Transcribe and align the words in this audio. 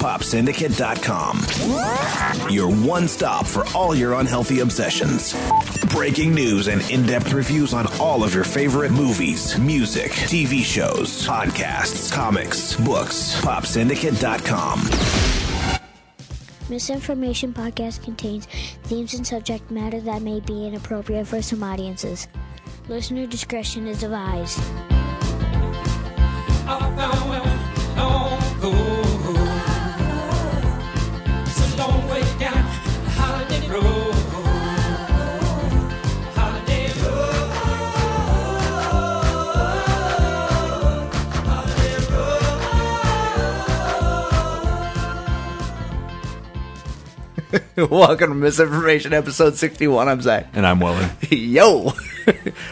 popsyndicate.com. 0.00 2.50
Your 2.50 2.68
one 2.68 3.06
stop 3.06 3.46
for 3.46 3.64
all 3.74 3.94
your 3.94 4.14
unhealthy 4.14 4.58
obsessions. 4.60 5.34
Breaking 5.90 6.34
news 6.34 6.68
and 6.68 6.80
in 6.90 7.04
depth 7.06 7.32
reviews 7.32 7.74
on 7.74 7.86
all 8.00 8.24
of 8.24 8.34
your 8.34 8.44
favorite 8.44 8.92
movies, 8.92 9.58
music, 9.58 10.10
TV 10.12 10.64
shows, 10.64 11.26
podcasts, 11.26 12.10
comics, 12.12 12.76
books. 12.76 13.38
Popsyndicate.com. 13.42 14.80
Misinformation 16.70 17.52
podcast 17.52 18.02
contains 18.02 18.46
themes 18.84 19.12
and 19.14 19.26
subject 19.26 19.70
matter 19.70 20.00
that 20.00 20.22
may 20.22 20.40
be 20.40 20.66
inappropriate 20.66 21.26
for 21.26 21.42
some 21.42 21.62
audiences. 21.62 22.26
Listener 22.88 23.26
discretion 23.26 23.86
is 23.86 24.02
advised. 24.02 24.60
Welcome 47.76 48.30
to 48.30 48.34
Misinformation 48.34 49.12
episode 49.12 49.56
61. 49.56 50.08
I'm 50.08 50.20
Zach. 50.20 50.46
And 50.52 50.66
I'm 50.66 50.80
Weller. 50.80 51.10
Yo. 51.30 51.92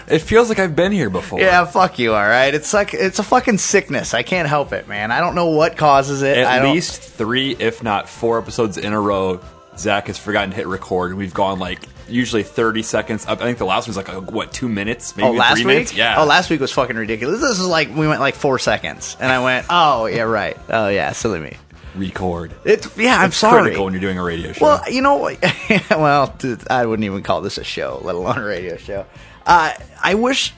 It 0.07 0.21
feels 0.21 0.49
like 0.49 0.61
I've 0.61 0.77
been 0.77 0.93
here 0.93 1.11
before. 1.11 1.41
yeah, 1.41 1.65
fuck 1.65 1.99
you, 1.99 2.13
alright? 2.15 2.55
It's 2.55 2.73
like, 2.73 2.95
it's 2.95 3.19
a 3.19 3.23
fucking 3.25 3.59
sickness. 3.59 4.15
I 4.15 4.23
can't 4.23 4.47
help 4.49 4.73
it, 4.73 4.87
man. 4.87 5.11
I 5.11 5.19
don't 5.21 5.35
know 5.35 5.47
what 5.49 5.77
causes 5.77 6.23
it. 6.23 6.39
I 6.39 6.59
At 6.59 6.65
least 6.65 7.03
three, 7.03 7.57
if 7.59 7.83
not 7.83 8.09
four 8.09 8.39
episodes 8.39 8.79
in 8.79 8.93
a 8.93 9.01
row, 9.01 9.41
Zach 9.77 10.07
has 10.07 10.17
forgotten 10.17 10.51
to 10.51 10.57
hit 10.57 10.67
record, 10.69 11.11
and 11.11 11.19
we've 11.19 11.35
gone 11.35 11.59
like 11.59 11.81
usually 12.09 12.43
30 12.45 12.83
seconds 12.83 13.27
up. 13.27 13.41
I 13.41 13.45
think 13.45 13.59
the 13.59 13.65
last 13.67 13.89
one 13.89 13.97
was 13.97 14.09
like, 14.09 14.31
what, 14.31 14.53
two 14.53 14.69
minutes? 14.69 15.13
Oh, 15.13 15.21
Maybe 15.23 15.29
Oh, 15.29 15.33
last 15.33 15.55
three 15.55 15.65
week? 15.65 15.75
minutes? 15.75 15.95
Yeah. 15.95 16.21
Oh, 16.21 16.25
last 16.25 16.51
week 16.51 16.61
was 16.61 16.73
fucking 16.73 16.97
ridiculous. 16.97 17.41
This 17.41 17.59
is 17.59 17.67
like, 17.67 17.89
we 17.95 18.07
went 18.07 18.21
like 18.21 18.37
four 18.37 18.59
seconds. 18.61 19.17
And 19.19 19.33
I 19.33 19.43
went, 19.43 19.67
oh, 19.71 20.07
yeah, 20.07 20.23
right. 20.23 20.57
Oh, 20.69 20.89
yeah, 20.89 21.11
silly 21.13 21.41
me. 21.41 21.57
Record. 21.95 22.55
It's, 22.65 22.97
yeah, 22.97 23.19
I'm 23.19 23.29
It's 23.29 23.37
sorry. 23.37 23.63
critical 23.63 23.85
when 23.85 23.95
you're 23.95 24.01
doing 24.01 24.19
a 24.19 24.23
radio 24.23 24.53
show. 24.53 24.65
Well, 24.65 24.83
you 24.91 25.03
know 25.03 25.17
what? 25.17 25.43
well, 25.91 26.35
I 26.71 26.87
wouldn't 26.87 27.05
even 27.05 27.23
call 27.23 27.41
this 27.41 27.59
a 27.59 27.65
show, 27.65 28.01
let 28.03 28.15
alone 28.15 28.39
a 28.39 28.45
radio 28.45 28.77
show. 28.77 29.07
Uh, 29.47 29.73
I 30.03 30.15
wish, 30.15 30.53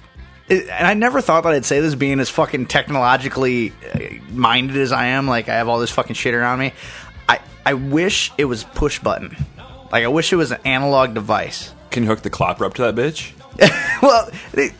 and 0.48 0.70
I 0.70 0.94
never 0.94 1.20
thought 1.20 1.44
that 1.44 1.52
I'd 1.52 1.64
say 1.64 1.80
this 1.80 1.94
being 1.94 2.20
as 2.20 2.28
fucking 2.28 2.66
technologically 2.66 3.72
uh, 3.94 3.98
minded 4.32 4.76
as 4.76 4.92
I 4.92 5.06
am. 5.06 5.26
Like, 5.28 5.48
I 5.48 5.54
have 5.54 5.68
all 5.68 5.78
this 5.78 5.90
fucking 5.90 6.14
shit 6.14 6.34
around 6.34 6.58
me. 6.58 6.72
I, 7.28 7.40
I 7.64 7.74
wish 7.74 8.32
it 8.36 8.46
was 8.46 8.64
push 8.64 8.98
button. 8.98 9.36
Like, 9.92 10.04
I 10.04 10.08
wish 10.08 10.32
it 10.32 10.36
was 10.36 10.50
an 10.50 10.60
analog 10.64 11.14
device. 11.14 11.72
Can 11.90 12.02
you 12.04 12.08
hook 12.08 12.22
the 12.22 12.30
clapper 12.30 12.64
up 12.64 12.74
to 12.74 12.82
that 12.82 12.94
bitch? 12.94 13.32
well, 14.02 14.30
it, 14.52 14.72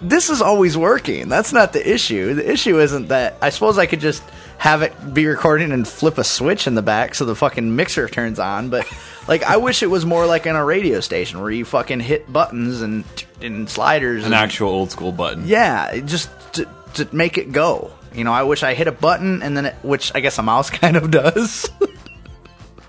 this 0.00 0.30
is 0.30 0.42
always 0.42 0.76
working. 0.76 1.28
That's 1.28 1.52
not 1.52 1.72
the 1.72 1.86
issue. 1.94 2.34
The 2.34 2.50
issue 2.50 2.80
isn't 2.80 3.08
that. 3.08 3.36
I 3.40 3.50
suppose 3.50 3.78
I 3.78 3.86
could 3.86 4.00
just 4.00 4.22
have 4.58 4.82
it 4.82 5.14
be 5.14 5.26
recording 5.26 5.70
and 5.72 5.86
flip 5.86 6.18
a 6.18 6.24
switch 6.24 6.66
in 6.66 6.74
the 6.74 6.82
back 6.82 7.14
so 7.14 7.24
the 7.24 7.36
fucking 7.36 7.74
mixer 7.76 8.08
turns 8.08 8.38
on. 8.38 8.70
But 8.70 8.86
like, 9.28 9.44
I 9.44 9.56
wish 9.56 9.82
it 9.82 9.86
was 9.86 10.04
more 10.04 10.26
like 10.26 10.46
in 10.46 10.56
a 10.56 10.64
radio 10.64 11.00
station 11.00 11.40
where 11.40 11.50
you 11.50 11.64
fucking 11.64 12.00
hit 12.00 12.30
buttons 12.30 12.82
and 12.82 13.04
and 13.40 13.70
sliders. 13.70 14.24
An 14.24 14.32
and, 14.32 14.34
actual 14.34 14.70
old 14.70 14.90
school 14.90 15.12
button. 15.12 15.46
yeah, 15.46 15.98
just 16.00 16.30
to, 16.54 16.68
to 16.94 17.08
make 17.12 17.38
it 17.38 17.52
go. 17.52 17.92
You 18.12 18.24
know, 18.24 18.32
I 18.32 18.42
wish 18.42 18.62
I 18.62 18.74
hit 18.74 18.88
a 18.88 18.92
button 18.92 19.42
and 19.42 19.56
then 19.56 19.66
it, 19.66 19.74
which 19.82 20.12
I 20.14 20.20
guess 20.20 20.38
a 20.38 20.42
mouse 20.42 20.70
kind 20.70 20.96
of 20.96 21.10
does. 21.10 21.70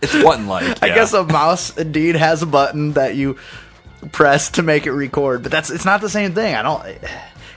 It's 0.01 0.13
button 0.23 0.47
like. 0.47 0.81
I 0.81 0.89
guess 0.89 1.13
a 1.13 1.23
mouse 1.23 1.77
indeed 1.77 2.15
has 2.15 2.41
a 2.41 2.45
button 2.45 2.93
that 2.93 3.15
you 3.15 3.37
press 4.11 4.51
to 4.51 4.63
make 4.63 4.85
it 4.87 4.91
record, 4.93 5.43
but 5.43 5.51
that's 5.51 5.69
it's 5.69 5.85
not 5.85 6.01
the 6.01 6.09
same 6.09 6.33
thing. 6.33 6.55
I 6.55 6.61
don't. 6.61 6.97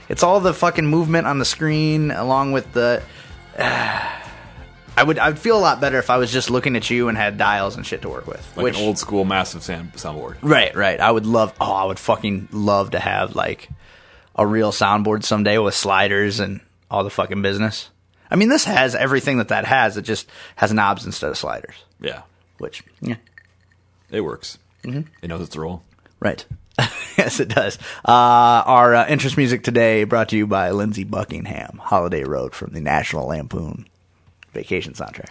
It's 0.09 0.21
all 0.21 0.41
the 0.41 0.53
fucking 0.53 0.85
movement 0.85 1.25
on 1.25 1.39
the 1.39 1.45
screen 1.45 2.11
along 2.11 2.51
with 2.51 2.71
the. 2.73 3.01
I 4.95 5.03
would 5.03 5.17
I'd 5.17 5.39
feel 5.39 5.57
a 5.57 5.59
lot 5.59 5.81
better 5.81 5.97
if 5.97 6.09
I 6.09 6.17
was 6.17 6.31
just 6.31 6.49
looking 6.51 6.75
at 6.75 6.89
you 6.89 7.07
and 7.07 7.17
had 7.17 7.37
dials 7.37 7.75
and 7.75 7.85
shit 7.85 8.03
to 8.03 8.09
work 8.09 8.27
with. 8.27 8.45
like 8.55 8.75
an 8.75 8.79
old 8.81 8.97
school 8.99 9.25
massive 9.25 9.63
sound, 9.63 9.93
soundboard. 9.93 10.37
right, 10.41 10.75
right. 10.75 10.99
I 10.99 11.09
would 11.09 11.25
love. 11.25 11.53
Oh, 11.59 11.71
I 11.71 11.85
would 11.85 11.97
fucking 11.99 12.49
love 12.51 12.91
to 12.91 12.99
have 12.99 13.35
like 13.35 13.69
a 14.35 14.45
real 14.45 14.71
soundboard 14.71 15.23
someday 15.23 15.57
with 15.57 15.73
sliders 15.73 16.39
and 16.39 16.59
all 16.91 17.03
the 17.03 17.09
fucking 17.09 17.41
business. 17.41 17.89
I 18.29 18.35
mean, 18.35 18.49
this 18.49 18.65
has 18.65 18.93
everything 18.95 19.37
that 19.37 19.47
that 19.49 19.65
has. 19.65 19.97
It 19.97 20.03
just 20.03 20.27
has 20.55 20.71
knobs 20.73 21.05
instead 21.05 21.29
of 21.29 21.37
sliders, 21.37 21.75
Yeah. 21.99 22.21
which 22.59 22.83
yeah. 23.01 23.15
It 24.11 24.21
works. 24.21 24.57
Mm-hmm. 24.83 25.01
It 25.23 25.27
knows 25.27 25.41
its 25.41 25.55
role. 25.57 25.83
Right. 26.19 26.45
yes, 27.17 27.39
it 27.39 27.49
does. 27.49 27.77
Uh, 28.07 28.11
our 28.65 28.95
uh, 28.95 29.07
interest 29.07 29.37
music 29.37 29.63
today 29.63 30.03
brought 30.05 30.29
to 30.29 30.37
you 30.37 30.47
by 30.47 30.71
Lindsey 30.71 31.03
Buckingham, 31.03 31.79
Holiday 31.81 32.23
Road 32.23 32.53
from 32.55 32.73
the 32.73 32.81
National 32.81 33.27
Lampoon 33.27 33.87
Vacation 34.53 34.93
soundtrack. 34.93 35.29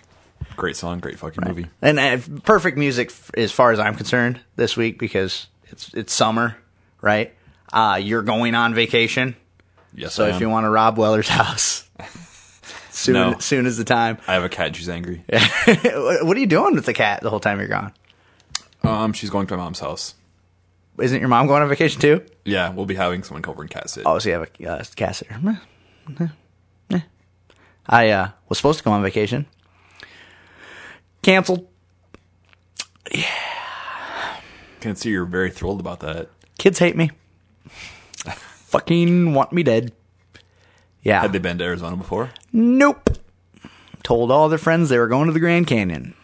Great 0.56 0.76
song, 0.76 1.00
great 1.00 1.18
fucking 1.18 1.42
movie. 1.46 1.66
And 1.80 1.98
uh, 1.98 2.18
perfect 2.44 2.76
music 2.78 3.08
f- 3.10 3.30
as 3.36 3.50
far 3.52 3.72
as 3.72 3.78
I'm 3.80 3.94
concerned 3.96 4.40
this 4.56 4.76
week 4.76 4.98
because 4.98 5.46
it's 5.70 5.92
it's 5.94 6.12
summer, 6.12 6.56
right? 7.00 7.34
Uh, 7.72 7.98
you're 8.02 8.22
going 8.22 8.54
on 8.54 8.74
vacation, 8.74 9.34
Yes, 9.94 10.14
so 10.14 10.26
I 10.26 10.28
if 10.28 10.34
am. 10.36 10.40
you 10.42 10.50
want 10.50 10.64
to 10.64 10.70
rob 10.70 10.98
Weller's 10.98 11.28
house, 11.28 11.88
soon 12.90 13.14
No. 13.14 13.38
soon 13.38 13.66
is 13.66 13.78
the 13.78 13.84
time. 13.84 14.18
I 14.28 14.34
have 14.34 14.44
a 14.44 14.48
cat 14.48 14.68
and 14.68 14.76
she's 14.76 14.88
angry. 14.88 15.24
what 15.28 16.36
are 16.36 16.40
you 16.40 16.46
doing 16.46 16.74
with 16.74 16.84
the 16.86 16.94
cat 16.94 17.22
the 17.22 17.30
whole 17.30 17.40
time 17.40 17.58
you're 17.58 17.68
gone? 17.68 17.92
Um, 18.82 19.12
she's 19.12 19.30
going 19.30 19.46
to 19.46 19.56
my 19.56 19.62
mom's 19.64 19.80
house. 19.80 20.14
Isn't 21.00 21.20
your 21.20 21.28
mom 21.28 21.46
going 21.46 21.62
on 21.62 21.68
vacation 21.68 22.00
too? 22.00 22.24
Yeah, 22.44 22.70
we'll 22.70 22.86
be 22.86 22.94
having 22.94 23.22
someone 23.22 23.42
come 23.42 23.52
over 23.52 23.62
and 23.62 23.70
cat 23.70 23.88
sit. 23.88 24.04
Oh, 24.06 24.18
so 24.18 24.28
you 24.28 24.34
have 24.34 24.50
a 24.60 24.68
uh, 24.68 24.84
cat 24.94 25.16
sitter. 25.16 25.38
Meh. 25.40 25.56
Meh. 26.18 26.28
Meh. 26.90 27.00
I 27.86 28.10
uh, 28.10 28.28
was 28.48 28.58
supposed 28.58 28.78
to 28.78 28.84
go 28.84 28.90
on 28.92 29.02
vacation. 29.02 29.46
Canceled. 31.22 31.66
Yeah. 33.12 33.24
Can 34.80 34.96
see 34.96 35.10
you're 35.10 35.24
very 35.24 35.50
thrilled 35.50 35.80
about 35.80 36.00
that. 36.00 36.28
Kids 36.58 36.78
hate 36.78 36.96
me. 36.96 37.10
Fucking 38.24 39.34
want 39.34 39.52
me 39.52 39.62
dead. 39.62 39.92
Yeah. 41.02 41.20
Had 41.22 41.32
they 41.32 41.38
been 41.38 41.58
to 41.58 41.64
Arizona 41.64 41.96
before? 41.96 42.30
nope. 42.52 43.10
Told 44.02 44.32
all 44.32 44.48
their 44.48 44.58
friends 44.58 44.88
they 44.88 44.98
were 44.98 45.06
going 45.06 45.28
to 45.28 45.32
the 45.32 45.38
Grand 45.38 45.68
Canyon. 45.68 46.14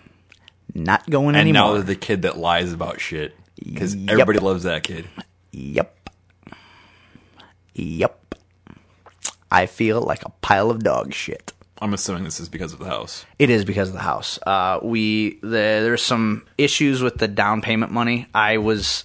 Not 0.75 1.09
going 1.09 1.37
And 1.37 1.53
now 1.53 1.67
anymore. 1.67 1.75
they're 1.75 1.95
the 1.95 2.01
kid 2.01 2.23
that 2.23 2.37
lies 2.37 2.73
about 2.73 3.01
shit 3.01 3.37
because 3.65 3.95
Yep. 3.95 4.11
everybody 4.11 4.39
loves 4.39 4.63
that 4.65 4.83
kid. 4.83 5.09
Yep. 5.53 6.11
Yep. 7.75 8.35
I 9.51 9.67
feel 9.67 10.01
like 10.03 10.25
a 10.25 10.31
pile 10.43 10.71
of 10.71 10.83
dog 10.83 11.13
shit. 11.15 11.53
I'm 11.81 11.95
assuming 11.95 12.25
this 12.25 12.41
is 12.41 12.49
because 12.49 12.73
of 12.73 12.81
the 12.81 12.87
house. 12.87 13.25
It 13.39 13.51
is 13.51 13.65
because 13.65 13.89
of 13.89 13.95
the 13.95 14.01
house. 14.01 14.39
Uh, 14.45 14.81
we 14.83 15.39
the, 15.43 15.49
there's 15.49 16.03
some 16.03 16.45
issues 16.59 17.03
with 17.03 17.19
the 17.19 17.29
down 17.29 17.63
payment 17.63 17.93
money. 17.93 18.27
I 18.35 18.59
was 18.59 19.05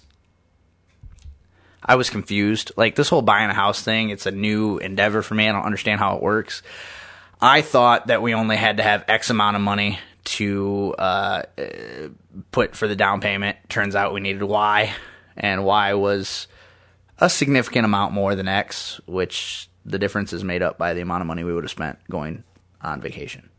I 1.86 1.96
was 1.96 2.09
confused. 2.09 2.72
Like 2.75 2.96
this 2.96 3.09
whole 3.09 3.22
buying 3.22 3.50
a 3.50 3.53
house 3.53 3.81
thing, 3.84 4.09
it's 4.09 4.25
a 4.25 4.31
new 4.31 4.80
endeavor 4.80 5.22
for 5.22 5.36
me. 5.36 5.47
I 5.47 5.52
don't 5.52 5.66
understand 5.66 6.00
how 6.00 6.16
it 6.16 6.24
works. 6.24 6.63
I 7.42 7.62
thought 7.62 8.08
that 8.08 8.22
we 8.22 8.34
only 8.34 8.56
had 8.56 8.78
to 8.78 8.84
have 8.84 9.06
X 9.08 9.30
amount 9.30 9.56
of 9.56 9.62
money 9.62 10.00
to 10.25 10.95
uh, 10.97 11.44
put 12.51 12.75
for 12.75 12.88
the 12.88 12.95
down 12.95 13.22
payment. 13.22 13.57
Turns 13.69 13.95
out 13.95 14.13
we 14.13 14.22
needed 14.22 14.44
Y, 14.44 14.94
and 15.38 15.66
Y 15.66 15.94
was 15.94 16.47
a 17.19 17.29
significant 17.29 17.85
amount 17.85 18.13
more 18.13 18.35
than 18.35 18.47
X, 18.47 19.00
which 19.06 19.69
the 19.85 20.00
difference 20.00 20.33
is 20.33 20.44
made 20.44 20.62
up 20.62 20.78
by 20.78 20.94
the 20.94 21.01
amount 21.01 21.22
of 21.22 21.28
money 21.28 21.44
we 21.44 21.53
would 21.53 21.63
have 21.63 21.72
spent 21.72 22.00
going 22.09 22.44
on 22.81 23.01
vacation. 23.01 23.50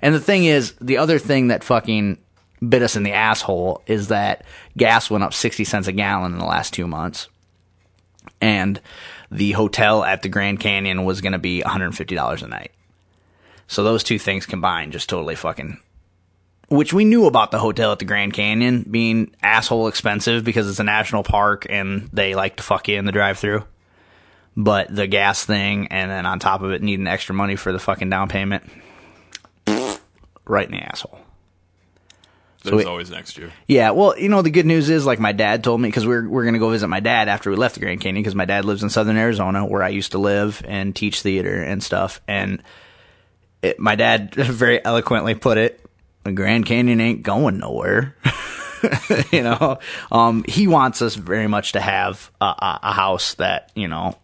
And 0.00 0.14
the 0.14 0.20
thing 0.20 0.44
is, 0.44 0.74
the 0.80 0.98
other 0.98 1.18
thing 1.18 1.48
that 1.48 1.64
fucking 1.64 2.18
bit 2.66 2.82
us 2.82 2.96
in 2.96 3.02
the 3.02 3.12
asshole 3.12 3.82
is 3.86 4.08
that 4.08 4.44
gas 4.76 5.10
went 5.10 5.24
up 5.24 5.34
60 5.34 5.64
cents 5.64 5.88
a 5.88 5.92
gallon 5.92 6.32
in 6.32 6.38
the 6.38 6.44
last 6.44 6.72
two 6.72 6.86
months. 6.86 7.28
And 8.40 8.80
the 9.30 9.52
hotel 9.52 10.04
at 10.04 10.22
the 10.22 10.28
Grand 10.28 10.60
Canyon 10.60 11.04
was 11.04 11.20
going 11.20 11.32
to 11.32 11.38
be 11.38 11.62
$150 11.62 12.42
a 12.42 12.46
night. 12.46 12.72
So 13.66 13.82
those 13.82 14.02
two 14.02 14.18
things 14.18 14.46
combined 14.46 14.92
just 14.92 15.08
totally 15.08 15.34
fucking. 15.34 15.78
Which 16.68 16.92
we 16.94 17.04
knew 17.04 17.26
about 17.26 17.50
the 17.50 17.58
hotel 17.58 17.92
at 17.92 17.98
the 17.98 18.04
Grand 18.06 18.32
Canyon 18.32 18.86
being 18.90 19.34
asshole 19.42 19.88
expensive 19.88 20.42
because 20.42 20.68
it's 20.70 20.80
a 20.80 20.84
national 20.84 21.22
park 21.22 21.66
and 21.68 22.08
they 22.12 22.34
like 22.34 22.56
to 22.56 22.62
fuck 22.62 22.88
you 22.88 22.96
in 22.98 23.04
the 23.04 23.12
drive 23.12 23.38
through. 23.38 23.64
But 24.56 24.94
the 24.94 25.06
gas 25.06 25.44
thing 25.44 25.88
and 25.88 26.10
then 26.10 26.24
on 26.24 26.38
top 26.38 26.62
of 26.62 26.72
it 26.72 26.82
needing 26.82 27.06
extra 27.06 27.34
money 27.34 27.56
for 27.56 27.72
the 27.72 27.78
fucking 27.78 28.08
down 28.10 28.28
payment. 28.28 28.64
Right 30.44 30.66
in 30.66 30.72
the 30.72 30.82
asshole. 30.82 31.20
There's 32.64 32.76
we- 32.76 32.84
always 32.84 33.10
next 33.10 33.38
year. 33.38 33.52
Yeah, 33.66 33.90
well, 33.90 34.18
you 34.18 34.28
know, 34.28 34.42
the 34.42 34.50
good 34.50 34.66
news 34.66 34.88
is, 34.88 35.04
like 35.06 35.18
my 35.20 35.32
dad 35.32 35.62
told 35.64 35.80
me, 35.80 35.88
because 35.88 36.06
we're 36.06 36.28
we're 36.28 36.44
gonna 36.44 36.58
go 36.58 36.70
visit 36.70 36.88
my 36.88 37.00
dad 37.00 37.28
after 37.28 37.50
we 37.50 37.56
left 37.56 37.74
the 37.74 37.80
Grand 37.80 38.00
Canyon, 38.00 38.22
because 38.22 38.34
my 38.34 38.44
dad 38.44 38.64
lives 38.64 38.82
in 38.82 38.90
Southern 38.90 39.16
Arizona, 39.16 39.64
where 39.64 39.82
I 39.82 39.88
used 39.88 40.12
to 40.12 40.18
live 40.18 40.62
and 40.66 40.94
teach 40.94 41.22
theater 41.22 41.62
and 41.62 41.82
stuff. 41.82 42.20
And 42.28 42.62
it, 43.62 43.78
my 43.78 43.94
dad 43.94 44.34
very 44.34 44.84
eloquently 44.84 45.34
put 45.34 45.58
it 45.58 45.81
the 46.24 46.32
Grand 46.32 46.66
Canyon 46.66 47.00
ain't 47.00 47.22
going 47.22 47.58
nowhere. 47.58 48.16
you 49.32 49.42
know, 49.42 49.78
um, 50.10 50.44
he 50.48 50.66
wants 50.66 51.02
us 51.02 51.14
very 51.14 51.46
much 51.46 51.72
to 51.72 51.80
have 51.80 52.30
a, 52.40 52.44
a, 52.44 52.80
a 52.84 52.92
house 52.92 53.34
that 53.34 53.70
you 53.74 53.88
know 53.88 54.16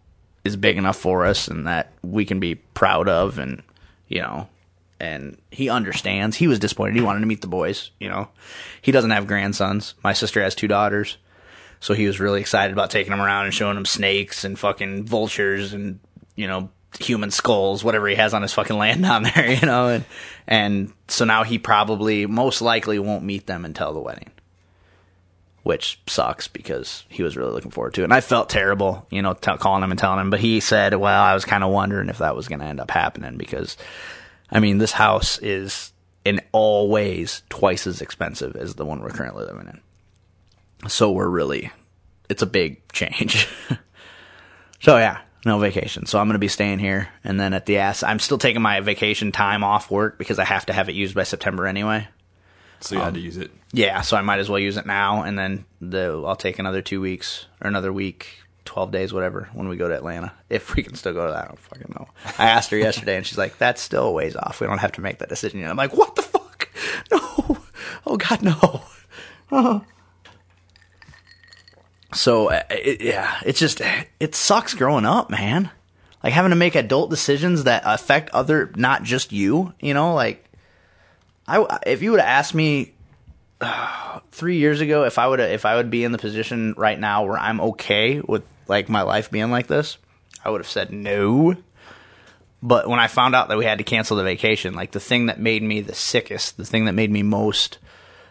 is 0.44 0.56
big 0.56 0.76
enough 0.76 0.96
for 0.96 1.24
us 1.24 1.48
and 1.48 1.66
that 1.66 1.92
we 2.02 2.24
can 2.24 2.40
be 2.40 2.54
proud 2.54 3.08
of, 3.08 3.38
and 3.38 3.62
you 4.08 4.20
know, 4.20 4.48
and 5.00 5.38
he 5.50 5.68
understands. 5.68 6.36
He 6.36 6.48
was 6.48 6.58
disappointed. 6.58 6.96
He 6.96 7.02
wanted 7.02 7.20
to 7.20 7.26
meet 7.26 7.40
the 7.40 7.46
boys. 7.46 7.90
You 8.00 8.08
know, 8.08 8.28
he 8.82 8.92
doesn't 8.92 9.10
have 9.10 9.26
grandsons. 9.26 9.94
My 10.02 10.12
sister 10.12 10.42
has 10.42 10.54
two 10.54 10.68
daughters, 10.68 11.18
so 11.80 11.94
he 11.94 12.06
was 12.06 12.20
really 12.20 12.40
excited 12.40 12.72
about 12.72 12.90
taking 12.90 13.10
them 13.10 13.20
around 13.20 13.46
and 13.46 13.54
showing 13.54 13.76
them 13.76 13.86
snakes 13.86 14.44
and 14.44 14.58
fucking 14.58 15.04
vultures 15.04 15.72
and 15.72 16.00
you 16.34 16.46
know 16.46 16.70
human 16.98 17.30
skulls, 17.30 17.84
whatever 17.84 18.08
he 18.08 18.14
has 18.16 18.34
on 18.34 18.42
his 18.42 18.52
fucking 18.52 18.76
land 18.76 19.02
down 19.02 19.22
there. 19.22 19.50
You 19.50 19.66
know, 19.66 19.88
and 19.88 20.04
and 20.46 20.92
so 21.08 21.24
now 21.24 21.44
he 21.44 21.58
probably 21.58 22.26
most 22.26 22.62
likely 22.62 22.98
won't 22.98 23.24
meet 23.24 23.46
them 23.46 23.64
until 23.64 23.92
the 23.92 24.00
wedding 24.00 24.30
which 25.68 26.00
sucks 26.06 26.48
because 26.48 27.04
he 27.10 27.22
was 27.22 27.36
really 27.36 27.52
looking 27.52 27.70
forward 27.70 27.92
to 27.92 28.00
it. 28.00 28.04
And 28.04 28.14
I 28.14 28.22
felt 28.22 28.48
terrible, 28.48 29.06
you 29.10 29.20
know, 29.20 29.34
t- 29.34 29.54
calling 29.58 29.82
him 29.82 29.90
and 29.90 30.00
telling 30.00 30.18
him, 30.18 30.30
but 30.30 30.40
he 30.40 30.60
said, 30.60 30.94
well, 30.94 31.22
I 31.22 31.34
was 31.34 31.44
kind 31.44 31.62
of 31.62 31.70
wondering 31.70 32.08
if 32.08 32.16
that 32.18 32.34
was 32.34 32.48
going 32.48 32.60
to 32.60 32.64
end 32.64 32.80
up 32.80 32.90
happening 32.90 33.36
because, 33.36 33.76
I 34.50 34.60
mean, 34.60 34.78
this 34.78 34.92
house 34.92 35.38
is 35.40 35.92
in 36.24 36.40
all 36.52 36.88
ways 36.88 37.42
twice 37.50 37.86
as 37.86 38.00
expensive 38.00 38.56
as 38.56 38.76
the 38.76 38.86
one 38.86 39.02
we're 39.02 39.10
currently 39.10 39.44
living 39.44 39.68
in. 39.68 40.88
So 40.88 41.10
we're 41.10 41.28
really, 41.28 41.70
it's 42.30 42.40
a 42.40 42.46
big 42.46 42.80
change. 42.92 43.46
so 44.80 44.96
yeah, 44.96 45.18
no 45.48 45.58
vacation. 45.58 46.06
So 46.06 46.18
I'm 46.18 46.26
going 46.26 46.34
to 46.34 46.38
be 46.38 46.48
staying 46.48 46.78
here. 46.78 47.08
And 47.24 47.40
then 47.40 47.52
at 47.52 47.66
the 47.66 47.78
ass, 47.78 48.02
I'm 48.02 48.18
still 48.20 48.38
taking 48.38 48.62
my 48.62 48.80
vacation 48.80 49.32
time 49.32 49.64
off 49.64 49.90
work 49.90 50.18
because 50.18 50.38
I 50.38 50.44
have 50.44 50.66
to 50.66 50.72
have 50.72 50.88
it 50.88 50.94
used 50.94 51.14
by 51.14 51.24
September 51.24 51.66
anyway. 51.66 52.06
So 52.80 52.94
you 52.94 53.00
had 53.00 53.14
to 53.14 53.20
um, 53.20 53.24
use 53.26 53.36
it. 53.36 53.50
Yeah, 53.72 54.02
so 54.02 54.16
I 54.16 54.22
might 54.22 54.38
as 54.38 54.48
well 54.48 54.58
use 54.60 54.76
it 54.76 54.86
now, 54.86 55.22
and 55.22 55.36
then 55.36 55.64
the 55.80 56.22
I'll 56.24 56.36
take 56.36 56.60
another 56.60 56.80
two 56.80 57.00
weeks 57.00 57.46
or 57.60 57.66
another 57.66 57.92
week, 57.92 58.28
twelve 58.64 58.92
days, 58.92 59.12
whatever, 59.12 59.48
when 59.52 59.68
we 59.68 59.76
go 59.76 59.88
to 59.88 59.94
Atlanta. 59.96 60.32
If 60.48 60.76
we 60.76 60.84
can 60.84 60.94
still 60.94 61.12
go 61.12 61.26
to 61.26 61.32
that, 61.32 61.44
I 61.44 61.48
don't 61.48 61.58
fucking 61.58 61.92
know. 61.98 62.06
I 62.38 62.48
asked 62.50 62.70
her 62.70 62.78
yesterday, 62.78 63.16
and 63.16 63.26
she's 63.26 63.36
like, 63.36 63.58
"That's 63.58 63.82
still 63.82 64.04
a 64.04 64.12
ways 64.12 64.36
off. 64.36 64.60
We 64.60 64.68
don't 64.68 64.78
have 64.78 64.92
to 64.92 65.00
make 65.00 65.18
that 65.18 65.28
decision 65.28 65.58
yet." 65.58 65.70
I'm 65.70 65.76
like, 65.76 65.96
"What 65.96 66.14
the 66.14 66.22
fuck? 66.22 66.68
No! 67.10 67.58
Oh 68.06 68.16
God, 68.16 68.42
no!" 68.42 68.82
Uh-huh. 69.50 69.80
So 72.14 72.50
uh, 72.50 72.62
it, 72.70 73.02
yeah, 73.02 73.40
it's 73.44 73.58
just 73.58 73.80
it 74.18 74.34
sucks 74.34 74.74
growing 74.74 75.04
up, 75.04 75.30
man. 75.30 75.70
Like 76.22 76.32
having 76.32 76.50
to 76.50 76.56
make 76.56 76.74
adult 76.74 77.10
decisions 77.10 77.64
that 77.64 77.82
affect 77.84 78.30
other, 78.30 78.72
not 78.76 79.02
just 79.02 79.32
you. 79.32 79.74
You 79.80 79.94
know, 79.94 80.14
like 80.14 80.44
I 81.46 81.80
if 81.86 82.02
you 82.02 82.12
would 82.12 82.20
have 82.20 82.28
asked 82.28 82.54
me 82.54 82.94
uh, 83.60 84.20
three 84.30 84.56
years 84.56 84.80
ago 84.80 85.04
if 85.04 85.18
I 85.18 85.28
would 85.28 85.40
if 85.40 85.66
I 85.66 85.76
would 85.76 85.90
be 85.90 86.04
in 86.04 86.12
the 86.12 86.18
position 86.18 86.74
right 86.76 86.98
now 86.98 87.24
where 87.24 87.38
I'm 87.38 87.60
okay 87.60 88.20
with 88.20 88.42
like 88.68 88.88
my 88.88 89.02
life 89.02 89.30
being 89.30 89.50
like 89.50 89.66
this, 89.66 89.98
I 90.44 90.50
would 90.50 90.60
have 90.60 90.68
said 90.68 90.92
no. 90.92 91.56
But 92.60 92.88
when 92.88 92.98
I 92.98 93.06
found 93.06 93.36
out 93.36 93.48
that 93.48 93.58
we 93.58 93.64
had 93.64 93.78
to 93.78 93.84
cancel 93.84 94.16
the 94.16 94.24
vacation, 94.24 94.74
like 94.74 94.90
the 94.90 95.00
thing 95.00 95.26
that 95.26 95.38
made 95.38 95.62
me 95.62 95.80
the 95.80 95.94
sickest, 95.94 96.56
the 96.56 96.64
thing 96.64 96.86
that 96.86 96.94
made 96.94 97.10
me 97.10 97.22
most 97.22 97.78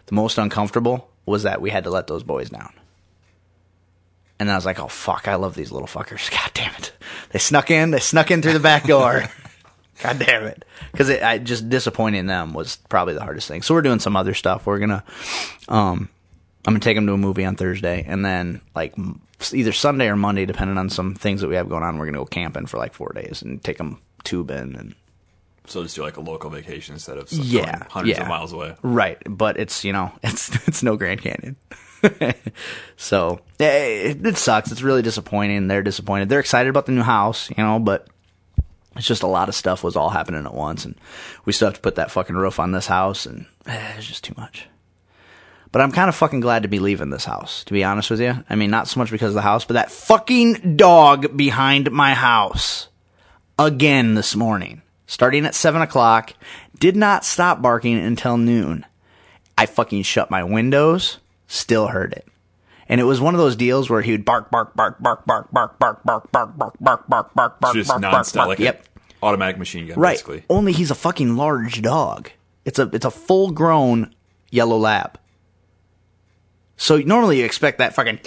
the 0.08 0.16
most 0.16 0.38
uncomfortable 0.38 1.10
was 1.26 1.44
that 1.44 1.62
we 1.62 1.70
had 1.70 1.84
to 1.84 1.90
let 1.90 2.08
those 2.08 2.24
boys 2.24 2.50
down. 2.50 2.74
And 4.40 4.52
I 4.52 4.56
was 4.56 4.66
like, 4.66 4.80
oh 4.80 4.88
fuck, 4.88 5.28
I 5.28 5.36
love 5.36 5.56
these 5.56 5.72
little 5.72 5.88
fuckers. 5.88 6.30
God 6.32 6.52
damn 6.54 6.74
it. 6.76 6.92
They 7.32 7.40
snuck 7.40 7.72
in, 7.72 7.92
they 7.92 8.00
snuck 8.00 8.30
in 8.32 8.42
through 8.42 8.54
the 8.54 8.60
back 8.60 8.84
door. 8.86 9.24
God 10.04 10.20
damn 10.20 10.44
it. 10.46 10.64
Because 10.92 11.10
I 11.10 11.40
just 11.40 11.70
disappointing 11.70 12.28
them 12.28 12.54
was 12.54 12.78
probably 12.90 13.16
the 13.16 13.24
hardest 13.24 13.48
thing. 13.48 13.64
So 13.64 13.74
we're 13.74 13.82
doing 13.82 14.00
some 14.00 14.16
other 14.16 14.34
stuff. 14.36 14.66
We're 14.68 14.78
gonna, 14.80 15.04
um, 15.68 16.10
I'm 16.66 16.74
gonna 16.74 16.80
take 16.80 16.96
them 16.98 17.08
to 17.08 17.14
a 17.14 17.18
movie 17.18 17.46
on 17.46 17.56
Thursday, 17.56 18.04
and 18.08 18.24
then 18.24 18.62
like 18.76 18.94
either 19.52 19.72
Sunday 19.72 20.08
or 20.08 20.16
Monday, 20.16 20.46
depending 20.46 20.78
on 20.78 20.90
some 20.90 21.16
things 21.16 21.42
that 21.42 21.48
we 21.48 21.56
have 21.56 21.68
going 21.70 21.82
on, 21.84 21.98
we're 21.98 22.06
gonna 22.06 22.18
go 22.20 22.26
camping 22.26 22.68
for 22.68 22.78
like 22.78 22.94
four 22.94 23.12
days 23.16 23.42
and 23.42 23.64
take 23.64 23.78
them 23.78 24.00
tubing 24.24 24.76
and 24.76 24.94
So 25.66 25.82
just 25.84 25.96
do 25.96 26.04
like 26.04 26.18
a 26.18 26.22
local 26.22 26.50
vacation 26.52 26.94
instead 26.94 27.18
of 27.18 27.32
Yeah, 27.32 27.84
hundreds 27.90 28.18
yeah. 28.18 28.24
of 28.24 28.28
miles 28.28 28.54
away. 28.54 28.76
right. 28.84 29.18
But 29.28 29.58
it's 29.58 29.84
you 29.84 29.94
know 29.94 30.12
it's 30.24 30.50
it's 30.68 30.84
no 30.84 30.96
Grand 30.96 31.22
Canyon. 31.24 31.56
So 32.98 33.40
it, 33.60 34.26
it 34.26 34.38
sucks. 34.38 34.72
It's 34.72 34.82
really 34.82 35.02
disappointing. 35.02 35.68
They're 35.68 35.84
disappointed. 35.84 36.30
They're 36.30 36.40
excited 36.40 36.70
about 36.70 36.86
the 36.86 36.92
new 36.92 37.04
house, 37.04 37.50
you 37.50 37.64
know, 37.64 37.80
but 37.80 38.08
it's 38.96 39.08
just 39.08 39.24
a 39.24 39.28
lot 39.28 39.50
of 39.50 39.56
stuff 39.56 39.84
was 39.84 39.96
all 39.96 40.10
happening 40.10 40.46
at 40.46 40.54
once, 40.54 40.86
and 40.86 40.96
we 41.46 41.54
still 41.54 41.68
have 41.68 41.76
to 41.76 41.82
put 41.82 41.96
that 41.96 42.12
fucking 42.12 42.36
roof 42.36 42.60
on 42.60 42.72
this 42.72 42.88
house, 42.88 43.26
and 43.26 43.46
eh, 43.66 43.94
it's 43.98 44.08
just 44.08 44.24
too 44.24 44.34
much. 44.38 44.68
But 45.72 45.82
I'm 45.82 45.92
kind 45.92 46.10
of 46.10 46.16
fucking 46.16 46.40
glad 46.40 46.64
to 46.64 46.70
be 46.70 46.80
leaving 46.80 47.10
this 47.10 47.26
house, 47.26 47.64
to 47.66 47.74
be 47.74 47.84
honest 47.84 48.10
with 48.10 48.22
you. 48.22 48.44
I 48.50 48.56
mean, 48.56 48.72
not 48.72 48.88
so 48.88 49.00
much 49.00 49.12
because 49.12 49.30
of 49.30 49.36
the 49.36 49.42
house, 49.42 49.66
but 49.66 49.74
that 49.74 49.92
fucking 49.92 50.78
dog 50.78 51.36
behind 51.38 51.92
my 51.92 52.14
house 52.14 52.88
again 53.60 54.16
this 54.16 54.36
morning, 54.36 54.82
starting 55.06 55.46
at 55.46 55.56
seven 55.56 55.82
o'clock, 55.82 56.34
did 56.80 56.96
not 56.96 57.26
stop 57.26 57.62
barking 57.62 57.98
until 57.98 58.38
noon. 58.38 58.86
I 59.58 59.66
fucking 59.66 60.04
shut 60.04 60.32
my 60.32 60.44
windows, 60.44 61.18
still 61.48 61.88
heard 61.88 62.14
it. 62.14 62.28
And 62.90 63.02
it 63.02 63.06
was 63.06 63.20
one 63.20 63.34
of 63.34 63.40
those 63.40 63.56
deals 63.58 63.90
where 63.90 64.02
he 64.02 64.12
would 64.14 64.24
bark, 64.24 64.50
bark, 64.50 64.76
bark, 64.76 64.98
bark, 65.02 65.26
bark, 65.26 65.52
bark, 65.52 65.78
bark, 65.80 66.04
bark, 66.06 66.32
bark, 66.32 66.58
bark, 66.58 66.80
bark, 66.80 67.08
bark, 67.10 67.34
bark, 67.36 67.60
bark, 67.60 67.74
Just 67.76 67.90
bark, 67.90 68.02
bark, 68.02 68.14
nonstop, 68.14 68.36
bark. 68.36 68.48
like 68.50 68.60
Yep. 68.60 68.86
automatic 69.22 69.58
machine 69.58 69.88
gun, 69.88 70.00
Right. 70.00 70.14
basically. 70.14 70.44
Only 70.50 70.72
he's 70.72 70.92
a 70.92 70.96
fucking 70.96 71.36
large 71.36 71.82
dog. 71.82 72.30
It's 72.64 72.80
a 72.80 72.90
it's 72.94 73.06
a 73.06 73.12
full 73.12 73.52
grown 73.52 74.14
yellow 74.52 74.78
lab. 74.78 75.20
So 76.78 76.98
normally 77.00 77.40
you 77.40 77.46
expect 77.46 77.80
that 77.80 77.96
fucking 77.96 78.20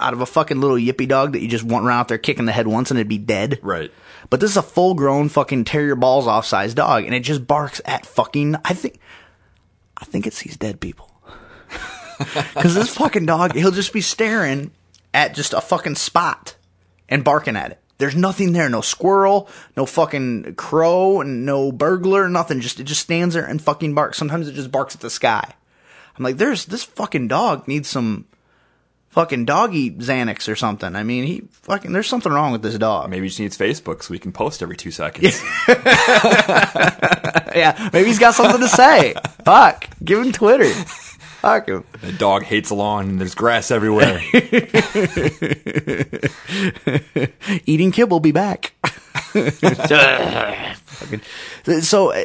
out 0.00 0.12
of 0.12 0.20
a 0.20 0.26
fucking 0.26 0.60
little 0.60 0.76
yippy 0.76 1.08
dog 1.08 1.32
that 1.32 1.40
you 1.42 1.48
just 1.48 1.64
want 1.64 1.84
around 1.84 1.98
out 2.00 2.08
there 2.08 2.18
kicking 2.18 2.44
the 2.44 2.52
head 2.52 2.68
once 2.68 2.90
and 2.90 2.98
it'd 2.98 3.08
be 3.08 3.18
dead. 3.18 3.58
Right. 3.62 3.90
But 4.30 4.38
this 4.40 4.52
is 4.52 4.56
a 4.56 4.62
full 4.62 4.94
grown 4.94 5.28
fucking 5.28 5.64
tear 5.64 5.84
your 5.84 5.96
balls 5.96 6.26
off 6.28 6.46
size 6.46 6.72
dog 6.72 7.04
and 7.04 7.14
it 7.14 7.20
just 7.20 7.46
barks 7.48 7.80
at 7.84 8.06
fucking 8.06 8.54
I 8.64 8.74
think 8.74 9.00
I 9.96 10.04
think 10.04 10.26
it 10.26 10.32
sees 10.34 10.56
dead 10.56 10.80
people. 10.80 11.07
Cause 12.54 12.74
this 12.74 12.94
fucking 12.96 13.26
dog, 13.26 13.54
he'll 13.54 13.70
just 13.70 13.92
be 13.92 14.00
staring 14.00 14.70
at 15.14 15.34
just 15.34 15.52
a 15.52 15.60
fucking 15.60 15.94
spot 15.94 16.56
and 17.08 17.24
barking 17.24 17.56
at 17.56 17.72
it. 17.72 17.78
There's 17.98 18.14
nothing 18.14 18.52
there, 18.52 18.68
no 18.68 18.80
squirrel, 18.80 19.48
no 19.76 19.84
fucking 19.84 20.54
crow, 20.54 21.20
and 21.20 21.44
no 21.44 21.72
burglar, 21.72 22.28
nothing. 22.28 22.60
Just 22.60 22.78
it 22.78 22.84
just 22.84 23.02
stands 23.02 23.34
there 23.34 23.44
and 23.44 23.60
fucking 23.60 23.94
barks. 23.94 24.18
Sometimes 24.18 24.46
it 24.46 24.52
just 24.54 24.70
barks 24.70 24.94
at 24.94 25.00
the 25.00 25.10
sky. 25.10 25.54
I'm 26.16 26.24
like, 26.24 26.36
there's 26.36 26.66
this 26.66 26.84
fucking 26.84 27.28
dog 27.28 27.66
needs 27.66 27.88
some 27.88 28.26
fucking 29.10 29.46
doggy 29.46 29.90
Xanax 29.90 30.48
or 30.48 30.54
something. 30.54 30.94
I 30.94 31.02
mean, 31.02 31.24
he 31.24 31.42
fucking 31.50 31.92
there's 31.92 32.06
something 32.06 32.32
wrong 32.32 32.52
with 32.52 32.62
this 32.62 32.78
dog. 32.78 33.10
Maybe 33.10 33.24
he 33.24 33.28
just 33.28 33.40
needs 33.40 33.58
Facebook 33.58 34.02
so 34.04 34.12
we 34.12 34.18
can 34.20 34.32
post 34.32 34.62
every 34.62 34.76
two 34.76 34.90
seconds. 34.92 35.42
Yeah, 37.58 37.88
maybe 37.92 38.08
he's 38.08 38.18
got 38.18 38.34
something 38.34 38.60
to 38.60 38.68
say. 38.68 39.14
Fuck, 39.44 39.88
give 40.04 40.20
him 40.20 40.32
Twitter. 40.32 40.70
Fuck 41.40 41.68
him. 41.68 41.84
the 42.00 42.12
dog 42.12 42.42
hates 42.42 42.70
lawn 42.70 43.08
and 43.08 43.20
there's 43.20 43.34
grass 43.34 43.70
everywhere. 43.70 44.20
Eating 47.64 47.92
kibble 47.92 48.20
be 48.20 48.32
back. 48.32 48.72
So 51.82 52.12
uh, 52.12 52.24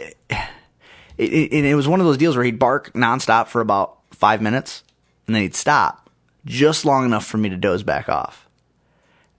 it, 1.17 1.31
it, 1.53 1.65
it 1.65 1.75
was 1.75 1.87
one 1.87 1.99
of 1.99 2.05
those 2.05 2.17
deals 2.17 2.35
where 2.35 2.45
he'd 2.45 2.57
bark 2.59 2.93
nonstop 2.93 3.47
for 3.47 3.61
about 3.61 3.97
five 4.11 4.41
minutes, 4.41 4.83
and 5.27 5.35
then 5.35 5.43
he'd 5.43 5.55
stop 5.55 6.09
just 6.45 6.85
long 6.85 7.05
enough 7.05 7.25
for 7.25 7.37
me 7.37 7.49
to 7.49 7.57
doze 7.57 7.83
back 7.83 8.07
off, 8.09 8.47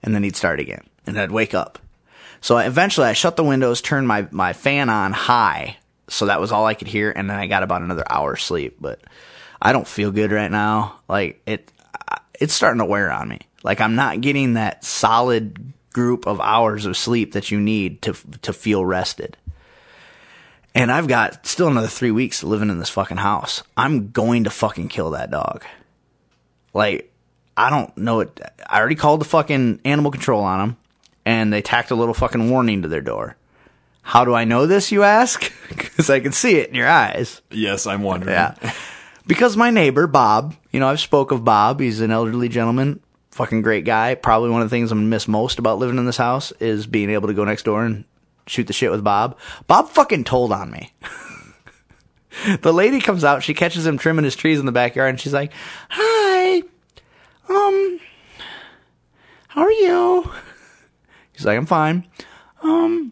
and 0.03 0.13
then 0.13 0.23
he'd 0.23 0.35
start 0.35 0.59
again, 0.59 0.83
and 1.07 1.19
I'd 1.19 1.31
wake 1.31 1.53
up. 1.53 1.79
So 2.39 2.55
I, 2.55 2.65
eventually, 2.65 3.07
I 3.07 3.13
shut 3.13 3.35
the 3.35 3.43
windows, 3.43 3.81
turned 3.81 4.07
my 4.07 4.27
my 4.31 4.53
fan 4.53 4.89
on 4.89 5.11
high, 5.11 5.77
so 6.07 6.27
that 6.27 6.39
was 6.39 6.51
all 6.51 6.65
I 6.65 6.75
could 6.75 6.87
hear, 6.87 7.11
and 7.11 7.29
then 7.29 7.37
I 7.37 7.47
got 7.47 7.63
about 7.63 7.81
another 7.81 8.05
hour 8.09 8.35
sleep. 8.35 8.77
But 8.79 8.99
I 9.65 9.73
don't 9.73 9.87
feel 9.87 10.11
good 10.11 10.31
right 10.31 10.51
now. 10.51 10.99
Like 11.09 11.41
it, 11.47 11.71
it's 12.39 12.53
starting 12.53 12.77
to 12.77 12.85
wear 12.85 13.11
on 13.11 13.27
me. 13.27 13.39
Like 13.63 13.81
I'm 13.81 13.95
not 13.95 14.21
getting 14.21 14.53
that 14.53 14.85
solid 14.85 15.73
group 15.91 16.27
of 16.27 16.39
hours 16.39 16.85
of 16.85 16.95
sleep 16.95 17.31
that 17.31 17.49
you 17.49 17.59
need 17.59 18.03
to 18.03 18.13
to 18.43 18.53
feel 18.53 18.85
rested. 18.85 19.37
And 20.75 20.91
I've 20.91 21.07
got 21.07 21.47
still 21.47 21.67
another 21.67 21.87
three 21.87 22.11
weeks 22.11 22.43
living 22.43 22.69
in 22.69 22.77
this 22.77 22.91
fucking 22.91 23.17
house. 23.17 23.63
I'm 23.75 24.11
going 24.11 24.43
to 24.43 24.51
fucking 24.51 24.89
kill 24.89 25.09
that 25.11 25.31
dog. 25.31 25.63
Like, 26.75 27.11
I 27.57 27.71
don't 27.71 27.97
know 27.97 28.19
it. 28.19 28.39
I 28.67 28.77
already 28.77 28.95
called 28.95 29.21
the 29.21 29.25
fucking 29.25 29.79
animal 29.83 30.11
control 30.11 30.43
on 30.43 30.59
them, 30.59 30.77
and 31.25 31.51
they 31.51 31.63
tacked 31.63 31.89
a 31.89 31.95
little 31.95 32.13
fucking 32.13 32.51
warning 32.51 32.83
to 32.83 32.87
their 32.87 33.01
door. 33.01 33.35
How 34.03 34.25
do 34.25 34.35
I 34.35 34.43
know 34.43 34.67
this, 34.67 34.91
you 34.91 35.01
ask? 35.01 35.51
Because 35.69 36.09
I 36.09 36.19
can 36.19 36.33
see 36.33 36.57
it 36.57 36.69
in 36.69 36.75
your 36.75 36.87
eyes. 36.87 37.41
yes, 37.49 37.87
I'm 37.87 38.03
wondering. 38.03 38.33
Yeah. 38.33 38.73
Because 39.27 39.57
my 39.57 39.71
neighbor, 39.71 40.07
Bob, 40.07 40.55
you 40.71 40.79
know, 40.79 40.87
I've 40.87 40.99
spoke 40.99 41.31
of 41.31 41.43
Bob. 41.43 41.79
He's 41.79 42.01
an 42.01 42.11
elderly 42.11 42.49
gentleman, 42.49 43.01
fucking 43.31 43.63
great 43.63 43.85
guy. 43.85 44.15
Probably 44.15 44.49
one 44.49 44.61
of 44.61 44.69
the 44.69 44.75
things 44.75 44.91
I'm 44.91 44.99
gonna 44.99 45.07
miss 45.07 45.27
most 45.27 45.57
about 45.57 45.79
living 45.79 45.97
in 45.97 46.05
this 46.05 46.17
house 46.17 46.51
is 46.59 46.85
being 46.85 47.09
able 47.09 47.27
to 47.27 47.33
go 47.33 47.43
next 47.43 47.63
door 47.63 47.83
and 47.83 48.05
shoot 48.47 48.67
the 48.67 48.73
shit 48.73 48.91
with 48.91 49.03
Bob. 49.03 49.37
Bob 49.67 49.89
fucking 49.89 50.25
told 50.25 50.51
on 50.51 50.71
me. 50.71 50.93
the 52.61 52.73
lady 52.73 52.99
comes 52.99 53.23
out. 53.23 53.43
She 53.43 53.53
catches 53.53 53.85
him 53.85 53.97
trimming 53.97 54.25
his 54.25 54.35
trees 54.35 54.59
in 54.59 54.65
the 54.65 54.71
backyard, 54.71 55.09
and 55.09 55.19
she's 55.19 55.33
like, 55.33 55.51
"Hi, 55.89 56.61
um, 57.49 57.99
how 59.47 59.61
are 59.61 59.71
you?" 59.71 60.31
He's 61.33 61.45
like, 61.45 61.57
"I'm 61.57 61.65
fine." 61.65 62.07
Um, 62.61 63.11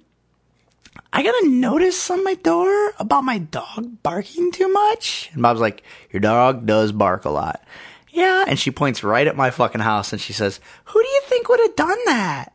I 1.16 1.22
got 1.22 1.44
a 1.44 1.48
notice 1.48 2.10
on 2.10 2.24
my 2.24 2.34
door 2.34 2.92
about 2.98 3.24
my 3.24 3.38
dog 3.38 4.02
barking 4.02 4.52
too 4.52 4.68
much. 4.68 5.30
And 5.34 5.44
Bob's 5.44 5.62
like, 5.62 5.84
Your 6.10 6.20
dog 6.20 6.66
does 6.66 6.92
bark 6.92 7.26
a 7.26 7.30
lot. 7.30 7.64
Yeah. 8.10 8.46
And 8.48 8.58
she 8.58 8.72
points 8.72 9.04
right 9.04 9.28
at 9.28 9.36
my 9.36 9.52
fucking 9.52 9.82
house 9.82 10.12
and 10.12 10.20
she 10.20 10.34
says, 10.34 10.60
Who 10.86 11.00
do 11.00 11.08
you 11.08 11.22
think 11.26 11.48
would 11.48 11.60
have 11.60 11.76
done 11.76 12.00
that? 12.06 12.54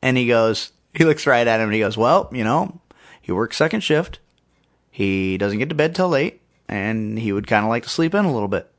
And 0.00 0.16
he 0.16 0.26
goes, 0.26 0.72
He 0.94 1.04
looks 1.04 1.26
right 1.26 1.46
at 1.46 1.60
him 1.60 1.64
and 1.64 1.74
he 1.74 1.80
goes, 1.80 1.98
Well, 1.98 2.30
you 2.32 2.44
know, 2.44 2.80
he 3.20 3.30
works 3.30 3.58
second 3.58 3.82
shift. 3.82 4.20
He 4.90 5.36
doesn't 5.36 5.58
get 5.58 5.68
to 5.68 5.74
bed 5.74 5.94
till 5.94 6.08
late 6.08 6.40
and 6.66 7.18
he 7.18 7.30
would 7.30 7.46
kind 7.46 7.62
of 7.62 7.68
like 7.68 7.82
to 7.82 7.90
sleep 7.90 8.14
in 8.14 8.24
a 8.24 8.32
little 8.32 8.48
bit. 8.48 8.72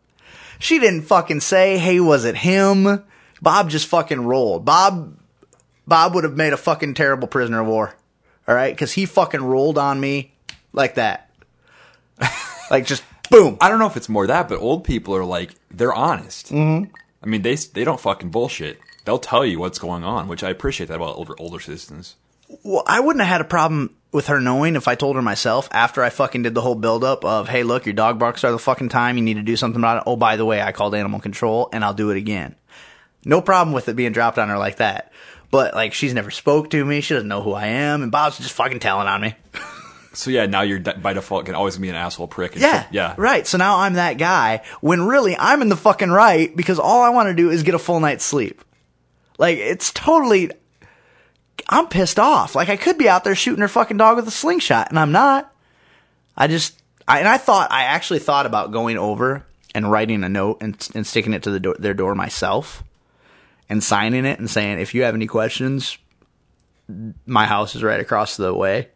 She 0.57 0.79
didn't 0.79 1.03
fucking 1.03 1.41
say, 1.41 1.77
Hey, 1.77 1.99
was 1.99 2.25
it 2.25 2.37
him? 2.37 3.03
Bob 3.43 3.69
just 3.69 3.87
fucking 3.87 4.25
rolled. 4.25 4.65
Bob, 4.65 5.19
Bob 5.85 6.15
would 6.15 6.23
have 6.23 6.35
made 6.35 6.53
a 6.53 6.57
fucking 6.57 6.95
terrible 6.95 7.27
prisoner 7.27 7.61
of 7.61 7.67
war. 7.67 7.93
All 8.49 8.55
right, 8.55 8.73
because 8.73 8.91
he 8.91 9.05
fucking 9.05 9.43
rolled 9.43 9.77
on 9.77 9.99
me 9.99 10.33
like 10.73 10.95
that, 10.95 11.29
like 12.71 12.87
just 12.87 13.03
boom. 13.29 13.59
I 13.61 13.69
don't 13.69 13.77
know 13.77 13.85
if 13.85 13.95
it's 13.95 14.09
more 14.09 14.25
that, 14.25 14.49
but 14.49 14.59
old 14.59 14.83
people 14.83 15.15
are 15.15 15.23
like 15.23 15.51
they're 15.69 15.93
honest. 15.93 16.47
Mm-hmm. 16.47 16.91
I 17.21 17.25
mean, 17.27 17.43
they 17.43 17.53
they 17.53 17.83
don't 17.83 17.99
fucking 17.99 18.31
bullshit. 18.31 18.79
They'll 19.05 19.19
tell 19.19 19.45
you 19.45 19.59
what's 19.59 19.77
going 19.77 20.03
on, 20.03 20.27
which 20.27 20.43
I 20.43 20.49
appreciate 20.49 20.87
that 20.87 20.95
about 20.95 21.15
older 21.15 21.35
older 21.37 21.59
citizens. 21.59 22.15
Well, 22.63 22.81
I 22.87 22.99
wouldn't 22.99 23.21
have 23.23 23.31
had 23.31 23.41
a 23.41 23.45
problem 23.45 23.95
with 24.11 24.25
her 24.25 24.41
knowing 24.41 24.75
if 24.75 24.87
I 24.87 24.95
told 24.95 25.15
her 25.15 25.21
myself 25.21 25.69
after 25.71 26.03
I 26.03 26.09
fucking 26.09 26.41
did 26.41 26.55
the 26.55 26.61
whole 26.61 26.73
build 26.73 27.03
up 27.03 27.23
of, 27.23 27.49
hey, 27.49 27.61
look, 27.61 27.85
your 27.85 27.93
dog 27.93 28.17
barks 28.17 28.43
all 28.43 28.51
the 28.51 28.57
fucking 28.57 28.89
time. 28.89 29.17
You 29.17 29.23
need 29.23 29.35
to 29.35 29.43
do 29.43 29.57
something 29.57 29.79
about 29.79 29.97
it. 29.97 30.03
Oh, 30.07 30.15
by 30.15 30.35
the 30.35 30.45
way, 30.45 30.59
I 30.59 30.71
called 30.71 30.95
animal 30.95 31.19
control 31.19 31.69
and 31.71 31.85
I'll 31.85 31.93
do 31.93 32.09
it 32.09 32.17
again. 32.17 32.55
No 33.23 33.41
problem 33.41 33.73
with 33.75 33.87
it 33.87 33.95
being 33.95 34.11
dropped 34.11 34.39
on 34.39 34.49
her 34.49 34.57
like 34.57 34.77
that. 34.77 35.11
But 35.51 35.73
like, 35.73 35.93
she's 35.93 36.13
never 36.13 36.31
spoke 36.31 36.69
to 36.71 36.85
me. 36.85 37.01
She 37.01 37.13
doesn't 37.13 37.27
know 37.27 37.41
who 37.41 37.53
I 37.53 37.67
am, 37.67 38.03
and 38.03 38.11
Bob's 38.11 38.37
just 38.37 38.53
fucking 38.53 38.79
telling 38.79 39.07
on 39.07 39.21
me. 39.21 39.35
So 40.11 40.31
yeah, 40.31 40.47
now 40.47 40.61
you're 40.61 40.79
by 40.79 41.13
default 41.13 41.45
can 41.45 41.53
always 41.53 41.77
be 41.77 41.87
an 41.87 41.95
asshole 41.95 42.27
prick. 42.27 42.53
And 42.53 42.61
Yeah, 42.61 42.87
yeah, 42.91 43.13
right. 43.17 43.45
So 43.45 43.57
now 43.57 43.77
I'm 43.77 43.93
that 43.93 44.17
guy 44.17 44.63
when 44.81 45.03
really 45.03 45.37
I'm 45.37 45.61
in 45.61 45.69
the 45.69 45.77
fucking 45.77 46.09
right 46.09 46.53
because 46.55 46.79
all 46.79 47.03
I 47.03 47.09
want 47.09 47.29
to 47.29 47.35
do 47.35 47.51
is 47.51 47.61
get 47.63 47.75
a 47.75 47.79
full 47.79 47.99
night's 47.99 48.25
sleep. 48.25 48.63
Like 49.37 49.59
it's 49.59 49.91
totally. 49.93 50.51
I'm 51.69 51.87
pissed 51.87 52.17
off. 52.17 52.55
Like 52.55 52.69
I 52.69 52.75
could 52.75 52.97
be 52.97 53.07
out 53.07 53.23
there 53.23 53.35
shooting 53.35 53.61
her 53.61 53.67
fucking 53.67 53.97
dog 53.97 54.15
with 54.15 54.27
a 54.27 54.31
slingshot, 54.31 54.89
and 54.89 54.97
I'm 54.97 55.11
not. 55.11 55.53
I 56.35 56.47
just, 56.47 56.81
I, 57.07 57.19
and 57.19 57.27
I 57.27 57.37
thought 57.37 57.71
I 57.71 57.83
actually 57.83 58.19
thought 58.19 58.45
about 58.45 58.71
going 58.71 58.97
over 58.97 59.45
and 59.75 59.91
writing 59.91 60.23
a 60.23 60.29
note 60.29 60.57
and, 60.61 60.89
and 60.95 61.05
sticking 61.05 61.33
it 61.33 61.43
to 61.43 61.51
the 61.51 61.59
door, 61.59 61.75
their 61.77 61.93
door 61.93 62.15
myself, 62.15 62.83
and 63.69 63.83
signing 63.83 64.25
it 64.25 64.39
and 64.39 64.49
saying, 64.49 64.79
if 64.79 64.93
you 64.93 65.03
have 65.03 65.15
any 65.15 65.27
questions, 65.27 65.97
my 67.25 67.45
house 67.45 67.75
is 67.75 67.83
right 67.83 67.99
across 67.99 68.37
the 68.37 68.53
way, 68.53 68.89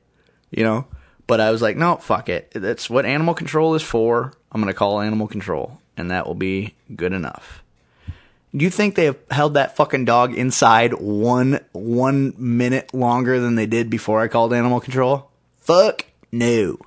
you 0.52 0.64
know. 0.64 0.88
But 1.28 1.40
I 1.40 1.52
was 1.52 1.62
like, 1.62 1.78
no, 1.78 1.96
fuck 1.98 2.28
it. 2.28 2.52
That's 2.54 2.90
what 2.90 3.06
animal 3.06 3.34
control 3.34 3.76
is 3.76 3.84
for. 3.84 4.34
I'm 4.52 4.62
gonna 4.62 4.74
call 4.74 5.00
animal 5.00 5.28
control, 5.28 5.80
and 5.96 6.12
that 6.12 6.28
will 6.28 6.36
be 6.36 6.76
good 6.96 7.14
enough. 7.14 7.64
Do 8.56 8.64
you 8.64 8.70
think 8.70 8.96
they 8.96 9.06
have 9.06 9.18
held 9.32 9.56
that 9.56 9.76
fucking 9.76 10.06
dog 10.06 10.36
inside 10.36 10.94
one 10.94 11.60
one 11.72 12.34
minute 12.38 12.94
longer 12.94 13.40
than 13.40 13.56
they 13.56 13.66
did 13.66 13.90
before 13.90 14.22
I 14.22 14.28
called 14.28 14.54
animal 14.54 14.80
control? 14.80 15.32
Fuck 15.60 16.06
no. 16.32 16.78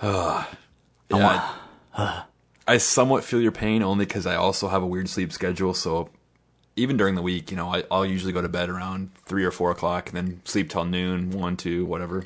Yeah, 1.14 1.52
I, 1.94 2.24
I 2.66 2.78
somewhat 2.78 3.24
feel 3.24 3.40
your 3.40 3.52
pain 3.52 3.82
only 3.82 4.04
because 4.04 4.26
I 4.26 4.36
also 4.36 4.68
have 4.68 4.82
a 4.82 4.86
weird 4.86 5.08
sleep 5.08 5.32
schedule. 5.32 5.74
So 5.74 6.10
even 6.76 6.96
during 6.96 7.14
the 7.16 7.22
week, 7.22 7.50
you 7.50 7.56
know, 7.56 7.68
I, 7.74 7.84
I'll 7.90 8.06
usually 8.06 8.32
go 8.32 8.40
to 8.42 8.48
bed 8.48 8.68
around 8.70 9.10
three 9.26 9.44
or 9.44 9.50
four 9.50 9.70
o'clock 9.70 10.08
and 10.08 10.16
then 10.16 10.40
sleep 10.44 10.70
till 10.70 10.84
noon, 10.84 11.30
one, 11.30 11.56
two, 11.56 11.84
whatever. 11.84 12.24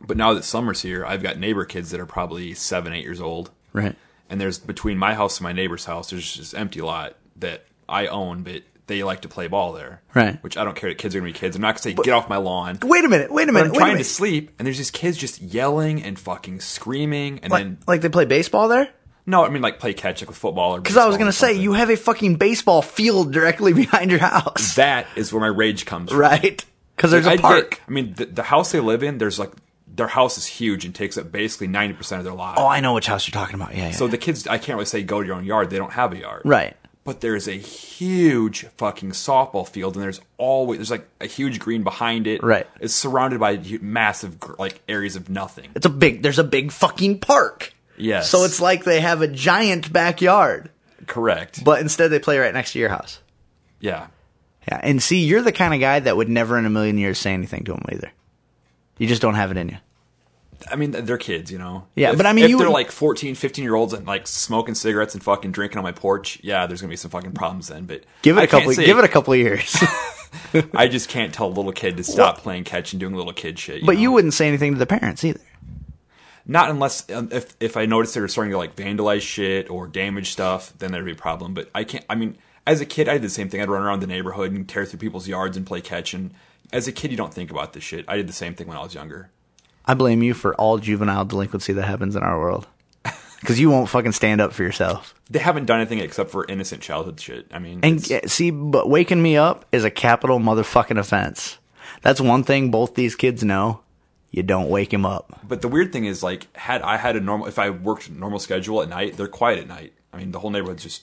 But 0.00 0.16
now 0.16 0.32
that 0.34 0.44
summer's 0.44 0.82
here, 0.82 1.04
I've 1.04 1.22
got 1.22 1.38
neighbor 1.38 1.64
kids 1.64 1.90
that 1.90 2.00
are 2.00 2.06
probably 2.06 2.54
seven, 2.54 2.92
eight 2.92 3.02
years 3.04 3.20
old. 3.20 3.50
Right. 3.72 3.96
and 4.30 4.40
there's 4.40 4.58
between 4.58 4.96
my 4.98 5.14
house 5.14 5.38
and 5.38 5.44
my 5.44 5.52
neighbor's 5.52 5.84
house 5.84 6.08
there's 6.10 6.36
this 6.36 6.54
empty 6.54 6.80
lot 6.80 7.16
that 7.36 7.66
I 7.88 8.06
own, 8.06 8.42
but 8.42 8.62
they 8.86 9.02
like 9.04 9.20
to 9.22 9.28
play 9.28 9.46
ball 9.46 9.72
there. 9.74 10.00
Right. 10.14 10.42
Which 10.42 10.56
I 10.56 10.64
don't 10.64 10.74
care. 10.74 10.92
Kids 10.94 11.14
are 11.14 11.18
gonna 11.20 11.30
be 11.32 11.38
kids. 11.38 11.54
I'm 11.54 11.62
not 11.62 11.72
gonna 11.74 11.78
say 11.80 11.92
get 11.92 12.14
off 12.14 12.28
my 12.30 12.38
lawn. 12.38 12.78
Wait 12.82 13.04
a 13.04 13.08
minute. 13.08 13.30
Wait 13.30 13.48
a 13.48 13.52
minute. 13.52 13.68
I'm 13.68 13.74
trying 13.74 13.98
to 13.98 14.04
sleep, 14.04 14.52
and 14.58 14.64
there's 14.66 14.78
these 14.78 14.90
kids 14.90 15.18
just 15.18 15.42
yelling 15.42 16.02
and 16.02 16.18
fucking 16.18 16.60
screaming, 16.60 17.40
and 17.42 17.50
Like, 17.52 17.62
then 17.64 17.78
like 17.86 18.00
they 18.00 18.08
play 18.08 18.24
baseball 18.24 18.68
there? 18.68 18.88
No, 19.28 19.44
I 19.44 19.50
mean 19.50 19.62
like 19.62 19.78
play 19.78 19.94
catch 19.94 20.22
up 20.22 20.28
with 20.28 20.36
football 20.38 20.74
or 20.74 20.80
Because 20.80 20.96
I 20.96 21.06
was 21.06 21.16
gonna 21.16 21.30
say 21.32 21.52
you 21.54 21.74
have 21.74 21.90
a 21.90 21.96
fucking 21.96 22.36
baseball 22.36 22.82
field 22.82 23.32
directly 23.32 23.72
behind 23.84 24.10
your 24.10 24.20
house, 24.20 24.74
that 24.74 25.06
is 25.14 25.32
where 25.32 25.40
my 25.40 25.46
rage 25.46 25.86
comes 25.86 26.10
from. 26.10 26.18
right? 26.18 26.64
Because 26.96 27.12
there's 27.12 27.26
I 27.28 27.34
a 27.34 27.36
get- 27.36 27.42
park. 27.42 27.80
I 27.86 27.90
mean, 27.92 28.14
the, 28.14 28.26
the 28.26 28.42
house 28.42 28.72
they 28.72 28.80
live 28.80 29.02
in, 29.04 29.18
there's 29.18 29.38
like 29.38 29.52
their 29.86 30.08
house 30.08 30.38
is 30.38 30.46
huge 30.46 30.84
and 30.84 30.94
takes 30.94 31.16
up 31.18 31.30
basically 31.30 31.66
ninety 31.68 31.94
percent 31.94 32.18
of 32.20 32.24
their 32.24 32.34
lot. 32.34 32.56
Oh, 32.58 32.66
I 32.66 32.80
know 32.80 32.94
which 32.94 33.06
house 33.06 33.26
you're 33.28 33.32
talking 33.32 33.54
about. 33.54 33.74
Yeah, 33.76 33.86
yeah. 33.86 33.90
so 33.92 34.08
the 34.08 34.18
kids, 34.18 34.46
I 34.46 34.58
can't 34.58 34.76
really 34.76 34.86
say 34.86 35.02
go 35.02 35.20
to 35.20 35.26
your 35.26 35.36
own 35.36 35.44
yard. 35.44 35.70
They 35.70 35.78
don't 35.78 35.92
have 35.92 36.12
a 36.12 36.18
yard. 36.18 36.42
right. 36.44 36.76
but 37.04 37.20
there's 37.20 37.48
a 37.48 37.52
huge 37.98 38.66
fucking 38.76 39.10
softball 39.12 39.66
field 39.66 39.94
and 39.96 40.02
there's 40.04 40.20
always 40.36 40.78
there's 40.78 40.90
like 40.90 41.08
a 41.20 41.26
huge 41.26 41.58
green 41.58 41.82
behind 41.82 42.26
it 42.26 42.42
Right. 42.42 42.66
it's 42.80 42.94
surrounded 42.94 43.40
by 43.40 43.58
massive 43.80 44.36
like 44.58 44.80
areas 44.88 45.16
of 45.16 45.28
nothing 45.30 45.70
It's 45.74 45.86
a 45.86 45.90
big. 45.90 46.22
There's 46.22 46.38
a 46.38 46.44
big 46.44 46.70
fucking 46.70 47.20
park. 47.20 47.72
Yes 47.98 48.30
So 48.30 48.44
it's 48.44 48.60
like 48.60 48.84
they 48.84 49.00
have 49.00 49.22
a 49.22 49.28
giant 49.28 49.92
backyard, 49.92 50.70
correct 51.06 51.62
but 51.64 51.80
instead 51.80 52.08
they 52.08 52.18
play 52.18 52.38
right 52.38 52.52
next 52.54 52.72
to 52.72 52.78
your 52.78 52.88
house. 52.90 53.20
yeah 53.80 54.08
Yeah, 54.68 54.80
and 54.82 55.02
see, 55.02 55.24
you're 55.24 55.42
the 55.42 55.52
kind 55.52 55.72
of 55.74 55.80
guy 55.80 56.00
that 56.00 56.16
would 56.16 56.28
never 56.28 56.58
in 56.58 56.66
a 56.66 56.70
million 56.70 56.98
years 56.98 57.18
say 57.18 57.32
anything 57.32 57.64
to 57.64 57.72
them 57.72 57.84
either. 57.92 58.10
You 58.98 59.06
just 59.06 59.22
don't 59.22 59.34
have 59.36 59.50
it 59.50 59.56
in 59.56 59.68
you. 59.68 59.76
i 60.72 60.74
mean 60.76 60.90
they're 60.90 61.16
kids 61.18 61.52
you 61.52 61.58
know 61.58 61.86
Yeah, 61.94 62.10
If- 62.10 62.16
but 62.16 62.26
I 62.26 62.32
mean, 62.32 62.46
if 62.46 62.58
they're 62.58 62.66
would- 62.66 62.72
like 62.74 62.90
14 62.90 63.34
15 63.36 63.62
year 63.62 63.74
olds 63.76 63.92
and 63.92 64.06
like 64.06 64.26
smoking 64.26 64.74
cigarettes 64.74 65.14
and 65.14 65.22
fucking 65.22 65.52
drinking 65.52 65.78
on 65.78 65.84
my 65.84 65.92
porch 65.92 66.40
yeah 66.42 66.66
there's 66.66 66.80
gonna 66.80 66.90
be 66.90 66.96
some 66.96 67.10
fucking 67.12 67.32
problems 67.32 67.68
then 67.68 67.84
but 67.86 68.02
Give 68.22 68.36
it 68.36 68.40
I 68.40 68.44
a 68.44 68.46
couple. 68.48 68.72
say- 68.72 68.84
Give 68.84 68.98
it 68.98 69.04
a 69.04 69.08
couple 69.08 69.32
of 69.34 69.38
years. 69.38 69.76
i 70.74 70.88
just 70.88 71.08
can't 71.08 71.32
tell 71.32 71.46
a 71.46 71.54
little 71.54 71.72
kid 71.72 71.96
to 71.96 72.04
stop 72.04 72.38
playing 72.38 72.64
catch 72.64 72.92
and 72.92 73.00
doing 73.00 73.14
little 73.14 73.32
kid 73.32 73.58
shit 73.58 73.86
but 73.86 73.94
know? 73.94 74.00
you 74.02 74.12
wouldn't 74.12 74.34
say 74.34 74.46
anything 74.48 74.72
to 74.72 74.78
the 74.78 74.84
parents 74.86 75.24
either. 75.24 75.40
Not 76.50 76.70
unless 76.70 77.08
um, 77.10 77.28
if 77.30 77.54
if 77.60 77.76
I 77.76 77.84
noticed 77.86 78.14
they 78.14 78.20
were 78.22 78.28
starting 78.28 78.52
to 78.52 78.58
like 78.58 78.74
vandalize 78.74 79.20
shit 79.20 79.68
or 79.70 79.86
damage 79.86 80.30
stuff, 80.32 80.72
then 80.78 80.90
there'd 80.92 81.04
be 81.04 81.12
a 81.12 81.14
problem. 81.14 81.52
But 81.54 81.68
I 81.74 81.84
can't. 81.84 82.04
I 82.08 82.14
mean, 82.14 82.38
as 82.66 82.80
a 82.80 82.86
kid, 82.86 83.08
I 83.08 83.14
did 83.14 83.22
the 83.22 83.28
same 83.28 83.48
thing. 83.50 83.60
I'd 83.60 83.68
run 83.68 83.82
around 83.82 84.00
the 84.00 84.06
neighborhood 84.06 84.52
and 84.52 84.66
tear 84.68 84.84
through 84.86 84.98
people's 85.00 85.28
yards 85.28 85.56
and 85.56 85.66
play 85.66 85.80
catch. 85.82 86.14
And 86.14 86.32
as 86.72 86.88
a 86.88 86.92
kid, 86.92 87.10
you 87.10 87.16
don't 87.18 87.32
think 87.34 87.50
about 87.50 87.74
this 87.74 87.84
shit. 87.84 88.04
I 88.08 88.16
did 88.16 88.28
the 88.28 88.32
same 88.32 88.54
thing 88.54 88.66
when 88.66 88.76
I 88.78 88.82
was 88.82 88.94
younger. 88.94 89.30
I 89.84 89.94
blame 89.94 90.22
you 90.22 90.32
for 90.34 90.54
all 90.56 90.78
juvenile 90.78 91.24
delinquency 91.24 91.72
that 91.74 91.84
happens 91.86 92.16
in 92.16 92.22
our 92.22 92.38
world. 92.40 92.66
Because 93.40 93.60
you 93.60 93.70
won't 93.70 93.88
fucking 93.88 94.10
stand 94.12 94.40
up 94.40 94.52
for 94.52 94.64
yourself. 94.64 95.14
They 95.30 95.38
haven't 95.38 95.66
done 95.66 95.78
anything 95.78 96.00
except 96.00 96.30
for 96.30 96.44
innocent 96.48 96.82
childhood 96.82 97.20
shit. 97.20 97.46
I 97.52 97.60
mean, 97.60 97.78
And 97.84 98.04
it's- 98.10 98.32
see, 98.32 98.50
but 98.50 98.90
waking 98.90 99.22
me 99.22 99.36
up 99.36 99.64
is 99.70 99.84
a 99.84 99.92
capital 99.92 100.40
motherfucking 100.40 100.98
offense. 100.98 101.58
That's 102.02 102.20
one 102.20 102.42
thing 102.42 102.72
both 102.72 102.96
these 102.96 103.14
kids 103.14 103.44
know. 103.44 103.78
You 104.30 104.42
don't 104.42 104.68
wake 104.68 104.92
him 104.92 105.06
up. 105.06 105.40
but 105.46 105.62
the 105.62 105.68
weird 105.68 105.92
thing 105.92 106.04
is, 106.04 106.22
like, 106.22 106.54
had 106.56 106.82
I 106.82 106.96
had 106.98 107.16
a 107.16 107.20
normal, 107.20 107.46
if 107.46 107.58
I 107.58 107.70
worked 107.70 108.10
normal 108.10 108.38
schedule 108.38 108.82
at 108.82 108.88
night, 108.88 109.16
they're 109.16 109.26
quiet 109.26 109.58
at 109.60 109.66
night. 109.68 109.94
I 110.12 110.18
mean, 110.18 110.32
the 110.32 110.38
whole 110.38 110.50
neighborhood's 110.50 110.82
just 110.82 111.02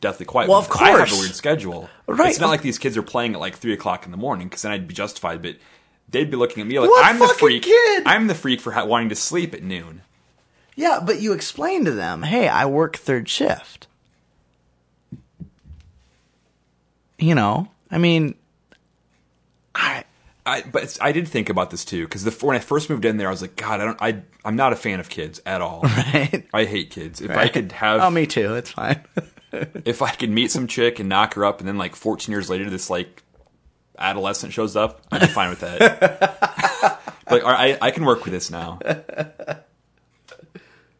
deathly 0.00 0.26
quiet. 0.26 0.48
Well, 0.48 0.58
of 0.58 0.68
course, 0.68 0.82
I 0.82 0.90
have 0.98 1.12
a 1.12 1.16
weird 1.16 1.34
schedule. 1.34 1.88
Right. 2.06 2.30
It's 2.30 2.40
not 2.40 2.48
like 2.48 2.62
these 2.62 2.78
kids 2.78 2.96
are 2.96 3.02
playing 3.02 3.34
at 3.34 3.40
like 3.40 3.56
three 3.56 3.72
o'clock 3.72 4.04
in 4.04 4.10
the 4.10 4.16
morning 4.16 4.48
because 4.48 4.62
then 4.62 4.72
I'd 4.72 4.88
be 4.88 4.94
justified. 4.94 5.40
But 5.40 5.56
they'd 6.08 6.30
be 6.30 6.36
looking 6.36 6.60
at 6.62 6.66
me 6.66 6.78
like 6.80 6.90
What 6.90 7.06
I'm 7.06 7.18
the 7.20 7.28
freak. 7.28 7.62
kid? 7.62 8.02
I'm 8.06 8.26
the 8.26 8.34
freak 8.34 8.60
for 8.60 8.72
ha- 8.72 8.84
wanting 8.84 9.08
to 9.10 9.14
sleep 9.16 9.54
at 9.54 9.62
noon. 9.62 10.02
Yeah, 10.76 10.98
but 11.04 11.20
you 11.20 11.32
explain 11.32 11.84
to 11.84 11.92
them, 11.92 12.22
hey, 12.24 12.48
I 12.48 12.66
work 12.66 12.96
third 12.96 13.28
shift. 13.28 13.86
You 17.18 17.34
know, 17.36 17.68
I 17.90 17.98
mean, 17.98 18.34
I 19.74 20.04
I, 20.46 20.62
but 20.62 20.82
it's, 20.82 21.00
I 21.00 21.12
did 21.12 21.26
think 21.26 21.48
about 21.48 21.70
this 21.70 21.84
too 21.84 22.04
because 22.04 22.42
when 22.42 22.56
I 22.56 22.60
first 22.60 22.90
moved 22.90 23.04
in 23.04 23.16
there, 23.16 23.28
I 23.28 23.30
was 23.30 23.40
like, 23.42 23.56
God, 23.56 23.80
I 23.80 23.84
don't, 23.84 24.02
I, 24.02 24.22
I'm 24.44 24.56
not 24.56 24.72
a 24.72 24.76
fan 24.76 25.00
of 25.00 25.08
kids 25.08 25.40
at 25.46 25.62
all. 25.62 25.80
right. 25.84 26.46
I 26.52 26.64
hate 26.64 26.90
kids. 26.90 27.20
If 27.20 27.30
I 27.30 27.48
could 27.48 27.72
have, 27.72 28.02
Oh, 28.02 28.10
me 28.10 28.26
too. 28.26 28.54
It's 28.54 28.70
fine. 28.70 29.02
if 29.84 30.02
I 30.02 30.10
could 30.10 30.30
meet 30.30 30.50
some 30.50 30.66
chick 30.66 30.98
and 30.98 31.08
knock 31.08 31.34
her 31.34 31.44
up, 31.44 31.60
and 31.60 31.68
then 31.68 31.78
like 31.78 31.96
14 31.96 32.30
years 32.30 32.50
later, 32.50 32.68
this 32.68 32.90
like 32.90 33.22
adolescent 33.98 34.52
shows 34.52 34.76
up, 34.76 35.00
I'd 35.10 35.22
be 35.22 35.26
fine 35.28 35.50
with 35.50 35.60
that. 35.60 37.00
like, 37.30 37.42
right, 37.42 37.78
I, 37.80 37.86
I 37.86 37.90
can 37.90 38.04
work 38.04 38.24
with 38.24 38.32
this 38.32 38.50
now. 38.50 38.78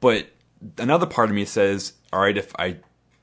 But 0.01 0.29
another 0.77 1.07
part 1.07 1.31
of 1.31 1.35
me 1.35 1.47
says, 1.47 1.95
all 2.13 2.21
right, 2.21 2.37
if 2.37 2.55
I 2.59 2.77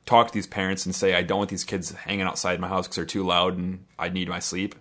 talk 0.07 0.27
to 0.27 0.33
these 0.33 0.47
parents 0.47 0.85
and 0.85 0.95
say 0.95 1.13
I 1.13 1.21
don't 1.21 1.37
want 1.37 1.51
these 1.51 1.63
kids 1.63 1.91
hanging 1.91 2.25
outside 2.25 2.59
my 2.59 2.67
house 2.67 2.87
because 2.87 2.95
they're 2.95 3.05
too 3.05 3.23
loud 3.23 3.55
and 3.55 3.85
I 3.99 4.09
need 4.09 4.27
my 4.27 4.39
sleep, 4.39 4.73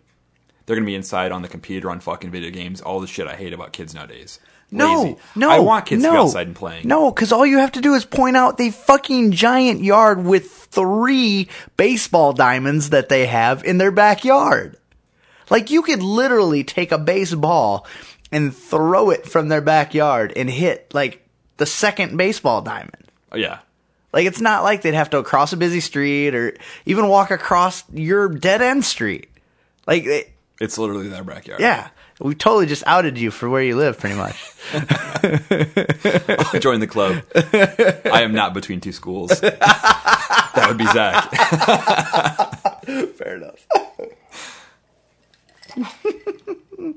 They're 0.71 0.77
gonna 0.77 0.87
be 0.87 0.95
inside 0.95 1.33
on 1.33 1.43
the 1.43 1.49
computer 1.49 1.91
on 1.91 1.99
fucking 1.99 2.31
video 2.31 2.53
games. 2.53 2.81
All 2.81 3.01
the 3.01 3.09
shit 3.09 3.27
I 3.27 3.35
hate 3.35 3.53
about 3.53 3.73
kids 3.73 3.93
nowadays. 3.93 4.39
No, 4.71 5.03
Lazy. 5.03 5.17
no. 5.35 5.51
I 5.51 5.59
want 5.59 5.87
kids 5.87 6.01
no, 6.01 6.11
to 6.11 6.15
be 6.15 6.19
outside 6.21 6.47
and 6.47 6.55
playing. 6.55 6.87
No, 6.87 7.11
because 7.11 7.33
all 7.33 7.45
you 7.45 7.59
have 7.59 7.73
to 7.73 7.81
do 7.81 7.95
is 7.95 8.05
point 8.05 8.37
out 8.37 8.57
the 8.57 8.71
fucking 8.71 9.33
giant 9.33 9.83
yard 9.83 10.25
with 10.25 10.49
three 10.49 11.49
baseball 11.77 12.33
diamonds 12.33 12.91
that 12.91 13.09
they 13.09 13.27
have 13.27 13.65
in 13.65 13.79
their 13.79 13.91
backyard. 13.91 14.77
Like 15.51 15.73
you 15.73 15.83
could 15.83 16.05
literally 16.05 16.63
take 16.63 16.93
a 16.93 16.99
baseball 16.99 17.85
and 18.31 18.55
throw 18.55 19.11
it 19.11 19.27
from 19.27 19.49
their 19.49 19.61
backyard 19.61 20.33
and 20.37 20.49
hit 20.49 20.95
like 20.95 21.27
the 21.57 21.67
second 21.67 22.17
baseball 22.17 22.63
diamond. 22.63 23.11
Oh, 23.33 23.39
yeah. 23.39 23.59
Like 24.13 24.25
it's 24.25 24.41
not 24.41 24.63
like 24.63 24.83
they'd 24.83 24.95
have 24.95 25.11
to 25.11 25.25
cross 25.25 25.53
a 25.53 25.57
busy 25.57 25.81
street 25.81 26.33
or 26.33 26.57
even 26.87 27.09
walk 27.09 27.33
across 27.33 27.83
your 27.93 28.29
dead 28.29 28.63
end 28.63 28.85
street. 28.85 29.31
Like 29.85 30.33
It's 30.61 30.77
literally 30.79 31.09
their 31.09 31.25
backyard. 31.25 31.61
yeah, 31.61 31.89
we 32.21 32.35
totally 32.35 32.67
just 32.67 32.83
outed 32.87 33.17
you 33.17 33.31
for 33.31 33.49
where 33.49 33.63
you 33.63 33.77
live 33.77 33.99
pretty 33.99 34.15
much. 34.15 34.35
Join 36.61 36.81
the 36.81 36.87
club. 36.87 37.23
I 38.13 38.21
am 38.23 38.33
not 38.35 38.53
between 38.53 38.81
two 38.81 38.93
schools. 38.93 39.41
that 39.41 40.65
would 40.69 40.77
be 40.79 40.85
Zach. 40.87 41.31
Fair 43.17 43.37
enough. 43.37 43.67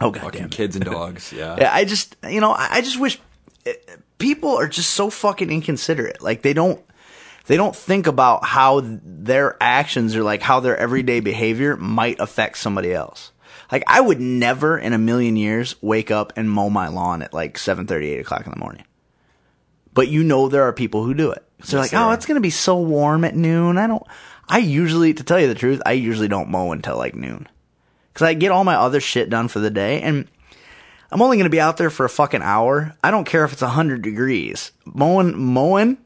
oh 0.00 0.10
god 0.10 0.22
Fucking 0.22 0.48
kids 0.48 0.76
and 0.76 0.84
dogs. 0.84 1.32
Yeah. 1.32 1.56
Yeah, 1.60 1.74
I 1.74 1.84
just 1.84 2.16
you 2.28 2.40
know 2.40 2.52
I 2.52 2.68
I 2.76 2.80
just 2.80 2.98
wish 2.98 3.20
eh, 3.66 3.74
people 4.18 4.56
are 4.56 4.68
just 4.68 4.90
so 4.90 5.10
fucking 5.10 5.50
inconsiderate. 5.50 6.22
Like 6.22 6.42
they 6.42 6.52
don't 6.52 6.80
they 7.50 7.56
don't 7.56 7.74
think 7.74 8.06
about 8.06 8.44
how 8.44 8.80
their 8.80 9.56
actions 9.60 10.14
or 10.14 10.22
like 10.22 10.40
how 10.40 10.60
their 10.60 10.76
everyday 10.76 11.18
behavior 11.18 11.76
might 11.76 12.20
affect 12.20 12.56
somebody 12.58 12.94
else. 12.94 13.32
Like 13.72 13.82
I 13.88 14.00
would 14.00 14.20
never 14.20 14.78
in 14.78 14.92
a 14.92 14.98
million 14.98 15.34
years 15.34 15.74
wake 15.82 16.12
up 16.12 16.32
and 16.36 16.48
mow 16.48 16.70
my 16.70 16.86
lawn 16.86 17.22
at 17.22 17.34
like 17.34 17.58
7:30, 17.58 18.04
8 18.04 18.20
o'clock 18.20 18.46
in 18.46 18.52
the 18.52 18.56
morning. 18.60 18.84
But 19.92 20.06
you 20.06 20.22
know 20.22 20.46
there 20.48 20.62
are 20.62 20.72
people 20.72 21.02
who 21.02 21.12
do 21.12 21.32
it. 21.32 21.44
So 21.64 21.72
they're 21.78 21.86
Yes, 21.86 21.92
like, 21.92 22.00
oh, 22.00 22.04
are. 22.10 22.14
it's 22.14 22.24
gonna 22.24 22.38
be 22.38 22.50
so 22.50 22.78
warm 22.78 23.24
at 23.24 23.34
noon. 23.34 23.78
I 23.78 23.88
don't. 23.88 24.04
I 24.48 24.58
usually, 24.58 25.12
to 25.14 25.24
tell 25.24 25.40
you 25.40 25.48
the 25.48 25.56
truth, 25.56 25.82
I 25.84 25.90
usually 25.94 26.28
don't 26.28 26.50
mow 26.50 26.70
until 26.70 26.96
like 26.98 27.16
noon, 27.16 27.48
because 28.12 28.28
I 28.28 28.34
get 28.34 28.52
all 28.52 28.62
my 28.62 28.76
other 28.76 29.00
shit 29.00 29.28
done 29.28 29.48
for 29.48 29.58
the 29.58 29.70
day, 29.70 30.00
and 30.02 30.28
I'm 31.10 31.20
only 31.20 31.36
gonna 31.36 31.50
be 31.50 31.60
out 31.60 31.78
there 31.78 31.90
for 31.90 32.04
a 32.06 32.08
fucking 32.10 32.42
hour. 32.42 32.94
I 33.02 33.10
don't 33.10 33.24
care 33.26 33.44
if 33.44 33.52
it's 33.52 33.62
hundred 33.62 34.02
degrees. 34.02 34.70
Mowing, 34.84 35.36
mowing, 35.36 35.98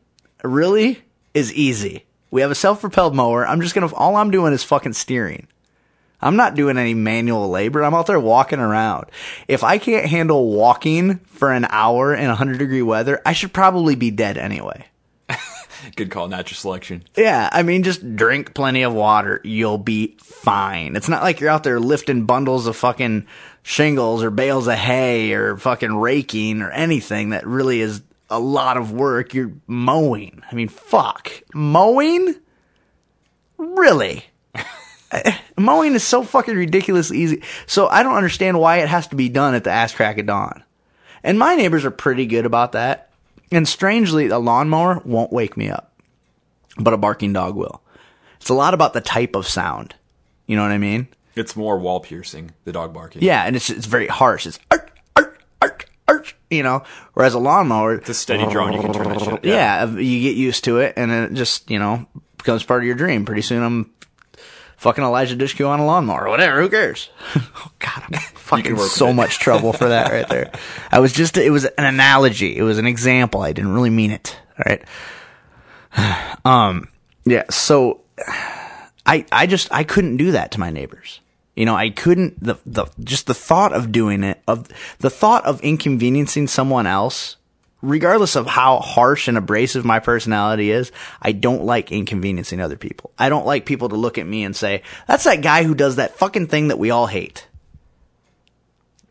really 0.43 1.03
is 1.35 1.53
easy. 1.53 2.07
We 2.31 2.41
have 2.41 2.51
a 2.51 2.57
self-propelled 2.57 3.15
mower. 3.15 3.47
I'm 3.47 3.61
just 3.61 3.75
gonna. 3.75 3.93
All 3.95 4.17
I'm 4.17 4.31
doing 4.31 4.53
is 4.53 4.65
fucking 4.65 4.95
steering. 4.95 5.47
I'm 6.21 6.37
not 6.37 6.55
doing 6.55 6.79
any 6.79 6.95
manual 6.95 7.51
labor. 7.51 7.85
I'm 7.85 7.95
out 7.95 8.07
there 8.07 8.19
walking 8.19 8.59
around. 8.59 9.07
If 9.47 9.63
I 9.63 9.77
can't 9.77 10.07
handle 10.07 10.51
walking 10.51 11.19
for 11.27 11.53
an 11.53 11.67
hour 11.69 12.15
in 12.15 12.29
100 12.29 12.59
degree 12.59 12.81
weather, 12.81 13.21
I 13.27 13.35
should 13.35 13.53
probably 13.53 13.95
be 13.95 14.11
dead 14.11 14.39
anyway. 14.39 14.87
Good 15.97 16.11
call. 16.11 16.29
Natural 16.29 16.57
selection. 16.57 17.05
Yeah, 17.15 17.51
I 17.53 17.63
mean, 17.63 17.83
just 17.83 18.17
drink 18.17 18.55
plenty 18.55 18.83
of 18.83 18.95
water. 18.95 19.43
You'll 19.45 19.77
be 19.77 20.17
fine. 20.19 20.97
It's 20.97 21.11
not 21.11 21.23
like 21.23 21.41
you're 21.41 21.51
out 21.51 21.63
there 21.63 21.79
lifting 21.79 22.25
bundles 22.25 22.67
of 22.67 22.77
fucking 22.77 23.27
shingles 23.63 24.23
or 24.23 24.31
bales 24.31 24.67
of 24.67 24.75
hay 24.75 25.35
or 25.35 25.59
fucking 25.59 25.95
raking 25.95 26.63
or 26.63 26.71
anything 26.71 27.31
that 27.31 27.47
really 27.47 27.81
is 27.81 28.03
a 28.35 28.39
lot 28.39 28.77
of 28.77 28.93
work. 28.93 29.33
You're 29.35 29.53
mowing. 29.67 30.43
I 30.51 30.55
mean, 30.55 30.69
fuck. 30.69 31.31
Mowing? 31.55 32.37
Really? 33.59 34.25
Eh, 35.13 35.39
mowing 35.57 35.95
is 35.95 36.03
so 36.03 36.25
fucking 36.25 36.57
ridiculously 36.57 37.19
easy. 37.19 37.41
So 37.67 37.87
I 37.87 38.03
don't 38.03 38.17
understand 38.17 38.59
why 38.59 38.79
it 38.79 38.89
has 38.89 39.07
to 39.09 39.17
be 39.17 39.29
done 39.29 39.55
at 39.55 39.63
the 39.63 39.71
ass 39.71 39.95
crack 39.95 40.19
of 40.19 40.27
dawn. 40.27 40.65
And 41.23 41.39
my 41.39 41.55
neighbors 41.55 41.85
are 41.85 41.93
pretty 41.93 42.27
good 42.27 42.45
about 42.45 42.73
that. 42.73 43.11
And 43.53 43.69
strangely, 43.69 44.27
a 44.27 44.39
lawnmower 44.39 45.03
won't 45.05 45.33
wake 45.33 45.57
me 45.57 45.71
up, 45.71 45.93
but 46.79 46.95
a 46.95 46.97
barking 46.97 47.33
dog 47.33 47.55
will. 47.55 47.81
It's 48.41 48.49
a 48.49 48.55
lot 48.55 48.75
about 48.75 48.93
the 48.93 49.01
type 49.01 49.37
of 49.37 49.47
sound. 49.47 49.95
You 50.49 50.57
know 50.57 50.63
what 50.63 50.73
I 50.73 50.79
mean? 50.79 51.07
It's 51.37 51.55
more 51.55 51.79
wall 51.79 52.01
piercing, 52.01 52.51
the 52.65 52.73
dog 52.73 52.93
barking. 52.93 53.23
Yeah, 53.23 53.45
and 53.45 53.55
it's 53.55 53.71
it's 53.71 53.87
very 53.87 54.09
harsh. 54.09 54.47
It's 54.47 54.59
you 56.51 56.63
know. 56.63 56.83
Whereas 57.15 57.35
a 57.35 57.39
lawnmower, 57.39 57.95
It's 57.95 58.09
a 58.09 58.15
steady 58.15 58.47
drone. 58.51 58.73
You 58.73 58.81
can 58.81 58.93
turn 58.93 59.09
that 59.09 59.21
shit. 59.21 59.33
up. 59.33 59.45
yeah, 59.45 59.85
you 59.91 60.21
get 60.21 60.37
used 60.37 60.65
to 60.65 60.79
it, 60.79 60.95
and 60.97 61.11
it 61.11 61.33
just 61.35 61.71
you 61.71 61.79
know 61.79 62.07
becomes 62.39 62.63
part 62.65 62.83
of 62.83 62.87
your 62.87 62.95
dream. 62.97 63.25
Pretty 63.25 63.43
soon, 63.43 63.63
I'm 63.63 63.91
fucking 64.77 65.03
Eliza 65.05 65.35
Dushku 65.37 65.67
on 65.69 65.81
a 65.81 65.87
lawnmower 65.87 66.27
or 66.27 66.31
whatever. 66.31 66.61
Who 66.61 66.69
cares? 66.69 67.09
oh 67.37 67.71
God, 67.79 68.03
I'm 68.13 68.19
fucking 68.35 68.77
so 68.79 69.13
much 69.13 69.39
trouble 69.39 69.73
for 69.73 69.89
that 69.89 70.11
right 70.13 70.29
there. 70.29 70.53
I 70.93 71.01
was 71.01 71.13
just 71.13 71.37
it 71.37 71.51
was 71.51 71.65
an 71.65 71.85
analogy. 71.85 72.57
It 72.57 72.63
was 72.63 72.79
an 72.79 72.87
example. 72.87 73.41
I 73.43 73.53
didn't 73.53 73.73
really 73.75 73.91
mean 73.91 74.11
it. 74.11 74.39
All 74.59 74.65
right. 74.67 74.85
Um. 76.45 76.89
Yeah. 77.25 77.45
So, 77.51 78.03
I 79.07 79.25
I 79.33 79.47
just 79.47 79.69
I 79.73 79.85
couldn't 79.85 80.17
do 80.19 80.33
that 80.33 80.51
to 80.53 80.61
my 80.61 80.71
neighbors. 80.71 81.21
You 81.55 81.67
know, 81.67 81.77
I 81.77 81.91
couldn't 81.91 82.43
the 82.43 82.57
the 82.67 82.87
just 83.03 83.27
the 83.27 83.35
thought 83.35 83.73
of 83.73 83.93
doing 83.93 84.25
it 84.25 84.41
of 84.49 84.69
the 84.99 85.11
thought 85.11 85.45
of 85.45 85.61
inconveniencing 85.61 86.49
someone 86.49 86.87
else 86.87 87.37
regardless 87.85 88.35
of 88.35 88.47
how 88.47 88.79
harsh 88.79 89.29
and 89.29 89.37
abrasive 89.37 89.85
my 89.85 90.01
personality 90.01 90.71
is, 90.71 90.91
I 91.21 91.33
don't 91.33 91.65
like 91.65 91.93
inconveniencing 91.93 92.61
other 92.61 92.77
people. 92.77 93.13
I 93.19 93.29
don't 93.29 93.47
like 93.47 93.67
people 93.67 93.91
to 93.91 93.97
look 93.97 94.17
at 94.17 94.27
me 94.27 94.43
and 94.43 94.57
say, 94.57 94.83
that's 95.07 95.25
that 95.25 95.43
guy 95.43 95.65
who 95.65 95.75
does 95.75 95.97
that 95.97 96.17
fucking 96.17 96.47
thing 96.47 96.69
that 96.69 96.79
we 96.79 96.91
all 96.91 97.07
hate. 97.07 97.47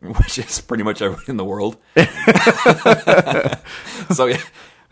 Which 0.00 0.38
is 0.38 0.60
pretty 0.60 0.82
much 0.82 1.00
everyone 1.00 1.24
in 1.28 1.36
the 1.36 1.44
world. 1.44 1.76
so 4.12 4.26
yeah, 4.26 4.42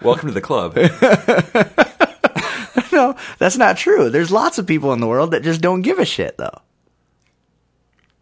welcome 0.01 0.29
to 0.29 0.35
the 0.35 0.41
club. 0.41 0.77
No, 2.93 3.17
that's 3.39 3.57
not 3.57 3.79
true. 3.79 4.11
There's 4.11 4.31
lots 4.31 4.59
of 4.59 4.67
people 4.67 4.93
in 4.93 5.01
the 5.01 5.07
world 5.07 5.31
that 5.31 5.43
just 5.43 5.63
don't 5.63 5.81
give 5.81 5.99
a 5.99 6.05
shit 6.05 6.37
though. 6.37 6.61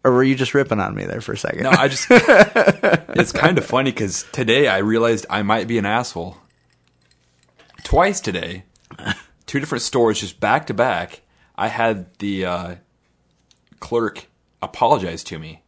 Or 0.03 0.11
were 0.11 0.23
you 0.23 0.35
just 0.35 0.53
ripping 0.53 0.79
on 0.79 0.95
me 0.95 1.05
there 1.05 1.21
for 1.21 1.33
a 1.33 1.37
second? 1.37 1.63
No, 1.63 1.69
I 1.69 1.87
just. 1.87 2.07
it's 2.09 3.31
kind 3.31 3.57
of 3.57 3.65
funny 3.65 3.91
because 3.91 4.25
today 4.31 4.67
I 4.67 4.79
realized 4.79 5.25
I 5.29 5.43
might 5.43 5.67
be 5.67 5.77
an 5.77 5.85
asshole. 5.85 6.37
Twice 7.83 8.19
today, 8.19 8.63
two 9.45 9.59
different 9.59 9.83
stores 9.83 10.19
just 10.19 10.39
back 10.39 10.67
to 10.67 10.73
back. 10.73 11.21
I 11.55 11.67
had 11.67 12.17
the 12.17 12.45
uh, 12.45 12.75
clerk 13.79 14.27
apologize 14.61 15.23
to 15.25 15.37
me 15.37 15.61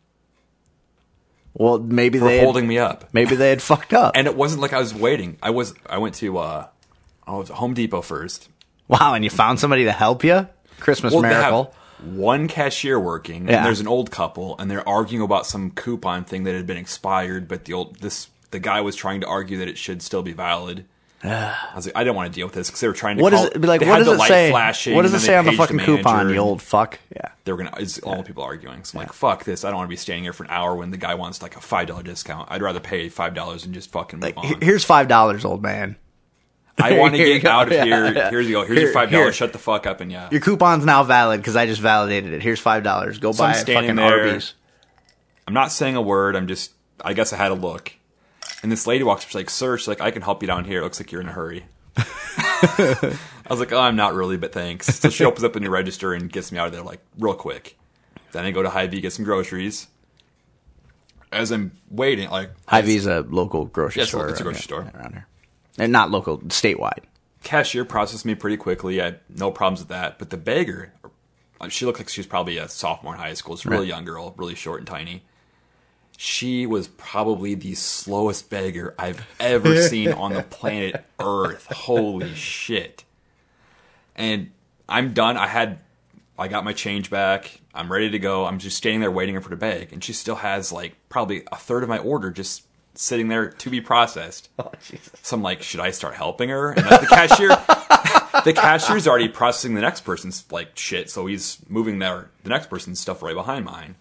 well, 1.54 1.78
maybe 1.78 2.18
they 2.18 2.38
had, 2.38 2.46
holding 2.46 2.68
me 2.68 2.80
up, 2.80 3.14
maybe 3.14 3.36
they 3.36 3.50
had 3.50 3.62
fucked 3.62 3.94
up. 3.94 4.14
and 4.16 4.26
it 4.26 4.36
wasn't 4.36 4.62
like 4.62 4.74
I 4.74 4.80
was 4.80 4.94
waiting. 4.94 5.38
I 5.42 5.52
was. 5.52 5.74
I 5.86 6.00
went 6.00 6.16
to. 6.16 6.38
Uh, 6.40 6.68
oh, 7.28 7.36
it 7.36 7.40
was 7.40 7.50
Home 7.50 7.74
Depot 7.74 8.02
first. 8.02 8.50
wow, 8.88 9.14
and 9.14 9.24
you 9.24 9.30
found 9.30 9.60
somebody 9.60 9.86
to 9.86 9.92
help 9.92 10.24
you? 10.24 10.48
Christmas 10.80 11.14
Well, 11.14 11.22
miracle. 11.22 11.76
One 12.04 12.48
cashier 12.48 13.00
working, 13.00 13.48
Yeah. 13.48 13.58
and 13.58 13.66
there's 13.66 13.80
an 13.80 13.88
old 13.88 14.12
couple, 14.12 14.56
and 14.60 14.70
they're 14.70 14.88
arguing 14.88 15.24
about 15.24 15.46
some 15.46 15.72
coupon 15.72 16.24
thing 16.24 16.44
that 16.44 16.54
had 16.56 16.66
been 16.68 16.78
expired, 16.78 17.48
but 17.48 17.66
the 17.66 17.74
old 17.74 18.00
this 18.00 18.28
the 18.52 18.60
guy 18.60 18.82
was 18.82 18.96
trying 18.96 19.22
to 19.22 19.28
argue 19.28 19.58
that 19.58 19.68
it 19.68 19.78
should 19.78 20.02
still 20.02 20.22
be 20.22 20.34
valid. 20.34 20.86
I 21.24 21.56
was 21.76 21.86
like, 21.86 21.96
I 21.96 22.04
didn't 22.04 22.18
want 22.18 22.32
to 22.32 22.36
deal 22.38 22.46
with 22.46 22.54
this 22.54 22.68
because 22.68 22.82
they 22.82 22.88
were 22.88 22.94
trying 22.94 23.16
to. 23.18 23.24
What 23.24 23.32
call, 23.34 23.46
does 23.46 23.54
it 23.56 23.60
be 23.62 23.68
like? 23.68 23.80
What 23.82 23.98
does 24.00 24.08
it 24.10 24.20
say? 24.28 24.50
Flashing, 24.52 24.96
what 24.96 25.04
does 25.04 25.14
it 25.14 25.22
say 25.22 25.38
on 25.38 25.46
the 25.46 25.54
fucking 25.54 25.78
manager, 25.78 25.98
coupon? 25.98 26.30
You 26.30 26.38
old 26.38 26.62
fuck. 26.62 27.00
Yeah. 27.16 27.30
They 27.46 27.52
were 27.54 27.58
gonna. 27.60 27.74
It's 27.80 28.00
all 28.00 28.18
the 28.18 28.24
people 28.24 28.44
arguing. 28.44 28.84
So 28.84 28.98
I'm 29.00 29.06
like, 29.06 29.14
fuck 29.14 29.44
this. 29.46 29.64
I 29.64 29.70
don't 29.70 29.78
want 29.78 29.88
to 29.88 29.90
be 29.90 29.96
standing 29.96 30.24
here 30.24 30.34
for 30.34 30.44
an 30.44 30.50
hour 30.50 30.76
when 30.76 30.92
the 30.92 30.98
guy 30.98 31.16
wants 31.16 31.42
like 31.42 31.56
a 31.56 31.62
five 31.62 31.88
dollar 31.88 32.04
discount. 32.04 32.50
I'd 32.52 32.62
rather 32.62 32.80
pay 32.82 33.08
five 33.10 33.34
dollars 33.34 33.64
and 33.66 33.74
just 33.74 33.90
fucking 33.92 34.20
move 34.20 34.36
Like, 34.36 34.38
on. 34.38 34.62
here's 34.62 34.84
five 34.84 35.08
dollars, 35.08 35.46
old 35.46 35.62
man. 35.64 35.96
I 36.82 36.94
want 37.00 37.14
to 37.16 37.24
get 37.24 37.44
go. 37.44 37.50
out 37.50 37.68
of 37.68 37.74
Yeah, 37.74 37.84
here. 37.86 38.14
yeah. 38.14 38.30
Here's 38.30 38.48
you 38.48 38.54
go. 38.54 38.66
Here's 38.66 38.78
Here- 38.78 38.86
your 38.88 38.94
five 38.94 39.12
dollars. 39.12 39.36
Shut 39.36 39.52
the 39.54 39.60
fuck 39.60 39.86
up 39.86 40.02
and 40.02 40.12
yeah. 40.12 40.30
Your 40.32 40.42
coupon's 40.42 40.86
now 40.86 41.04
valid 41.04 41.40
because 41.40 41.56
I 41.56 41.66
just 41.66 41.82
validated 41.82 42.34
it. 42.34 42.42
Here's 42.42 42.60
five 42.60 42.84
dollars. 42.84 43.20
Go 43.20 43.32
So 43.32 43.44
buy 43.44 43.50
I'm 43.52 43.56
standing 43.56 43.96
fucking 43.96 43.96
there. 43.98 44.28
Arby's. 44.28 44.54
I'm 45.48 45.54
not 45.54 45.72
saying 45.72 45.96
a 45.96 46.02
word. 46.02 46.36
I'm 46.36 46.48
just. 46.48 46.72
I 47.04 47.14
guess 47.14 47.34
I 47.34 47.38
had 47.38 47.52
a 47.52 47.56
look, 47.56 47.92
and 48.62 48.72
this 48.72 48.88
lady 48.88 49.04
walks 49.04 49.24
up. 49.24 49.30
She's 49.30 49.36
like, 49.36 49.50
"Sir, 49.50 49.78
she's 49.78 49.88
like, 49.88 50.00
I 50.02 50.10
can 50.12 50.22
help 50.22 50.42
you 50.42 50.48
down 50.48 50.64
here. 50.64 50.80
It 50.80 50.84
looks 50.84 51.00
like 51.00 51.12
you're 51.12 51.22
in 51.22 51.28
a 51.28 51.34
hurry." 51.34 51.66
I 51.98 53.18
was 53.50 53.60
like, 53.60 53.72
"Oh, 53.74 53.80
I'm 53.80 53.96
not 53.96 54.14
really, 54.14 54.38
but 54.38 54.54
thanks." 54.54 54.88
So 55.00 55.10
she 55.10 55.26
opens 55.26 55.44
up 55.44 55.56
a 55.56 55.60
new 55.60 55.70
register 55.70 56.14
and 56.14 56.32
gets 56.32 56.52
me 56.52 56.60
out 56.60 56.68
of 56.68 56.72
there 56.74 56.82
like 56.82 57.02
real 57.20 57.34
quick. 57.34 57.78
Then 58.32 58.46
I 58.46 58.52
go 58.52 58.64
to 58.64 58.70
Hy-Vee 58.70 59.02
get 59.02 59.12
some 59.14 59.26
groceries. 59.26 59.88
As 61.32 61.52
I'm 61.52 61.72
waiting, 61.90 62.30
like 62.30 62.52
Hy-Vee's 62.68 63.06
a 63.06 63.22
local 63.22 63.66
grocery 63.66 64.02
Yeah, 64.04 64.08
store. 64.08 64.30
it's 64.30 64.40
a 64.40 64.44
grocery 64.44 64.58
here- 64.60 64.64
store. 64.64 64.92
around 64.96 65.14
here, 65.14 65.28
and 65.78 65.92
not 65.92 66.12
local, 66.12 66.40
statewide. 66.40 67.00
cashier 67.44 67.84
processed 67.86 68.26
me 68.26 68.36
pretty 68.36 68.58
quickly. 68.58 69.02
I 69.02 69.06
had 69.06 69.20
no 69.30 69.52
problems 69.52 69.80
with 69.80 69.90
that. 69.90 70.20
But 70.20 70.30
the 70.30 70.38
beggar, 70.38 70.94
she 71.70 71.86
looked 71.86 72.00
like 72.00 72.10
she 72.10 72.20
was 72.22 72.28
probably 72.28 72.58
a 72.58 72.68
sophomore 72.70 73.14
in 73.16 73.20
high 73.20 73.34
school. 73.34 73.56
It's 73.56 73.66
a 73.66 73.70
really 73.70 73.82
Right. 73.84 73.88
young 73.90 74.06
girl, 74.06 74.34
really 74.38 74.56
short 74.56 74.80
and 74.80 74.88
tiny. 74.88 75.24
She 76.18 76.66
was 76.66 76.88
probably 76.90 77.56
the 77.56 77.74
slowest 77.76 78.50
beggar 78.50 78.94
I've 79.00 79.26
ever 79.40 79.82
seen 79.88 80.12
on 80.14 80.34
the 80.34 80.44
planet 80.44 81.04
Earth. 81.20 81.66
Holy 81.72 82.34
shit. 82.36 83.04
And 84.16 84.52
I'm 84.88 85.14
done. 85.14 85.38
I 85.38 85.48
had 85.48 85.80
I 86.38 86.48
got 86.48 86.64
my 86.66 86.74
change 86.74 87.10
back. 87.10 87.60
I'm 87.74 87.92
ready 87.92 88.10
to 88.12 88.20
go. 88.20 88.46
I'm 88.46 88.60
just 88.60 88.78
standing 88.78 89.02
there 89.02 89.12
waiting 89.12 89.40
for 89.42 89.50
the 89.50 89.56
bag, 89.56 89.92
and 89.92 90.04
she 90.04 90.14
still 90.14 90.36
has 90.36 90.72
like 90.72 90.96
probably 91.10 91.44
a 91.52 91.56
third 91.56 91.84
of 91.84 91.90
my 91.90 91.98
order 91.98 92.30
just 92.32 92.64
sitting 92.96 93.28
there 93.28 93.50
to 93.50 93.70
be 93.70 93.82
processed. 93.82 94.50
Oh, 94.60 94.72
Jesus. 94.88 95.12
So 95.22 95.36
I'm 95.36 95.42
like, 95.44 95.62
should 95.64 95.80
I 95.80 95.92
start 95.92 96.16
helping 96.16 96.50
her? 96.50 96.72
And 96.72 96.86
the 96.86 97.08
cashier, 97.10 97.50
the 98.44 98.54
cashier's 98.54 99.08
already 99.08 99.30
processing 99.30 99.74
the 99.76 99.82
next 99.82 100.02
person's 100.02 100.46
like 100.52 100.78
shit, 100.78 101.10
so 101.10 101.26
he's 101.26 101.60
moving 101.68 102.00
their 102.00 102.30
the 102.44 102.50
next 102.50 102.70
person's 102.70 103.00
stuff 103.00 103.22
right 103.22 103.36
behind 103.36 103.66
mine. 103.66 103.96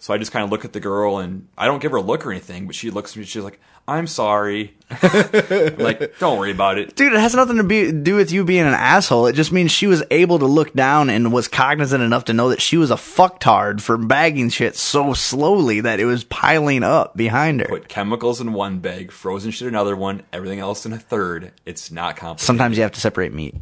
So 0.00 0.14
I 0.14 0.18
just 0.18 0.30
kind 0.30 0.44
of 0.44 0.50
look 0.50 0.64
at 0.64 0.72
the 0.72 0.80
girl, 0.80 1.18
and 1.18 1.48
I 1.58 1.66
don't 1.66 1.82
give 1.82 1.90
her 1.90 1.98
a 1.98 2.02
look 2.02 2.24
or 2.24 2.30
anything, 2.30 2.66
but 2.66 2.76
she 2.76 2.90
looks 2.90 3.12
at 3.12 3.16
me. 3.16 3.24
She's 3.24 3.42
like, 3.42 3.58
"I'm 3.88 4.06
sorry." 4.06 4.76
I'm 4.90 5.76
like, 5.76 6.18
don't 6.20 6.38
worry 6.38 6.52
about 6.52 6.78
it. 6.78 6.94
Dude, 6.94 7.12
it 7.12 7.18
has 7.18 7.34
nothing 7.34 7.56
to 7.56 7.64
be, 7.64 7.90
do 7.90 8.14
with 8.14 8.30
you 8.30 8.44
being 8.44 8.62
an 8.64 8.74
asshole. 8.74 9.26
It 9.26 9.34
just 9.34 9.50
means 9.50 9.72
she 9.72 9.88
was 9.88 10.04
able 10.12 10.38
to 10.38 10.46
look 10.46 10.72
down 10.72 11.10
and 11.10 11.32
was 11.32 11.48
cognizant 11.48 12.02
enough 12.02 12.26
to 12.26 12.32
know 12.32 12.48
that 12.50 12.62
she 12.62 12.76
was 12.76 12.92
a 12.92 12.94
fucktard 12.94 13.80
for 13.80 13.98
bagging 13.98 14.50
shit 14.50 14.76
so 14.76 15.14
slowly 15.14 15.80
that 15.80 15.98
it 15.98 16.04
was 16.04 16.22
piling 16.24 16.84
up 16.84 17.16
behind 17.16 17.60
her. 17.60 17.66
Put 17.66 17.88
chemicals 17.88 18.40
in 18.40 18.52
one 18.52 18.78
bag, 18.78 19.10
frozen 19.10 19.50
shit 19.50 19.66
in 19.66 19.74
another 19.74 19.96
one, 19.96 20.22
everything 20.32 20.60
else 20.60 20.86
in 20.86 20.92
a 20.92 20.98
third. 20.98 21.52
It's 21.66 21.90
not 21.90 22.16
complicated. 22.16 22.46
Sometimes 22.46 22.76
you 22.76 22.84
have 22.84 22.92
to 22.92 23.00
separate 23.00 23.32
meat. 23.32 23.56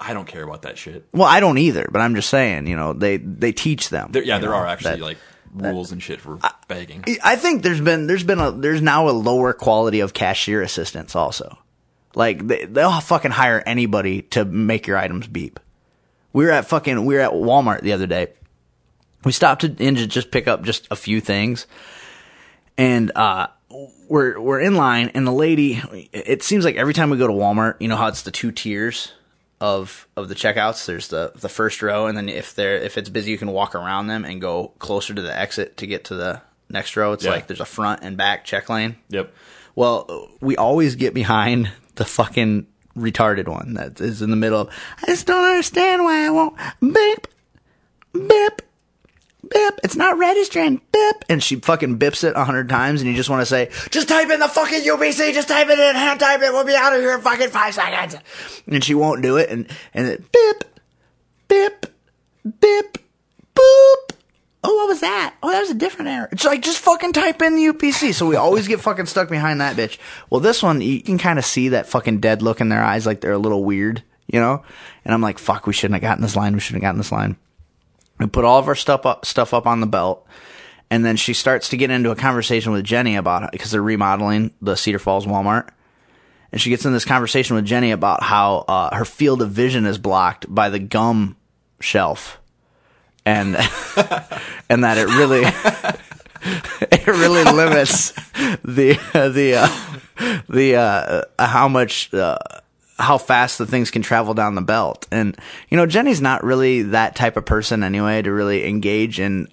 I 0.00 0.14
don't 0.14 0.26
care 0.26 0.42
about 0.42 0.62
that 0.62 0.78
shit. 0.78 1.06
Well, 1.12 1.28
I 1.28 1.40
don't 1.40 1.58
either, 1.58 1.86
but 1.92 2.00
I'm 2.00 2.14
just 2.14 2.30
saying, 2.30 2.66
you 2.66 2.74
know, 2.76 2.94
they 2.94 3.18
they 3.18 3.52
teach 3.52 3.90
them. 3.90 4.12
There, 4.12 4.22
yeah, 4.22 4.38
there 4.38 4.50
know, 4.50 4.56
are 4.56 4.66
actually 4.66 4.96
that- 4.96 5.00
like 5.00 5.18
rules 5.52 5.92
and 5.92 6.02
shit 6.02 6.20
for 6.20 6.38
begging. 6.68 7.04
I 7.22 7.36
think 7.36 7.62
there's 7.62 7.80
been 7.80 8.06
there's 8.06 8.24
been 8.24 8.40
a 8.40 8.50
there's 8.50 8.80
now 8.80 9.08
a 9.08 9.10
lower 9.10 9.52
quality 9.52 10.00
of 10.00 10.14
cashier 10.14 10.62
assistants 10.62 11.14
also. 11.14 11.58
Like 12.14 12.46
they, 12.46 12.64
they'll 12.64 13.00
fucking 13.00 13.32
hire 13.32 13.62
anybody 13.66 14.22
to 14.22 14.44
make 14.44 14.86
your 14.86 14.96
items 14.96 15.26
beep. 15.26 15.60
We 16.32 16.44
were 16.44 16.50
at 16.52 16.66
fucking 16.66 17.04
we 17.04 17.14
were 17.14 17.20
at 17.20 17.32
Walmart 17.32 17.82
the 17.82 17.92
other 17.92 18.06
day. 18.06 18.28
We 19.24 19.32
stopped 19.32 19.64
in 19.64 19.96
to 19.96 20.06
just 20.06 20.30
pick 20.30 20.48
up 20.48 20.62
just 20.62 20.88
a 20.90 20.96
few 20.96 21.20
things, 21.20 21.66
and 22.78 23.12
uh, 23.14 23.48
we're 24.08 24.40
we're 24.40 24.60
in 24.60 24.76
line, 24.76 25.10
and 25.14 25.26
the 25.26 25.32
lady. 25.32 25.82
It 26.12 26.42
seems 26.42 26.64
like 26.64 26.76
every 26.76 26.94
time 26.94 27.10
we 27.10 27.18
go 27.18 27.26
to 27.26 27.32
Walmart, 27.32 27.74
you 27.80 27.88
know 27.88 27.96
how 27.96 28.06
it's 28.06 28.22
the 28.22 28.30
two 28.30 28.50
tiers 28.50 29.12
of 29.60 30.06
of 30.16 30.28
the 30.28 30.34
checkouts. 30.34 30.86
There's 30.86 31.08
the 31.08 31.32
the 31.36 31.48
first 31.48 31.82
row, 31.82 32.06
and 32.06 32.16
then 32.16 32.28
if 32.28 32.54
they're 32.54 32.76
if 32.76 32.96
it's 32.98 33.08
busy, 33.10 33.30
you 33.30 33.38
can 33.38 33.50
walk 33.52 33.74
around 33.74 34.06
them 34.06 34.24
and 34.24 34.40
go 34.40 34.68
closer 34.78 35.12
to 35.14 35.22
the 35.22 35.36
exit 35.36 35.76
to 35.78 35.86
get 35.86 36.04
to 36.04 36.14
the 36.16 36.42
next 36.68 36.96
row. 36.96 37.12
It's 37.12 37.24
Yeah. 37.24 37.30
like 37.32 37.46
there's 37.46 37.60
a 37.60 37.64
front 37.66 38.02
and 38.02 38.16
back 38.16 38.44
check 38.44 38.68
lane. 38.68 38.96
Yep. 39.10 39.32
Well, 39.74 40.28
we 40.40 40.56
always 40.56 40.96
get 40.96 41.14
behind 41.14 41.70
the 41.96 42.04
fucking 42.04 42.66
retarded 42.96 43.48
one 43.48 43.74
that 43.74 44.00
is 44.00 44.20
in 44.22 44.30
the 44.30 44.36
middle. 44.36 44.70
I 45.02 45.06
just 45.06 45.26
don't 45.26 45.44
understand 45.44 46.02
why 46.04 46.26
I 46.26 46.30
won't 46.30 46.56
beep, 46.80 47.26
beep, 48.12 48.62
beep. 49.42 49.74
It's 49.82 49.96
not 49.96 50.18
registering, 50.18 50.80
bip, 50.92 51.24
And 51.28 51.42
she 51.42 51.56
fucking 51.56 51.98
bips 51.98 52.24
it 52.24 52.36
a 52.36 52.44
hundred 52.44 52.68
times, 52.68 53.00
and 53.00 53.10
you 53.10 53.16
just 53.16 53.30
want 53.30 53.40
to 53.42 53.46
say, 53.46 53.70
just 53.90 54.08
type 54.08 54.30
in 54.30 54.40
the 54.40 54.48
fucking 54.48 54.82
UPC, 54.82 55.32
just 55.32 55.48
type 55.48 55.68
it 55.68 55.78
in, 55.78 55.94
hand 55.96 56.20
type 56.20 56.40
it, 56.42 56.52
we'll 56.52 56.64
be 56.64 56.74
out 56.74 56.92
of 56.94 57.00
here 57.00 57.14
in 57.14 57.20
fucking 57.20 57.50
five 57.50 57.74
seconds. 57.74 58.16
And 58.66 58.82
she 58.84 58.94
won't 58.94 59.22
do 59.22 59.36
it, 59.36 59.50
and 59.50 59.66
and 59.94 60.06
it 60.06 60.32
bip, 60.32 60.64
bip, 61.48 61.86
beep, 62.60 62.98
boop. 63.54 64.16
Oh, 64.62 64.74
what 64.74 64.88
was 64.88 65.00
that? 65.00 65.34
Oh, 65.42 65.50
that 65.50 65.60
was 65.60 65.70
a 65.70 65.74
different 65.74 66.10
error. 66.10 66.28
It's 66.32 66.44
like, 66.44 66.60
just 66.60 66.80
fucking 66.80 67.14
type 67.14 67.40
in 67.40 67.56
the 67.56 67.72
UPC. 67.72 68.12
So 68.12 68.26
we 68.26 68.36
always 68.36 68.68
get 68.68 68.80
fucking 68.80 69.06
stuck 69.06 69.30
behind 69.30 69.60
that 69.62 69.74
bitch. 69.74 69.96
Well, 70.28 70.40
this 70.40 70.62
one, 70.62 70.82
you 70.82 71.00
can 71.00 71.16
kind 71.16 71.38
of 71.38 71.46
see 71.46 71.70
that 71.70 71.86
fucking 71.88 72.20
dead 72.20 72.42
look 72.42 72.60
in 72.60 72.68
their 72.68 72.82
eyes, 72.82 73.06
like 73.06 73.22
they're 73.22 73.32
a 73.32 73.38
little 73.38 73.64
weird, 73.64 74.02
you 74.26 74.38
know? 74.38 74.62
And 75.04 75.14
I'm 75.14 75.22
like, 75.22 75.38
fuck, 75.38 75.66
we 75.66 75.72
shouldn't 75.72 75.94
have 75.94 76.02
gotten 76.02 76.22
this 76.22 76.36
line. 76.36 76.52
We 76.52 76.60
shouldn't 76.60 76.82
have 76.82 76.88
gotten 76.88 76.98
this 76.98 77.10
line. 77.10 77.36
We 78.20 78.26
put 78.26 78.44
all 78.44 78.58
of 78.58 78.68
our 78.68 78.74
stuff 78.76 79.06
up, 79.06 79.24
stuff 79.24 79.52
up 79.52 79.66
on 79.66 79.80
the 79.80 79.86
belt. 79.86 80.26
And 80.90 81.04
then 81.04 81.16
she 81.16 81.34
starts 81.34 81.68
to 81.70 81.76
get 81.76 81.90
into 81.90 82.10
a 82.10 82.16
conversation 82.16 82.72
with 82.72 82.84
Jenny 82.84 83.16
about 83.16 83.44
it 83.44 83.50
because 83.52 83.70
they're 83.70 83.82
remodeling 83.82 84.52
the 84.60 84.76
Cedar 84.76 84.98
Falls 84.98 85.26
Walmart. 85.26 85.68
And 86.52 86.60
she 86.60 86.70
gets 86.70 86.84
in 86.84 86.92
this 86.92 87.04
conversation 87.04 87.56
with 87.56 87.64
Jenny 87.64 87.92
about 87.92 88.22
how 88.22 88.64
uh, 88.68 88.94
her 88.94 89.04
field 89.04 89.40
of 89.40 89.50
vision 89.50 89.86
is 89.86 89.98
blocked 89.98 90.52
by 90.52 90.68
the 90.68 90.80
gum 90.80 91.36
shelf 91.80 92.40
and 93.24 93.56
and 94.68 94.84
that 94.84 94.98
it 94.98 95.06
really 95.06 95.42
it 96.90 97.06
really 97.06 97.44
limits 97.44 98.12
the 98.64 98.98
the 99.32 99.54
uh, 99.56 100.42
the 100.48 100.76
uh, 100.76 101.22
how 101.38 101.68
much 101.68 102.12
uh, 102.14 102.36
how 103.00 103.18
fast 103.18 103.58
the 103.58 103.66
things 103.66 103.90
can 103.90 104.02
travel 104.02 104.34
down 104.34 104.54
the 104.54 104.62
belt 104.62 105.06
and 105.10 105.36
you 105.68 105.76
know 105.76 105.86
Jenny's 105.86 106.20
not 106.20 106.44
really 106.44 106.82
that 106.82 107.16
type 107.16 107.36
of 107.36 107.44
person 107.44 107.82
anyway 107.82 108.22
to 108.22 108.32
really 108.32 108.68
engage 108.68 109.18
in 109.18 109.48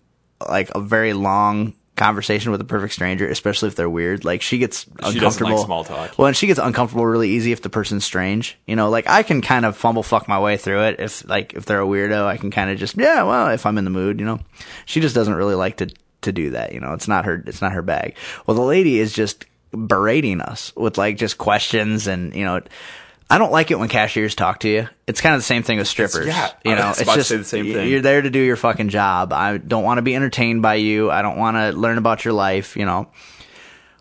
like 0.47 0.69
a 0.75 0.79
very 0.79 1.13
long 1.13 1.73
conversation 1.95 2.51
with 2.51 2.61
a 2.61 2.65
perfect 2.65 2.93
stranger 2.93 3.27
especially 3.27 3.67
if 3.67 3.75
they're 3.75 3.89
weird 3.89 4.23
like 4.23 4.43
she 4.43 4.59
gets 4.59 4.85
She 5.11 5.19
doesn't 5.19 5.41
like 5.41 5.53
uncomfortable 5.53 5.65
small 5.65 5.83
talk. 5.83 6.17
well, 6.19 6.27
and 6.27 6.37
she 6.37 6.45
gets 6.45 6.59
uncomfortable 6.59 7.05
really 7.07 7.29
easy 7.31 7.51
if 7.51 7.63
the 7.63 7.69
person's 7.69 8.05
strange. 8.05 8.59
You 8.67 8.75
know, 8.75 8.89
like 8.89 9.07
I 9.09 9.23
can 9.23 9.41
kind 9.41 9.65
of 9.65 9.75
fumble 9.75 10.03
fuck 10.03 10.27
my 10.27 10.39
way 10.39 10.57
through 10.57 10.83
it 10.83 10.99
if 10.99 11.27
like 11.27 11.53
if 11.55 11.65
they're 11.65 11.81
a 11.81 11.85
weirdo, 11.85 12.25
I 12.25 12.37
can 12.37 12.51
kind 12.51 12.69
of 12.69 12.77
just 12.77 12.97
yeah, 12.97 13.23
well, 13.23 13.47
if 13.49 13.65
I'm 13.65 13.79
in 13.79 13.83
the 13.83 13.89
mood, 13.89 14.19
you 14.19 14.25
know. 14.27 14.39
She 14.85 14.99
just 15.01 15.15
doesn't 15.15 15.33
really 15.33 15.55
like 15.55 15.77
to 15.77 15.89
to 16.21 16.31
do 16.31 16.51
that, 16.51 16.73
you 16.73 16.79
know. 16.79 16.93
It's 16.93 17.07
not 17.07 17.25
her 17.25 17.43
it's 17.47 17.61
not 17.61 17.71
her 17.71 17.81
bag. 17.81 18.15
Well, 18.45 18.55
the 18.55 18.61
lady 18.61 18.99
is 18.99 19.11
just 19.11 19.45
berating 19.71 20.41
us 20.41 20.73
with 20.75 20.97
like 20.97 21.17
just 21.17 21.37
questions 21.37 22.07
and, 22.07 22.33
you 22.35 22.45
know, 22.45 22.61
I 23.29 23.37
don't 23.37 23.51
like 23.51 23.71
it 23.71 23.79
when 23.79 23.89
cashiers 23.89 24.35
talk 24.35 24.61
to 24.61 24.69
you. 24.69 24.87
It's 25.05 25.19
kind 25.19 25.35
of 25.35 25.39
the 25.39 25.45
same 25.45 25.63
thing 25.63 25.79
with 25.79 25.87
strippers. 25.87 26.27
yeah, 26.27 26.51
you 26.63 26.75
know, 26.75 26.93
it's 26.97 27.13
just 27.13 27.29
the 27.29 27.43
same 27.43 27.65
thing. 27.65 27.89
You're 27.89 28.01
there 28.01 28.21
to 28.21 28.29
do 28.29 28.39
your 28.39 28.55
fucking 28.55 28.89
job. 28.89 29.33
I 29.33 29.57
don't 29.57 29.83
want 29.83 29.97
to 29.97 30.01
be 30.01 30.15
entertained 30.15 30.61
by 30.61 30.75
you. 30.75 31.11
I 31.11 31.21
don't 31.21 31.37
want 31.37 31.57
to 31.57 31.71
learn 31.71 31.97
about 31.97 32.23
your 32.23 32.33
life. 32.33 32.77
You 32.77 32.85
know. 32.85 33.11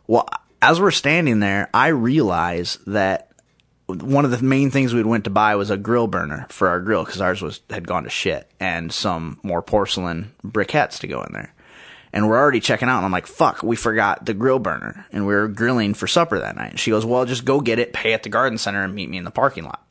Well, 0.07 0.29
as 0.63 0.81
we're 0.81 0.93
standing 0.93 1.41
there, 1.41 1.69
I 1.75 1.89
realize 1.89 2.79
that 2.87 3.33
one 3.87 4.25
of 4.25 4.31
the 4.31 4.43
main 4.43 4.71
things 4.71 4.95
we 4.95 5.03
went 5.03 5.25
to 5.25 5.31
buy 5.31 5.57
was 5.57 5.71
a 5.71 5.77
grill 5.77 6.07
burner 6.07 6.47
for 6.49 6.69
our 6.69 6.81
grill 6.81 7.05
because 7.05 7.21
ours 7.21 7.43
was 7.43 7.61
had 7.71 7.87
gone 7.87 8.05
to 8.05 8.11
shit, 8.11 8.49
and 8.61 8.93
some 8.93 9.41
more 9.43 9.63
porcelain 9.63 10.33
briquettes 10.45 11.01
to 11.01 11.09
go 11.09 11.23
in 11.23 11.33
there. 11.33 11.53
And 12.17 12.31
we're 12.31 12.39
already 12.39 12.61
checking 12.61 12.89
out, 12.89 12.97
and 12.97 13.05
I'm 13.05 13.13
like, 13.13 13.27
"Fuck, 13.27 13.63
we 13.63 13.77
forgot 13.77 14.25
the 14.25 14.33
grill 14.33 14.59
burner, 14.59 15.05
and 15.13 15.27
we 15.27 15.35
were 15.35 15.49
grilling 15.49 15.93
for 15.93 16.07
supper 16.07 16.39
that 16.39 16.57
night." 16.57 16.71
And 16.71 16.81
she 16.81 16.91
goes, 16.91 17.05
"Well, 17.05 17.27
just 17.27 17.45
go 17.45 17.61
get 17.61 17.79
it, 17.79 17.93
pay 17.93 18.15
at 18.15 18.23
the 18.23 18.31
garden 18.31 18.57
center, 18.57 18.83
and 18.83 18.95
meet 18.95 19.11
me 19.11 19.19
in 19.19 19.25
the 19.25 19.31
parking 19.31 19.65
lot." 19.65 19.85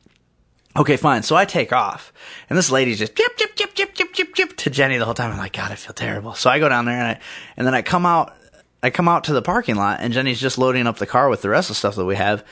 Okay, 0.76 0.96
fine. 0.96 1.22
So 1.22 1.36
I 1.36 1.44
take 1.44 1.72
off, 1.72 2.12
and 2.50 2.58
this 2.58 2.68
lady's 2.68 2.98
just 2.98 3.14
chip, 3.14 3.36
chip, 3.36 3.54
chip, 3.54 3.74
chip, 3.74 3.94
chip, 3.94 4.12
chip, 4.12 4.34
chip 4.34 4.56
to 4.56 4.70
Jenny 4.70 4.98
the 4.98 5.04
whole 5.04 5.14
time. 5.14 5.30
I'm 5.30 5.38
like, 5.38 5.52
God, 5.52 5.70
I 5.70 5.76
feel 5.76 5.92
terrible. 5.92 6.34
So 6.34 6.50
I 6.50 6.58
go 6.58 6.68
down 6.68 6.84
there, 6.84 6.98
and 6.98 7.06
I, 7.06 7.20
and 7.56 7.64
then 7.64 7.76
I 7.76 7.82
come 7.82 8.04
out, 8.04 8.34
I 8.82 8.90
come 8.90 9.06
out 9.06 9.22
to 9.24 9.32
the 9.32 9.40
parking 9.40 9.76
lot, 9.76 10.00
and 10.00 10.12
Jenny's 10.12 10.40
just 10.40 10.58
loading 10.58 10.88
up 10.88 10.98
the 10.98 11.06
car 11.06 11.28
with 11.28 11.42
the 11.42 11.48
rest 11.48 11.70
of 11.70 11.76
the 11.76 11.78
stuff 11.78 11.94
that 11.94 12.06
we 12.06 12.16
have, 12.16 12.44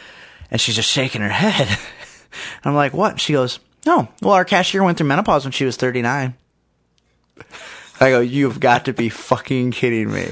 and 0.53 0.61
she's 0.61 0.77
just 0.77 0.89
shaking 0.89 1.21
her 1.21 1.29
head. 1.29 1.77
I'm 2.65 2.77
like, 2.77 2.95
what? 2.95 3.21
She 3.21 3.33
goes, 3.33 3.59
no. 3.85 4.07
Well, 4.23 4.35
our 4.35 4.45
cashier 4.45 4.85
went 4.85 4.99
through 4.99 5.09
menopause 5.09 5.45
when 5.45 5.51
she 5.51 5.65
was 5.65 5.77
39. 5.77 6.35
I 8.01 8.11
go, 8.11 8.21
you've 8.21 8.61
got 8.61 8.87
to 8.87 8.93
be 8.93 9.09
fucking 9.09 9.71
kidding 9.71 10.13
me. 10.13 10.29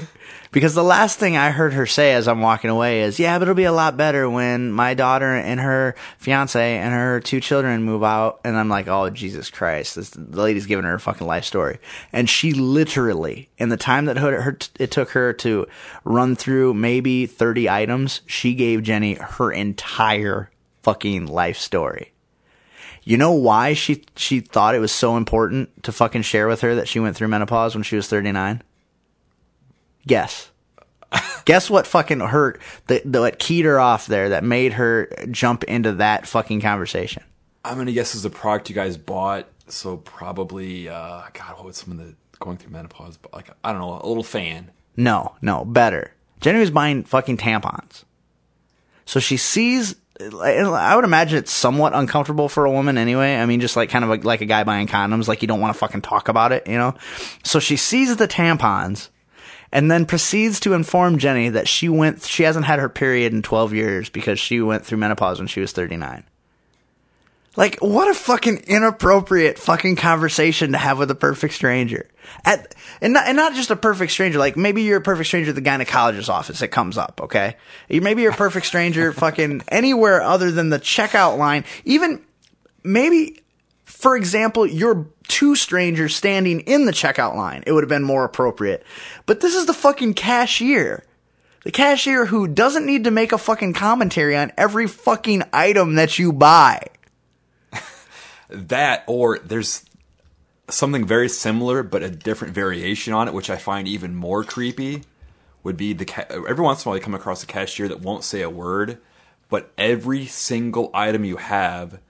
Because 0.50 0.74
the 0.74 0.84
last 0.84 1.18
thing 1.18 1.34
I 1.34 1.50
heard 1.50 1.72
her 1.72 1.86
say 1.86 2.12
as 2.12 2.28
I'm 2.28 2.42
walking 2.42 2.68
away 2.68 3.02
is, 3.02 3.18
yeah, 3.18 3.38
but 3.38 3.44
it'll 3.44 3.54
be 3.54 3.64
a 3.64 3.72
lot 3.72 3.96
better 3.96 4.28
when 4.28 4.70
my 4.70 4.92
daughter 4.92 5.34
and 5.34 5.58
her 5.58 5.94
fiance 6.18 6.76
and 6.76 6.92
her 6.92 7.20
two 7.20 7.40
children 7.40 7.84
move 7.84 8.04
out. 8.04 8.40
And 8.44 8.58
I'm 8.58 8.68
like, 8.68 8.86
oh, 8.86 9.08
Jesus 9.08 9.48
Christ. 9.48 9.96
This, 9.96 10.10
the 10.10 10.42
lady's 10.42 10.66
giving 10.66 10.84
her 10.84 10.94
a 10.94 11.00
fucking 11.00 11.26
life 11.26 11.44
story. 11.44 11.78
And 12.12 12.28
she 12.28 12.52
literally, 12.52 13.48
in 13.56 13.70
the 13.70 13.78
time 13.78 14.04
that 14.04 14.18
her, 14.18 14.58
it 14.78 14.90
took 14.90 15.10
her 15.10 15.32
to 15.34 15.66
run 16.04 16.36
through 16.36 16.74
maybe 16.74 17.24
30 17.24 17.70
items, 17.70 18.20
she 18.26 18.54
gave 18.54 18.82
Jenny 18.82 19.14
her 19.14 19.50
entire 19.50 20.50
fucking 20.82 21.26
life 21.26 21.56
story. 21.56 22.11
You 23.04 23.16
know 23.16 23.32
why 23.32 23.74
she 23.74 24.04
she 24.16 24.40
thought 24.40 24.74
it 24.74 24.80
was 24.80 24.92
so 24.92 25.16
important 25.16 25.82
to 25.84 25.92
fucking 25.92 26.22
share 26.22 26.46
with 26.46 26.60
her 26.60 26.74
that 26.76 26.88
she 26.88 27.00
went 27.00 27.16
through 27.16 27.28
menopause 27.28 27.74
when 27.74 27.82
she 27.82 27.96
was 27.96 28.08
39? 28.08 28.62
Guess. 30.06 30.50
Guess 31.44 31.68
what 31.68 31.86
fucking 31.86 32.20
hurt 32.20 32.60
that 32.86 33.10
that 33.10 33.38
keyed 33.38 33.64
her 33.64 33.80
off 33.80 34.06
there 34.06 34.28
that 34.30 34.44
made 34.44 34.74
her 34.74 35.10
jump 35.30 35.64
into 35.64 35.92
that 35.94 36.26
fucking 36.26 36.60
conversation. 36.60 37.24
I'm 37.64 37.76
gonna 37.76 37.92
guess 37.92 38.14
it's 38.14 38.24
a 38.24 38.30
product 38.30 38.68
you 38.68 38.74
guys 38.74 38.96
bought. 38.96 39.46
So 39.68 39.96
probably, 39.98 40.88
uh, 40.88 41.22
God, 41.32 41.56
what 41.56 41.64
was 41.64 41.76
some 41.76 41.92
of 41.92 41.98
the 41.98 42.14
going 42.40 42.56
through 42.56 42.72
menopause? 42.72 43.16
But 43.16 43.32
like, 43.32 43.50
I 43.62 43.72
don't 43.72 43.80
know, 43.80 44.00
a 44.02 44.06
little 44.06 44.24
fan. 44.24 44.70
No, 44.96 45.34
no, 45.40 45.64
better. 45.64 46.12
Jenny 46.40 46.58
was 46.58 46.70
buying 46.70 47.04
fucking 47.04 47.38
tampons. 47.38 48.04
So 49.04 49.20
she 49.20 49.36
sees. 49.36 49.96
I 50.20 50.94
would 50.94 51.04
imagine 51.04 51.38
it's 51.38 51.52
somewhat 51.52 51.94
uncomfortable 51.94 52.48
for 52.48 52.64
a 52.64 52.70
woman 52.70 52.98
anyway. 52.98 53.36
I 53.36 53.46
mean, 53.46 53.60
just 53.60 53.76
like 53.76 53.90
kind 53.90 54.04
of 54.04 54.10
like, 54.10 54.24
like 54.24 54.40
a 54.40 54.46
guy 54.46 54.62
buying 54.64 54.86
condoms, 54.86 55.26
like 55.26 55.42
you 55.42 55.48
don't 55.48 55.60
want 55.60 55.74
to 55.74 55.78
fucking 55.78 56.02
talk 56.02 56.28
about 56.28 56.52
it, 56.52 56.66
you 56.66 56.76
know? 56.76 56.94
So 57.44 57.58
she 57.58 57.76
sees 57.76 58.16
the 58.16 58.28
tampons 58.28 59.08
and 59.72 59.90
then 59.90 60.04
proceeds 60.04 60.60
to 60.60 60.74
inform 60.74 61.18
Jenny 61.18 61.48
that 61.48 61.66
she 61.66 61.88
went, 61.88 62.22
she 62.22 62.42
hasn't 62.42 62.66
had 62.66 62.78
her 62.78 62.88
period 62.88 63.32
in 63.32 63.42
12 63.42 63.72
years 63.72 64.10
because 64.10 64.38
she 64.38 64.60
went 64.60 64.84
through 64.84 64.98
menopause 64.98 65.38
when 65.38 65.48
she 65.48 65.60
was 65.60 65.72
39. 65.72 66.24
Like, 67.54 67.78
what 67.80 68.08
a 68.08 68.14
fucking 68.14 68.64
inappropriate 68.66 69.58
fucking 69.58 69.96
conversation 69.96 70.72
to 70.72 70.78
have 70.78 70.98
with 70.98 71.10
a 71.10 71.14
perfect 71.14 71.52
stranger. 71.52 72.08
At, 72.46 72.74
and 73.02 73.12
not, 73.12 73.26
and 73.26 73.36
not 73.36 73.54
just 73.54 73.70
a 73.70 73.76
perfect 73.76 74.12
stranger, 74.12 74.38
like 74.38 74.56
maybe 74.56 74.82
you're 74.82 74.98
a 74.98 75.02
perfect 75.02 75.26
stranger 75.26 75.50
at 75.50 75.54
the 75.54 75.62
gynecologist's 75.62 76.30
office. 76.30 76.62
It 76.62 76.68
comes 76.68 76.96
up, 76.96 77.20
okay? 77.24 77.56
Maybe 77.90 78.22
you're 78.22 78.32
a 78.32 78.36
perfect 78.36 78.64
stranger 78.64 79.12
fucking 79.12 79.62
anywhere 79.68 80.22
other 80.22 80.50
than 80.50 80.70
the 80.70 80.78
checkout 80.78 81.36
line. 81.36 81.64
Even, 81.84 82.24
maybe, 82.84 83.42
for 83.84 84.16
example, 84.16 84.66
you're 84.66 85.06
two 85.28 85.54
strangers 85.54 86.16
standing 86.16 86.60
in 86.60 86.86
the 86.86 86.92
checkout 86.92 87.36
line. 87.36 87.64
It 87.66 87.72
would 87.72 87.84
have 87.84 87.88
been 87.88 88.02
more 88.02 88.24
appropriate. 88.24 88.82
But 89.26 89.40
this 89.40 89.54
is 89.54 89.66
the 89.66 89.74
fucking 89.74 90.14
cashier. 90.14 91.04
The 91.64 91.70
cashier 91.70 92.26
who 92.26 92.48
doesn't 92.48 92.86
need 92.86 93.04
to 93.04 93.10
make 93.10 93.32
a 93.32 93.38
fucking 93.38 93.74
commentary 93.74 94.36
on 94.36 94.52
every 94.56 94.88
fucking 94.88 95.42
item 95.52 95.96
that 95.96 96.18
you 96.18 96.32
buy. 96.32 96.86
That 98.52 99.04
or 99.06 99.38
there's 99.38 99.84
something 100.68 101.06
very 101.06 101.28
similar 101.28 101.82
but 101.82 102.02
a 102.02 102.10
different 102.10 102.54
variation 102.54 103.12
on 103.12 103.28
it 103.28 103.34
which 103.34 103.50
i 103.50 103.56
find 103.56 103.88
even 103.88 104.14
more 104.14 104.44
creepy 104.44 105.02
would 105.62 105.76
be 105.76 105.92
the 105.92 106.04
ca- 106.04 106.26
every 106.30 106.64
once 106.64 106.84
in 106.84 106.88
a 106.88 106.90
while 106.90 106.96
you 106.96 107.02
come 107.02 107.14
across 107.14 107.42
a 107.42 107.46
cashier 107.46 107.88
that 107.88 108.00
won't 108.00 108.24
say 108.24 108.42
a 108.42 108.50
word 108.50 108.98
but 109.48 109.70
every 109.76 110.26
single 110.26 110.90
item 110.94 111.24
you 111.24 111.36
have 111.36 112.00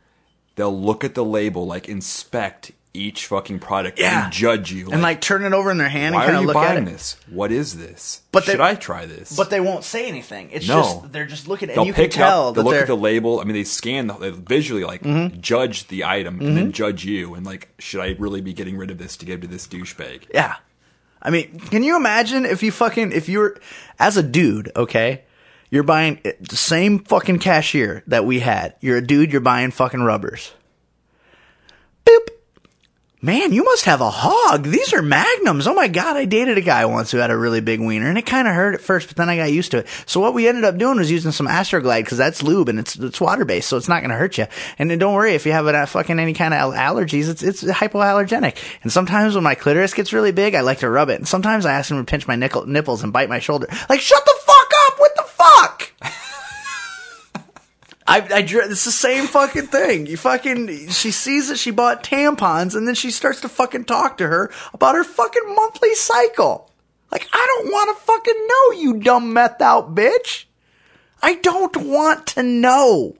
they'll 0.56 0.78
look 0.78 1.02
at 1.02 1.14
the 1.14 1.24
label 1.24 1.66
like 1.66 1.88
inspect 1.88 2.72
each 2.94 3.26
fucking 3.26 3.58
product 3.58 3.98
Yeah. 3.98 4.24
and 4.24 4.32
judge 4.32 4.70
you 4.70 4.90
and 4.90 5.00
like 5.00 5.20
turn 5.22 5.44
it 5.44 5.54
over 5.54 5.70
in 5.70 5.78
their 5.78 5.88
hand 5.88 6.14
why 6.14 6.24
and 6.24 6.32
kind 6.32 6.42
of 6.42 6.46
look 6.54 6.62
at 6.62 6.76
it. 6.76 6.84
This 6.84 7.16
what 7.30 7.50
is 7.50 7.78
this 7.78 8.20
But 8.32 8.44
they- 8.44 8.52
should 8.52 8.60
i 8.60 8.74
try 8.74 9.06
this 9.06 9.34
But 9.34 9.48
they 9.48 9.60
won't 9.60 9.82
say 9.84 10.06
anything. 10.08 10.50
It's 10.52 10.68
No. 10.68 10.82
just 10.82 11.12
they're 11.12 11.24
just 11.26 11.48
looking 11.48 11.70
and 11.70 11.76
they'll 11.78 11.86
you 11.86 11.94
can 11.94 12.04
pick 12.04 12.10
it 12.12 12.16
tell 12.16 12.48
up, 12.50 12.54
they'll 12.54 12.64
look 12.64 12.74
at 12.74 12.86
the 12.86 12.94
label. 12.96 13.40
I 13.40 13.44
mean, 13.44 13.54
they 13.54 13.64
scan, 13.64 14.08
the, 14.08 14.14
they 14.14 14.30
visually 14.30 14.84
like 14.84 15.02
Mm-hmm. 15.02 15.40
judge 15.40 15.88
the 15.88 16.04
item 16.04 16.38
and 16.40 16.54
then 16.56 16.72
judge 16.72 17.04
you, 17.06 17.34
and 17.34 17.46
like, 17.46 17.68
should 17.78 18.00
I 18.00 18.14
really 18.18 18.40
be 18.42 18.52
getting 18.52 18.76
rid 18.76 18.90
of 18.90 18.98
this 18.98 19.16
to 19.18 19.24
give 19.26 19.40
to 19.40 19.46
this 19.46 19.66
douchebag? 19.66 20.24
Yeah. 20.34 20.56
I 21.22 21.30
mean, 21.30 21.60
can 21.60 21.82
you 21.82 21.96
imagine 21.96 22.44
if 22.44 22.62
you 22.62 22.70
fucking 22.72 23.12
if 23.12 23.28
you're 23.28 23.56
as 23.98 24.16
a 24.18 24.22
dude, 24.22 24.70
okay? 24.76 25.22
You're 25.70 25.82
buying 25.84 26.20
the 26.22 26.56
same 26.56 26.98
fucking 26.98 27.38
cashier 27.38 28.02
that 28.06 28.26
we 28.26 28.40
had. 28.40 28.74
You're 28.80 28.98
a 28.98 29.06
dude, 29.06 29.32
you're 29.32 29.40
buying 29.40 29.70
fucking 29.70 30.02
rubbers. 30.02 30.52
Boop. 32.04 32.28
Man, 33.24 33.52
you 33.52 33.62
must 33.62 33.84
have 33.84 34.00
a 34.00 34.10
hog. 34.10 34.64
These 34.64 34.92
are 34.92 35.00
magnums. 35.00 35.68
Oh 35.68 35.74
my 35.74 35.86
god, 35.86 36.16
I 36.16 36.24
dated 36.24 36.58
a 36.58 36.60
guy 36.60 36.84
once 36.86 37.12
who 37.12 37.18
had 37.18 37.30
a 37.30 37.36
really 37.36 37.60
big 37.60 37.78
wiener, 37.78 38.08
and 38.08 38.18
it 38.18 38.26
kind 38.26 38.48
of 38.48 38.54
hurt 38.54 38.74
at 38.74 38.80
first, 38.80 39.06
but 39.06 39.16
then 39.16 39.28
I 39.28 39.36
got 39.36 39.52
used 39.52 39.70
to 39.70 39.78
it. 39.78 39.86
So 40.06 40.18
what 40.18 40.34
we 40.34 40.48
ended 40.48 40.64
up 40.64 40.76
doing 40.76 40.98
was 40.98 41.08
using 41.08 41.30
some 41.30 41.46
Astroglide 41.46 42.02
because 42.02 42.18
that's 42.18 42.42
lube 42.42 42.68
and 42.68 42.80
it's 42.80 42.96
it's 42.96 43.20
water 43.20 43.44
based, 43.44 43.68
so 43.68 43.76
it's 43.76 43.86
not 43.86 44.00
going 44.00 44.10
to 44.10 44.16
hurt 44.16 44.38
you. 44.38 44.48
And 44.76 44.98
don't 44.98 45.14
worry 45.14 45.34
if 45.34 45.46
you 45.46 45.52
have 45.52 45.68
a 45.68 45.86
fucking 45.86 46.18
any 46.18 46.34
kind 46.34 46.52
of 46.52 46.74
allergies, 46.74 47.28
it's 47.28 47.44
it's 47.44 47.62
hypoallergenic. 47.62 48.56
And 48.82 48.90
sometimes 48.90 49.36
when 49.36 49.44
my 49.44 49.54
clitoris 49.54 49.94
gets 49.94 50.12
really 50.12 50.32
big, 50.32 50.56
I 50.56 50.62
like 50.62 50.80
to 50.80 50.90
rub 50.90 51.08
it. 51.08 51.20
And 51.20 51.28
sometimes 51.28 51.64
I 51.64 51.74
ask 51.74 51.92
him 51.92 51.98
to 51.98 52.10
pinch 52.10 52.26
my 52.26 52.34
nickel, 52.34 52.66
nipples 52.66 53.04
and 53.04 53.12
bite 53.12 53.28
my 53.28 53.38
shoulder. 53.38 53.68
Like, 53.88 54.00
shut 54.00 54.24
the 54.24 54.34
fuck 54.40 54.72
up! 54.86 54.98
What 54.98 55.14
the 55.14 55.22
fuck? 55.22 55.92
I, 58.06 58.20
I, 58.20 58.38
it's 58.40 58.84
the 58.84 58.90
same 58.90 59.26
fucking 59.26 59.68
thing. 59.68 60.06
You 60.06 60.16
fucking, 60.16 60.88
she 60.88 61.10
sees 61.10 61.48
that 61.48 61.58
she 61.58 61.70
bought 61.70 62.02
tampons 62.02 62.74
and 62.74 62.86
then 62.86 62.94
she 62.94 63.10
starts 63.10 63.40
to 63.42 63.48
fucking 63.48 63.84
talk 63.84 64.18
to 64.18 64.26
her 64.26 64.50
about 64.74 64.94
her 64.94 65.04
fucking 65.04 65.54
monthly 65.54 65.94
cycle. 65.94 66.70
Like, 67.10 67.28
I 67.32 67.46
don't 67.46 67.70
want 67.70 67.96
to 67.96 68.04
fucking 68.04 68.46
know, 68.48 68.80
you 68.80 69.00
dumb 69.00 69.32
meth 69.32 69.60
out 69.60 69.94
bitch. 69.94 70.46
I 71.22 71.36
don't 71.36 71.76
want 71.76 72.26
to 72.28 72.42
know. 72.42 73.14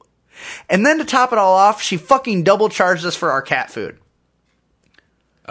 And 0.69 0.85
then 0.85 0.99
to 0.99 1.05
top 1.05 1.33
it 1.33 1.39
all 1.39 1.55
off, 1.55 1.81
she 1.81 1.97
fucking 1.97 2.43
double 2.43 2.69
charged 2.69 3.05
us 3.05 3.15
for 3.15 3.31
our 3.31 3.43
cat 3.43 3.71
food. 3.71 3.99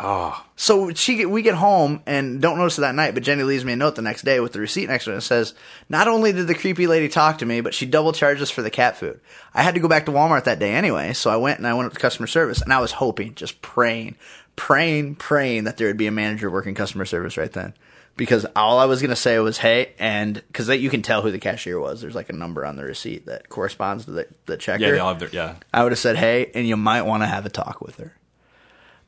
Oh, 0.04 0.44
So 0.56 0.94
she 0.94 1.16
get, 1.16 1.30
we 1.30 1.44
get 1.44 1.54
home 1.54 2.02
and 2.08 2.42
don't 2.42 2.58
notice 2.58 2.80
it 2.80 2.82
that 2.82 2.96
night, 2.96 3.14
but 3.14 3.22
Jenny 3.22 3.44
leaves 3.44 3.64
me 3.64 3.74
a 3.74 3.76
note 3.76 3.96
the 3.96 4.02
next 4.02 4.24
day 4.24 4.40
with 4.40 4.52
the 4.52 4.60
receipt 4.60 4.90
next 4.90 5.06
to 5.06 5.14
it. 5.14 5.18
It 5.18 5.22
says, 5.22 5.54
not 5.90 6.08
only 6.08 6.34
did 6.34 6.48
the 6.48 6.56
creepy 6.56 6.88
lady 6.88 7.08
talk 7.08 7.38
to 7.38 7.46
me, 7.46 7.62
but 7.62 7.76
she 7.76 7.86
double 7.86 8.12
charged 8.12 8.42
us 8.42 8.50
for 8.50 8.64
the 8.64 8.72
cat 8.72 8.98
food. 8.98 9.20
I 9.54 9.62
had 9.62 9.76
to 9.76 9.80
go 9.80 9.88
back 9.88 10.06
to 10.06 10.12
Walmart 10.12 10.46
that 10.46 10.58
day 10.58 10.74
anyway, 10.74 11.14
so 11.14 11.30
I 11.30 11.38
went 11.38 11.60
and 11.60 11.68
I 11.68 11.76
went 11.76 11.86
up 11.86 11.94
to 11.94 12.00
customer 12.00 12.26
service 12.26 12.62
and 12.64 12.74
I 12.74 12.80
was 12.80 12.94
hoping, 12.94 13.36
just 13.36 13.62
praying, 13.62 14.16
praying, 14.56 15.16
praying 15.16 15.66
that 15.66 15.78
there 15.78 15.86
would 15.86 15.98
be 15.98 16.08
a 16.08 16.12
manager 16.12 16.50
working 16.50 16.74
customer 16.74 17.06
service 17.06 17.38
right 17.38 17.54
then. 17.54 17.76
Because 18.18 18.46
all 18.56 18.80
I 18.80 18.86
was 18.86 19.02
going 19.02 19.12
to 19.12 19.16
say 19.16 19.38
was, 19.40 19.60
hey, 19.60 19.94
and 20.00 20.34
because 20.48 20.68
you 20.68 20.90
can 20.90 21.02
tell 21.02 21.22
who 21.22 21.32
the 21.32 21.40
cashier 21.40 21.80
was. 21.80 22.02
There's 22.02 22.14
like 22.16 22.30
a 22.30 22.34
number 22.34 22.66
on 22.66 22.76
the 22.76 22.84
receipt 22.84 23.28
that 23.28 23.50
corresponds 23.50 24.06
to 24.06 24.12
the, 24.12 24.28
the 24.48 24.58
checker. 24.58 24.84
yeah, 24.84 24.92
they'll 24.92 25.08
have 25.08 25.20
their, 25.20 25.30
yeah. 25.30 25.56
I 25.74 25.84
would 25.84 25.92
have 25.92 26.00
said, 26.00 26.18
hey, 26.18 26.52
and 26.54 26.68
you 26.68 26.76
might 26.76 27.04
want 27.04 27.24
to 27.24 27.28
have 27.28 27.46
a 27.46 27.50
talk 27.50 27.82
with 27.82 27.98
her. 27.98 28.14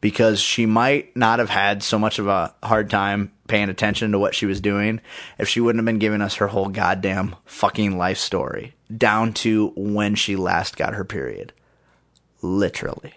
Because 0.03 0.41
she 0.41 0.65
might 0.65 1.15
not 1.15 1.39
have 1.39 1.49
had 1.49 1.81
so 1.81 1.97
much 1.97 2.19
of 2.19 2.27
a 2.27 2.53
hard 2.61 2.89
time 2.89 3.31
paying 3.47 3.69
attention 3.69 4.11
to 4.11 4.19
what 4.19 4.35
she 4.35 4.45
was 4.45 4.59
doing 4.59 4.99
if 5.39 5.47
she 5.47 5.61
wouldn't 5.61 5.79
have 5.79 5.85
been 5.85 5.97
giving 5.97 6.21
us 6.21 6.35
her 6.35 6.47
whole 6.47 6.67
goddamn 6.67 7.37
fucking 7.45 7.97
life 7.97 8.17
story 8.17 8.75
down 8.97 9.31
to 9.31 9.71
when 9.77 10.13
she 10.13 10.35
last 10.35 10.75
got 10.75 10.93
her 10.93 11.05
period. 11.05 11.53
Literally. 12.41 13.13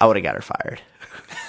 I 0.00 0.08
would 0.08 0.16
have 0.16 0.24
got 0.24 0.34
her 0.34 0.42
fired. 0.42 0.82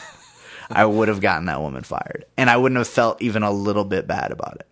I 0.69 0.85
would 0.85 1.07
have 1.07 1.19
gotten 1.19 1.47
that 1.47 1.59
woman 1.59 1.81
fired. 1.81 2.25
And 2.37 2.51
I 2.51 2.57
wouldn't 2.57 2.77
have 2.77 2.87
felt 2.87 3.19
even 3.19 3.41
a 3.41 3.49
little 3.49 3.83
bit 3.83 4.05
bad 4.05 4.31
about 4.31 4.57
it. 4.59 4.67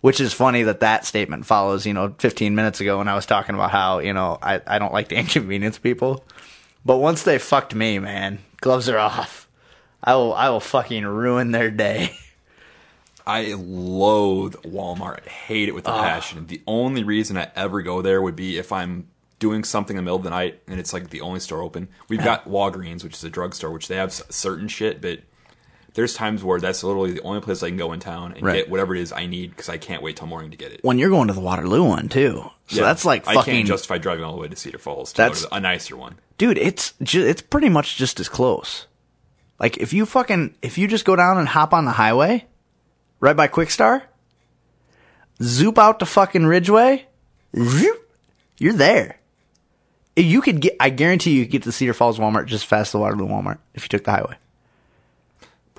Which 0.00 0.20
is 0.20 0.32
funny 0.32 0.64
that 0.64 0.80
that 0.80 1.06
statement 1.06 1.46
follows, 1.46 1.86
you 1.86 1.94
know, 1.94 2.16
15 2.18 2.56
minutes 2.56 2.80
ago 2.80 2.98
when 2.98 3.06
I 3.06 3.14
was 3.14 3.26
talking 3.26 3.54
about 3.54 3.70
how, 3.70 4.00
you 4.00 4.12
know, 4.12 4.38
I, 4.42 4.60
I 4.66 4.80
don't 4.80 4.92
like 4.92 5.06
to 5.10 5.14
inconvenience 5.20 5.78
people. 5.78 6.24
But 6.84 6.98
once 6.98 7.22
they 7.22 7.38
fucked 7.38 7.74
me, 7.74 7.98
man, 7.98 8.38
gloves 8.60 8.88
are 8.88 8.98
off. 8.98 9.48
I 10.02 10.14
will, 10.14 10.32
I 10.32 10.48
will 10.48 10.60
fucking 10.60 11.04
ruin 11.04 11.50
their 11.52 11.70
day. 11.70 12.16
I 13.26 13.52
loathe 13.54 14.54
Walmart. 14.64 15.26
I 15.26 15.30
hate 15.30 15.68
it 15.68 15.74
with 15.74 15.86
a 15.86 15.90
passion. 15.92 16.46
The 16.46 16.62
only 16.66 17.04
reason 17.04 17.36
I 17.36 17.50
ever 17.54 17.82
go 17.82 18.00
there 18.02 18.20
would 18.22 18.34
be 18.34 18.56
if 18.58 18.72
I'm 18.72 19.08
doing 19.38 19.62
something 19.62 19.96
in 19.96 19.98
the 19.98 20.02
middle 20.02 20.16
of 20.16 20.22
the 20.24 20.30
night 20.30 20.62
and 20.66 20.80
it's 20.80 20.92
like 20.92 21.10
the 21.10 21.20
only 21.20 21.40
store 21.40 21.62
open. 21.62 21.88
We've 22.08 22.22
got 22.24 22.48
Walgreens, 22.48 23.04
which 23.04 23.14
is 23.14 23.24
a 23.24 23.30
drugstore, 23.30 23.70
which 23.70 23.88
they 23.88 23.96
have 23.96 24.08
s- 24.08 24.22
certain 24.30 24.68
shit, 24.68 25.00
but 25.00 25.20
there's 25.94 26.14
times 26.14 26.42
where 26.44 26.60
that's 26.60 26.82
literally 26.84 27.12
the 27.12 27.22
only 27.22 27.40
place 27.40 27.62
I 27.62 27.68
can 27.68 27.76
go 27.76 27.92
in 27.92 28.00
town 28.00 28.32
and 28.34 28.42
Right. 28.44 28.56
get 28.56 28.70
whatever 28.70 28.94
it 28.94 29.00
is 29.02 29.12
I 29.12 29.26
need 29.26 29.50
because 29.50 29.68
I 29.68 29.76
can't 29.78 30.02
wait 30.02 30.16
till 30.16 30.26
morning 30.26 30.50
to 30.52 30.56
get 30.56 30.72
it. 30.72 30.80
When 30.82 30.98
you're 30.98 31.10
going 31.10 31.28
to 31.28 31.34
the 31.34 31.40
Waterloo 31.40 31.82
one 31.84 32.08
too. 32.08 32.50
So 32.68 32.76
Yeah, 32.76 32.82
that's 32.84 33.04
like 33.04 33.26
I 33.26 33.34
fucking, 33.34 33.54
can't 33.54 33.66
justify 33.68 33.98
driving 33.98 34.24
all 34.24 34.32
the 34.34 34.40
way 34.40 34.48
to 34.48 34.56
Cedar 34.56 34.78
Falls 34.78 35.12
to 35.12 35.16
go 35.16 35.22
That's- 35.24 35.42
to 35.42 35.54
a 35.54 35.60
nicer 35.60 35.96
one. 35.96 36.16
dude, 36.38 36.58
it's 36.58 36.94
ju- 37.02 37.26
it's 37.26 37.42
pretty 37.42 37.68
much 37.68 37.96
just 37.96 38.20
as 38.20 38.28
close. 38.28 38.86
Like 39.58 39.76
if 39.78 39.92
you 39.92 40.06
fucking 40.06 40.54
if 40.62 40.78
you 40.78 40.86
just 40.88 41.04
go 41.04 41.16
down 41.16 41.38
and 41.38 41.48
hop 41.48 41.74
on 41.74 41.84
the 41.84 41.90
highway, 41.92 42.46
right 43.18 43.36
by 43.36 43.48
Kwik 43.48 43.70
Star, 43.70 44.04
zoop 45.42 45.78
out 45.78 45.98
to 46.00 46.06
fucking 46.06 46.46
Ridgeway, 46.46 47.06
zoop, 47.56 48.08
you're 48.58 48.72
there. 48.72 49.16
You 50.16 50.42
could 50.42 50.60
get, 50.60 50.76
I 50.80 50.90
guarantee 50.90 51.32
you 51.32 51.44
could 51.44 51.52
get 51.52 51.62
to 51.64 51.72
Cedar 51.72 51.94
Falls 51.94 52.18
Walmart 52.18 52.46
just 52.46 52.64
as 52.64 52.68
fast 52.68 52.88
as 52.88 52.92
the 52.92 52.98
Waterloo 52.98 53.26
Walmart 53.28 53.58
if 53.74 53.84
you 53.84 53.88
took 53.88 54.04
the 54.04 54.10
highway. 54.10 54.36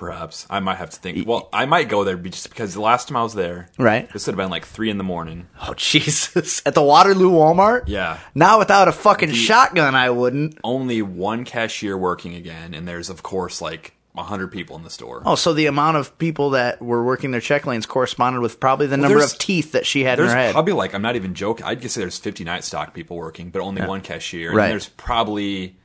Perhaps 0.01 0.47
I 0.49 0.59
might 0.61 0.77
have 0.77 0.89
to 0.89 0.99
think. 0.99 1.27
Well, 1.27 1.47
I 1.53 1.67
might 1.67 1.87
go 1.87 2.03
there 2.03 2.15
just 2.17 2.49
because 2.49 2.73
the 2.73 2.81
last 2.81 3.07
time 3.07 3.17
I 3.17 3.21
was 3.21 3.35
there, 3.35 3.69
Right. 3.77 4.11
This 4.11 4.25
would 4.25 4.33
have 4.33 4.37
been 4.43 4.49
like 4.49 4.65
three 4.65 4.89
in 4.89 4.97
the 4.97 5.03
morning. 5.03 5.47
Oh 5.61 5.75
Jesus! 5.75 6.59
At 6.65 6.73
the 6.73 6.81
Waterloo 6.81 7.29
Walmart, 7.29 7.83
Yeah. 7.85 8.17
Not 8.33 8.57
without 8.57 8.87
a 8.87 8.91
fucking 8.91 9.31
shotgun, 9.33 9.93
I 9.93 10.09
wouldn't. 10.09 10.57
Only 10.63 11.03
one 11.03 11.45
cashier 11.45 11.95
working 11.95 12.33
again, 12.33 12.73
and 12.73 12.87
there's 12.87 13.11
of 13.11 13.21
course 13.21 13.61
like 13.61 13.93
a 14.17 14.23
hundred 14.23 14.51
people 14.51 14.75
in 14.75 14.83
the 14.83 14.89
store. 14.89 15.21
Oh, 15.23 15.35
so 15.35 15.53
the 15.53 15.67
amount 15.67 15.97
of 15.97 16.17
people 16.17 16.49
that 16.49 16.81
were 16.81 17.03
working 17.03 17.29
their 17.29 17.39
check 17.39 17.67
lanes 17.67 17.85
corresponded 17.85 18.41
with 18.41 18.59
probably 18.59 18.87
the 18.87 18.97
number 18.97 19.19
there's- 19.19 19.33
of 19.33 19.37
teeth 19.39 19.71
that 19.73 19.85
she 19.85 20.03
had 20.03 20.17
in 20.17 20.25
There's 20.25 20.33
her 20.33 20.39
head. 20.41 20.51
probably 20.53 20.73
like 20.73 20.95
I'm 20.95 21.03
not 21.03 21.15
even 21.15 21.35
joking. 21.35 21.65
I'd 21.65 21.79
just 21.81 21.93
say 21.93 22.01
there's 22.01 22.17
50 22.17 22.43
night 22.43 22.63
stock 22.63 22.95
people 22.95 23.17
working, 23.17 23.51
but 23.51 23.61
only 23.61 23.83
one 23.85 24.01
cashier. 24.01 24.51
Right. 24.51 24.63
And 24.65 24.71
there's 24.71 24.89
probably 24.89 25.77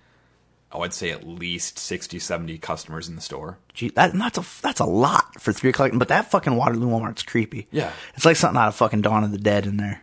oh, 0.72 0.82
I'd 0.82 0.92
say 0.94 1.10
at 1.10 1.26
least 1.26 1.78
60, 1.78 2.18
70 2.18 2.58
customers 2.58 3.08
in 3.08 3.14
the 3.16 3.22
store. 3.22 3.58
Gee, 3.74 3.90
that, 3.90 4.12
that's 4.12 4.38
a 4.38 4.62
that's 4.62 4.80
a 4.80 4.84
lot 4.84 5.40
for 5.40 5.52
three 5.52 5.70
o'clock. 5.70 5.92
But 5.94 6.08
that 6.08 6.30
fucking 6.30 6.54
Waterloo 6.54 6.88
Walmart's 6.88 7.22
creepy. 7.22 7.68
Yeah. 7.70 7.92
it's 8.14 8.24
like 8.24 8.36
something 8.36 8.60
out 8.60 8.68
of 8.68 8.74
fucking 8.74 9.02
Dawn 9.02 9.24
of 9.24 9.32
the 9.32 9.38
Dead 9.38 9.66
in 9.66 9.76
there. 9.76 10.02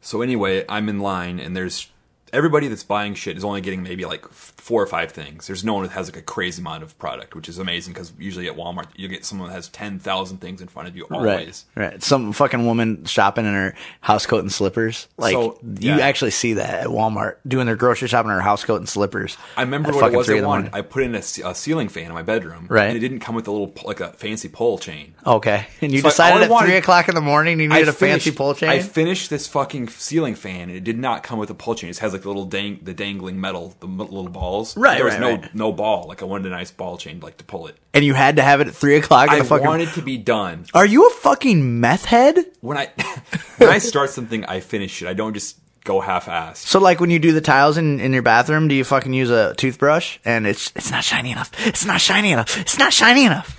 So 0.00 0.22
anyway, 0.22 0.64
I'm 0.68 0.88
in 0.88 1.00
line, 1.00 1.38
and 1.38 1.56
there's 1.56 1.88
everybody 2.32 2.68
that's 2.68 2.84
buying 2.84 3.14
shit 3.14 3.36
is 3.36 3.44
only 3.44 3.60
getting 3.60 3.82
maybe 3.82 4.04
like 4.04 4.26
four 4.30 4.82
or 4.82 4.86
five 4.86 5.10
things. 5.12 5.46
There's 5.46 5.64
no 5.64 5.74
one 5.74 5.82
that 5.84 5.92
has 5.92 6.08
like 6.08 6.16
a 6.16 6.22
crazy 6.22 6.60
amount 6.62 6.82
of 6.82 6.98
product, 6.98 7.34
which 7.34 7.48
is 7.48 7.58
amazing 7.58 7.92
because 7.94 8.12
usually 8.18 8.48
at 8.48 8.56
Walmart 8.56 8.86
you 8.96 9.08
get 9.08 9.24
someone 9.24 9.48
that 9.48 9.54
has 9.54 9.68
ten 9.68 9.98
thousand 9.98 10.38
things 10.38 10.60
in 10.60 10.68
front 10.68 10.88
of 10.88 10.96
you 10.96 11.04
always. 11.10 11.64
Right, 11.74 11.92
right. 11.92 12.02
Some 12.02 12.32
fucking 12.32 12.64
woman 12.66 13.04
shopping 13.04 13.46
in 13.46 13.54
her 13.54 13.74
house 14.00 14.26
coat 14.26 14.40
and 14.40 14.52
slippers. 14.52 15.08
Like 15.16 15.32
So, 15.34 15.58
you 15.80 15.92
actually 16.00 16.30
see 16.30 16.54
that 16.54 16.80
at 16.80 16.86
Walmart 16.88 17.36
doing 17.46 17.66
their 17.66 17.76
grocery 17.76 18.08
shopping 18.08 18.30
in 18.30 18.36
her 18.36 18.42
house 18.42 18.64
coat 18.64 18.76
and 18.76 18.88
slippers. 18.88 19.36
I 19.56 19.62
remember 19.62 19.92
what 19.92 20.12
it 20.12 20.16
was 20.16 20.30
I 20.30 20.40
wanted. 20.40 20.74
I 20.74 20.82
put 20.82 21.02
in 21.02 21.14
a, 21.14 21.18
a 21.18 21.54
ceiling 21.54 21.88
fan 21.88 22.06
in 22.06 22.12
my 22.12 22.22
bedroom, 22.22 22.66
Right. 22.68 22.86
And 22.88 22.96
it 22.96 23.00
didn't 23.00 23.20
come 23.20 23.34
with 23.34 23.48
a 23.48 23.50
little 23.52 23.72
like 23.84 24.00
a 24.00 24.12
fancy 24.12 24.48
pole 24.48 24.78
chain. 24.78 25.14
Okay, 25.26 25.66
and 25.80 25.92
you 25.92 26.00
So 26.00 26.08
decided 26.10 26.42
at 26.42 26.50
wanted- 26.50 26.66
three 26.68 26.76
o'clock 26.76 27.08
in 27.08 27.14
the 27.14 27.20
morning 27.20 27.60
you 27.60 27.68
needed 27.68 27.88
a 27.88 27.92
fancy 27.92 28.30
pole 28.30 28.54
chain. 28.54 28.68
I 28.70 28.80
finished 28.80 29.30
this 29.30 29.46
fucking 29.46 29.88
ceiling 29.88 30.34
fan, 30.34 30.68
and 30.68 30.72
it 30.72 30.84
did 30.84 30.98
not 30.98 31.22
come 31.22 31.38
with 31.38 31.50
a 31.50 31.54
pole 31.54 31.74
chain. 31.74 31.90
It 31.90 31.98
has 31.98 32.12
like 32.12 32.19
like 32.20 32.24
the 32.24 32.28
little 32.28 32.44
dang, 32.44 32.80
the 32.82 32.92
dangling 32.92 33.40
metal, 33.40 33.74
the 33.80 33.86
little 33.86 34.28
balls. 34.28 34.76
Right, 34.76 34.96
There 34.96 35.04
was 35.06 35.14
right, 35.14 35.20
no 35.20 35.30
right. 35.36 35.54
no 35.54 35.72
ball. 35.72 36.06
Like 36.08 36.22
I 36.22 36.26
wanted 36.26 36.46
a 36.46 36.50
nice 36.50 36.70
ball 36.70 36.98
chain, 36.98 37.20
like 37.20 37.38
to 37.38 37.44
pull 37.44 37.66
it. 37.66 37.76
And 37.94 38.04
you 38.04 38.14
had 38.14 38.36
to 38.36 38.42
have 38.42 38.60
it 38.60 38.68
at 38.68 38.74
three 38.74 38.96
o'clock 38.96 39.30
I 39.30 39.42
fucking. 39.42 39.66
wanted 39.66 39.88
to 39.94 40.02
be 40.02 40.18
done. 40.18 40.66
Are 40.74 40.86
you 40.86 41.06
a 41.06 41.10
fucking 41.10 41.80
meth 41.80 42.04
head? 42.04 42.36
When 42.60 42.76
I 42.76 42.86
when 43.56 43.70
I 43.70 43.78
start 43.78 44.10
something, 44.10 44.44
I 44.44 44.60
finish 44.60 45.02
it. 45.02 45.08
I 45.08 45.14
don't 45.14 45.32
just 45.34 45.56
go 45.84 46.00
half-assed. 46.00 46.56
So 46.58 46.78
like 46.78 47.00
when 47.00 47.08
you 47.10 47.18
do 47.18 47.32
the 47.32 47.40
tiles 47.40 47.78
in, 47.78 48.00
in 48.00 48.12
your 48.12 48.22
bathroom, 48.22 48.68
do 48.68 48.74
you 48.74 48.84
fucking 48.84 49.14
use 49.14 49.30
a 49.30 49.54
toothbrush 49.54 50.18
and 50.26 50.46
it's 50.46 50.72
it's 50.76 50.90
not 50.90 51.04
shiny 51.04 51.32
enough. 51.32 51.50
It's 51.66 51.86
not 51.86 52.00
shiny 52.00 52.32
enough. 52.32 52.58
It's 52.58 52.78
not 52.78 52.92
shiny 52.92 53.24
enough. 53.24 53.56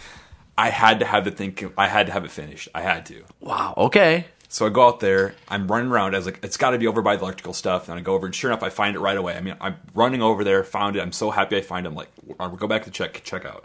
I 0.58 0.70
had 0.70 1.00
to 1.00 1.06
have 1.06 1.26
the 1.26 1.32
thing. 1.32 1.58
I 1.78 1.88
had 1.88 2.06
to 2.08 2.14
have 2.14 2.24
it 2.24 2.30
finished. 2.32 2.70
I 2.76 2.82
had 2.82 3.08
to. 3.08 3.24
Wow. 3.40 3.74
Okay. 3.78 4.26
So 4.54 4.66
I 4.66 4.70
go 4.70 4.86
out 4.86 5.00
there, 5.00 5.34
I'm 5.48 5.72
running 5.72 5.90
around. 5.90 6.14
I 6.14 6.18
was 6.18 6.26
like, 6.26 6.44
it's 6.44 6.58
got 6.58 6.72
to 6.72 6.78
be 6.78 6.86
over 6.86 7.02
by 7.02 7.16
the 7.16 7.24
electrical 7.24 7.54
stuff. 7.54 7.88
And 7.88 7.98
I 7.98 8.02
go 8.02 8.16
over, 8.16 8.26
and 8.26 8.36
sure 8.36 8.52
enough, 8.52 8.64
I 8.64 8.68
find 8.70 8.98
it 8.98 9.00
right 9.00 9.16
away. 9.16 9.38
I 9.38 9.40
mean, 9.40 9.56
I'm 9.62 9.78
running 9.96 10.22
over 10.22 10.44
there, 10.44 10.62
found 10.66 10.98
it. 10.98 11.00
I'm 11.00 11.14
so 11.14 11.32
happy 11.32 11.56
I 11.56 11.62
find 11.62 11.86
it. 11.86 11.90
I'm 11.90 11.96
like, 11.96 12.10
I'll 12.38 12.50
go 12.50 12.68
back 12.68 12.84
to 12.84 12.92
check 12.92 13.22
check 13.24 13.46
out. 13.46 13.64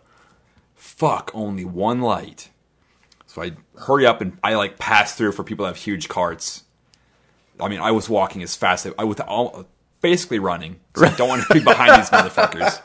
Fuck, 0.76 1.32
only 1.34 1.64
one 1.64 2.02
light. 2.02 2.50
So 3.26 3.42
I 3.42 3.56
hurry 3.80 4.06
up 4.06 4.20
and 4.20 4.38
I 4.44 4.54
like 4.54 4.78
pass 4.78 5.16
through 5.16 5.32
for 5.32 5.42
people 5.42 5.64
that 5.64 5.70
have 5.70 5.82
huge 5.82 6.08
carts. 6.08 6.62
I 7.58 7.66
mean, 7.66 7.80
I 7.80 7.90
was 7.90 8.08
walking 8.08 8.44
as 8.44 8.54
fast. 8.54 8.86
As 8.86 8.94
I 8.96 9.02
was 9.02 9.18
all, 9.18 9.66
basically 10.00 10.38
running. 10.38 10.78
I 10.96 11.08
don't 11.16 11.28
want 11.28 11.44
to 11.48 11.52
be 11.52 11.64
behind 11.64 12.00
these 12.00 12.10
motherfuckers. 12.10 12.80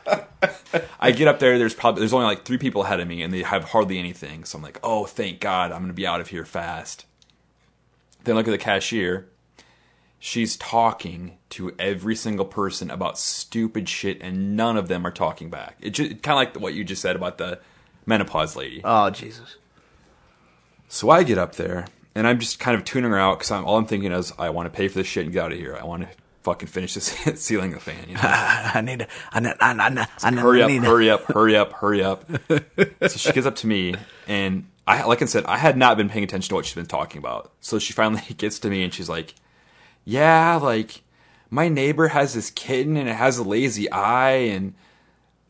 I 0.99 1.11
get 1.11 1.27
up 1.27 1.37
there. 1.37 1.59
There's 1.59 1.75
probably 1.75 1.99
there's 1.99 2.13
only 2.13 2.25
like 2.25 2.45
three 2.45 2.57
people 2.57 2.83
ahead 2.83 2.99
of 2.99 3.07
me, 3.07 3.21
and 3.21 3.31
they 3.31 3.43
have 3.43 3.65
hardly 3.65 3.99
anything. 3.99 4.43
So 4.43 4.57
I'm 4.57 4.63
like, 4.63 4.79
oh, 4.81 5.05
thank 5.05 5.39
God, 5.39 5.71
I'm 5.71 5.81
gonna 5.81 5.93
be 5.93 6.07
out 6.07 6.19
of 6.19 6.29
here 6.29 6.45
fast. 6.45 7.05
Then 8.23 8.35
look 8.35 8.47
at 8.47 8.51
the 8.51 8.57
cashier. 8.57 9.27
She's 10.19 10.55
talking 10.55 11.37
to 11.51 11.73
every 11.79 12.15
single 12.15 12.45
person 12.45 12.91
about 12.91 13.17
stupid 13.17 13.89
shit, 13.89 14.21
and 14.21 14.55
none 14.55 14.77
of 14.77 14.87
them 14.87 15.05
are 15.05 15.11
talking 15.11 15.49
back. 15.49 15.77
It 15.81 15.91
just 15.91 16.21
kind 16.21 16.33
of 16.33 16.53
like 16.53 16.61
what 16.61 16.75
you 16.75 16.83
just 16.83 17.01
said 17.01 17.15
about 17.15 17.39
the 17.39 17.59
menopause 18.05 18.55
lady. 18.55 18.81
Oh 18.83 19.09
Jesus. 19.09 19.55
So 20.87 21.09
I 21.09 21.23
get 21.23 21.37
up 21.37 21.55
there, 21.55 21.87
and 22.13 22.27
I'm 22.27 22.39
just 22.39 22.59
kind 22.59 22.77
of 22.77 22.83
tuning 22.83 23.09
her 23.09 23.19
out 23.19 23.39
because 23.39 23.49
I'm, 23.49 23.65
all 23.65 23.77
I'm 23.77 23.85
thinking 23.85 24.11
is, 24.11 24.33
I 24.37 24.49
want 24.49 24.71
to 24.71 24.75
pay 24.75 24.87
for 24.87 24.99
this 24.99 25.07
shit 25.07 25.23
and 25.23 25.33
get 25.33 25.45
out 25.45 25.51
of 25.53 25.57
here. 25.57 25.77
I 25.79 25.85
want 25.85 26.03
to 26.03 26.09
fucking 26.43 26.67
finish 26.67 26.93
this 26.93 27.05
ceiling 27.35 27.71
the 27.71 27.79
fan. 27.79 28.05
You 28.07 28.15
know? 28.15 28.21
I 28.23 28.81
need 28.81 28.99
to. 28.99 29.07
I 29.31 29.39
need. 29.39 29.53
I 29.59 29.89
need. 29.89 30.07
I 30.23 30.29
need. 30.29 30.39
hurry 30.39 30.61
I 30.61 30.65
up, 30.65 30.83
hurry 30.83 31.09
up, 31.09 31.23
hurry 31.31 31.55
up, 31.55 31.73
hurry 31.73 32.03
up. 32.03 32.25
so 33.01 33.17
she 33.17 33.31
gets 33.31 33.47
up 33.47 33.55
to 33.57 33.67
me, 33.67 33.95
and 34.27 34.65
I, 34.87 35.03
like 35.03 35.21
I 35.21 35.25
said, 35.25 35.45
I 35.45 35.57
had 35.57 35.77
not 35.77 35.97
been 35.97 36.09
paying 36.09 36.23
attention 36.23 36.49
to 36.49 36.55
what 36.55 36.65
she's 36.65 36.75
been 36.75 36.85
talking 36.85 37.19
about. 37.19 37.51
So 37.61 37.79
she 37.79 37.93
finally 37.93 38.21
gets 38.37 38.59
to 38.59 38.69
me, 38.69 38.83
and 38.83 38.93
she's 38.93 39.09
like, 39.09 39.35
"Yeah, 40.05 40.55
like 40.61 41.01
my 41.49 41.67
neighbor 41.67 42.09
has 42.09 42.33
this 42.33 42.49
kitten, 42.49 42.97
and 42.97 43.07
it 43.09 43.15
has 43.15 43.37
a 43.37 43.43
lazy 43.43 43.91
eye, 43.91 44.31
and 44.31 44.73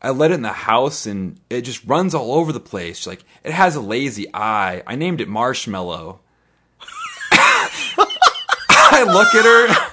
I 0.00 0.10
let 0.10 0.30
it 0.30 0.34
in 0.34 0.42
the 0.42 0.52
house, 0.52 1.06
and 1.06 1.40
it 1.48 1.62
just 1.62 1.84
runs 1.84 2.14
all 2.14 2.34
over 2.34 2.52
the 2.52 2.60
place. 2.60 2.98
She's 2.98 3.06
like, 3.06 3.24
it 3.44 3.52
has 3.52 3.76
a 3.76 3.80
lazy 3.80 4.26
eye. 4.34 4.82
I 4.86 4.96
named 4.96 5.20
it 5.20 5.28
Marshmallow." 5.28 6.20
I 8.94 9.04
look 9.04 9.34
at 9.34 9.44
her. 9.44 9.92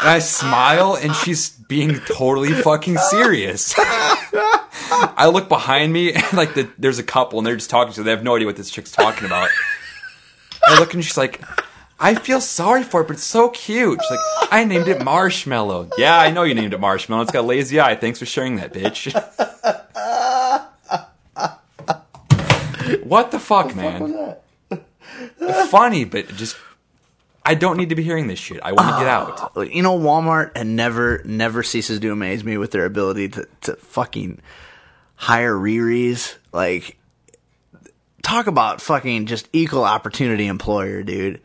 And 0.00 0.10
I 0.10 0.18
smile, 0.20 0.94
and 0.94 1.14
she's 1.14 1.50
being 1.50 1.98
totally 2.00 2.52
fucking 2.52 2.98
serious. 2.98 3.74
I 4.90 5.28
look 5.32 5.48
behind 5.48 5.92
me, 5.92 6.12
and 6.14 6.32
like 6.32 6.54
the, 6.54 6.68
there's 6.78 6.98
a 6.98 7.04
couple, 7.04 7.38
and 7.38 7.46
they're 7.46 7.56
just 7.56 7.70
talking 7.70 7.92
to. 7.94 8.02
They 8.02 8.10
have 8.10 8.22
no 8.22 8.36
idea 8.36 8.46
what 8.46 8.56
this 8.56 8.70
chick's 8.70 8.92
talking 8.92 9.26
about. 9.26 9.48
I 10.66 10.78
look, 10.78 10.94
and 10.94 11.04
she's 11.04 11.16
like, 11.16 11.40
"I 11.98 12.14
feel 12.14 12.40
sorry 12.40 12.82
for 12.82 13.02
it, 13.02 13.08
but 13.08 13.14
it's 13.14 13.24
so 13.24 13.48
cute." 13.50 14.00
She's 14.02 14.10
like, 14.10 14.52
"I 14.52 14.64
named 14.64 14.88
it 14.88 15.04
Marshmallow." 15.04 15.90
Yeah, 15.96 16.18
I 16.18 16.30
know 16.30 16.42
you 16.42 16.54
named 16.54 16.74
it 16.74 16.80
Marshmallow. 16.80 17.22
It's 17.22 17.32
got 17.32 17.40
a 17.40 17.46
lazy 17.46 17.80
eye. 17.80 17.94
Thanks 17.96 18.18
for 18.18 18.26
sharing 18.26 18.56
that, 18.56 18.72
bitch. 18.72 19.12
what 23.04 23.30
the 23.30 23.38
fuck, 23.38 23.74
man? 23.74 24.36
Funny, 25.70 26.04
but 26.04 26.28
just 26.28 26.56
I 27.48 27.54
don't 27.54 27.78
need 27.78 27.88
to 27.88 27.94
be 27.94 28.02
hearing 28.02 28.26
this 28.26 28.38
shit. 28.38 28.60
I 28.62 28.72
want 28.72 28.90
to 28.90 28.98
get 28.98 29.06
out. 29.06 29.72
You 29.72 29.82
know, 29.82 29.98
Walmart 29.98 30.52
and 30.54 30.76
never 30.76 31.22
never 31.24 31.62
ceases 31.62 31.98
to 31.98 32.12
amaze 32.12 32.44
me 32.44 32.58
with 32.58 32.72
their 32.72 32.84
ability 32.84 33.30
to 33.30 33.48
to 33.62 33.76
fucking 33.76 34.42
hire 35.18 35.54
Riri's. 35.54 36.38
Like, 36.52 36.96
talk 38.22 38.46
about 38.46 38.80
fucking 38.80 39.26
just 39.26 39.48
equal 39.52 39.84
opportunity 39.84 40.46
employer, 40.46 41.02
dude. 41.02 41.42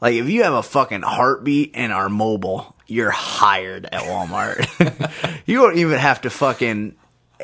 Like, 0.00 0.14
if 0.14 0.28
you 0.28 0.42
have 0.42 0.54
a 0.54 0.62
fucking 0.62 1.02
heartbeat 1.02 1.72
and 1.74 1.92
are 1.92 2.08
mobile, 2.08 2.74
you're 2.86 3.10
hired 3.10 3.84
at 3.84 4.02
Walmart. 4.02 5.42
you 5.46 5.58
don't 5.58 5.78
even 5.78 5.98
have 5.98 6.22
to 6.22 6.30
fucking 6.30 6.96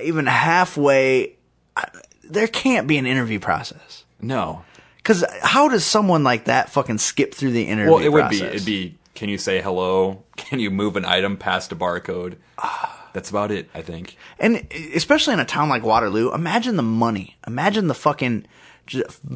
even 0.02 0.26
halfway. 0.26 1.36
There 2.24 2.48
can't 2.48 2.88
be 2.88 2.96
an 2.98 3.06
interview 3.06 3.38
process. 3.38 4.04
No. 4.20 4.64
Because 4.96 5.24
how 5.42 5.68
does 5.68 5.84
someone 5.84 6.24
like 6.24 6.46
that 6.46 6.70
fucking 6.70 6.98
skip 6.98 7.34
through 7.34 7.52
the 7.52 7.64
interview 7.64 7.92
Well, 7.92 8.02
it 8.02 8.08
would 8.08 8.30
be. 8.30 8.42
It'd 8.42 8.64
be. 8.64 8.96
Can 9.16 9.28
you 9.28 9.38
say 9.38 9.60
hello? 9.60 10.22
Can 10.36 10.60
you 10.60 10.70
move 10.70 10.96
an 10.96 11.04
item 11.04 11.36
past 11.36 11.72
a 11.72 11.76
barcode? 11.76 12.36
That's 13.12 13.30
about 13.30 13.50
it. 13.50 13.68
I 13.74 13.80
think. 13.80 14.16
And 14.38 14.66
especially 14.94 15.34
in 15.34 15.40
a 15.40 15.46
town 15.46 15.70
like 15.70 15.82
Waterloo, 15.82 16.32
imagine 16.32 16.76
the 16.76 16.82
money. 16.82 17.36
Imagine 17.46 17.86
the 17.86 17.94
fucking, 17.94 18.46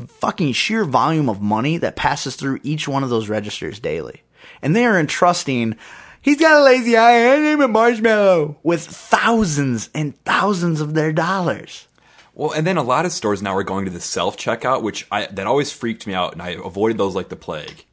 fucking 0.06 0.52
sheer 0.52 0.84
volume 0.84 1.30
of 1.30 1.40
money 1.40 1.78
that 1.78 1.96
passes 1.96 2.36
through 2.36 2.60
each 2.62 2.86
one 2.86 3.02
of 3.02 3.08
those 3.08 3.30
registers 3.30 3.80
daily. 3.80 4.22
And 4.60 4.76
they 4.76 4.84
are 4.84 5.00
entrusting, 5.00 5.76
he's 6.20 6.38
got 6.38 6.60
a 6.60 6.62
lazy 6.62 6.96
eye, 6.96 7.32
I 7.32 7.38
name 7.38 7.62
it 7.62 7.68
Marshmallow, 7.68 8.58
with 8.62 8.86
thousands 8.86 9.88
and 9.94 10.14
thousands 10.24 10.82
of 10.82 10.92
their 10.92 11.12
dollars. 11.12 11.88
Well, 12.34 12.52
and 12.52 12.66
then 12.66 12.76
a 12.76 12.82
lot 12.82 13.06
of 13.06 13.12
stores 13.12 13.42
now 13.42 13.56
are 13.56 13.62
going 13.62 13.86
to 13.86 13.90
the 13.90 14.00
self 14.00 14.36
checkout, 14.36 14.82
which 14.82 15.06
I 15.10 15.26
that 15.26 15.46
always 15.46 15.72
freaked 15.72 16.06
me 16.06 16.14
out, 16.14 16.32
and 16.32 16.42
I 16.42 16.50
avoided 16.50 16.98
those 16.98 17.14
like 17.14 17.28
the 17.30 17.36
plague. 17.36 17.84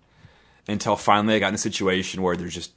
Until 0.68 0.96
finally, 0.96 1.36
I 1.36 1.40
got 1.40 1.50
in 1.50 1.56
a 1.56 1.60
situation 1.60 2.22
where 2.22 2.36
there's 2.36 2.54
just 2.54 2.74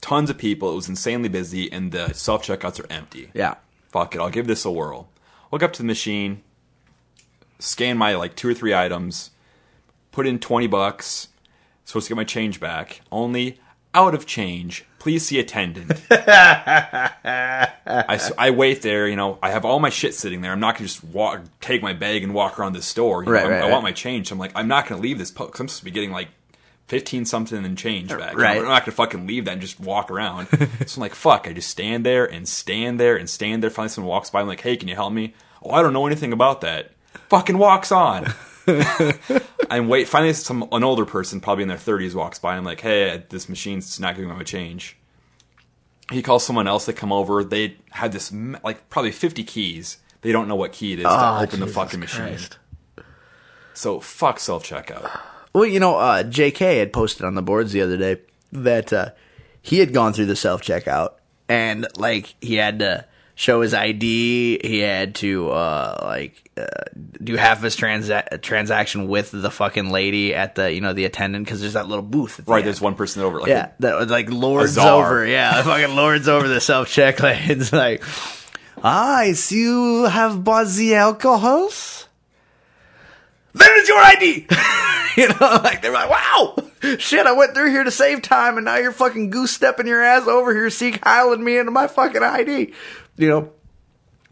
tons 0.00 0.30
of 0.30 0.38
people. 0.38 0.72
It 0.72 0.76
was 0.76 0.88
insanely 0.88 1.28
busy, 1.28 1.70
and 1.72 1.90
the 1.92 2.12
self 2.12 2.44
checkouts 2.46 2.78
are 2.78 2.90
empty. 2.92 3.30
Yeah. 3.34 3.56
Fuck 3.88 4.14
it, 4.14 4.20
I'll 4.20 4.30
give 4.30 4.46
this 4.46 4.64
a 4.64 4.70
whirl. 4.70 5.08
Walk 5.50 5.62
up 5.62 5.72
to 5.74 5.82
the 5.82 5.86
machine, 5.86 6.42
scan 7.58 7.96
my 7.98 8.14
like 8.14 8.36
two 8.36 8.48
or 8.48 8.54
three 8.54 8.74
items, 8.74 9.30
put 10.12 10.26
in 10.26 10.38
twenty 10.38 10.66
bucks, 10.66 11.28
supposed 11.84 12.06
to 12.06 12.10
get 12.14 12.16
my 12.16 12.24
change 12.24 12.60
back. 12.60 13.00
Only 13.10 13.58
out 13.94 14.14
of 14.14 14.26
change. 14.26 14.84
Please 14.98 15.26
see 15.26 15.38
attendant. 15.38 16.00
I 16.10 17.60
wait 18.54 18.82
there, 18.82 19.08
you 19.08 19.16
know, 19.16 19.38
I 19.42 19.50
have 19.50 19.64
all 19.64 19.80
my 19.80 19.88
shit 19.90 20.14
sitting 20.14 20.40
there. 20.42 20.52
I'm 20.52 20.60
not 20.60 20.74
gonna 20.74 20.86
just 20.86 21.02
walk, 21.04 21.42
take 21.60 21.82
my 21.82 21.92
bag 21.92 22.22
and 22.22 22.34
walk 22.34 22.58
around 22.58 22.74
the 22.74 22.82
store. 22.82 23.22
You 23.22 23.26
know, 23.26 23.32
Right, 23.32 23.44
right, 23.48 23.58
I 23.58 23.60
right. 23.62 23.70
want 23.70 23.82
my 23.84 23.92
change. 23.92 24.28
So 24.28 24.34
I'm 24.34 24.38
like, 24.38 24.52
I'm 24.54 24.68
not 24.68 24.86
gonna 24.86 25.00
leave 25.00 25.18
this 25.18 25.30
post. 25.30 25.58
I'm 25.58 25.68
supposed 25.68 25.78
to 25.78 25.84
be 25.86 25.90
getting 25.90 26.10
like 26.10 26.28
15 26.88 27.26
something 27.26 27.64
and 27.64 27.76
change 27.76 28.08
back. 28.08 28.36
Right. 28.36 28.56
I'm 28.56 28.64
not 28.64 28.84
gonna 28.84 28.96
fucking 28.96 29.26
leave 29.26 29.44
that 29.44 29.52
and 29.52 29.60
just 29.60 29.78
walk 29.78 30.10
around. 30.10 30.48
so 30.86 30.98
I'm 30.98 31.00
like, 31.00 31.14
fuck, 31.14 31.46
I 31.46 31.52
just 31.52 31.68
stand 31.68 32.04
there 32.04 32.24
and 32.24 32.48
stand 32.48 32.98
there 32.98 33.16
and 33.16 33.28
stand 33.28 33.62
there. 33.62 33.70
Finally, 33.70 33.90
someone 33.90 34.08
walks 34.08 34.30
by. 34.30 34.40
I'm 34.40 34.48
like, 34.48 34.62
hey, 34.62 34.76
can 34.76 34.88
you 34.88 34.94
help 34.94 35.12
me? 35.12 35.34
Oh, 35.62 35.70
I 35.70 35.82
don't 35.82 35.92
know 35.92 36.06
anything 36.06 36.32
about 36.32 36.62
that. 36.62 36.92
Fucking 37.28 37.58
walks 37.58 37.92
on. 37.92 38.32
I'm 39.70 39.88
wait. 39.88 40.08
Finally, 40.08 40.32
some 40.32 40.66
an 40.72 40.82
older 40.82 41.04
person, 41.04 41.40
probably 41.40 41.62
in 41.62 41.68
their 41.68 41.76
30s, 41.76 42.14
walks 42.14 42.38
by. 42.38 42.56
I'm 42.56 42.64
like, 42.64 42.80
hey, 42.80 43.10
uh, 43.10 43.20
this 43.28 43.48
machine's 43.48 44.00
not 44.00 44.14
giving 44.14 44.30
me 44.30 44.36
my 44.36 44.42
change. 44.42 44.96
He 46.10 46.22
calls 46.22 46.44
someone 46.44 46.66
else. 46.66 46.86
They 46.86 46.94
come 46.94 47.12
over. 47.12 47.44
They 47.44 47.76
had 47.90 48.12
this 48.12 48.32
like 48.32 48.88
probably 48.88 49.12
50 49.12 49.44
keys. 49.44 49.98
They 50.22 50.32
don't 50.32 50.48
know 50.48 50.56
what 50.56 50.72
key 50.72 50.94
it 50.94 51.00
is 51.00 51.04
to 51.04 51.10
ah, 51.10 51.42
open 51.42 51.60
the 51.60 51.66
fucking 51.66 52.00
machine. 52.00 52.38
So 53.74 54.00
fuck 54.00 54.40
self 54.40 54.66
checkout. 54.66 55.20
Well, 55.58 55.66
you 55.66 55.80
know, 55.80 55.96
uh, 55.96 56.22
JK 56.22 56.78
had 56.78 56.92
posted 56.92 57.24
on 57.24 57.34
the 57.34 57.42
boards 57.42 57.72
the 57.72 57.82
other 57.82 57.96
day 57.96 58.20
that 58.52 58.92
uh, 58.92 59.10
he 59.60 59.80
had 59.80 59.92
gone 59.92 60.12
through 60.12 60.26
the 60.26 60.36
self 60.36 60.62
checkout 60.62 61.14
and 61.48 61.84
like 61.96 62.36
he 62.40 62.54
had 62.54 62.78
to 62.78 63.04
show 63.34 63.60
his 63.60 63.74
ID. 63.74 64.60
He 64.62 64.78
had 64.78 65.16
to 65.16 65.50
uh, 65.50 65.98
like 66.02 66.50
uh, 66.56 66.66
do 66.94 67.34
half 67.34 67.60
his 67.62 67.76
transa- 67.76 68.40
transaction 68.40 69.08
with 69.08 69.32
the 69.32 69.50
fucking 69.50 69.90
lady 69.90 70.32
at 70.32 70.54
the 70.54 70.72
you 70.72 70.80
know 70.80 70.92
the 70.92 71.06
attendant 71.06 71.44
because 71.44 71.60
there's 71.60 71.72
that 71.72 71.88
little 71.88 72.04
booth. 72.04 72.36
The 72.36 72.44
Right, 72.44 72.64
there's 72.64 72.80
one 72.80 72.94
person 72.94 73.22
over. 73.22 73.40
Like 73.40 73.48
Yeah, 73.48 73.72
that 73.80 74.08
like 74.08 74.30
lords 74.30 74.78
over. 74.78 75.26
Yeah, 75.26 75.60
fucking 75.64 75.96
lords 75.96 76.28
over 76.28 76.46
the 76.46 76.60
self 76.60 76.88
check. 76.88 77.20
Like, 77.20 77.48
it's 77.48 77.72
like, 77.84 78.04
ah, 78.84 79.16
I 79.16 79.32
see 79.32 79.62
you 79.62 80.04
have 80.04 80.44
bought 80.44 80.68
the 80.68 80.94
alcohols. 80.94 82.07
There 83.58 83.80
is 83.80 83.88
your 83.88 83.98
ID. 83.98 84.46
you 85.16 85.28
know, 85.28 85.60
like 85.62 85.82
they're 85.82 85.92
like, 85.92 86.10
wow, 86.10 86.56
shit, 86.98 87.26
I 87.26 87.32
went 87.32 87.54
through 87.54 87.70
here 87.70 87.84
to 87.84 87.90
save 87.90 88.22
time, 88.22 88.56
and 88.56 88.64
now 88.64 88.76
you're 88.76 88.92
fucking 88.92 89.30
goose 89.30 89.50
stepping 89.50 89.86
your 89.86 90.02
ass 90.02 90.26
over 90.26 90.54
here, 90.54 90.70
sieg 90.70 91.00
heiling 91.00 91.40
me 91.40 91.58
into 91.58 91.70
my 91.70 91.86
fucking 91.86 92.22
ID. 92.22 92.72
You 93.16 93.28
know. 93.28 93.52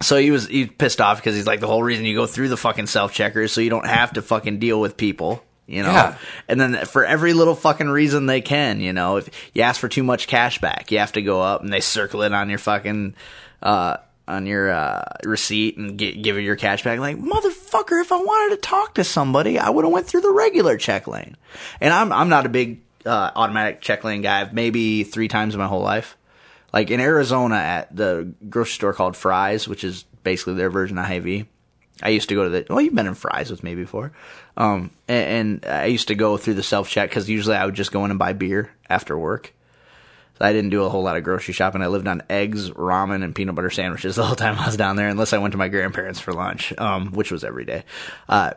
So 0.03 0.19
he 0.19 0.31
was 0.31 0.47
he 0.47 0.67
pissed 0.67 1.01
off 1.01 1.19
because 1.19 1.35
he's 1.35 1.47
like 1.47 1.61
the 1.61 1.67
whole 1.67 1.83
reason 1.83 2.05
you 2.05 2.15
go 2.15 2.27
through 2.27 2.51
the 2.51 2.57
fucking 2.57 2.87
self 2.87 3.15
checkers 3.15 3.53
so 3.53 3.63
you 3.63 3.71
don't 3.71 3.87
have 3.87 4.13
to 4.13 4.23
fucking 4.23 4.59
deal 4.59 4.79
with 4.79 4.97
people 4.97 5.43
you 5.67 5.83
know. 5.83 5.93
Yeah. 5.93 6.19
And 6.49 6.61
then 6.61 6.85
for 6.87 7.05
every 7.05 7.33
little 7.33 7.55
fucking 7.55 7.89
reason 7.89 8.27
they 8.27 8.41
can, 8.41 8.81
you 8.81 8.93
know, 8.93 9.17
if 9.17 9.29
you 9.53 9.63
ask 9.63 9.81
for 9.81 9.89
too 9.89 10.05
much 10.05 10.27
cash 10.29 10.61
back, 10.61 10.91
you 10.91 10.99
have 10.99 11.13
to 11.13 11.23
go 11.23 11.43
up 11.43 11.63
and 11.63 11.73
they 11.73 11.81
circle 11.81 12.23
it 12.23 12.33
on 12.33 12.49
your 12.49 12.59
fucking 12.59 13.15
uh 13.63 13.97
on 14.29 14.47
your 14.47 14.71
uh, 14.71 15.05
receipt 15.25 15.77
and 15.77 15.97
get, 15.97 16.23
give 16.23 16.37
you 16.37 16.43
your 16.43 16.57
cash 16.57 16.83
back. 16.83 16.99
Like 16.99 17.17
motherfucker, 17.17 18.01
if 18.01 18.13
I 18.13 18.17
wanted 18.17 18.57
to 18.57 18.61
talk 18.61 18.95
to 18.95 19.05
somebody, 19.05 19.59
I 19.59 19.71
would 19.71 19.85
have 19.85 19.93
went 19.93 20.07
through 20.07 20.23
the 20.23 20.33
regular 20.33 20.77
check 20.77 21.07
lane. 21.07 21.37
And 21.81 21.93
I'm 21.93 22.13
I'm 22.13 22.29
not 22.29 22.47
a 22.47 22.51
big 22.51 22.81
uh, 23.05 23.31
automatic 23.35 23.81
check 23.81 24.05
lane 24.05 24.23
guy. 24.23 24.41
I've 24.41 24.53
maybe 24.53 25.05
three 25.05 25.29
times 25.29 25.55
in 25.55 25.61
my 25.61 25.67
whole 25.67 25.83
life. 25.83 26.17
Like 26.73 26.91
in 26.91 27.01
Arizona 27.01 27.57
at 27.57 27.95
the 27.95 28.33
grocery 28.49 28.73
store 28.73 28.93
called 28.93 29.17
Fry's, 29.17 29.69
which 29.69 29.85
is 29.85 30.05
basically 30.25 30.55
their 30.55 30.69
version 30.69 30.99
of 30.99 31.07
Hy-Vee. 31.07 31.47
I 32.03 32.11
used 32.11 32.29
to 32.29 32.35
go 32.35 32.45
to 32.45 32.51
the. 32.51 32.67
Well, 32.69 32.81
you've 32.83 32.95
been 32.95 33.07
in 33.07 33.15
Fry's 33.15 33.51
with 33.51 33.63
me 33.63 33.75
before. 33.75 34.13
Um, 34.57 34.91
and, 35.09 35.63
and 35.65 35.73
I 35.73 35.87
used 35.87 36.09
to 36.09 36.15
go 36.15 36.37
through 36.37 36.55
the 36.55 36.63
self 36.63 36.91
check 36.91 37.09
because 37.09 37.31
usually 37.31 37.57
I 37.57 37.65
would 37.65 37.75
just 37.75 37.93
go 37.93 38.05
in 38.05 38.11
and 38.11 38.19
buy 38.19 38.33
beer 38.35 38.71
after 38.91 39.17
work. 39.17 39.55
So 40.39 40.45
I 40.45 40.53
didn't 40.53 40.71
do 40.71 40.85
a 40.85 40.89
whole 40.89 41.03
lot 41.03 41.17
of 41.17 41.25
grocery 41.25 41.55
shopping. 41.55 41.83
I 41.83 41.87
lived 41.87 42.07
on 42.07 42.23
eggs, 42.29 42.71
ramen, 42.71 43.25
and 43.25 43.35
peanut 43.35 43.55
butter 43.55 43.71
sandwiches 43.71 44.17
the 44.17 44.25
whole 44.25 44.37
time 44.37 44.59
I 44.59 44.67
was 44.67 44.77
down 44.77 44.97
there, 44.97 45.09
unless 45.09 45.33
I 45.33 45.39
went 45.39 45.53
to 45.53 45.59
my 45.59 45.69
grandparents 45.69 46.21
for 46.21 46.33
lunch, 46.33 46.73
um, 46.79 47.13
which 47.13 47.31
was 47.31 47.45
every 47.45 47.65
day. 47.65 47.85
Uh, 48.29 48.53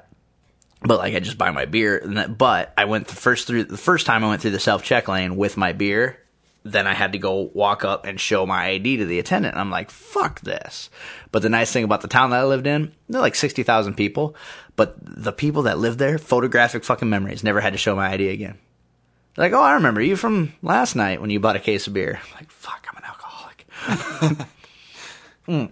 but 0.81 0.99
like 0.99 1.15
I 1.15 1.19
just 1.19 1.37
buy 1.37 1.51
my 1.51 1.65
beer. 1.65 2.01
That, 2.03 2.37
but 2.37 2.73
I 2.77 2.85
went 2.85 3.07
the 3.07 3.15
first 3.15 3.47
through 3.47 3.65
the 3.65 3.77
first 3.77 4.05
time 4.05 4.23
I 4.23 4.29
went 4.29 4.41
through 4.41 4.51
the 4.51 4.59
self 4.59 4.83
check 4.83 5.07
lane 5.07 5.35
with 5.35 5.57
my 5.57 5.73
beer. 5.73 6.19
Then 6.63 6.87
I 6.87 6.93
had 6.93 7.13
to 7.13 7.17
go 7.17 7.49
walk 7.53 7.85
up 7.85 8.05
and 8.05 8.19
show 8.19 8.45
my 8.45 8.65
ID 8.67 8.97
to 8.97 9.05
the 9.05 9.19
attendant. 9.19 9.55
I'm 9.55 9.71
like, 9.71 9.89
fuck 9.89 10.41
this. 10.41 10.89
But 11.31 11.41
the 11.41 11.49
nice 11.49 11.71
thing 11.71 11.85
about 11.85 12.01
the 12.01 12.09
town 12.09 12.31
that 12.31 12.41
I 12.41 12.43
lived 12.43 12.67
in, 12.67 12.91
they're 13.07 13.21
like 13.21 13.35
60,000 13.35 13.93
people. 13.93 14.35
But 14.75 14.95
the 14.99 15.31
people 15.31 15.63
that 15.63 15.79
lived 15.79 15.99
there, 15.99 16.17
photographic 16.17 16.83
fucking 16.83 17.09
memories, 17.09 17.45
never 17.45 17.61
had 17.61 17.71
to 17.73 17.79
show 17.79 17.95
my 17.95 18.09
ID 18.11 18.27
again. 18.27 18.59
They're 19.35 19.45
like, 19.45 19.53
oh, 19.53 19.63
I 19.63 19.73
remember 19.73 20.01
you 20.01 20.15
from 20.15 20.53
last 20.61 20.95
night 20.95 21.21
when 21.21 21.29
you 21.29 21.39
bought 21.39 21.55
a 21.55 21.59
case 21.59 21.87
of 21.87 21.93
beer. 21.93 22.19
I'm 22.23 22.35
like, 22.35 22.51
fuck, 22.51 22.87
I'm 22.89 22.97
an 22.97 23.03
alcoholic. 23.03 24.47
Mm. 25.49 25.71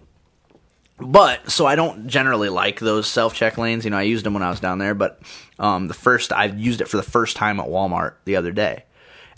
But 0.99 1.51
so 1.51 1.67
I 1.67 1.75
don't 1.75 2.07
generally 2.07 2.49
like 2.49 2.79
those 2.79 3.07
self 3.07 3.35
check 3.35 3.57
lanes. 3.57 3.85
You 3.85 3.91
know, 3.91 3.97
I 3.97 4.03
used 4.03 4.25
them 4.25 4.33
when 4.33 4.43
I 4.43 4.49
was 4.49 4.59
down 4.59 4.79
there, 4.79 4.95
but 4.95 5.21
um, 5.59 5.87
the 5.87 5.93
first 5.93 6.33
I 6.33 6.45
used 6.45 6.81
it 6.81 6.87
for 6.87 6.97
the 6.97 7.03
first 7.03 7.35
time 7.35 7.59
at 7.59 7.67
Walmart 7.67 8.15
the 8.25 8.35
other 8.35 8.51
day, 8.51 8.85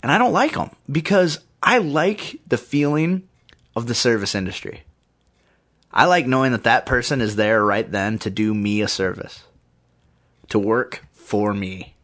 and 0.02 0.10
I 0.10 0.16
don't 0.16 0.32
like 0.32 0.54
them 0.54 0.70
because 0.90 1.40
I 1.62 1.78
like 1.78 2.40
the 2.48 2.56
feeling 2.56 3.28
of 3.76 3.86
the 3.86 3.94
service 3.94 4.34
industry. 4.34 4.84
I 5.92 6.06
like 6.06 6.26
knowing 6.26 6.52
that 6.52 6.64
that 6.64 6.86
person 6.86 7.20
is 7.20 7.36
there 7.36 7.62
right 7.62 7.90
then 7.90 8.18
to 8.20 8.30
do 8.30 8.54
me 8.54 8.80
a 8.80 8.88
service, 8.88 9.44
to 10.48 10.58
work 10.58 11.04
for 11.12 11.52
me. 11.52 11.94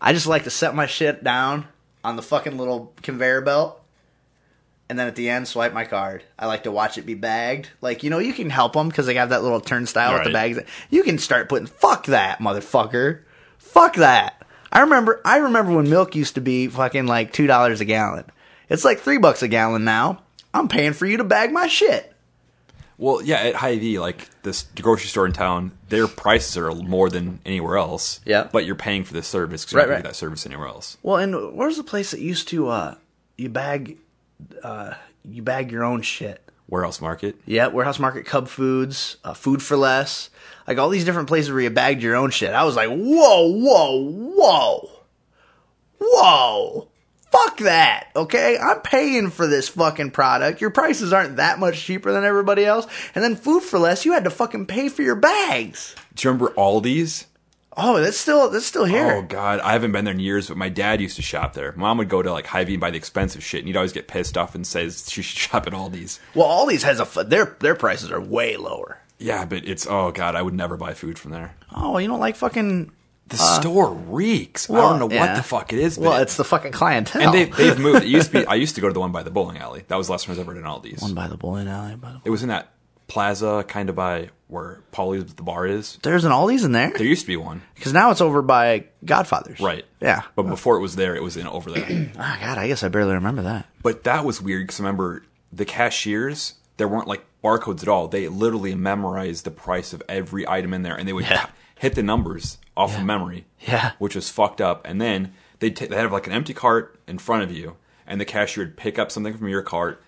I 0.00 0.12
just 0.12 0.26
like 0.26 0.44
to 0.44 0.50
set 0.50 0.74
my 0.74 0.86
shit 0.86 1.22
down 1.22 1.66
on 2.02 2.16
the 2.16 2.22
fucking 2.22 2.56
little 2.56 2.92
conveyor 3.02 3.42
belt 3.42 3.80
and 4.90 4.98
then 4.98 5.06
at 5.06 5.14
the 5.14 5.30
end 5.30 5.46
swipe 5.46 5.72
my 5.72 5.84
card. 5.84 6.24
I 6.38 6.46
like 6.46 6.64
to 6.64 6.72
watch 6.72 6.98
it 6.98 7.06
be 7.06 7.14
bagged. 7.14 7.68
Like, 7.80 8.02
you 8.02 8.10
know, 8.10 8.18
you 8.18 8.32
can 8.32 8.50
help 8.50 8.72
them 8.72 8.88
because 8.88 9.06
they 9.06 9.14
have 9.14 9.28
that 9.28 9.42
little 9.42 9.60
turnstile 9.60 10.14
with 10.14 10.24
the 10.24 10.32
bags. 10.32 10.58
You 10.90 11.04
can 11.04 11.18
start 11.18 11.48
putting 11.48 11.68
fuck 11.68 12.06
that, 12.06 12.40
motherfucker. 12.40 13.20
Fuck 13.58 13.94
that. 13.96 14.42
I 14.72 14.80
remember 14.80 15.20
I 15.24 15.38
remember 15.38 15.72
when 15.72 15.88
milk 15.88 16.14
used 16.16 16.34
to 16.34 16.40
be 16.40 16.66
fucking 16.66 17.06
like 17.06 17.32
two 17.32 17.46
dollars 17.46 17.80
a 17.80 17.84
gallon. 17.84 18.24
It's 18.68 18.84
like 18.84 19.00
three 19.00 19.18
bucks 19.18 19.42
a 19.42 19.48
gallon 19.48 19.84
now. 19.84 20.22
I'm 20.52 20.68
paying 20.68 20.92
for 20.92 21.06
you 21.06 21.16
to 21.18 21.24
bag 21.24 21.52
my 21.52 21.68
shit. 21.68 22.09
Well, 23.00 23.22
yeah, 23.22 23.36
at 23.36 23.54
Hy-Vee, 23.54 23.98
like 23.98 24.28
this 24.42 24.66
grocery 24.80 25.08
store 25.08 25.24
in 25.24 25.32
town, 25.32 25.72
their 25.88 26.06
prices 26.06 26.58
are 26.58 26.70
more 26.72 27.08
than 27.08 27.40
anywhere 27.46 27.78
else. 27.78 28.20
Yeah. 28.26 28.48
But 28.52 28.66
you're 28.66 28.74
paying 28.74 29.04
for 29.04 29.14
the 29.14 29.22
service 29.22 29.64
because 29.64 29.72
you're 29.72 29.78
Right, 29.80 29.84
not 29.84 29.88
going 29.88 29.96
right. 29.96 30.02
get 30.04 30.08
that 30.10 30.16
service 30.16 30.44
anywhere 30.44 30.68
else. 30.68 30.98
Well, 31.02 31.16
and 31.16 31.56
where's 31.56 31.78
the 31.78 31.82
place 31.82 32.10
that 32.10 32.20
used 32.20 32.48
to 32.48 32.68
uh 32.68 32.94
you 33.38 33.48
bag 33.48 33.96
uh 34.62 34.94
you 35.24 35.40
bag 35.42 35.72
your 35.72 35.82
own 35.82 36.02
shit? 36.02 36.42
Warehouse 36.68 37.00
Market. 37.00 37.36
Yeah, 37.46 37.68
Warehouse 37.68 37.98
Market, 37.98 38.26
Cub 38.26 38.46
Foods, 38.48 39.16
uh, 39.24 39.32
Food 39.34 39.60
for 39.62 39.76
Less, 39.78 40.28
like 40.68 40.76
all 40.78 40.88
these 40.90 41.04
different 41.06 41.26
places 41.26 41.50
where 41.50 41.60
you 41.62 41.70
bagged 41.70 42.02
your 42.02 42.14
own 42.16 42.30
shit. 42.30 42.50
I 42.52 42.62
was 42.64 42.76
like, 42.76 42.88
whoa, 42.90 43.48
whoa, 43.50 44.08
whoa, 44.08 44.90
whoa. 45.98 46.88
Fuck 47.30 47.58
that, 47.58 48.08
okay? 48.16 48.58
I'm 48.58 48.80
paying 48.80 49.30
for 49.30 49.46
this 49.46 49.68
fucking 49.68 50.10
product. 50.10 50.60
Your 50.60 50.70
prices 50.70 51.12
aren't 51.12 51.36
that 51.36 51.58
much 51.60 51.80
cheaper 51.80 52.10
than 52.12 52.24
everybody 52.24 52.64
else. 52.64 52.86
And 53.14 53.22
then 53.22 53.36
Food 53.36 53.62
for 53.62 53.78
Less, 53.78 54.04
you 54.04 54.12
had 54.12 54.24
to 54.24 54.30
fucking 54.30 54.66
pay 54.66 54.88
for 54.88 55.02
your 55.02 55.14
bags. 55.14 55.94
Do 56.14 56.26
you 56.26 56.32
remember 56.32 56.52
Aldi's? 56.54 57.26
Oh, 57.76 58.00
that's 58.00 58.16
still 58.18 58.50
that's 58.50 58.66
still 58.66 58.84
here. 58.84 59.12
Oh. 59.12 59.22
God, 59.22 59.60
I 59.60 59.72
haven't 59.72 59.92
been 59.92 60.04
there 60.04 60.12
in 60.12 60.18
years, 60.20 60.48
but 60.48 60.56
my 60.56 60.68
dad 60.68 61.00
used 61.00 61.16
to 61.16 61.22
shop 61.22 61.54
there. 61.54 61.72
Mom 61.76 61.98
would 61.98 62.08
go 62.08 62.20
to 62.20 62.32
like 62.32 62.46
Hy-Vee 62.46 62.74
and 62.74 62.80
buy 62.80 62.90
the 62.90 62.96
expensive 62.96 63.44
shit, 63.44 63.60
and 63.60 63.68
he'd 63.68 63.76
always 63.76 63.92
get 63.92 64.08
pissed 64.08 64.36
off 64.36 64.56
and 64.56 64.66
says 64.66 65.06
she 65.10 65.22
should 65.22 65.38
shop 65.38 65.66
at 65.68 65.72
Aldi's. 65.72 66.18
Well, 66.34 66.48
Aldi's 66.48 66.82
has 66.82 66.98
a 66.98 67.02
f- 67.04 67.28
their 67.28 67.56
their 67.60 67.76
prices 67.76 68.10
are 68.10 68.20
way 68.20 68.56
lower. 68.56 68.98
Yeah, 69.18 69.44
but 69.44 69.68
it's 69.68 69.86
oh 69.86 70.10
God, 70.10 70.34
I 70.34 70.42
would 70.42 70.54
never 70.54 70.76
buy 70.76 70.94
food 70.94 71.18
from 71.18 71.30
there. 71.30 71.54
Oh, 71.74 71.96
you 71.98 72.08
don't 72.08 72.20
like 72.20 72.36
fucking 72.36 72.90
The 73.30 73.36
store 73.36 73.92
reeks. 73.92 74.68
I 74.68 74.74
Uh, 74.74 74.80
don't 74.90 74.98
know 74.98 75.10
yeah. 75.10 75.20
what 75.28 75.36
the 75.36 75.42
fuck 75.42 75.72
it 75.72 75.78
is. 75.78 75.96
But 75.96 76.04
Well, 76.04 76.22
it's 76.22 76.36
the 76.36 76.44
fucking 76.44 76.72
clientele. 76.72 77.22
and 77.22 77.32
they 77.34 77.44
they've 77.46 77.78
moved. 77.86 78.02
It 78.04 78.08
used 78.08 78.32
to 78.32 78.40
be. 78.40 78.46
I 78.46 78.54
used 78.56 78.74
to 78.74 78.80
go 78.80 78.88
to 78.88 78.92
the 78.94 79.00
one 79.00 79.12
by 79.12 79.22
the 79.22 79.30
bowling 79.30 79.58
alley. 79.58 79.84
That 79.88 79.96
was 79.96 80.06
the 80.08 80.12
last 80.12 80.24
time 80.26 80.32
I 80.32 80.34
was 80.34 80.38
ever 80.40 80.52
at 80.52 80.58
an 80.58 80.64
Aldi's. 80.64 81.00
one 81.02 81.14
by 81.14 81.26
the 81.28 81.36
bowling 81.36 81.68
alley. 81.68 81.96
By 81.96 82.10
the 82.12 82.20
It 82.24 82.30
was 82.30 82.42
in 82.42 82.48
that 82.50 82.72
plaza, 83.06 83.64
kind 83.66 83.88
of 83.88 83.96
by 83.96 84.30
where 84.48 84.82
Paulie's 84.92 85.32
the 85.34 85.42
bar 85.42 85.66
is. 85.66 85.98
There's 86.02 86.24
an 86.24 86.32
Aldi's 86.32 86.64
in 86.64 86.72
there 86.72 86.90
There 86.90 87.06
used 87.06 87.22
to 87.22 87.26
be 87.28 87.36
one, 87.36 87.62
because 87.76 87.92
now 87.92 88.10
it's 88.10 88.20
over 88.20 88.42
by 88.42 88.84
Godfather's. 89.04 89.60
right? 89.60 89.84
Yeah. 90.00 90.22
But 90.36 90.44
before 90.44 90.76
it 90.76 90.80
was 90.80 90.96
there, 90.96 91.14
it 91.16 91.22
was 91.22 91.36
in 91.36 91.46
over 91.46 91.70
there. 91.70 91.86
Oh 92.18 92.36
God, 92.40 92.58
I 92.58 92.66
guess 92.66 92.82
I 92.82 92.88
barely 92.88 93.14
remember 93.14 93.42
that. 93.42 93.66
But 93.82 94.04
that 94.04 94.24
was 94.24 94.40
weird 94.42 94.64
because 94.64 94.80
remember 94.80 95.24
the 95.52 95.64
cashiers 95.64 96.54
there 96.78 96.88
weren't 96.88 97.06
like 97.08 97.24
barcodes 97.44 97.82
at 97.82 97.88
all. 97.88 98.08
They 98.08 98.26
literally 98.28 98.74
memorized 98.74 99.44
the 99.44 99.50
price 99.50 99.92
of 99.92 100.02
every 100.08 100.48
item 100.48 100.72
in 100.74 100.82
there, 100.82 100.94
and 100.96 101.06
they 101.06 101.12
would 101.12 101.24
Yeah. 101.24 101.46
Hit 101.80 101.94
the 101.94 102.02
numbers 102.02 102.58
off 102.76 102.94
of 102.96 103.04
memory. 103.04 103.46
Yeah. 103.60 103.92
which 103.98 104.14
was 104.14 104.28
fucked 104.30 104.60
up. 104.60 104.82
And 104.86 105.00
then 105.00 105.32
they'd 105.58 105.74
ta- 105.74 105.86
they'd 105.88 105.96
have 105.96 106.12
like 106.12 106.26
an 106.26 106.32
empty 106.32 106.52
cart 106.54 107.00
in 107.06 107.18
front 107.18 107.42
of 107.42 107.50
you, 107.50 107.76
and 108.06 108.20
the 108.20 108.24
cashier 108.24 108.64
would 108.64 108.76
pick 108.76 108.98
up 108.98 109.10
something 109.10 109.36
from 109.36 109.48
your 109.48 109.62
cart, 109.62 110.02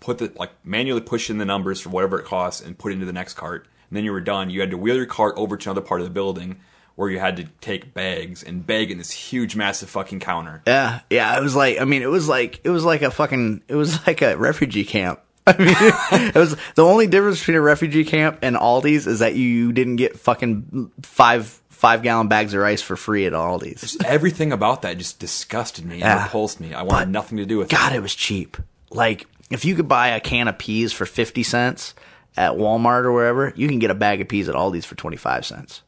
put 0.00 0.18
the 0.18 0.32
like 0.36 0.50
manually 0.64 1.00
push 1.00 1.28
in 1.30 1.38
the 1.38 1.44
numbers 1.44 1.80
for 1.80 1.90
whatever 1.90 2.18
it 2.18 2.24
costs, 2.26 2.60
and 2.62 2.78
put 2.78 2.92
it 2.92 2.94
into 2.94 3.06
the 3.06 3.12
next 3.12 3.34
cart. 3.34 3.66
And 3.90 3.96
then 3.96 4.04
you 4.04 4.12
were 4.12 4.20
done. 4.20 4.50
You 4.50 4.60
had 4.60 4.70
to 4.70 4.78
wheel 4.78 4.96
your 4.96 5.06
cart 5.06 5.34
over 5.36 5.56
to 5.56 5.70
another 5.70 5.86
part 5.86 6.00
of 6.00 6.06
the 6.06 6.12
building. 6.12 6.60
Where 6.94 7.08
you 7.10 7.20
had 7.20 7.36
to 7.36 7.44
take 7.60 7.94
bags 7.94 8.42
and 8.42 8.66
bag 8.66 8.90
in 8.90 8.98
this 8.98 9.12
huge, 9.12 9.54
massive 9.54 9.88
fucking 9.88 10.18
counter. 10.18 10.62
Yeah, 10.66 11.00
yeah. 11.10 11.38
It 11.38 11.42
was 11.44 11.54
like, 11.54 11.80
I 11.80 11.84
mean, 11.84 12.02
it 12.02 12.10
was 12.10 12.26
like, 12.28 12.60
it 12.64 12.70
was 12.70 12.84
like 12.84 13.02
a 13.02 13.12
fucking, 13.12 13.62
it 13.68 13.76
was 13.76 14.04
like 14.08 14.20
a 14.20 14.36
refugee 14.36 14.84
camp. 14.84 15.20
I 15.58 16.12
mean, 16.20 16.28
it 16.28 16.34
was 16.34 16.56
the 16.74 16.84
only 16.84 17.06
difference 17.06 17.38
between 17.40 17.56
a 17.56 17.60
refugee 17.60 18.04
camp 18.04 18.38
and 18.42 18.56
Aldi's 18.56 19.06
is 19.06 19.20
that 19.20 19.34
you 19.34 19.72
didn't 19.72 19.96
get 19.96 20.18
fucking 20.18 20.90
five 21.02 21.46
five 21.70 22.02
gallon 22.02 22.26
bags 22.28 22.54
of 22.54 22.60
rice 22.60 22.82
for 22.82 22.96
free 22.96 23.24
at 23.26 23.32
Aldi's. 23.32 23.96
Everything 24.04 24.52
about 24.52 24.82
that 24.82 24.98
just 24.98 25.18
disgusted 25.20 25.84
me 25.86 25.94
and 25.94 26.00
Yeah. 26.00 26.24
repulsed 26.24 26.60
me. 26.60 26.74
I 26.74 26.82
wanted 26.82 27.08
nothing 27.10 27.38
to 27.38 27.46
do 27.46 27.58
with 27.58 27.72
it. 27.72 27.76
God, 27.76 27.92
it. 27.92 27.96
it 27.96 28.00
was 28.02 28.14
cheap. 28.14 28.56
Like 28.90 29.26
if 29.50 29.64
you 29.64 29.74
could 29.74 29.88
buy 29.88 30.08
a 30.08 30.20
can 30.20 30.48
of 30.48 30.58
peas 30.58 30.92
for 30.92 31.06
fifty 31.06 31.42
cents 31.42 31.94
at 32.36 32.52
Walmart 32.52 33.04
or 33.04 33.12
wherever, 33.12 33.52
you 33.56 33.68
can 33.68 33.78
get 33.78 33.90
a 33.90 33.94
bag 33.94 34.20
of 34.20 34.28
peas 34.28 34.48
at 34.48 34.54
Aldi's 34.54 34.84
for 34.84 34.94
twenty 34.96 35.16
five 35.16 35.46
cents. 35.46 35.82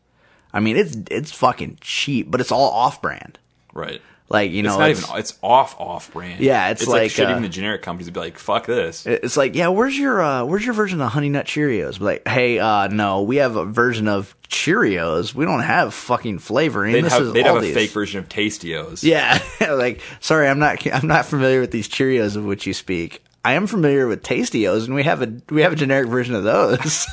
I 0.52 0.60
mean, 0.60 0.76
it's 0.76 0.96
it's 1.10 1.32
fucking 1.32 1.78
cheap, 1.80 2.30
but 2.30 2.40
it's 2.40 2.52
all 2.52 2.70
off 2.70 3.02
brand. 3.02 3.38
Right. 3.72 4.00
Like 4.30 4.52
you 4.52 4.62
know, 4.62 4.70
it's 4.70 4.78
not 4.78 4.90
it's- 4.90 5.08
even. 5.08 5.18
It's 5.18 5.38
off 5.42 5.78
off 5.80 6.12
brand. 6.12 6.38
Yeah, 6.38 6.70
it's 6.70 6.86
like, 6.86 7.02
like, 7.02 7.10
shit. 7.10 7.26
uh, 7.26 7.32
even 7.32 7.42
the 7.42 7.48
generic 7.48 7.82
companies 7.82 8.06
would 8.06 8.14
be 8.14 8.20
like, 8.20 8.38
"Fuck 8.38 8.66
this." 8.66 9.04
It's 9.04 9.36
like, 9.36 9.56
yeah, 9.56 9.68
where's 9.68 9.98
your 9.98 10.22
uh, 10.22 10.44
where's 10.44 10.64
your 10.64 10.72
version 10.72 11.00
of 11.00 11.10
Honey 11.10 11.28
Nut 11.28 11.46
Cheerios? 11.46 11.98
Like, 11.98 12.28
hey, 12.28 12.60
uh, 12.60 12.86
no, 12.86 13.22
we 13.22 13.36
have 13.36 13.56
a 13.56 13.64
version 13.64 14.06
of 14.06 14.36
Cheerios. 14.48 15.34
We 15.34 15.44
don't 15.44 15.62
have 15.62 15.92
fucking 15.92 16.38
flavoring. 16.38 16.92
They'd 16.92 17.04
this 17.06 17.12
have, 17.12 17.22
is 17.22 17.32
they'd 17.32 17.44
have 17.44 17.60
a 17.60 17.74
fake 17.74 17.90
version 17.90 18.20
of 18.20 18.28
Tasteeos. 18.28 19.02
Yeah, 19.02 19.40
like, 19.74 20.00
sorry, 20.20 20.46
I'm 20.46 20.60
not 20.60 20.86
I'm 20.86 21.08
not 21.08 21.26
familiar 21.26 21.60
with 21.60 21.72
these 21.72 21.88
Cheerios 21.88 22.36
of 22.36 22.44
which 22.44 22.68
you 22.68 22.72
speak. 22.72 23.24
I 23.44 23.54
am 23.54 23.66
familiar 23.66 24.06
with 24.06 24.22
Tasteeos, 24.22 24.84
and 24.84 24.94
we 24.94 25.02
have 25.02 25.22
a 25.22 25.40
we 25.50 25.62
have 25.62 25.72
a 25.72 25.76
generic 25.76 26.08
version 26.08 26.36
of 26.36 26.44
those. 26.44 27.06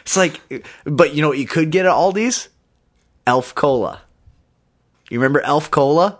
it's 0.00 0.16
like, 0.16 0.40
but 0.84 1.14
you 1.14 1.20
know 1.20 1.28
what 1.28 1.38
you 1.38 1.46
could 1.46 1.70
get 1.70 1.84
at 1.84 1.92
Aldi's? 1.92 2.48
Elf 3.26 3.54
Cola. 3.54 4.00
You 5.10 5.18
remember 5.18 5.40
Elf 5.40 5.70
Cola? 5.70 6.18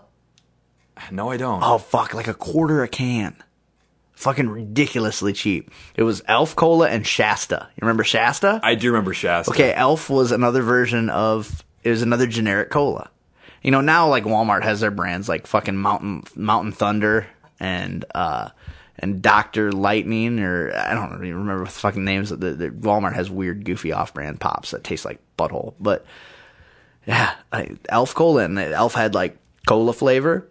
No, 1.11 1.29
I 1.29 1.37
don't. 1.37 1.63
Oh 1.63 1.77
fuck, 1.77 2.13
like 2.13 2.27
a 2.27 2.33
quarter 2.33 2.83
a 2.83 2.87
can. 2.87 3.35
Fucking 4.13 4.49
ridiculously 4.49 5.31
cheap. 5.31 5.71
It 5.95 6.03
was 6.03 6.21
Elf 6.27 6.55
Cola 6.55 6.89
and 6.89 7.07
Shasta. 7.07 7.69
You 7.69 7.81
remember 7.81 8.03
Shasta? 8.03 8.59
I 8.61 8.75
do 8.75 8.91
remember 8.91 9.13
Shasta. 9.13 9.51
Okay, 9.51 9.73
Elf 9.73 10.09
was 10.09 10.31
another 10.31 10.61
version 10.61 11.09
of 11.09 11.63
it 11.83 11.89
was 11.89 12.01
another 12.01 12.27
generic 12.27 12.69
cola. 12.69 13.09
You 13.63 13.71
know, 13.71 13.81
now 13.81 14.09
like 14.09 14.25
Walmart 14.25 14.63
has 14.63 14.81
their 14.81 14.91
brands 14.91 15.29
like 15.29 15.47
fucking 15.47 15.77
Mountain 15.77 16.23
Mountain 16.35 16.73
Thunder 16.73 17.27
and 17.59 18.03
uh 18.13 18.49
and 18.97 19.21
Doctor 19.21 19.71
Lightning 19.71 20.39
or 20.39 20.73
I 20.75 20.93
don't 20.93 21.13
even 21.23 21.39
remember 21.39 21.63
what 21.63 21.71
the 21.71 21.79
fucking 21.79 22.03
names. 22.03 22.29
The, 22.29 22.35
the 22.35 22.69
Walmart 22.69 23.13
has 23.13 23.29
weird, 23.29 23.63
goofy 23.63 23.93
off-brand 23.93 24.41
pops 24.41 24.71
that 24.71 24.83
taste 24.83 25.05
like 25.05 25.19
butthole. 25.37 25.75
But 25.79 26.05
Yeah, 27.09 27.33
I, 27.51 27.71
Elf 27.89 28.13
Cola, 28.13 28.43
and 28.45 28.57
Elf 28.59 28.93
had 28.93 29.15
like 29.15 29.35
cola 29.67 29.93
flavor, 29.93 30.47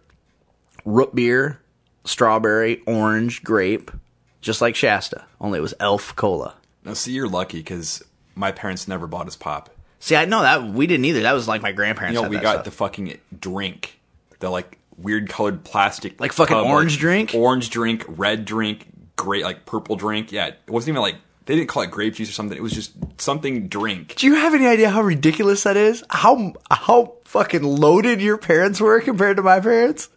root 0.85 1.15
beer, 1.15 1.61
strawberry, 2.05 2.83
orange, 2.85 3.45
grape, 3.45 3.93
just 4.41 4.61
like 4.61 4.75
Shasta. 4.75 5.25
Only 5.41 5.61
it 5.61 5.63
was 5.63 5.75
Elf 5.79 6.17
Cola. 6.17 6.57
Now, 6.85 6.95
see, 6.95 7.13
you're 7.13 7.29
lucky 7.29 7.59
because 7.59 8.03
my 8.35 8.51
parents 8.51 8.89
never 8.89 9.07
bought 9.07 9.29
us 9.29 9.37
pop. 9.37 9.71
See, 10.01 10.17
I 10.17 10.25
know 10.25 10.43
that 10.43 10.65
we 10.65 10.89
didn't 10.89 11.05
either. 11.05 11.21
That 11.23 11.33
was 11.33 11.47
like 11.47 11.63
my 11.63 11.71
grandparents. 11.71 12.17
You 12.17 12.23
know, 12.23 12.29
we 12.29 12.39
got 12.39 12.55
stuff. 12.55 12.65
the 12.65 12.71
fucking 12.73 13.19
drink, 13.39 14.01
the 14.41 14.51
like 14.51 14.79
weird 14.97 15.29
colored 15.29 15.63
plastic, 15.65 16.21
Like 16.21 16.33
fucking 16.33 16.57
tub, 16.57 16.67
orange 16.67 16.99
drink? 16.99 17.35
orange 17.37 17.71
drink, 17.71 18.05
red 18.09 18.45
drink, 18.45 18.87
great 19.15 19.45
like 19.45 19.65
purple 19.65 19.95
drink. 19.95 20.33
Yeah, 20.33 20.49
it 20.49 20.59
wasn't 20.69 20.89
even 20.91 21.03
like 21.03 21.17
they 21.49 21.57
didn't 21.57 21.69
call 21.71 21.83
it 21.83 21.91
grape 21.91 22.15
juice 22.15 22.29
or 22.29 22.33
something. 22.33 22.57
It 22.57 22.63
was 22.63 22.73
just 22.73 22.93
something 23.17 23.69
drink. 23.69 24.17
Do 24.17 24.27
you 24.27 24.35
have 24.35 24.53
any 24.55 24.67
idea 24.67 24.91
how 24.91 25.01
ridiculous 25.01 25.63
that 25.63 25.79
is? 25.79 26.05
How 26.11 26.53
how 26.71 27.15
fucking 27.25 27.63
loaded 27.63 28.21
your 28.21 28.37
parents 28.37 28.81
were 28.81 29.01
compared 29.01 29.39
to 29.39 29.43
my 29.43 29.59
parents? 29.59 30.11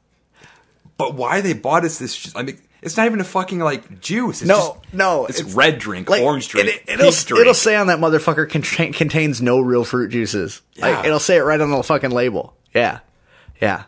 But 0.98 1.16
why 1.16 1.40
they 1.40 1.54
bought 1.54 1.86
us 1.86 1.98
this? 2.00 2.16
Just, 2.16 2.38
I 2.38 2.44
mean, 2.44 2.60
it's 2.82 2.98
not 2.98 3.06
even 3.06 3.22
a 3.22 3.24
fucking 3.24 3.60
like 3.60 4.02
juice. 4.02 4.42
It's 4.42 4.48
No, 4.50 4.78
just, 4.84 4.94
no, 4.94 5.26
it's, 5.26 5.40
it's- 5.40 5.56
red 5.56 5.80
drink, 5.80 6.10
orange 6.12 6.50
drink, 6.50 6.68
It, 6.68 7.00
will 7.00 7.12
drink. 7.12 7.42
it'll 7.42 7.54
say 7.54 7.76
on 7.78 7.88
that 7.88 8.00
motherfucker 8.00 8.50
contain, 8.50 8.92
contains 8.92 9.42
no 9.42 9.62
real 9.62 9.84
fruit 9.86 10.10
juices. 10.10 10.62
Like 10.78 10.92
Yeah. 10.96 11.06
it'll 11.06 11.20
say 11.20 11.38
it 11.38 11.42
right 11.44 11.62
on 11.62 11.72
the 11.72 11.82
fucking 11.82 12.12
label. 12.12 12.54
Yeah, 12.76 13.00
yeah. 13.62 13.84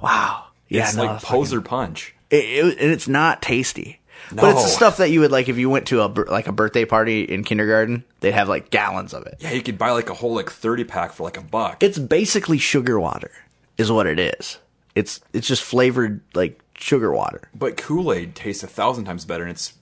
Wow. 0.00 0.46
Yeah, 0.68 0.84
it's 0.84 0.96
no, 0.96 1.04
like 1.04 1.20
fucking- 1.20 1.28
poser 1.36 1.60
punch. 1.60 2.14
It, 2.30 2.44
it, 2.44 2.78
and 2.80 2.90
it's 2.90 3.06
not 3.08 3.42
tasty. 3.42 4.00
But 4.34 4.52
it's 4.52 4.62
the 4.62 4.68
stuff 4.68 4.96
that 4.98 5.10
you 5.10 5.20
would 5.20 5.30
like 5.30 5.48
if 5.48 5.58
you 5.58 5.68
went 5.70 5.86
to 5.88 6.02
a 6.02 6.06
like 6.06 6.46
a 6.46 6.52
birthday 6.52 6.84
party 6.84 7.22
in 7.22 7.44
kindergarten. 7.44 8.04
They'd 8.20 8.32
have 8.32 8.48
like 8.48 8.70
gallons 8.70 9.12
of 9.14 9.26
it. 9.26 9.36
Yeah, 9.40 9.52
you 9.52 9.62
could 9.62 9.78
buy 9.78 9.90
like 9.90 10.10
a 10.10 10.14
whole 10.14 10.34
like 10.34 10.50
thirty 10.50 10.84
pack 10.84 11.12
for 11.12 11.22
like 11.24 11.36
a 11.36 11.42
buck. 11.42 11.82
It's 11.82 11.98
basically 11.98 12.58
sugar 12.58 12.98
water, 12.98 13.30
is 13.78 13.90
what 13.92 14.06
it 14.06 14.18
is. 14.18 14.58
It's 14.94 15.20
it's 15.32 15.46
just 15.46 15.62
flavored 15.62 16.20
like 16.34 16.60
sugar 16.74 17.12
water. 17.12 17.48
but 17.54 17.76
Kool 17.76 18.12
Aid 18.12 18.34
tastes 18.34 18.62
a 18.62 18.66
thousand 18.66 19.04
times 19.04 19.24
better, 19.24 19.44
and 19.44 19.50
it's 19.52 19.74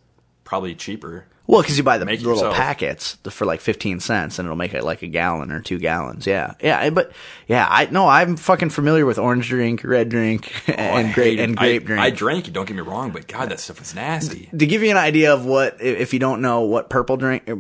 probably 0.45 0.75
cheaper. 0.75 1.27
Well, 1.51 1.63
because 1.63 1.77
you 1.77 1.83
buy 1.83 1.99
the 1.99 2.05
Make 2.07 2.21
little 2.21 2.35
yourself. 2.35 2.55
packets 2.55 3.19
for 3.29 3.45
like 3.45 3.61
fifteen 3.61 3.99
cents, 3.99 4.39
and 4.39 4.47
it'll 4.47 4.57
make 4.57 4.73
it 4.73 4.85
like 4.85 5.03
a 5.03 5.07
gallon 5.09 5.51
or 5.51 5.61
two 5.61 5.79
gallons. 5.79 6.27
Yeah, 6.27 6.55
yeah. 6.63 6.91
But 6.91 7.13
yeah, 7.49 7.67
I 7.69 7.87
no, 7.87 8.07
I'm 8.07 8.37
fucking 8.37 8.71
familiar 8.71 9.05
with 9.05 9.19
orange 9.19 9.49
drink, 9.49 9.83
red 9.83 10.09
drink, 10.09 10.53
Oh, 10.69 10.73
and 10.73 11.13
grape 11.13 11.41
and 11.41 11.57
grape 11.57 11.83
I, 11.83 11.87
drink. 11.87 12.03
I 12.03 12.11
drank 12.11 12.47
it. 12.49 12.53
Don't 12.53 12.67
get 12.67 12.75
me 12.77 12.83
wrong, 12.83 13.11
but 13.11 13.27
God, 13.27 13.49
that 13.51 13.59
stuff 13.59 13.81
is 13.81 13.95
nasty. 13.95 14.49
to 14.57 14.67
give 14.67 14.83
you 14.83 14.91
an 14.91 14.97
idea 14.97 15.35
of 15.35 15.45
what, 15.45 15.81
if 15.83 16.13
you 16.15 16.21
don't 16.21 16.41
know 16.41 16.61
what 16.63 16.89
purple 16.89 17.17
drink, 17.17 17.43
eh, 17.49 17.55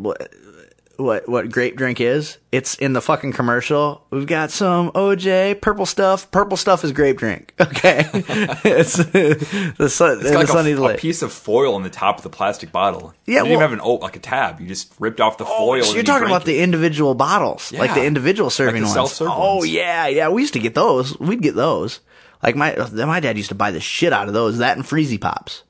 what 1.00 1.28
what 1.28 1.50
grape 1.50 1.76
drink 1.76 2.00
is, 2.00 2.38
it's 2.52 2.74
in 2.76 2.92
the 2.92 3.00
fucking 3.00 3.32
commercial. 3.32 4.06
We've 4.10 4.26
got 4.26 4.50
some 4.50 4.90
OJ 4.92 5.60
purple 5.60 5.86
stuff. 5.86 6.30
Purple 6.30 6.56
stuff 6.56 6.84
is 6.84 6.92
grape 6.92 7.18
drink. 7.18 7.54
Okay, 7.70 8.04
it's 8.12 8.96
the 8.96 9.88
sun. 9.88 10.18
It's 10.18 10.28
the 10.28 10.32
got 10.32 10.48
sunny 10.48 10.74
like 10.74 10.94
a, 10.94 10.98
a 10.98 11.00
piece 11.00 11.22
of 11.22 11.32
foil 11.32 11.74
on 11.74 11.82
the 11.82 11.88
top 11.88 12.18
of 12.18 12.24
the 12.24 12.30
plastic 12.30 12.72
bottle. 12.72 13.14
Yeah, 13.26 13.38
you 13.38 13.44
didn't 13.44 13.52
even 13.52 13.60
have 13.60 13.72
an 13.72 13.80
old 13.80 14.02
like 14.02 14.16
a 14.16 14.18
tab. 14.18 14.60
You 14.60 14.66
just 14.66 14.92
ripped 14.98 15.20
off 15.20 15.38
the 15.38 15.44
oh, 15.44 15.48
foil. 15.48 15.70
Oh, 15.70 15.74
and 15.74 15.84
so 15.86 15.94
you're 15.94 16.02
talking 16.02 16.26
drank 16.26 16.32
about 16.32 16.46
the 16.46 16.60
individual 16.60 17.14
bottles, 17.14 17.72
like 17.72 17.94
the 17.94 18.04
individual 18.04 18.50
serving 18.50 18.82
the 18.82 18.88
ones. 18.88 19.20
oh 19.20 19.56
ones. 19.56 19.70
yeah, 19.70 20.08
yeah. 20.08 20.28
We 20.28 20.42
used 20.42 20.54
to 20.54 20.60
get 20.60 20.74
those. 20.74 21.18
We'd 21.18 21.42
get 21.42 21.54
those. 21.54 22.00
Like 22.42 22.56
my 22.56 22.74
my 22.92 23.20
dad 23.20 23.36
used 23.36 23.50
to 23.50 23.54
buy 23.54 23.70
the 23.70 23.80
shit 23.80 24.12
out 24.12 24.28
of 24.28 24.34
those. 24.34 24.58
That 24.58 24.76
and 24.76 24.84
Freezy 24.84 25.20
Pops. 25.20 25.62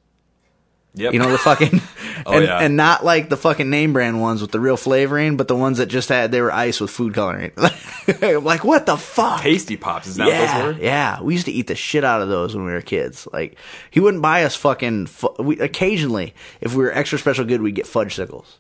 Yep. 0.95 1.13
You 1.13 1.19
know 1.21 1.31
the 1.31 1.39
fucking 1.39 1.81
Oh, 2.27 2.33
and, 2.35 2.45
yeah. 2.45 2.59
and 2.59 2.77
not 2.77 3.05
like 3.05 3.29
the 3.29 3.37
fucking 3.37 3.71
name 3.71 3.93
brand 3.93 4.21
ones 4.21 4.43
with 4.43 4.51
the 4.51 4.61
real 4.61 4.77
flavoring, 4.77 5.37
but 5.37 5.49
the 5.49 5.57
ones 5.57 5.79
that 5.79 5.87
just 5.87 6.09
had 6.09 6.33
they 6.33 6.41
were 6.43 6.53
ice 6.53 6.81
with 6.81 6.91
food 6.91 7.15
coloring. 7.15 7.53
like 8.21 8.65
what 8.65 8.87
the 8.87 8.97
fuck? 8.97 9.41
Tasty 9.41 9.77
pops. 9.77 10.07
Is 10.09 10.17
that 10.17 10.27
what 10.27 10.35
yeah, 10.35 10.63
those 10.63 10.77
were? 10.77 10.83
yeah. 10.83 11.23
We 11.23 11.35
used 11.35 11.47
to 11.47 11.53
eat 11.53 11.67
the 11.69 11.75
shit 11.75 12.05
out 12.05 12.21
of 12.21 12.29
those 12.29 12.55
when 12.55 12.65
we 12.67 12.73
were 12.73 12.83
kids. 12.83 13.27
Like 13.33 13.57
he 13.91 14.01
wouldn't 14.01 14.23
buy 14.23 14.45
us 14.45 14.55
fucking. 14.57 15.07
Fu- 15.07 15.35
we, 15.39 15.59
occasionally, 15.61 16.35
if 16.61 16.75
we 16.75 16.85
were 16.85 16.93
extra 16.93 17.19
special 17.19 17.45
good, 17.45 17.63
we'd 17.63 17.75
get 17.75 17.87
Fudgsicles. 17.87 18.59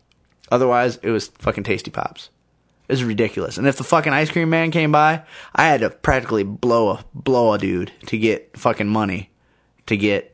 Otherwise, 0.50 0.96
it 1.02 1.10
was 1.10 1.28
fucking 1.28 1.64
tasty 1.64 1.90
pops. 1.90 2.30
It 2.88 2.94
was 2.94 3.04
ridiculous. 3.04 3.56
And 3.58 3.68
if 3.68 3.76
the 3.76 3.84
fucking 3.84 4.12
ice 4.12 4.30
cream 4.30 4.50
man 4.50 4.70
came 4.70 4.90
by, 4.90 5.22
I 5.54 5.66
had 5.66 5.80
to 5.80 5.90
practically 5.90 6.42
blow 6.44 6.90
a 6.90 7.04
blow 7.14 7.52
a 7.52 7.58
dude 7.58 7.92
to 8.06 8.16
get 8.16 8.56
fucking 8.56 8.88
money 8.88 9.30
to 9.86 9.96
get 9.96 10.29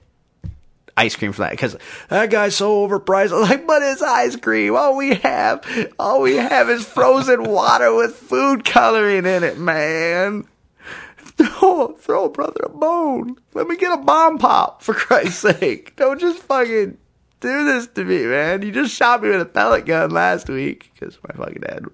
ice 0.96 1.14
cream 1.14 1.32
for 1.32 1.42
that 1.42 1.50
because 1.50 1.76
that 2.08 2.30
guy's 2.30 2.56
so 2.56 2.86
overpriced. 2.86 3.32
I'm 3.34 3.42
like, 3.42 3.66
but 3.66 3.82
it's 3.82 4.02
ice 4.02 4.36
cream. 4.36 4.74
All 4.74 4.96
we 4.96 5.14
have, 5.16 5.64
all 5.98 6.22
we 6.22 6.36
have 6.36 6.70
is 6.70 6.84
frozen 6.84 7.44
water 7.50 7.94
with 7.94 8.14
food 8.14 8.64
coloring 8.64 9.26
in 9.26 9.44
it, 9.44 9.58
man. 9.58 10.46
Throw, 11.36 11.88
throw 11.88 12.24
a 12.24 12.30
brother 12.30 12.62
a 12.64 12.70
bone. 12.70 13.36
Let 13.52 13.66
me 13.66 13.76
get 13.76 13.92
a 13.92 14.02
bomb 14.02 14.38
pop 14.38 14.80
for 14.80 14.94
Christ's 14.94 15.40
sake. 15.40 15.94
Don't 15.96 16.18
just 16.18 16.38
fucking 16.42 16.96
do 17.40 17.64
this 17.66 17.86
to 17.88 18.04
me, 18.04 18.24
man. 18.24 18.62
You 18.62 18.72
just 18.72 18.94
shot 18.94 19.22
me 19.22 19.28
with 19.28 19.42
a 19.42 19.44
pellet 19.44 19.84
gun 19.84 20.12
last 20.12 20.48
week 20.48 20.90
because 20.94 21.18
my 21.28 21.34
fucking 21.34 21.60
dad. 21.60 21.84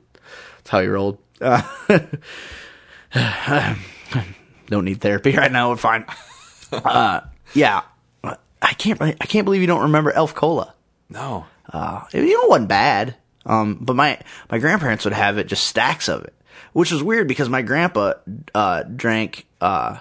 That's 0.58 0.70
how 0.70 0.80
he 0.80 0.86
rolled. 0.86 1.18
Uh, 1.40 1.62
don't 4.68 4.84
need 4.84 5.00
therapy 5.00 5.34
right 5.36 5.50
now. 5.50 5.70
We're 5.70 5.76
fine. 5.76 6.04
Uh, 6.70 7.22
yeah, 7.52 7.82
I 8.62 8.74
can't. 8.74 9.02
I 9.02 9.12
can't 9.12 9.44
believe 9.44 9.60
you 9.60 9.66
don't 9.66 9.82
remember 9.82 10.12
Elf 10.12 10.34
Cola. 10.34 10.74
No. 11.10 11.46
Uh, 11.70 12.04
you 12.12 12.20
know, 12.20 12.44
it 12.44 12.48
wasn't 12.48 12.68
bad. 12.68 13.16
Um, 13.44 13.78
but 13.80 13.96
my 13.96 14.20
my 14.50 14.58
grandparents 14.58 15.04
would 15.04 15.14
have 15.14 15.36
it, 15.36 15.48
just 15.48 15.64
stacks 15.64 16.08
of 16.08 16.22
it, 16.24 16.34
which 16.72 16.92
was 16.92 17.02
weird 17.02 17.26
because 17.26 17.48
my 17.48 17.62
grandpa 17.62 18.14
uh 18.54 18.84
drank 18.84 19.46
uh 19.60 19.98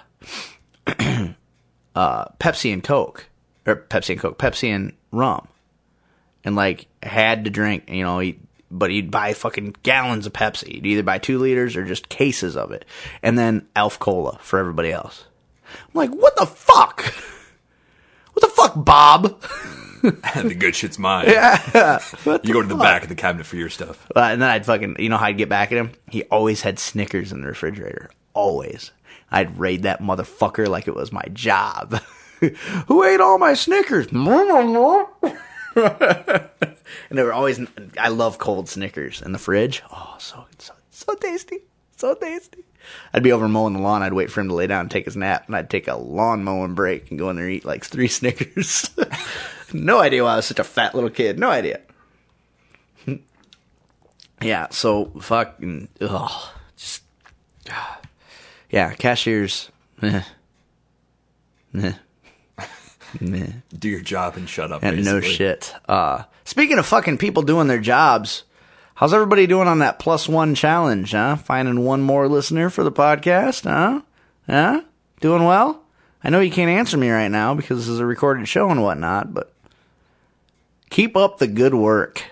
uh 0.86 1.34
Pepsi 2.38 2.72
and 2.72 2.84
Coke 2.84 3.28
or 3.66 3.76
Pepsi 3.76 4.10
and 4.10 4.20
Coke, 4.20 4.38
Pepsi 4.38 4.68
and 4.68 4.92
rum, 5.10 5.48
and 6.44 6.54
like 6.54 6.86
had 7.02 7.44
to 7.44 7.50
drink. 7.50 7.90
You 7.90 8.04
know, 8.04 8.20
he, 8.20 8.38
but 8.70 8.90
he'd 8.90 9.10
buy 9.10 9.32
fucking 9.34 9.74
gallons 9.82 10.26
of 10.26 10.32
Pepsi. 10.32 10.74
He'd 10.74 10.86
either 10.86 11.02
buy 11.02 11.18
two 11.18 11.38
liters 11.38 11.76
or 11.76 11.84
just 11.84 12.08
cases 12.08 12.56
of 12.56 12.70
it, 12.70 12.84
and 13.24 13.36
then 13.36 13.66
Elf 13.74 13.98
Cola 13.98 14.38
for 14.40 14.60
everybody 14.60 14.92
else. 14.92 15.24
I'm 15.64 15.94
like, 15.94 16.10
what 16.10 16.36
the 16.36 16.46
fuck? 16.46 17.12
What 18.42 18.50
the 18.50 18.62
fuck, 18.62 18.84
Bob? 18.84 19.40
the 20.02 20.56
good 20.58 20.74
shit's 20.74 20.98
mine. 20.98 21.28
Yeah. 21.28 21.60
you 22.42 22.52
go 22.52 22.60
to 22.60 22.66
the 22.66 22.74
back 22.74 23.04
of 23.04 23.08
the 23.08 23.14
cabinet 23.14 23.46
for 23.46 23.54
your 23.54 23.68
stuff. 23.68 24.10
Uh, 24.16 24.20
and 24.20 24.42
then 24.42 24.50
I'd 24.50 24.66
fucking, 24.66 24.96
you 24.98 25.08
know 25.08 25.16
how 25.16 25.26
I'd 25.26 25.38
get 25.38 25.48
back 25.48 25.70
at 25.70 25.78
him? 25.78 25.92
He 26.10 26.24
always 26.24 26.62
had 26.62 26.80
Snickers 26.80 27.30
in 27.30 27.40
the 27.40 27.46
refrigerator. 27.46 28.10
Always. 28.34 28.90
I'd 29.30 29.60
raid 29.60 29.84
that 29.84 30.00
motherfucker 30.00 30.66
like 30.66 30.88
it 30.88 30.96
was 30.96 31.12
my 31.12 31.22
job. 31.32 32.00
Who 32.88 33.04
ate 33.04 33.20
all 33.20 33.38
my 33.38 33.54
Snickers? 33.54 34.08
and 34.10 34.18
they 37.10 37.22
were 37.22 37.32
always, 37.32 37.60
I 37.96 38.08
love 38.08 38.38
cold 38.38 38.68
Snickers 38.68 39.22
in 39.22 39.30
the 39.30 39.38
fridge. 39.38 39.84
Oh, 39.92 40.16
so, 40.18 40.46
so, 40.58 40.72
so 40.90 41.14
tasty. 41.14 41.60
So 41.96 42.14
tasty. 42.14 42.64
I'd 43.12 43.22
be 43.22 43.32
over 43.32 43.48
mowing 43.48 43.74
the 43.74 43.80
lawn. 43.80 44.02
I'd 44.02 44.12
wait 44.12 44.30
for 44.30 44.40
him 44.40 44.48
to 44.48 44.54
lay 44.54 44.66
down 44.66 44.80
and 44.82 44.90
take 44.90 45.04
his 45.04 45.16
nap, 45.16 45.46
and 45.46 45.56
I'd 45.56 45.70
take 45.70 45.88
a 45.88 45.96
lawn 45.96 46.44
mowing 46.44 46.74
break 46.74 47.10
and 47.10 47.18
go 47.18 47.30
in 47.30 47.36
there 47.36 47.46
and 47.46 47.54
eat 47.54 47.64
like 47.64 47.84
three 47.84 48.08
Snickers. 48.08 48.90
no 49.72 50.00
idea 50.00 50.24
why 50.24 50.34
I 50.34 50.36
was 50.36 50.46
such 50.46 50.58
a 50.58 50.64
fat 50.64 50.94
little 50.94 51.10
kid. 51.10 51.38
No 51.38 51.50
idea. 51.50 51.80
Yeah, 54.40 54.66
so 54.70 55.04
fucking 55.20 55.88
ugh, 56.00 56.48
just 56.76 57.04
yeah, 58.70 58.92
cashiers. 58.94 59.70
Eh, 60.02 60.22
eh, 61.78 61.92
meh. 63.20 63.46
Do 63.78 63.88
your 63.88 64.00
job 64.00 64.36
and 64.36 64.48
shut 64.48 64.72
up. 64.72 64.82
And 64.82 65.04
no 65.04 65.20
shit. 65.20 65.72
Uh, 65.88 66.24
speaking 66.44 66.78
of 66.78 66.86
fucking 66.86 67.18
people 67.18 67.42
doing 67.44 67.68
their 67.68 67.78
jobs, 67.78 68.42
how's 68.94 69.12
everybody 69.14 69.46
doing 69.46 69.68
on 69.68 69.78
that 69.80 69.98
plus 69.98 70.28
one 70.28 70.54
challenge? 70.54 71.12
Huh? 71.12 71.36
Finding 71.36 71.84
one 71.84 72.02
more 72.02 72.28
listener 72.28 72.70
for 72.70 72.84
the 72.84 72.92
podcast? 72.92 73.64
Huh? 73.64 74.02
Huh? 74.48 74.82
Doing 75.20 75.44
well? 75.44 75.82
I 76.24 76.30
know 76.30 76.40
you 76.40 76.50
can't 76.52 76.70
answer 76.70 76.96
me 76.96 77.10
right 77.10 77.30
now 77.30 77.54
because 77.54 77.78
this 77.78 77.88
is 77.88 77.98
a 77.98 78.06
recorded 78.06 78.46
show 78.48 78.70
and 78.70 78.82
whatnot, 78.82 79.34
but 79.34 79.52
keep 80.90 81.16
up 81.16 81.38
the 81.38 81.48
good 81.48 81.74
work, 81.74 82.22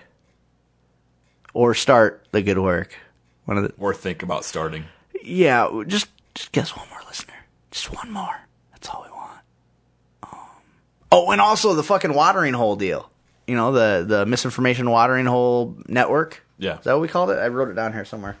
or 1.53 1.73
start 1.73 2.25
the 2.31 2.41
good 2.41 2.57
work. 2.59 2.95
One 3.45 3.57
of 3.57 3.63
the 3.63 3.73
Or 3.77 3.93
think 3.93 4.23
about 4.23 4.45
starting. 4.45 4.85
yeah, 5.23 5.67
just 5.87 6.07
just 6.35 6.51
get 6.53 6.63
us 6.65 6.77
one 6.77 6.87
more 6.89 6.99
listener. 7.07 7.33
Just 7.71 7.93
one 7.93 8.11
more. 8.11 8.35
That's 8.71 8.87
all 8.87 9.03
we 9.05 9.11
want. 9.11 9.39
Um, 10.23 10.39
oh, 11.11 11.31
and 11.31 11.41
also 11.41 11.73
the 11.73 11.83
fucking 11.83 12.13
watering 12.13 12.53
hole 12.53 12.77
deal. 12.77 13.09
You 13.47 13.55
know, 13.55 13.73
the 13.73 14.05
the 14.07 14.25
misinformation 14.25 14.89
watering 14.89 15.25
hole 15.25 15.75
network. 15.87 16.45
Yeah. 16.61 16.77
Is 16.77 16.83
that 16.83 16.93
what 16.93 17.01
we 17.01 17.07
called 17.07 17.31
it? 17.31 17.39
I 17.39 17.47
wrote 17.47 17.69
it 17.69 17.73
down 17.73 17.91
here 17.91 18.05
somewhere. 18.05 18.37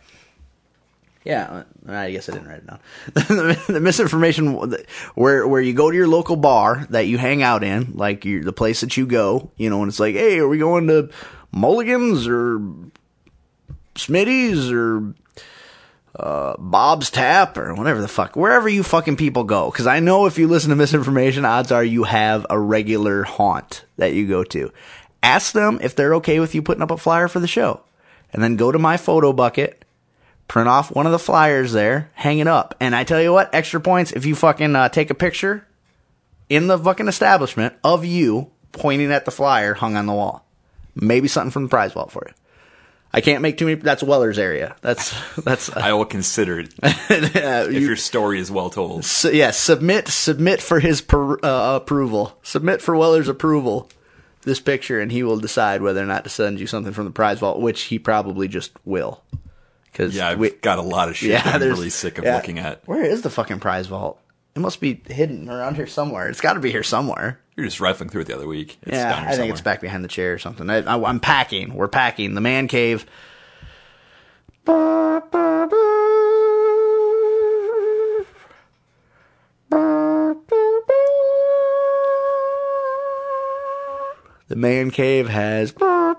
Yeah, 1.23 1.63
uh, 1.87 1.91
I 1.91 2.11
guess 2.11 2.29
I 2.29 2.33
didn't 2.33 2.47
write 2.47 2.59
it 2.59 2.67
down. 2.67 2.79
the, 3.67 3.79
misinformation 3.79 4.53
where 5.15 5.47
where 5.47 5.61
you 5.61 5.73
go 5.73 5.91
to 5.91 5.97
your 5.97 6.07
local 6.07 6.35
bar 6.35 6.87
that 6.91 7.07
you 7.07 7.17
hang 7.17 7.43
out 7.43 7.63
in, 7.63 7.93
like 7.93 8.25
you 8.25 8.43
the 8.43 8.53
place 8.53 8.81
that 8.81 8.95
you 8.95 9.05
go, 9.05 9.51
you 9.57 9.69
know, 9.69 9.81
and 9.81 9.89
it's 9.89 9.99
like, 9.99 10.15
hey, 10.15 10.39
are 10.39 10.47
we 10.47 10.57
going 10.57 10.87
to 10.87 11.09
Mulligan's 11.51 12.27
or 12.27 12.59
Smitty's 13.95 14.71
or 14.71 15.13
uh, 16.15 16.55
Bob's 16.57 17.09
Tap 17.09 17.57
or 17.57 17.73
whatever 17.73 18.01
the 18.01 18.07
fuck, 18.07 18.35
wherever 18.35 18.69
you 18.69 18.83
fucking 18.83 19.15
people 19.15 19.43
go. 19.43 19.71
Because 19.71 19.87
I 19.87 19.99
know 19.99 20.25
if 20.25 20.37
you 20.37 20.47
listen 20.47 20.69
to 20.69 20.75
misinformation, 20.75 21.45
odds 21.45 21.71
are 21.71 21.83
you 21.83 22.03
have 22.03 22.45
a 22.49 22.59
regular 22.59 23.23
haunt 23.23 23.85
that 23.97 24.13
you 24.13 24.27
go 24.27 24.43
to. 24.45 24.71
Ask 25.23 25.53
them 25.53 25.79
if 25.81 25.95
they're 25.95 26.15
okay 26.15 26.39
with 26.39 26.55
you 26.55 26.61
putting 26.61 26.81
up 26.81 26.91
a 26.91 26.97
flyer 26.97 27.27
for 27.27 27.39
the 27.39 27.47
show, 27.47 27.81
and 28.33 28.43
then 28.43 28.55
go 28.55 28.71
to 28.71 28.79
my 28.79 28.97
Photobucket, 28.97 29.75
print 30.47 30.67
off 30.67 30.93
one 30.93 31.05
of 31.05 31.11
the 31.11 31.19
flyers 31.19 31.71
there, 31.71 32.11
hang 32.13 32.39
it 32.39 32.47
up. 32.47 32.75
And 32.79 32.95
I 32.95 33.03
tell 33.03 33.21
you 33.21 33.33
what, 33.33 33.53
extra 33.53 33.79
points 33.79 34.11
if 34.11 34.25
you 34.25 34.35
fucking 34.35 34.75
uh, 34.75 34.89
take 34.89 35.09
a 35.09 35.15
picture 35.15 35.67
in 36.49 36.67
the 36.67 36.77
fucking 36.77 37.07
establishment 37.07 37.73
of 37.83 38.05
you 38.05 38.51
pointing 38.71 39.11
at 39.11 39.25
the 39.25 39.31
flyer 39.31 39.73
hung 39.73 39.95
on 39.95 40.05
the 40.05 40.13
wall. 40.13 40.45
Maybe 40.95 41.27
something 41.27 41.51
from 41.51 41.63
the 41.63 41.69
prize 41.69 41.93
vault 41.93 42.11
for 42.11 42.25
you. 42.27 42.33
I 43.13 43.21
can't 43.21 43.41
make 43.41 43.57
too 43.57 43.65
many. 43.65 43.79
That's 43.79 44.03
Weller's 44.03 44.39
area. 44.39 44.75
That's 44.81 45.13
that's. 45.35 45.69
I 45.75 45.93
will 45.93 46.05
consider 46.05 46.59
it 46.61 46.73
if 46.83 47.73
your 47.73 47.95
story 47.97 48.39
is 48.39 48.49
well 48.49 48.69
told. 48.69 49.03
So, 49.05 49.29
yeah, 49.29 49.51
submit 49.51 50.07
submit 50.07 50.61
for 50.61 50.79
his 50.79 51.01
per, 51.01 51.33
uh, 51.39 51.75
approval. 51.75 52.37
Submit 52.41 52.81
for 52.81 52.95
Weller's 52.95 53.27
approval 53.27 53.89
this 54.43 54.59
picture, 54.59 54.99
and 54.99 55.11
he 55.11 55.23
will 55.23 55.37
decide 55.39 55.81
whether 55.81 56.01
or 56.01 56.05
not 56.05 56.23
to 56.23 56.29
send 56.29 56.59
you 56.59 56.67
something 56.67 56.93
from 56.93 57.05
the 57.05 57.11
prize 57.11 57.39
vault, 57.39 57.61
which 57.61 57.83
he 57.83 57.99
probably 57.99 58.47
just 58.47 58.71
will. 58.85 59.21
Because 59.91 60.15
Yeah, 60.15 60.29
I've 60.29 60.61
got 60.61 60.77
a 60.79 60.81
lot 60.83 61.09
of 61.09 61.17
shit 61.17 61.31
Yeah, 61.31 61.43
that 61.43 61.55
I'm 61.61 61.69
really 61.69 61.89
sick 61.89 62.17
of 62.17 62.23
yeah. 62.23 62.35
looking 62.35 62.59
at. 62.59 62.81
Where 62.87 63.03
is 63.03 63.21
the 63.21 63.29
fucking 63.29 63.59
prize 63.59 63.87
vault? 63.87 64.19
It 64.55 64.59
must 64.59 64.81
be 64.81 65.01
hidden 65.07 65.49
around 65.49 65.75
here 65.75 65.87
somewhere. 65.87 66.27
It's 66.27 66.41
got 66.41 66.53
to 66.53 66.59
be 66.59 66.71
here 66.71 66.83
somewhere. 66.83 67.39
You're 67.55 67.65
just 67.65 67.79
rifling 67.79 68.09
through 68.09 68.21
it 68.21 68.27
the 68.27 68.35
other 68.35 68.47
week. 68.47 68.77
It's 68.83 68.95
yeah, 68.95 69.09
down 69.09 69.23
here 69.23 69.31
I 69.31 69.35
think 69.35 69.51
it's 69.51 69.61
back 69.61 69.81
behind 69.81 70.03
the 70.03 70.07
chair 70.09 70.33
or 70.33 70.39
something. 70.39 70.69
I, 70.69 70.77
I, 70.77 71.03
I'm 71.09 71.19
packing. 71.19 71.73
We're 71.73 71.87
packing. 71.87 72.33
The 72.33 72.41
man 72.41 72.67
cave. 72.67 73.05
The 84.51 84.57
man 84.57 84.91
cave 84.91 85.29
has. 85.29 85.71
The 85.71 86.17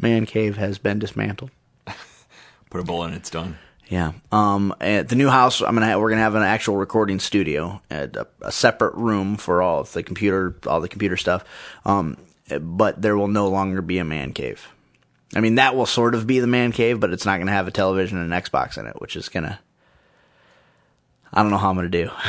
man 0.00 0.24
cave 0.24 0.56
has 0.56 0.78
been 0.78 0.98
dismantled. 0.98 1.50
Put 2.70 2.80
a 2.80 2.84
bullet 2.84 3.08
in, 3.08 3.12
it's 3.12 3.28
done. 3.28 3.58
Yeah. 3.90 4.12
Um. 4.32 4.74
At 4.80 5.10
the 5.10 5.16
new 5.16 5.28
house, 5.28 5.60
I'm 5.60 5.74
gonna 5.74 6.00
we're 6.00 6.08
gonna 6.08 6.22
have 6.22 6.36
an 6.36 6.42
actual 6.42 6.76
recording 6.76 7.20
studio, 7.20 7.82
and 7.90 8.16
a, 8.16 8.26
a 8.40 8.50
separate 8.50 8.94
room 8.94 9.36
for 9.36 9.60
all 9.60 9.80
of 9.80 9.92
the 9.92 10.02
computer, 10.02 10.56
all 10.66 10.80
the 10.80 10.88
computer 10.88 11.18
stuff. 11.18 11.44
Um. 11.84 12.16
But 12.58 13.02
there 13.02 13.18
will 13.18 13.28
no 13.28 13.48
longer 13.48 13.82
be 13.82 13.98
a 13.98 14.06
man 14.06 14.32
cave. 14.32 14.68
I 15.34 15.40
mean, 15.40 15.56
that 15.56 15.76
will 15.76 15.84
sort 15.84 16.14
of 16.14 16.26
be 16.26 16.40
the 16.40 16.46
man 16.46 16.72
cave, 16.72 16.98
but 16.98 17.12
it's 17.12 17.26
not 17.26 17.36
gonna 17.36 17.52
have 17.52 17.68
a 17.68 17.72
television 17.72 18.16
and 18.16 18.32
an 18.32 18.40
Xbox 18.42 18.78
in 18.78 18.86
it, 18.86 19.02
which 19.02 19.16
is 19.16 19.28
gonna. 19.28 19.60
I 21.30 21.42
don't 21.42 21.50
know 21.50 21.58
how 21.58 21.68
I'm 21.68 21.76
gonna 21.76 21.90
do. 21.90 22.08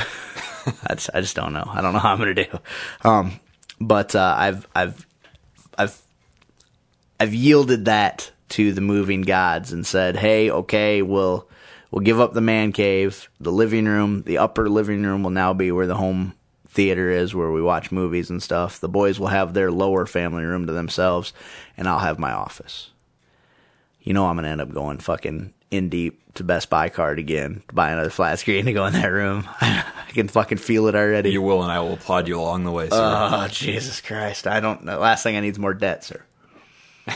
I 0.87 0.95
just, 0.95 1.09
I 1.13 1.21
just 1.21 1.35
don't 1.35 1.53
know. 1.53 1.69
I 1.69 1.81
don't 1.81 1.93
know 1.93 1.99
how 1.99 2.13
I'm 2.13 2.19
gonna 2.19 2.33
do. 2.33 2.59
Um. 3.03 3.39
But 3.79 4.15
uh, 4.15 4.35
I've 4.37 4.67
I've 4.75 5.05
I've 5.77 6.01
I've 7.19 7.33
yielded 7.33 7.85
that 7.85 8.31
to 8.49 8.71
the 8.71 8.81
moving 8.81 9.23
gods 9.23 9.73
and 9.73 9.85
said, 9.85 10.15
"Hey, 10.15 10.49
okay, 10.49 11.01
we'll 11.01 11.49
we'll 11.91 12.03
give 12.03 12.19
up 12.19 12.33
the 12.33 12.41
man 12.41 12.71
cave. 12.71 13.29
The 13.39 13.51
living 13.51 13.85
room, 13.85 14.23
the 14.23 14.37
upper 14.37 14.69
living 14.69 15.03
room 15.03 15.23
will 15.23 15.31
now 15.31 15.53
be 15.53 15.71
where 15.71 15.87
the 15.87 15.97
home 15.97 16.33
theater 16.67 17.09
is 17.09 17.35
where 17.35 17.51
we 17.51 17.61
watch 17.61 17.91
movies 17.91 18.29
and 18.29 18.41
stuff. 18.41 18.79
The 18.79 18.89
boys 18.89 19.19
will 19.19 19.27
have 19.27 19.53
their 19.53 19.71
lower 19.71 20.05
family 20.05 20.43
room 20.43 20.65
to 20.67 20.73
themselves 20.73 21.33
and 21.75 21.87
I'll 21.87 21.99
have 21.99 22.19
my 22.19 22.31
office." 22.31 22.89
You 24.01 24.13
know 24.13 24.27
I'm 24.27 24.37
to 24.37 24.47
end 24.47 24.61
up 24.61 24.73
going 24.73 24.99
fucking 24.99 25.53
in 25.73 25.89
deep 25.89 26.19
to 26.35 26.43
Best 26.43 26.69
Buy 26.69 26.89
card 26.89 27.19
again 27.19 27.63
to 27.67 27.75
buy 27.75 27.91
another 27.91 28.09
flat 28.09 28.39
screen 28.39 28.65
to 28.65 28.73
go 28.73 28.85
in 28.85 28.93
that 28.93 29.07
room. 29.07 29.47
I 29.61 29.83
can 30.09 30.27
fucking 30.27 30.59
feel 30.59 30.87
it 30.87 30.95
already. 30.95 31.31
You 31.31 31.41
will, 31.41 31.63
and 31.63 31.71
I 31.71 31.79
will 31.79 31.93
applaud 31.93 32.27
you 32.27 32.39
along 32.39 32.63
the 32.63 32.71
way, 32.71 32.89
sir. 32.89 32.95
Oh, 32.99 33.47
Jesus 33.49 34.01
Christ. 34.01 34.47
I 34.47 34.59
don't 34.59 34.83
know. 34.83 34.99
Last 34.99 35.23
thing 35.23 35.35
I 35.35 35.39
need 35.39 35.49
is 35.49 35.59
more 35.59 35.73
debt, 35.73 36.03
sir. 36.03 36.23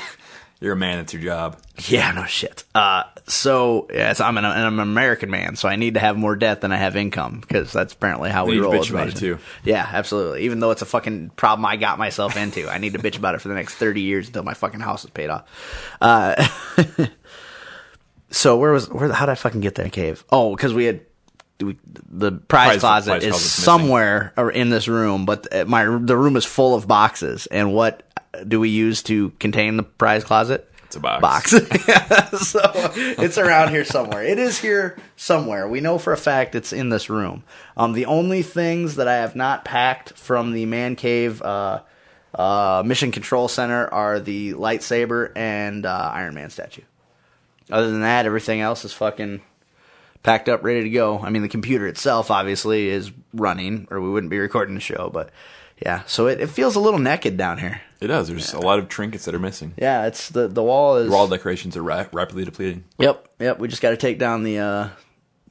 You're 0.60 0.74
a 0.74 0.78
man. 0.78 0.98
It's 0.98 1.14
your 1.14 1.22
job. 1.22 1.60
Yeah, 1.86 2.12
no 2.14 2.26
shit. 2.26 2.64
Uh, 2.74 3.04
so 3.28 3.88
yes, 3.94 4.20
I'm 4.20 4.40
an, 4.40 4.46
I'm 4.46 4.74
an 4.74 4.80
American 4.80 5.30
man, 5.30 5.56
so 5.56 5.70
I 5.70 5.76
need 5.76 5.94
to 5.94 6.00
have 6.00 6.18
more 6.18 6.36
debt 6.36 6.62
than 6.62 6.72
I 6.72 6.78
have 6.78 6.96
income 6.96 7.42
because 7.42 7.72
that's 7.72 7.94
apparently 7.94 8.32
how 8.32 8.48
we 8.48 8.60
roll. 8.60 8.74
bitch 8.74 8.90
about 8.90 9.10
it, 9.10 9.18
too. 9.18 9.38
Yeah, 9.64 9.88
absolutely. 9.88 10.46
Even 10.46 10.60
though 10.60 10.72
it's 10.72 10.82
a 10.82 10.88
fucking 10.88 11.30
problem 11.36 11.64
I 11.64 11.76
got 11.76 12.00
myself 12.00 12.36
into, 12.36 12.68
I 12.68 12.80
need 12.80 12.94
to 12.94 13.00
bitch 13.00 13.20
about 13.20 13.36
it 13.36 13.42
for 13.42 13.50
the 13.50 13.54
next 13.54 13.76
thirty 13.76 14.02
years 14.02 14.26
until 14.26 14.42
my 14.42 14.56
fucking 14.56 14.80
house 14.80 15.04
is 15.04 15.12
paid 15.12 15.30
off. 15.30 15.46
Uh, 16.02 16.48
so 18.30 18.58
where 18.58 18.72
was 18.72 18.90
where? 18.90 19.12
How 19.12 19.26
did 19.26 19.32
I 19.32 19.36
fucking 19.36 19.62
get 19.62 19.76
that 19.76 19.92
cave? 19.92 20.24
Oh, 20.32 20.56
because 20.56 20.74
we 20.74 20.86
had. 20.86 21.02
We, 21.60 21.76
the 22.08 22.34
prize, 22.34 22.68
Prize- 22.68 22.80
closet 22.82 23.10
prize 23.10 23.24
is 23.24 23.42
somewhere 23.42 24.32
or 24.38 24.52
in 24.52 24.70
this 24.70 24.88
room, 24.88 25.26
but 25.26 25.52
uh, 25.52 25.66
my 25.66 25.86
the 25.86 26.16
room 26.16 26.36
is 26.36 26.46
full 26.46 26.76
of 26.76 26.88
boxes. 26.88 27.48
And 27.48 27.74
what 27.74 28.04
do 28.48 28.60
we 28.60 28.70
use 28.70 29.02
to 29.04 29.32
contain 29.40 29.76
the 29.76 29.82
prize 29.82 30.24
closet? 30.24 30.72
It's 30.86 30.96
a 30.98 31.00
box. 31.00 31.20
box. 31.20 31.50
so 32.48 32.62
it's 32.64 33.40
around 33.40 33.70
here 33.72 33.84
somewhere. 33.84 34.24
It 34.24 34.38
is 34.38 34.60
here 34.60 34.98
somewhere. 35.16 35.68
We 35.68 35.82
know 35.82 35.98
for 35.98 36.14
a 36.14 36.18
fact 36.18 36.54
it's 36.54 36.72
in 36.72 36.90
this 36.90 37.10
room. 37.10 37.44
Um, 37.76 37.94
the 37.94 38.06
only 38.06 38.44
things 38.44 38.96
that 38.98 39.08
I 39.08 39.16
have 39.16 39.36
not 39.36 39.66
packed 39.66 40.14
from 40.14 40.54
the 40.54 40.66
man 40.68 40.96
cave 40.96 41.42
uh, 41.42 41.82
uh, 42.36 42.84
mission 42.86 43.12
control 43.12 43.48
center 43.48 43.88
are 43.92 44.20
the 44.20 44.54
lightsaber 44.54 45.32
and 45.36 45.88
uh, 45.88 46.12
Iron 46.14 46.36
Man 46.36 46.52
statue. 46.52 46.84
Other 47.70 47.92
than 47.92 48.02
that, 48.02 48.26
everything 48.26 48.62
else 48.62 48.86
is 48.86 48.94
fucking 48.94 49.42
packed 50.24 50.50
up, 50.50 50.64
ready 50.64 50.84
to 50.84 50.90
go. 50.90 51.20
I 51.20 51.30
mean, 51.30 51.42
the 51.42 51.50
computer 51.50 51.88
itself 51.88 52.32
obviously 52.32 52.90
is 52.90 53.12
running, 53.34 53.88
or 53.92 54.02
we 54.02 54.10
wouldn't 54.10 54.32
be 54.32 54.40
recording 54.40 54.76
the 54.76 54.82
show. 54.82 55.10
But 55.12 55.30
yeah, 55.84 56.04
so 56.06 56.28
it, 56.28 56.40
it 56.42 56.48
feels 56.48 56.76
a 56.76 56.80
little 56.80 57.00
naked 57.00 57.38
down 57.38 57.60
here. 57.60 57.82
It 58.00 58.08
does. 58.08 58.28
There's 58.28 58.54
a 58.54 58.60
lot 58.60 58.80
of 58.80 58.90
trinkets 58.90 59.26
that 59.26 59.36
are 59.36 59.40
missing. 59.40 59.74
Yeah, 59.78 60.06
it's 60.06 60.30
the 60.30 60.48
the 60.48 60.64
wall 60.64 60.98
is 60.98 61.10
Wall 61.10 61.28
decorations 61.28 61.76
are 61.76 61.84
ra- 61.84 62.08
rapidly 62.12 62.46
depleting. 62.46 62.84
Yep, 63.00 63.28
yep. 63.40 63.60
We 63.60 63.68
just 63.68 63.82
got 63.82 63.92
to 63.92 63.98
take 63.98 64.20
down 64.20 64.44
the 64.44 64.60
uh, 64.60 64.90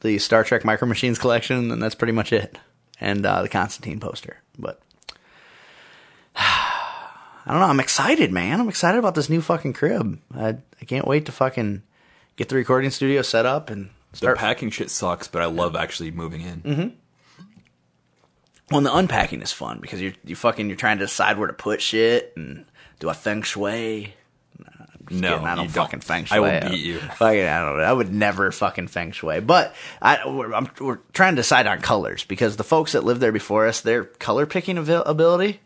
the 0.01 0.19
Star 0.19 0.45
Trek 0.45 0.65
Micro 0.65 0.87
Machines 0.89 1.19
collection, 1.19 1.71
and 1.71 1.83
that's 1.83 1.95
pretty 1.95 2.13
much 2.13 2.33
it. 2.33 2.59
And 3.01 3.27
uh, 3.27 3.43
the 3.43 3.49
Constantine 3.49 4.01
poster. 4.01 4.39
But 4.59 4.81
I 6.37 7.53
don't 7.53 7.61
know. 7.61 7.67
I'm 7.67 7.81
excited, 7.81 8.33
man. 8.33 8.61
I'm 8.61 8.69
excited 8.69 8.99
about 8.99 9.15
this 9.15 9.29
new 9.29 9.41
fucking 9.41 9.73
crib. 9.75 10.21
I 10.35 10.57
I 10.81 10.85
can't 10.87 11.07
wait 11.07 11.27
to 11.27 11.33
fucking 11.33 11.83
get 12.37 12.49
the 12.49 12.57
recording 12.57 12.91
studio 12.91 13.23
set 13.23 13.47
up 13.47 13.71
and 13.71 13.91
The 14.13 14.17
start. 14.19 14.39
packing 14.39 14.71
shit 14.71 14.91
sucks, 14.91 15.29
but 15.29 15.43
I 15.43 15.47
love 15.47 15.75
actually 15.77 16.11
moving 16.11 16.41
in. 16.43 16.61
Mm-hmm. 16.63 16.89
well, 18.71 18.79
and 18.79 18.87
the 18.87 18.95
unpacking 18.95 19.43
is 19.43 19.53
fun 19.53 19.79
because 19.81 20.01
you're 20.01 20.15
you 20.25 20.37
fucking 20.37 20.69
you're 20.69 20.77
trying 20.77 20.99
to 20.99 21.05
decide 21.05 21.39
where 21.39 21.49
to 21.49 21.53
put 21.55 21.81
shit 21.83 22.33
and 22.37 22.65
do 23.01 23.09
I 23.09 23.13
feng 23.15 23.43
shui. 23.43 24.15
No, 25.09 25.31
kidding. 25.35 25.47
I 25.47 25.55
don't 25.55 25.65
you 25.67 25.71
fucking 25.71 26.01
feng 26.01 26.25
shui. 26.25 26.37
I 26.37 26.41
will 26.41 26.69
beat 26.69 26.85
you. 26.85 26.99
Fucking, 27.17 27.45
I 27.47 27.61
don't 27.61 27.77
know. 27.77 27.85
I 27.85 27.93
would 27.93 28.13
never 28.13 28.51
fucking 28.51 28.89
feng 28.89 29.13
shui. 29.13 29.39
But 29.39 29.73
I, 30.03 30.29
we're, 30.29 30.53
I'm, 30.53 30.69
we're 30.81 30.99
trying 31.13 31.37
to 31.37 31.43
decide 31.43 31.69
on 31.69 31.81
colors 31.81 32.25
because 32.25 32.57
the 32.57 32.65
folks 32.65 32.91
that 32.91 33.05
lived 33.05 33.21
there 33.21 33.31
before 33.31 33.69
us, 33.69 33.83
their 33.83 34.03
color 34.07 34.47
picking 34.47 34.79
abil- 34.79 35.05
ability. 35.05 35.61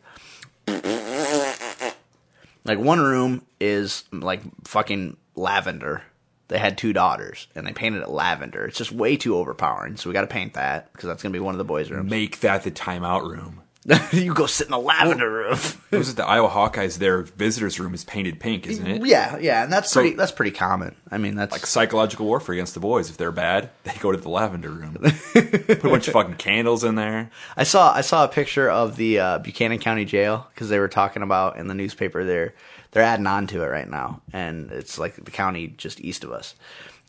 Like 2.65 2.79
one 2.79 3.01
room 3.01 3.43
is 3.59 4.05
like 4.13 4.43
fucking 4.67 5.17
lavender. 5.35 6.03
They 6.51 6.59
had 6.59 6.77
two 6.77 6.93
daughters 6.93 7.47
and 7.55 7.67
they 7.67 7.73
painted 7.73 8.03
it 8.03 8.11
lavender. 8.11 8.67
It's 8.67 8.77
just 8.77 8.93
way 8.93 9.17
too 9.17 9.37
overpowering. 9.37 9.97
So 9.97 10.11
we 10.11 10.15
got 10.15 10.21
to 10.23 10.27
paint 10.27 10.55
that 10.55 10.93
because 10.93 11.07
that's 11.09 11.23
gonna 11.23 11.33
be 11.33 11.41
one 11.41 11.55
of 11.55 11.59
the 11.59 11.65
boys' 11.65 11.91
rooms. 11.91 12.11
Make 12.11 12.41
that 12.41 12.63
the 12.65 12.71
timeout 12.71 13.23
room. 13.29 13.63
you 14.13 14.35
go 14.35 14.45
sit 14.45 14.67
in 14.67 14.73
the 14.73 14.79
lavender 14.79 15.31
room. 15.33 15.59
Was 15.91 16.11
it 16.11 16.17
the 16.17 16.27
Iowa 16.27 16.51
Hawkeyes? 16.51 16.99
Their 16.99 17.23
visitors' 17.23 17.81
room 17.81 17.95
is 17.95 18.05
painted 18.05 18.39
pink, 18.39 18.67
isn't 18.67 18.87
it? 18.87 19.07
yeah, 19.07 19.39
yeah, 19.39 19.65
and 19.65 19.73
that's 19.73 19.91
So- 19.91 20.01
pretty. 20.03 20.17
That's 20.17 20.33
pretty 20.33 20.51
common. 20.51 20.95
I 21.11 21.17
mean, 21.17 21.35
that's 21.35 21.53
Like 21.53 21.65
psychological 21.65 22.27
warfare 22.27 22.53
against 22.53 22.75
the 22.75 22.81
boys. 22.81 23.09
If 23.09 23.17
they're 23.17 23.33
bad, 23.33 23.71
they 23.85 23.95
go 24.01 24.13
to 24.13 24.19
the 24.19 24.29
lavender 24.29 24.69
room. 24.71 24.97
Put 25.01 25.71
a 25.85 25.89
bunch 25.89 26.09
of 26.09 26.13
fucking 26.13 26.35
candles 26.35 26.85
in 26.85 26.97
there. 26.97 27.31
I 27.57 27.63
saw 27.65 27.95
I 27.95 28.03
saw 28.03 28.25
a 28.25 28.29
picture 28.29 28.69
of 28.69 28.97
the 28.97 29.19
uh, 29.19 29.39
Buchanan 29.39 29.79
County 29.79 30.05
Jail 30.05 30.47
because 30.55 30.69
they 30.69 30.79
were 30.79 30.89
talking 30.89 31.23
about 31.23 31.57
in 31.57 31.67
the 31.69 31.75
newspaper 31.75 32.23
they're 32.25 32.55
they're 32.91 33.03
adding 33.03 33.27
on 33.27 33.47
to 33.49 33.63
it 33.63 33.69
right 33.69 33.89
now, 33.89 34.23
and 34.33 34.71
it's 34.71 34.99
like 34.99 35.17
the 35.17 35.31
county 35.31 35.69
just 35.69 36.01
east 36.01 36.25
of 36.25 36.33
us, 36.33 36.55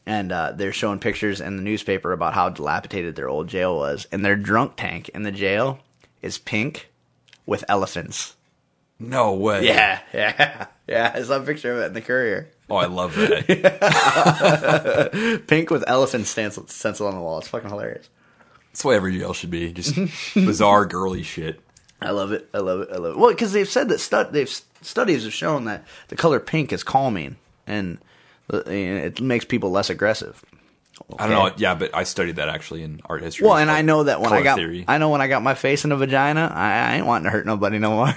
and 0.06 0.32
uh, 0.32 0.52
they're 0.54 0.72
showing 0.74 1.00
pictures 1.00 1.42
in 1.42 1.58
the 1.58 1.64
newspaper 1.64 2.12
about 2.12 2.34
how 2.34 2.50
dilapidated 2.50 3.16
their 3.16 3.30
old 3.30 3.48
jail 3.48 3.76
was, 3.78 4.08
and 4.12 4.24
their 4.24 4.36
drunk 4.36 4.74
tank 4.78 5.10
in 5.10 5.24
the 5.24 5.32
jail 5.32 5.80
is 6.22 6.38
pink 6.38 6.90
with 7.46 7.66
elephants. 7.68 8.36
No 9.00 9.34
way. 9.34 9.66
Yeah, 9.66 10.00
yeah, 10.14 10.68
yeah. 10.88 11.12
I 11.16 11.24
saw 11.24 11.38
a 11.38 11.42
picture 11.42 11.74
of 11.74 11.80
it 11.80 11.86
in 11.88 11.94
the 11.94 12.02
Courier. 12.02 12.52
Oh, 12.70 12.76
I 12.78 12.86
love 12.86 13.16
that. 13.16 13.48
Pink 15.48 15.70
with 15.70 15.84
elephant 15.88 16.26
stencil, 16.28 16.68
stencil 16.68 17.08
on 17.08 17.16
the 17.16 17.20
wall. 17.20 17.40
It's 17.40 17.50
fucking 17.50 17.70
hilarious. 17.70 18.08
That's 18.72 18.86
what 18.86 18.96
every 18.96 19.18
jail 19.18 19.34
should 19.34 19.50
be. 19.52 19.74
Just 19.74 19.94
bizarre 20.34 20.86
girly 20.86 21.24
shit. 21.24 21.60
I 22.02 22.12
love 22.12 22.32
it. 22.32 22.48
I 22.54 22.60
love 22.60 22.80
it. 22.82 22.90
I 22.94 22.96
love 22.96 23.16
it. 23.16 23.20
Well, 23.20 23.32
because 23.32 23.52
they've 23.52 23.68
said 23.68 23.90
that 23.90 24.00
stud- 24.00 24.32
they've 24.32 24.50
studies 24.82 25.24
have 25.24 25.34
shown 25.34 25.66
that 25.66 25.86
the 26.10 26.16
color 26.16 26.40
pink 26.40 26.72
is 26.74 26.84
calming 26.84 27.38
and 27.68 27.98
uh, 28.54 28.64
it 28.68 29.22
makes 29.22 29.46
people 29.46 29.72
less 29.72 29.90
aggressive. 29.90 30.44
I 31.18 31.28
don't 31.28 31.36
know. 31.36 31.54
Yeah, 31.58 31.76
but 31.76 31.96
I 31.96 32.04
studied 32.04 32.36
that 32.36 32.50
actually 32.50 32.84
in 32.84 33.02
art 33.06 33.22
history. 33.22 33.48
Well, 33.48 33.58
and 33.58 33.70
like 33.70 33.80
I 33.80 33.82
know 33.82 34.04
that 34.04 34.22
when 34.22 34.34
I 34.34 34.44
got, 34.44 34.58
theory. 34.58 34.86
I 34.88 34.98
know 34.98 35.10
when 35.10 35.22
I 35.22 35.28
got 35.28 35.42
my 35.42 35.56
face 35.56 35.84
in 35.84 35.92
a 35.92 35.98
vagina, 35.98 36.52
I, 36.54 36.92
I 36.92 36.96
ain't 36.96 37.06
wanting 37.06 37.26
to 37.26 37.30
hurt 37.32 37.46
nobody 37.46 37.80
no 37.80 37.92
more. 37.92 38.14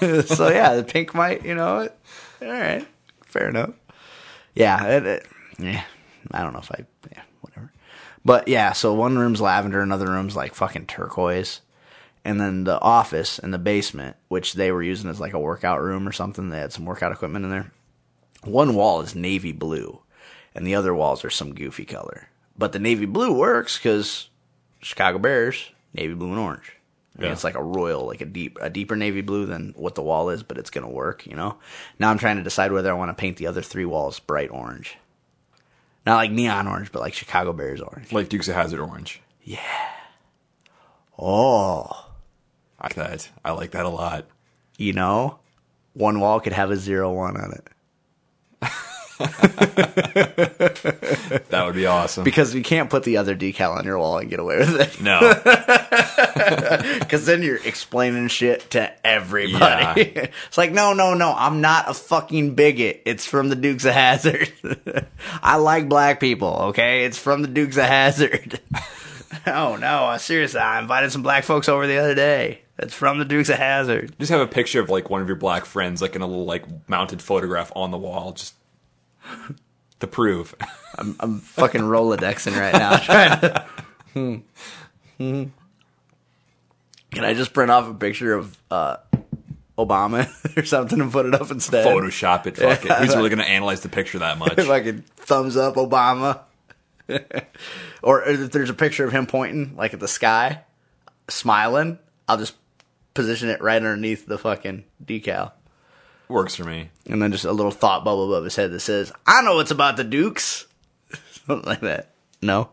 so 0.22 0.48
yeah, 0.48 0.74
the 0.74 0.84
pink 0.86 1.14
might, 1.14 1.44
you 1.44 1.54
know, 1.54 1.80
it, 1.80 1.98
all 2.42 2.48
right, 2.48 2.86
fair 3.24 3.48
enough. 3.48 3.70
Yeah, 4.54 4.86
it, 4.86 5.06
it, 5.06 5.26
yeah. 5.58 5.84
I 6.30 6.42
don't 6.42 6.52
know 6.52 6.60
if 6.60 6.70
I, 6.70 6.84
yeah, 7.12 7.22
whatever. 7.40 7.72
But 8.24 8.48
yeah, 8.48 8.72
so 8.72 8.94
one 8.94 9.18
room's 9.18 9.40
lavender, 9.40 9.80
another 9.80 10.06
room's 10.06 10.36
like 10.36 10.54
fucking 10.54 10.86
turquoise, 10.86 11.60
and 12.24 12.40
then 12.40 12.64
the 12.64 12.80
office 12.80 13.38
in 13.38 13.50
the 13.50 13.58
basement, 13.58 14.16
which 14.28 14.54
they 14.54 14.70
were 14.72 14.82
using 14.82 15.08
as 15.10 15.20
like 15.20 15.32
a 15.32 15.38
workout 15.38 15.80
room 15.80 16.06
or 16.06 16.12
something. 16.12 16.48
They 16.50 16.58
had 16.58 16.72
some 16.72 16.84
workout 16.84 17.12
equipment 17.12 17.44
in 17.44 17.50
there. 17.50 17.72
One 18.44 18.74
wall 18.74 19.00
is 19.00 19.14
navy 19.14 19.52
blue, 19.52 20.00
and 20.54 20.66
the 20.66 20.74
other 20.74 20.94
walls 20.94 21.24
are 21.24 21.30
some 21.30 21.54
goofy 21.54 21.84
color. 21.84 22.28
But 22.56 22.72
the 22.72 22.78
navy 22.78 23.06
blue 23.06 23.32
works 23.32 23.78
because 23.78 24.28
Chicago 24.80 25.18
Bears, 25.18 25.70
navy 25.94 26.14
blue 26.14 26.28
and 26.30 26.38
orange. 26.38 26.72
I 27.16 27.22
mean, 27.22 27.26
Yeah. 27.28 27.32
it's 27.32 27.44
like 27.44 27.56
a 27.56 27.62
royal, 27.62 28.06
like 28.06 28.20
a 28.20 28.24
deep, 28.26 28.56
a 28.60 28.70
deeper 28.70 28.96
navy 28.96 29.20
blue 29.20 29.44
than 29.46 29.72
what 29.76 29.94
the 29.94 30.02
wall 30.02 30.30
is, 30.30 30.42
but 30.42 30.56
it's 30.58 30.70
gonna 30.70 30.88
work, 30.88 31.26
you 31.26 31.34
know. 31.36 31.56
Now 31.98 32.10
I'm 32.10 32.18
trying 32.18 32.36
to 32.36 32.42
decide 32.42 32.72
whether 32.72 32.90
I 32.90 32.94
want 32.94 33.10
to 33.10 33.20
paint 33.20 33.36
the 33.38 33.46
other 33.46 33.62
three 33.62 33.84
walls 33.84 34.20
bright 34.20 34.50
orange, 34.50 34.96
not 36.06 36.16
like 36.16 36.30
neon 36.30 36.66
orange, 36.68 36.92
but 36.92 37.00
like 37.00 37.12
Chicago 37.14 37.52
Bears 37.52 37.80
orange. 37.80 38.12
like 38.12 38.28
Dukes 38.28 38.48
of 38.48 38.54
Hazzard 38.54 38.80
orange. 38.80 39.20
Yeah. 39.42 39.58
Oh, 41.18 42.09
I 42.80 42.86
like 42.86 42.94
that. 42.94 43.28
I 43.44 43.52
like 43.52 43.70
that 43.72 43.84
a 43.84 43.88
lot. 43.90 44.26
you 44.78 44.92
know, 44.92 45.38
one 45.92 46.20
wall 46.20 46.40
could 46.40 46.52
have 46.54 46.70
a 46.70 46.76
zero 46.76 47.12
one 47.12 47.36
on 47.36 47.52
it 47.52 47.66
That 51.50 51.64
would 51.66 51.74
be 51.74 51.84
awesome. 51.86 52.24
because 52.24 52.54
you 52.54 52.62
can't 52.62 52.88
put 52.88 53.02
the 53.04 53.16
other 53.18 53.36
decal 53.36 53.76
on 53.76 53.84
your 53.84 53.98
wall 53.98 54.18
and 54.18 54.30
get 54.30 54.38
away 54.40 54.58
with 54.58 54.80
it. 54.80 55.00
no, 55.02 55.20
Because 57.00 57.26
then 57.26 57.42
you're 57.42 57.62
explaining 57.64 58.28
shit 58.28 58.70
to 58.70 59.06
everybody. 59.06 60.02
it's 60.46 60.56
like, 60.56 60.72
no, 60.72 60.92
no, 60.94 61.14
no, 61.14 61.34
I'm 61.36 61.60
not 61.60 61.90
a 61.90 61.94
fucking 61.94 62.54
bigot. 62.54 63.02
It's 63.04 63.26
from 63.26 63.48
the 63.50 63.56
Dukes 63.56 63.84
of 63.84 63.92
Hazzard. 63.92 64.50
I 65.42 65.56
like 65.56 65.88
black 65.88 66.20
people, 66.20 66.56
okay? 66.68 67.04
It's 67.04 67.18
from 67.18 67.42
the 67.42 67.48
Dukes 67.48 67.76
of 67.76 67.84
Hazzard. 67.84 68.60
oh 69.46 69.76
no, 69.76 70.16
seriously, 70.18 70.60
I 70.60 70.78
invited 70.80 71.12
some 71.12 71.22
black 71.22 71.44
folks 71.44 71.68
over 71.68 71.86
the 71.86 71.98
other 71.98 72.14
day. 72.14 72.62
It's 72.82 72.94
from 72.94 73.18
the 73.18 73.26
Dukes 73.26 73.50
of 73.50 73.58
Hazzard. 73.58 74.18
just 74.18 74.32
have 74.32 74.40
a 74.40 74.46
picture 74.46 74.80
of 74.80 74.88
like 74.88 75.10
one 75.10 75.20
of 75.20 75.28
your 75.28 75.36
black 75.36 75.66
friends, 75.66 76.00
like 76.00 76.16
in 76.16 76.22
a 76.22 76.26
little 76.26 76.46
like 76.46 76.64
mounted 76.88 77.20
photograph 77.20 77.70
on 77.76 77.90
the 77.90 77.98
wall, 77.98 78.32
just 78.32 78.54
to 80.00 80.06
prove. 80.06 80.54
I'm 80.96 81.40
fucking 81.40 81.82
Rolodexing 81.82 82.58
right 82.58 82.72
now. 82.72 82.96
Trying 82.98 83.40
to. 83.40 83.66
Hmm. 84.14 84.36
Hmm. 85.18 85.44
Can 87.12 87.24
I 87.24 87.34
just 87.34 87.52
print 87.52 87.70
off 87.70 87.88
a 87.88 87.94
picture 87.94 88.32
of 88.32 88.56
uh, 88.70 88.96
Obama 89.78 90.28
or 90.56 90.64
something 90.64 91.00
and 91.00 91.12
put 91.12 91.26
it 91.26 91.34
up 91.34 91.50
instead? 91.50 91.86
Photoshop 91.86 92.46
it. 92.46 92.56
Fuck 92.56 92.86
it. 92.86 92.92
Who's 92.92 93.14
really 93.14 93.28
going 93.28 93.40
to 93.40 93.48
analyze 93.48 93.82
the 93.82 93.88
picture 93.90 94.20
that 94.20 94.38
much? 94.38 94.58
if 94.58 94.70
I 94.70 94.80
could 94.80 95.06
thumbs 95.16 95.56
up 95.56 95.74
Obama. 95.74 96.40
or 98.02 98.22
if 98.26 98.52
there's 98.52 98.70
a 98.70 98.74
picture 98.74 99.04
of 99.04 99.12
him 99.12 99.26
pointing 99.26 99.76
like 99.76 99.92
at 99.92 100.00
the 100.00 100.08
sky, 100.08 100.62
smiling, 101.28 101.98
I'll 102.28 102.38
just 102.38 102.54
position 103.14 103.48
it 103.48 103.62
right 103.62 103.76
underneath 103.76 104.26
the 104.26 104.38
fucking 104.38 104.84
decal. 105.04 105.52
Works 106.28 106.54
for 106.54 106.64
me. 106.64 106.90
And 107.06 107.20
then 107.20 107.32
just 107.32 107.44
a 107.44 107.52
little 107.52 107.72
thought 107.72 108.04
bubble 108.04 108.32
above 108.32 108.44
his 108.44 108.56
head 108.56 108.70
that 108.70 108.80
says, 108.80 109.12
I 109.26 109.42
know 109.42 109.58
it's 109.58 109.72
about 109.72 109.96
the 109.96 110.04
Dukes. 110.04 110.66
Something 111.46 111.68
like 111.68 111.80
that. 111.80 112.12
No? 112.40 112.70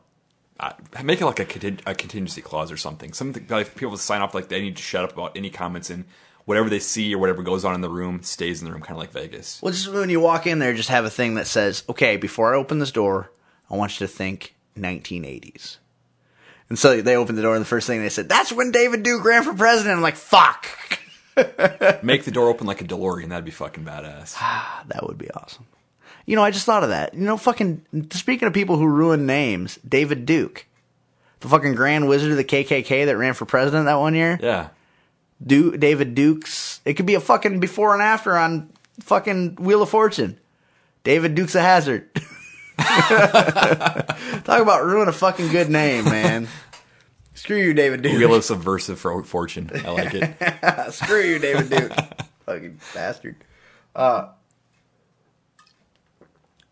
Make 1.03 1.21
it 1.21 1.25
like 1.25 1.39
a, 1.39 1.77
a 1.89 1.95
contingency 1.95 2.41
clause 2.41 2.71
or 2.71 2.77
something. 2.77 3.13
Something 3.13 3.45
like 3.49 3.75
people 3.75 3.97
sign 3.97 4.21
off 4.21 4.33
like 4.33 4.49
they 4.49 4.61
need 4.61 4.77
to 4.77 4.83
shut 4.83 5.03
up 5.03 5.13
about 5.13 5.35
any 5.35 5.49
comments 5.49 5.89
and 5.89 6.05
whatever 6.45 6.69
they 6.69 6.79
see 6.79 7.13
or 7.13 7.17
whatever 7.17 7.43
goes 7.43 7.65
on 7.65 7.75
in 7.75 7.81
the 7.81 7.89
room 7.89 8.23
stays 8.23 8.61
in 8.61 8.65
the 8.65 8.71
room, 8.71 8.81
kind 8.81 8.91
of 8.93 8.99
like 8.99 9.11
Vegas. 9.11 9.61
Well, 9.61 9.73
just 9.73 9.91
when 9.91 10.09
you 10.09 10.19
walk 10.19 10.47
in 10.47 10.59
there, 10.59 10.73
just 10.73 10.89
have 10.89 11.05
a 11.05 11.09
thing 11.09 11.35
that 11.35 11.45
says, 11.45 11.83
okay, 11.89 12.15
before 12.15 12.53
I 12.53 12.57
open 12.57 12.79
this 12.79 12.91
door, 12.91 13.31
I 13.69 13.75
want 13.75 13.99
you 13.99 14.07
to 14.07 14.11
think 14.11 14.55
1980s. 14.77 15.77
And 16.69 16.77
so 16.77 17.01
they 17.01 17.15
opened 17.15 17.37
the 17.37 17.41
door, 17.41 17.55
and 17.55 17.61
the 17.61 17.67
first 17.67 17.87
thing 17.87 18.01
they 18.01 18.09
said, 18.09 18.27
that's 18.27 18.51
when 18.51 18.71
David 18.71 19.03
Duke 19.03 19.23
ran 19.23 19.43
for 19.43 19.53
president. 19.53 19.95
I'm 19.95 20.01
like, 20.01 20.15
fuck. 20.17 20.67
Make 22.03 22.23
the 22.25 22.31
door 22.31 22.49
open 22.49 22.67
like 22.67 22.81
a 22.81 22.83
DeLorean. 22.83 23.29
That'd 23.29 23.45
be 23.45 23.51
fucking 23.51 23.85
badass. 23.85 24.35
That 24.87 25.05
would 25.07 25.17
be 25.17 25.29
awesome. 25.31 25.65
You 26.25 26.35
know, 26.35 26.43
I 26.43 26.51
just 26.51 26.65
thought 26.65 26.83
of 26.83 26.89
that. 26.89 27.13
You 27.13 27.21
know, 27.21 27.37
fucking, 27.37 28.07
speaking 28.11 28.47
of 28.47 28.53
people 28.53 28.77
who 28.77 28.87
ruin 28.87 29.25
names, 29.25 29.79
David 29.87 30.25
Duke. 30.25 30.65
The 31.39 31.47
fucking 31.49 31.75
Grand 31.75 32.07
Wizard 32.09 32.31
of 32.31 32.37
the 32.37 32.43
KKK 32.43 33.05
that 33.05 33.17
ran 33.17 33.33
for 33.33 33.45
president 33.45 33.85
that 33.85 33.99
one 33.99 34.15
year. 34.15 34.39
Yeah. 34.41 34.69
Du- 35.45 35.77
David 35.77 36.15
Dukes. 36.15 36.81
It 36.83 36.95
could 36.95 37.05
be 37.05 37.13
a 37.15 37.19
fucking 37.19 37.59
before 37.59 37.93
and 37.93 38.01
after 38.01 38.35
on 38.35 38.71
fucking 39.01 39.55
Wheel 39.57 39.83
of 39.83 39.89
Fortune. 39.89 40.39
David 41.03 41.35
Dukes 41.35 41.55
a 41.55 41.61
Hazard. 41.61 42.09
Talk 42.77 44.61
about 44.61 44.85
ruin 44.85 45.07
a 45.07 45.11
fucking 45.13 45.49
good 45.49 45.69
name, 45.69 46.05
man. 46.05 46.47
Screw 47.33 47.57
you, 47.57 47.73
David 47.73 48.01
Duke. 48.01 48.13
Wheel 48.13 48.35
of 48.35 48.43
Subversive 48.43 48.99
for 48.99 49.23
Fortune. 49.23 49.69
I 49.85 49.91
like 49.91 50.13
it. 50.13 50.91
Screw 50.93 51.21
you, 51.21 51.39
David 51.39 51.69
Duke. 51.69 51.91
fucking 52.45 52.79
bastard. 52.93 53.35
Uh, 53.95 54.29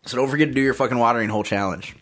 so 0.04 0.16
don't 0.16 0.28
forget 0.28 0.48
to 0.48 0.54
do 0.54 0.60
your 0.60 0.74
fucking 0.74 0.98
watering 0.98 1.28
hole 1.28 1.42
challenge. 1.44 1.96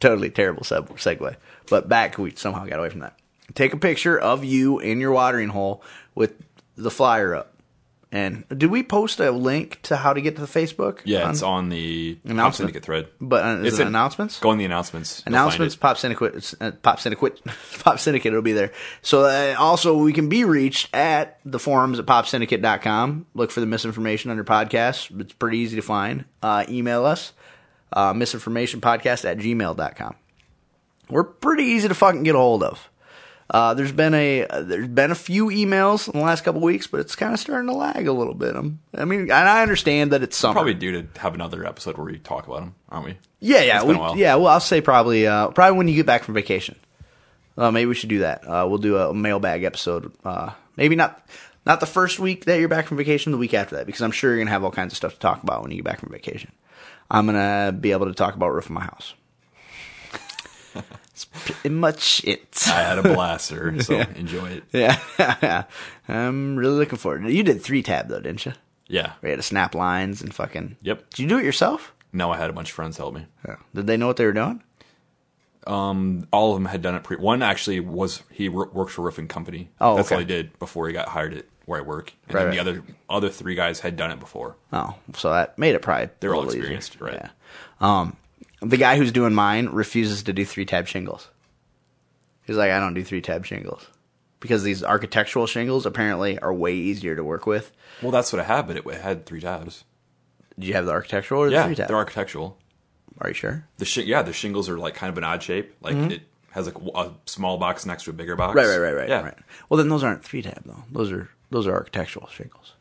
totally 0.00 0.30
terrible 0.30 0.62
seg- 0.62 0.88
segue. 0.90 1.36
But 1.68 1.88
back, 1.88 2.18
we 2.18 2.32
somehow 2.34 2.64
got 2.64 2.78
away 2.78 2.90
from 2.90 3.00
that. 3.00 3.18
Take 3.54 3.72
a 3.72 3.76
picture 3.76 4.18
of 4.18 4.44
you 4.44 4.78
in 4.78 5.00
your 5.00 5.12
watering 5.12 5.48
hole 5.48 5.82
with 6.14 6.34
the 6.76 6.90
flyer 6.90 7.34
up. 7.34 7.51
And 8.14 8.44
did 8.50 8.66
we 8.70 8.82
post 8.82 9.20
a 9.20 9.30
link 9.30 9.80
to 9.84 9.96
how 9.96 10.12
to 10.12 10.20
get 10.20 10.36
to 10.36 10.42
the 10.42 10.46
Facebook? 10.46 10.98
Yeah, 11.04 11.30
it's 11.30 11.42
on 11.42 11.70
the 11.70 12.16
Pop. 12.16 12.52
Syndicate 12.54 12.82
thread. 12.84 13.08
But 13.18 13.42
uh, 13.42 13.48
is 13.60 13.68
It's 13.72 13.78
it 13.78 13.82
in- 13.82 13.88
announcements? 13.88 14.38
Go 14.38 14.52
in 14.52 14.58
the 14.58 14.66
announcements. 14.66 15.22
Announcements 15.24 15.76
pop 15.76 15.96
syndicate 15.96 16.52
uh, 16.60 16.72
pop 16.82 17.00
syndicate 17.00 17.40
pop 17.80 17.98
syndicate 17.98 18.32
it'll 18.32 18.42
be 18.42 18.52
there 18.52 18.70
so 19.00 19.24
uh, 19.24 19.54
also 19.58 19.96
we 19.96 20.12
can 20.12 20.28
be 20.28 20.44
reached 20.44 20.94
at 20.94 21.38
the 21.46 21.58
forums 21.58 21.98
at 21.98 22.04
popsyndicate.com 22.04 23.24
look 23.34 23.50
for 23.50 23.60
the 23.60 23.66
misinformation 23.66 24.30
under 24.30 24.44
podcasts 24.44 25.10
it's 25.18 25.32
pretty 25.32 25.56
easy 25.58 25.76
to 25.76 25.82
find 25.82 26.26
uh, 26.42 26.64
email 26.68 27.06
us 27.06 27.32
uh, 27.94 28.12
misinformationpodcast 28.12 29.24
at 29.24 29.38
gmail.com 29.38 30.14
we're 31.08 31.24
pretty 31.24 31.64
easy 31.64 31.88
to 31.88 31.94
fucking 31.94 32.22
get 32.24 32.34
a 32.34 32.38
hold 32.38 32.62
of 32.62 32.90
uh, 33.52 33.74
there's 33.74 33.92
been 33.92 34.14
a 34.14 34.46
there's 34.62 34.88
been 34.88 35.10
a 35.10 35.14
few 35.14 35.48
emails 35.48 36.08
in 36.08 36.18
the 36.18 36.24
last 36.24 36.42
couple 36.42 36.62
weeks, 36.62 36.86
but 36.86 37.00
it's 37.00 37.14
kind 37.14 37.34
of 37.34 37.38
starting 37.38 37.68
to 37.68 37.74
lag 37.74 38.06
a 38.06 38.12
little 38.12 38.32
bit. 38.32 38.56
Um, 38.56 38.80
I 38.94 39.04
mean, 39.04 39.20
and 39.20 39.32
I 39.32 39.60
understand 39.60 40.12
that 40.12 40.22
it's 40.22 40.38
summer. 40.38 40.54
Probably 40.54 40.72
due 40.72 41.02
to 41.02 41.20
have 41.20 41.34
another 41.34 41.66
episode 41.66 41.98
where 41.98 42.06
we 42.06 42.18
talk 42.18 42.46
about 42.46 42.60
them, 42.60 42.74
aren't 42.88 43.04
we? 43.04 43.18
Yeah, 43.40 43.60
yeah, 43.60 43.82
we, 43.82 43.88
been 43.88 43.96
a 43.96 44.00
while. 44.00 44.16
yeah. 44.16 44.36
Well, 44.36 44.46
I'll 44.46 44.58
say 44.58 44.80
probably, 44.80 45.26
uh, 45.26 45.48
probably 45.48 45.76
when 45.76 45.86
you 45.86 45.96
get 45.96 46.06
back 46.06 46.24
from 46.24 46.32
vacation. 46.32 46.76
Uh, 47.58 47.70
maybe 47.70 47.86
we 47.86 47.94
should 47.94 48.08
do 48.08 48.20
that. 48.20 48.48
Uh, 48.48 48.66
we'll 48.66 48.78
do 48.78 48.96
a 48.96 49.12
mailbag 49.12 49.64
episode. 49.64 50.10
Uh, 50.24 50.52
maybe 50.78 50.96
not, 50.96 51.22
not 51.66 51.80
the 51.80 51.86
first 51.86 52.18
week 52.18 52.46
that 52.46 52.58
you're 52.58 52.68
back 52.68 52.86
from 52.86 52.96
vacation. 52.96 53.32
The 53.32 53.38
week 53.38 53.52
after 53.52 53.76
that, 53.76 53.84
because 53.84 54.00
I'm 54.00 54.12
sure 54.12 54.30
you're 54.30 54.38
gonna 54.38 54.50
have 54.50 54.64
all 54.64 54.70
kinds 54.70 54.94
of 54.94 54.96
stuff 54.96 55.12
to 55.12 55.18
talk 55.18 55.42
about 55.42 55.60
when 55.60 55.70
you 55.72 55.76
get 55.76 55.84
back 55.84 56.00
from 56.00 56.08
vacation. 56.08 56.52
I'm 57.10 57.26
gonna 57.26 57.76
be 57.78 57.92
able 57.92 58.06
to 58.06 58.14
talk 58.14 58.34
about 58.34 58.54
roof 58.54 58.64
of 58.64 58.70
my 58.70 58.80
house. 58.84 59.12
That's 61.24 61.44
pretty 61.60 61.68
much 61.74 62.22
it. 62.24 62.62
I 62.68 62.82
had 62.82 62.98
a 62.98 63.02
blaster, 63.02 63.80
so 63.82 63.98
enjoy 63.98 64.50
it. 64.50 64.64
yeah, 64.72 65.64
I'm 66.08 66.56
really 66.56 66.76
looking 66.76 66.98
forward. 66.98 67.22
to 67.22 67.28
it. 67.28 67.32
You 67.34 67.42
did 67.42 67.62
three 67.62 67.82
tab 67.82 68.08
though, 68.08 68.20
didn't 68.20 68.46
you? 68.46 68.52
Yeah. 68.88 69.12
We 69.22 69.30
had 69.30 69.36
to 69.36 69.42
snap 69.42 69.74
lines 69.74 70.20
and 70.22 70.34
fucking. 70.34 70.76
Yep. 70.82 71.10
Did 71.10 71.18
you 71.22 71.28
do 71.28 71.38
it 71.38 71.44
yourself? 71.44 71.94
No, 72.12 72.30
I 72.30 72.36
had 72.36 72.50
a 72.50 72.52
bunch 72.52 72.68
of 72.70 72.74
friends 72.74 72.96
help 72.98 73.14
me. 73.14 73.26
Yeah. 73.46 73.56
Did 73.74 73.86
they 73.86 73.96
know 73.96 74.06
what 74.06 74.16
they 74.18 74.26
were 74.26 74.32
doing? 74.32 74.62
Um, 75.66 76.26
All 76.32 76.50
of 76.50 76.56
them 76.56 76.66
had 76.66 76.82
done 76.82 76.94
it. 76.96 77.04
Pre- 77.04 77.16
One 77.16 77.42
actually 77.42 77.80
was 77.80 78.22
he 78.30 78.48
wor- 78.48 78.68
worked 78.72 78.90
for 78.90 79.02
a 79.02 79.04
roofing 79.04 79.28
company. 79.28 79.70
Oh, 79.80 79.96
that's 79.96 80.08
okay. 80.08 80.16
all 80.16 80.18
he 80.20 80.26
did 80.26 80.58
before 80.58 80.88
he 80.88 80.92
got 80.92 81.08
hired 81.08 81.34
at 81.34 81.46
where 81.66 81.78
I 81.78 81.82
work. 81.82 82.12
And 82.26 82.34
Right, 82.34 82.44
then 82.44 82.52
the 82.52 82.58
other 82.58 82.82
other 83.08 83.28
three 83.28 83.54
guys 83.54 83.80
had 83.80 83.96
done 83.96 84.10
it 84.10 84.18
before. 84.20 84.56
Oh, 84.72 84.96
so 85.14 85.30
that 85.30 85.56
made 85.58 85.74
it 85.74 85.80
probably. 85.82 86.10
They're 86.20 86.34
all 86.34 86.42
little 86.42 86.56
easier. 86.62 86.74
experienced, 86.76 87.00
right. 87.00 87.30
Yeah. 87.80 88.00
Um, 88.00 88.16
the 88.62 88.76
guy 88.76 88.96
who's 88.96 89.12
doing 89.12 89.34
mine 89.34 89.66
refuses 89.68 90.22
to 90.24 90.32
do 90.32 90.44
three 90.44 90.64
tab 90.64 90.86
shingles. 90.86 91.28
He's 92.44 92.56
like, 92.56 92.70
I 92.70 92.80
don't 92.80 92.94
do 92.94 93.04
three 93.04 93.20
tab 93.20 93.44
shingles 93.46 93.86
because 94.40 94.62
these 94.62 94.82
architectural 94.82 95.46
shingles 95.46 95.86
apparently 95.86 96.38
are 96.38 96.52
way 96.52 96.74
easier 96.74 97.14
to 97.16 97.22
work 97.24 97.46
with. 97.46 97.70
Well, 98.02 98.10
that's 98.12 98.32
what 98.32 98.40
I 98.40 98.44
had, 98.44 98.66
but 98.66 98.76
it 98.76 98.84
had 99.00 99.26
three 99.26 99.40
tabs. 99.40 99.84
Did 100.58 100.66
you 100.68 100.74
have 100.74 100.86
the 100.86 100.92
architectural 100.92 101.42
or 101.42 101.46
the 101.48 101.52
Yeah, 101.56 101.66
three 101.66 101.74
tab? 101.76 101.88
they're 101.88 101.96
architectural. 101.96 102.58
Are 103.20 103.28
you 103.28 103.34
sure? 103.34 103.64
The 103.78 103.84
shi- 103.84 104.02
yeah, 104.04 104.22
the 104.22 104.32
shingles 104.32 104.68
are 104.68 104.78
like 104.78 104.94
kind 104.94 105.10
of 105.10 105.18
an 105.18 105.24
odd 105.24 105.42
shape. 105.42 105.74
Like 105.80 105.94
Mm-hmm. 105.94 106.10
it 106.12 106.22
has 106.50 106.66
like 106.66 106.76
a 106.94 107.12
small 107.26 107.58
box 107.58 107.86
next 107.86 108.04
to 108.04 108.10
a 108.10 108.12
bigger 108.12 108.36
box. 108.36 108.56
Right, 108.56 108.66
right, 108.66 108.78
right, 108.78 108.94
right, 108.94 109.08
Yeah. 109.08 109.22
right. 109.22 109.38
Well, 109.68 109.78
then 109.78 109.88
those 109.88 110.02
aren't 110.02 110.24
three 110.24 110.42
tab 110.42 110.62
though. 110.64 110.82
Those 110.90 111.12
are 111.12 111.28
those 111.50 111.66
are 111.66 111.72
architectural 111.74 112.28
shingles. 112.28 112.72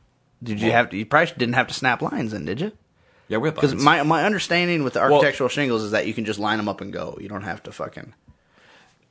Did 0.43 0.59
you 0.59 0.67
Well- 0.67 0.75
have 0.77 0.89
to? 0.89 0.97
You 0.97 1.05
probably 1.05 1.33
didn't 1.37 1.53
have 1.55 1.67
to 1.67 1.73
snap 1.73 2.01
lines 2.01 2.33
in, 2.33 2.45
did 2.45 2.59
you? 2.61 2.71
Yeah, 3.31 3.37
we 3.37 3.47
have 3.47 3.55
Because 3.55 3.73
my 3.75 4.03
my 4.03 4.25
understanding 4.25 4.83
with 4.83 4.93
the 4.93 4.99
architectural 4.99 5.47
shingles 5.47 5.83
is 5.83 5.91
that 5.91 6.05
you 6.05 6.13
can 6.13 6.25
just 6.25 6.37
line 6.37 6.57
them 6.57 6.67
up 6.67 6.81
and 6.81 6.91
go. 6.91 7.17
You 7.21 7.29
don't 7.29 7.43
have 7.43 7.63
to 7.63 7.71
fucking. 7.71 8.13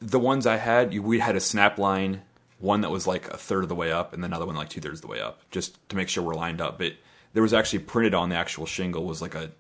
the 0.01 0.19
ones 0.19 0.47
I 0.47 0.57
had, 0.57 0.97
we 0.99 1.21
had 1.21 1.37
a 1.37 1.41
snap 1.41 1.79
line, 1.79 2.21
one 2.59 2.83
that 2.83 2.91
was 2.91 3.07
like 3.07 3.29
a 3.29 3.39
third 3.39 3.63
of 3.63 3.71
the 3.71 3.75
way 3.75 3.91
up, 3.91 4.13
and 4.13 4.23
another 4.23 4.45
one 4.45 4.57
like 4.57 4.69
two 4.69 4.81
thirds 4.83 4.99
of 4.99 5.03
the 5.03 5.09
way 5.09 5.23
up, 5.23 5.41
just 5.51 5.79
to 5.89 5.97
make 5.97 6.11
sure 6.11 6.23
we're 6.23 6.35
lined 6.35 6.61
up. 6.61 6.77
But 6.79 6.95
there 7.33 7.43
was 7.43 7.55
actually 7.55 7.79
printed 7.79 8.13
on 8.13 8.29
the 8.29 8.37
actual 8.37 8.67
shingle 8.67 9.05
was 9.05 9.23
like 9.23 9.35
a 9.35 9.53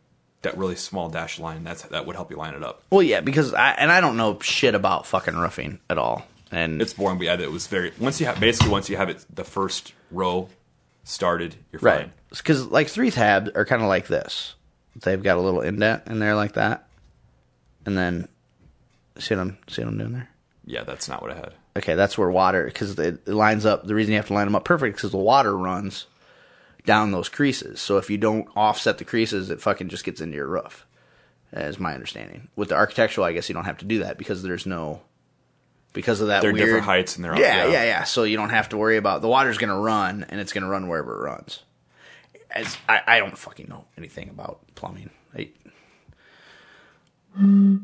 that 0.42 0.58
really 0.58 0.76
small 0.76 1.08
dash 1.08 1.38
line. 1.38 1.64
That's 1.64 1.82
that 1.84 2.04
would 2.04 2.16
help 2.16 2.30
you 2.30 2.36
line 2.36 2.52
it 2.54 2.62
up. 2.62 2.82
Well, 2.90 3.02
yeah, 3.02 3.22
because 3.22 3.54
I 3.54 3.70
and 3.70 3.90
I 3.90 4.02
don't 4.02 4.18
know 4.18 4.38
shit 4.40 4.74
about 4.74 5.06
fucking 5.06 5.36
roofing 5.36 5.80
at 5.88 5.96
all, 5.96 6.26
and 6.50 6.82
It's 6.82 6.92
boring, 6.92 7.16
but 7.16 7.24
yeah, 7.24 7.40
it 7.40 7.50
was 7.50 7.66
very. 7.66 7.92
Once 7.98 8.20
you 8.20 8.26
have 8.26 8.38
basically 8.38 8.68
once 8.68 8.90
you 8.90 8.98
have 8.98 9.08
it, 9.08 9.24
the 9.34 9.44
first 9.44 9.94
row 10.10 10.50
started, 11.04 11.56
you're 11.72 11.80
right 11.80 12.00
fine. 12.00 12.12
Because 12.30 12.66
like 12.66 12.88
three 12.88 13.10
tabs 13.10 13.50
are 13.54 13.64
kind 13.64 13.82
of 13.82 13.88
like 13.88 14.06
this. 14.06 14.54
They've 14.96 15.22
got 15.22 15.36
a 15.36 15.40
little 15.40 15.60
indent 15.60 16.04
in 16.06 16.18
there 16.18 16.34
like 16.34 16.54
that, 16.54 16.88
and 17.86 17.96
then 17.96 18.28
see 19.18 19.34
what 19.34 19.40
I'm 19.42 19.58
see 19.68 19.82
what 19.82 19.88
I'm 19.88 19.98
doing 19.98 20.12
there. 20.12 20.28
Yeah, 20.64 20.84
that's 20.84 21.08
not 21.08 21.22
what 21.22 21.30
I 21.32 21.34
had. 21.34 21.54
Okay, 21.76 21.94
that's 21.94 22.18
where 22.18 22.30
water 22.30 22.64
because 22.64 22.98
it, 22.98 23.22
it 23.26 23.28
lines 23.28 23.64
up. 23.64 23.86
The 23.86 23.94
reason 23.94 24.12
you 24.12 24.18
have 24.18 24.26
to 24.28 24.34
line 24.34 24.46
them 24.46 24.56
up 24.56 24.64
perfect 24.64 24.96
because 24.96 25.10
the 25.12 25.16
water 25.16 25.56
runs 25.56 26.06
down 26.84 27.12
those 27.12 27.28
creases. 27.28 27.80
So 27.80 27.96
if 27.98 28.10
you 28.10 28.18
don't 28.18 28.48
offset 28.56 28.98
the 28.98 29.04
creases, 29.04 29.50
it 29.50 29.60
fucking 29.60 29.88
just 29.88 30.04
gets 30.04 30.20
into 30.20 30.36
your 30.36 30.46
roof. 30.48 30.86
Is 31.52 31.80
my 31.80 31.94
understanding. 31.94 32.48
With 32.54 32.68
the 32.68 32.76
architectural, 32.76 33.26
I 33.26 33.32
guess 33.32 33.48
you 33.48 33.54
don't 33.54 33.64
have 33.64 33.78
to 33.78 33.84
do 33.84 34.00
that 34.00 34.18
because 34.18 34.42
there's 34.42 34.66
no 34.66 35.00
because 35.92 36.20
of 36.20 36.28
that. 36.28 36.42
They're 36.42 36.52
weird, 36.52 36.66
different 36.66 36.84
heights 36.84 37.16
and 37.16 37.24
they're 37.24 37.34
all- 37.34 37.40
yeah, 37.40 37.64
yeah. 37.66 37.72
yeah, 37.72 37.84
yeah. 37.84 38.04
So 38.04 38.22
you 38.22 38.36
don't 38.36 38.50
have 38.50 38.68
to 38.68 38.76
worry 38.76 38.96
about 38.96 39.20
the 39.20 39.28
water's 39.28 39.58
going 39.58 39.70
to 39.70 39.76
run 39.76 40.24
and 40.28 40.40
it's 40.40 40.52
going 40.52 40.62
to 40.62 40.68
run 40.70 40.86
wherever 40.88 41.20
it 41.20 41.24
runs. 41.28 41.62
As 42.52 42.76
I, 42.88 43.00
I 43.06 43.18
don't 43.18 43.38
fucking 43.38 43.68
know 43.68 43.84
anything 43.96 44.28
about 44.28 44.60
plumbing. 44.74 45.10
I, 45.36 45.50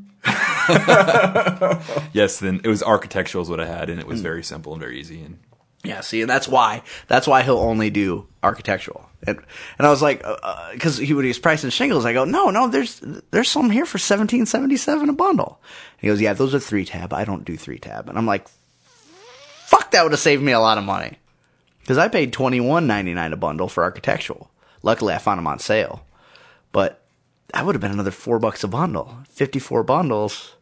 Yes, 2.13 2.39
then 2.41 2.61
it 2.65 2.69
was 2.69 2.83
architectural 2.83 3.43
is 3.43 3.51
what 3.51 3.61
I 3.61 3.67
had, 3.67 3.91
and 3.91 4.01
it 4.01 4.07
was 4.07 4.21
very 4.21 4.43
simple 4.43 4.73
and 4.73 4.81
very 4.81 4.99
easy. 4.99 5.23
And 5.23 5.39
Yeah, 5.85 6.01
see, 6.01 6.21
and 6.21 6.31
that's 6.31 6.49
why 6.49 6.83
that's 7.07 7.27
why 7.27 7.43
he'll 7.43 7.59
only 7.59 7.91
do 7.91 8.27
architectural. 8.43 9.09
And 9.27 9.39
and 9.79 9.87
I 9.87 9.91
was 9.91 10.03
like, 10.03 10.25
uh, 10.25 10.37
uh, 10.43 10.73
because 10.73 10.99
he 10.99 11.15
would 11.15 11.25
use 11.25 11.39
pricing 11.39 11.71
shingles, 11.71 12.05
I 12.05 12.13
go, 12.13 12.25
no, 12.25 12.51
no, 12.51 12.69
there's 12.69 13.01
there's 13.31 13.51
some 13.51 13.71
here 13.71 13.87
for 13.87 13.99
seventeen 13.99 14.47
seventy 14.47 14.77
seven 14.77 15.09
a 15.09 15.13
bundle. 15.13 15.61
And 15.95 16.01
he 16.03 16.09
goes, 16.09 16.21
yeah, 16.21 16.33
those 16.33 16.55
are 16.55 16.61
three 16.61 16.85
tab. 16.85 17.13
I 17.13 17.25
don't 17.25 17.45
do 17.45 17.57
three 17.57 17.79
tab. 17.79 18.09
And 18.09 18.19
I'm 18.19 18.27
like, 18.27 18.49
fuck, 19.67 19.91
that 19.93 20.03
would 20.03 20.13
have 20.13 20.21
saved 20.21 20.43
me 20.43 20.53
a 20.53 20.61
lot 20.61 20.79
of 20.79 20.85
money 20.85 21.19
because 21.81 21.99
I 21.99 22.09
paid 22.09 22.33
twenty 22.33 22.61
one 22.61 22.87
ninety 22.87 23.15
nine 23.15 23.33
a 23.33 23.37
bundle 23.37 23.69
for 23.69 23.85
architectural. 23.85 24.51
Luckily, 24.87 25.15
I 25.15 25.19
found 25.19 25.39
them 25.39 25.49
on 25.49 25.59
sale, 25.59 26.07
but 26.71 27.03
that 27.53 27.67
would 27.67 27.75
have 27.75 27.83
been 27.83 27.91
another 27.91 28.13
four 28.13 28.39
bucks 28.39 28.63
a 28.63 28.69
bundle. 28.69 29.19
Fifty 29.29 29.59
four 29.59 29.83
bundles. 29.83 30.55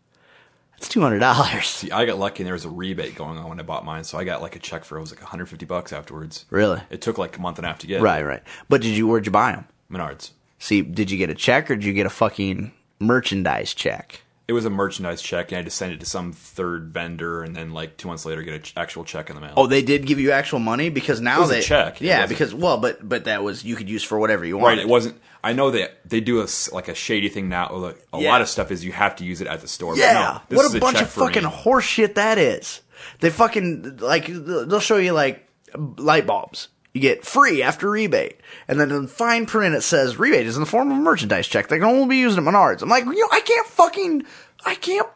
That's 0.72 0.89
two 0.89 1.03
hundred 1.03 1.18
dollars. 1.18 1.66
see, 1.66 1.91
I 1.91 2.07
got 2.07 2.18
lucky, 2.18 2.43
and 2.43 2.47
there 2.47 2.55
was 2.55 2.64
a 2.64 2.70
rebate 2.70 3.16
going 3.16 3.37
on 3.37 3.51
when 3.51 3.61
I 3.61 3.64
bought 3.64 3.85
mine, 3.85 4.03
so 4.03 4.16
I 4.16 4.25
got 4.25 4.41
like 4.41 4.57
a 4.57 4.59
check 4.59 4.83
for 4.83 4.97
it 4.97 5.03
was 5.03 5.11
like 5.11 5.20
150 5.20 5.66
bucks 5.66 5.93
afterwards. 5.93 6.47
Really? 6.49 6.81
It 6.89 7.03
took 7.03 7.18
like 7.18 7.37
a 7.37 7.41
month 7.43 7.59
and 7.59 7.66
a 7.66 7.68
half 7.68 7.81
to 7.81 7.87
get. 7.87 8.01
Right, 8.01 8.22
right. 8.22 8.43
But 8.70 8.81
did 8.81 8.97
you 8.97 9.07
where'd 9.07 9.27
you 9.27 9.33
buy 9.33 9.53
them? 9.53 9.66
Menards. 9.93 10.31
See, 10.59 10.81
did 10.81 11.11
you 11.11 11.18
get 11.18 11.29
a 11.29 11.35
check 11.35 11.70
or 11.70 11.77
did 11.77 11.85
you 11.85 11.93
get 11.93 12.07
a 12.07 12.11
fucking 12.11 12.72
merchandise 12.99 13.75
check? 13.75 14.22
It 14.47 14.53
was 14.53 14.67
a 14.67 14.71
merchandise 14.71 15.23
check, 15.23 15.49
and 15.53 15.57
I 15.57 15.59
had 15.61 15.65
to 15.65 15.71
send 15.71 15.93
it 15.95 16.01
to 16.01 16.07
some 16.07 16.33
third 16.33 16.93
vendor, 16.93 17.43
and 17.43 17.57
then 17.57 17.73
like 17.73 17.97
two 17.97 18.09
months 18.09 18.27
later, 18.27 18.43
get 18.43 18.53
an 18.53 18.61
ch- 18.63 18.75
actual 18.77 19.03
check 19.03 19.31
in 19.31 19.37
the 19.37 19.41
mail. 19.41 19.55
Oh, 19.57 19.67
they 19.67 19.81
did 19.81 20.05
give 20.05 20.21
you 20.21 20.33
actual 20.33 20.59
money 20.59 20.91
because 20.91 21.19
now 21.21 21.41
was 21.41 21.51
a 21.51 21.55
they 21.55 21.61
check. 21.63 22.03
It 22.03 22.07
Yeah, 22.07 22.21
wasn't- 22.21 22.29
because 22.39 22.55
well, 22.55 22.77
but 22.77 23.09
but 23.09 23.25
that 23.25 23.43
was 23.43 23.65
you 23.65 23.75
could 23.75 23.89
use 23.89 24.03
for 24.05 24.19
whatever 24.19 24.45
you 24.45 24.59
want. 24.59 24.77
right. 24.77 24.79
It 24.79 24.89
wasn't. 24.89 25.19
I 25.43 25.55
know 25.55 25.71
that 25.71 25.99
they 26.09 26.21
do 26.21 26.41
a 26.41 26.45
s- 26.45 26.71
like 26.73 26.89
a 26.89 26.95
shady 26.95 27.31
thing 27.31 27.49
now. 27.49 27.73
Like, 27.73 28.07
a 28.13 28.21
Yeah. 28.21 28.31
lot 28.33 28.43
of 28.43 28.49
stuff 28.51 28.71
is 28.71 28.85
you 28.85 28.93
have 28.93 29.17
to 29.17 29.25
use 29.25 29.41
it 29.41 29.47
at 29.47 29.61
the 29.63 29.69
store. 29.69 29.95
but 29.95 30.01
Yeah, 30.01 30.13
no, 30.13 30.41
this 30.51 30.57
what 30.59 30.77
a 30.77 30.79
bunch 30.81 30.97
check 30.99 31.03
of 31.07 31.11
for 31.11 31.21
fucking 31.27 31.45
me. 31.45 31.49
horse 31.51 31.85
shit 31.87 32.15
that 32.17 32.37
is. 32.37 32.81
They 33.21 33.31
fucking 33.31 33.97
like 34.03 34.27
they'll 34.27 34.79
show 34.81 34.99
you 34.99 35.13
like 35.13 35.49
light 35.97 36.27
bulbs. 36.27 36.69
You 36.95 37.01
get 37.01 37.27
free 37.27 37.61
after 37.63 37.91
rebate, 37.91 38.41
and 38.69 38.81
then 38.81 38.93
in 38.93 39.09
fine 39.09 39.47
print 39.47 39.75
it 39.75 39.83
says 39.83 40.17
rebate 40.17 40.47
is 40.47 40.57
in 40.57 40.63
the 40.63 40.67
form 40.67 40.91
of 40.93 40.97
a 40.97 41.01
merchandise 41.01 41.47
check. 41.47 41.69
They 41.69 41.79
can 41.79 41.89
only 41.89 42.09
be 42.09 42.19
used 42.19 42.39
at 42.39 42.45
Menards. 42.45 42.83
I'm 42.83 42.89
like, 42.89 43.05
you 43.05 43.19
know, 43.19 43.29
I 43.33 43.41
can't 43.41 43.67
fucking, 43.67 44.25
I 44.65 44.77
can't, 44.77 45.09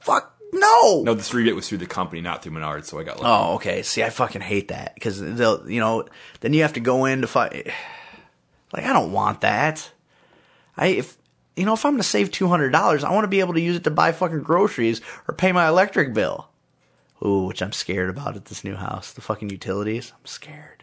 fuck, 0.00 0.34
no. 0.54 1.02
No, 1.02 1.12
this 1.12 1.34
rebate 1.34 1.54
was 1.54 1.68
through 1.68 1.78
the 1.78 1.86
company, 1.86 2.22
not 2.22 2.42
through 2.42 2.52
Menards, 2.52 2.86
so 2.86 2.98
I 2.98 3.04
got 3.04 3.20
lucky. 3.20 3.28
Oh, 3.28 3.56
okay. 3.56 3.82
See, 3.82 4.02
I 4.02 4.08
fucking 4.08 4.40
hate 4.40 4.68
that 4.68 4.94
because 4.94 5.20
they'll, 5.20 5.70
you 5.70 5.80
know, 5.80 6.08
then 6.40 6.54
you 6.54 6.62
have 6.62 6.72
to 6.72 6.80
go 6.80 7.04
in 7.04 7.20
to 7.20 7.26
fight. 7.26 7.70
Like, 8.72 8.84
I 8.84 8.94
don't 8.94 9.12
want 9.12 9.42
that. 9.42 9.90
I 10.78 10.86
if 10.86 11.18
you 11.56 11.66
know 11.66 11.74
if 11.74 11.84
I'm 11.84 11.92
going 11.92 12.00
to 12.00 12.08
save 12.08 12.30
two 12.30 12.48
hundred 12.48 12.70
dollars, 12.70 13.04
I 13.04 13.12
want 13.12 13.24
to 13.24 13.28
be 13.28 13.40
able 13.40 13.54
to 13.54 13.60
use 13.60 13.76
it 13.76 13.84
to 13.84 13.90
buy 13.90 14.12
fucking 14.12 14.42
groceries 14.44 15.02
or 15.26 15.34
pay 15.34 15.52
my 15.52 15.68
electric 15.68 16.14
bill. 16.14 16.48
Ooh, 17.22 17.44
which 17.46 17.60
I'm 17.60 17.72
scared 17.72 18.08
about 18.08 18.36
at 18.36 18.46
this 18.46 18.64
new 18.64 18.76
house. 18.76 19.12
The 19.12 19.20
fucking 19.20 19.50
utilities. 19.50 20.12
I'm 20.16 20.24
scared. 20.24 20.77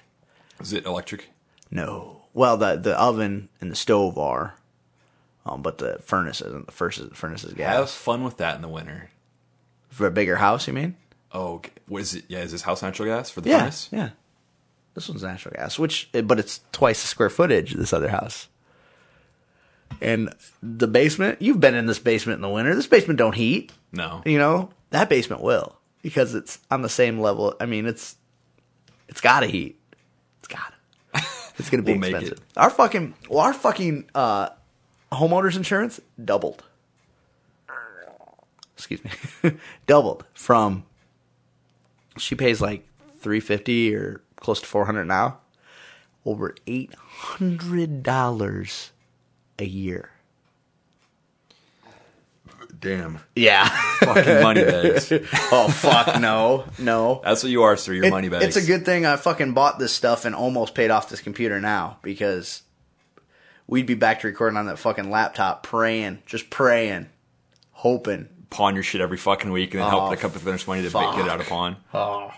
Is 0.59 0.73
it 0.73 0.85
electric? 0.85 1.29
No. 1.71 2.21
Well, 2.33 2.57
the 2.57 2.75
the 2.75 2.99
oven 2.99 3.49
and 3.61 3.71
the 3.71 3.75
stove 3.75 4.17
are, 4.17 4.55
um, 5.45 5.61
but 5.61 5.77
the 5.77 5.99
furnace 6.03 6.41
isn't. 6.41 6.65
The 6.67 6.71
first 6.71 6.99
is, 6.99 7.09
furnace 7.13 7.43
is 7.43 7.53
gas. 7.53 7.75
Have 7.75 7.89
fun 7.89 8.23
with 8.23 8.37
that 8.37 8.55
in 8.55 8.61
the 8.61 8.67
winter. 8.69 9.09
For 9.89 10.05
a 10.07 10.11
bigger 10.11 10.35
house, 10.37 10.67
you 10.67 10.73
mean? 10.73 10.95
Oh, 11.31 11.61
is 11.89 12.15
it? 12.15 12.25
Yeah, 12.27 12.39
is 12.39 12.51
this 12.51 12.61
house 12.63 12.81
natural 12.81 13.07
gas 13.07 13.29
for 13.29 13.41
the 13.41 13.49
Yeah, 13.49 13.59
furnace? 13.59 13.89
yeah. 13.91 14.09
This 14.93 15.09
one's 15.09 15.23
natural 15.23 15.55
gas, 15.55 15.77
which 15.79 16.09
but 16.23 16.39
it's 16.39 16.61
twice 16.71 17.01
the 17.01 17.07
square 17.07 17.29
footage 17.29 17.73
of 17.73 17.79
this 17.79 17.93
other 17.93 18.09
house. 18.09 18.47
And 20.01 20.33
the 20.61 20.87
basement, 20.87 21.41
you've 21.41 21.59
been 21.59 21.75
in 21.75 21.85
this 21.85 21.99
basement 21.99 22.37
in 22.37 22.41
the 22.41 22.49
winter. 22.49 22.75
This 22.75 22.87
basement 22.87 23.17
don't 23.17 23.35
heat. 23.35 23.71
No. 23.91 24.21
You 24.25 24.37
know, 24.37 24.69
that 24.89 25.09
basement 25.09 25.41
will 25.41 25.77
because 26.01 26.35
it's 26.35 26.59
on 26.69 26.81
the 26.81 26.89
same 26.89 27.19
level. 27.19 27.55
I 27.59 27.65
mean, 27.65 27.85
it's 27.85 28.15
it's 29.07 29.21
got 29.21 29.41
to 29.41 29.47
heat. 29.47 29.79
It's 30.47 30.53
got 30.53 30.73
to. 31.13 31.21
It's 31.57 31.69
going 31.69 31.81
to 31.81 31.85
be 31.85 31.93
We'll 31.93 32.01
make 32.01 32.11
it. 32.13 32.21
expensive. 32.23 32.45
Our 32.57 32.69
fucking 32.69 33.13
well, 33.29 33.39
our 33.39 33.53
fucking 33.53 34.09
uh 34.13 34.49
homeowners 35.11 35.55
insurance 35.55 35.99
doubled. 36.23 36.63
Excuse 38.75 39.01
me. 39.03 39.11
doubled 39.87 40.25
from 40.33 40.83
she 42.17 42.35
pays 42.35 42.61
like 42.61 42.85
350 43.19 43.95
or 43.95 44.21
close 44.35 44.59
to 44.61 44.67
400 44.67 45.05
now. 45.05 45.39
Over 46.25 46.55
$800 46.67 48.89
a 49.59 49.65
year. 49.65 50.09
Damn. 52.79 53.19
Yeah. 53.35 53.67
Fucking 53.99 54.41
money 54.41 54.63
bags. 54.65 55.11
oh 55.51 55.67
fuck 55.69 56.19
no. 56.19 56.65
No. 56.79 57.21
That's 57.23 57.41
what 57.43 57.51
you 57.51 57.63
are, 57.63 57.77
sir. 57.77 57.93
Your 57.93 58.05
It- 58.05 58.09
money 58.11 58.29
bags. 58.29 58.43
It's 58.45 58.55
a 58.57 58.65
good 58.65 58.85
thing 58.85 59.05
I 59.05 59.15
fucking 59.15 59.53
bought 59.53 59.79
this 59.79 59.91
stuff 59.93 60.25
and 60.25 60.35
almost 60.35 60.75
paid 60.75 60.91
off 60.91 61.09
this 61.09 61.21
computer 61.21 61.59
now 61.61 61.97
because 62.01 62.63
we'd 63.67 63.85
be 63.85 63.95
back 63.95 64.19
to 64.21 64.27
recording 64.27 64.57
on 64.57 64.65
that 64.67 64.77
fucking 64.79 65.09
laptop 65.09 65.63
praying, 65.63 66.21
just 66.25 66.49
praying, 66.49 67.09
hoping. 67.71 68.29
pawn 68.49 68.73
your 68.75 68.83
shit 68.83 69.01
every 69.01 69.17
fucking 69.17 69.51
week 69.51 69.73
and 69.73 69.81
then 69.81 69.87
Oh, 69.87 70.07
help 70.09 70.23
up 70.23 70.33
the 70.33 70.39
finish 70.39 70.67
money 70.67 70.81
to 70.83 70.89
get 70.89 71.19
it 71.19 71.29
out 71.29 71.39
of 71.41 71.47
pawn. 71.47 71.77
Oh. 71.93 72.31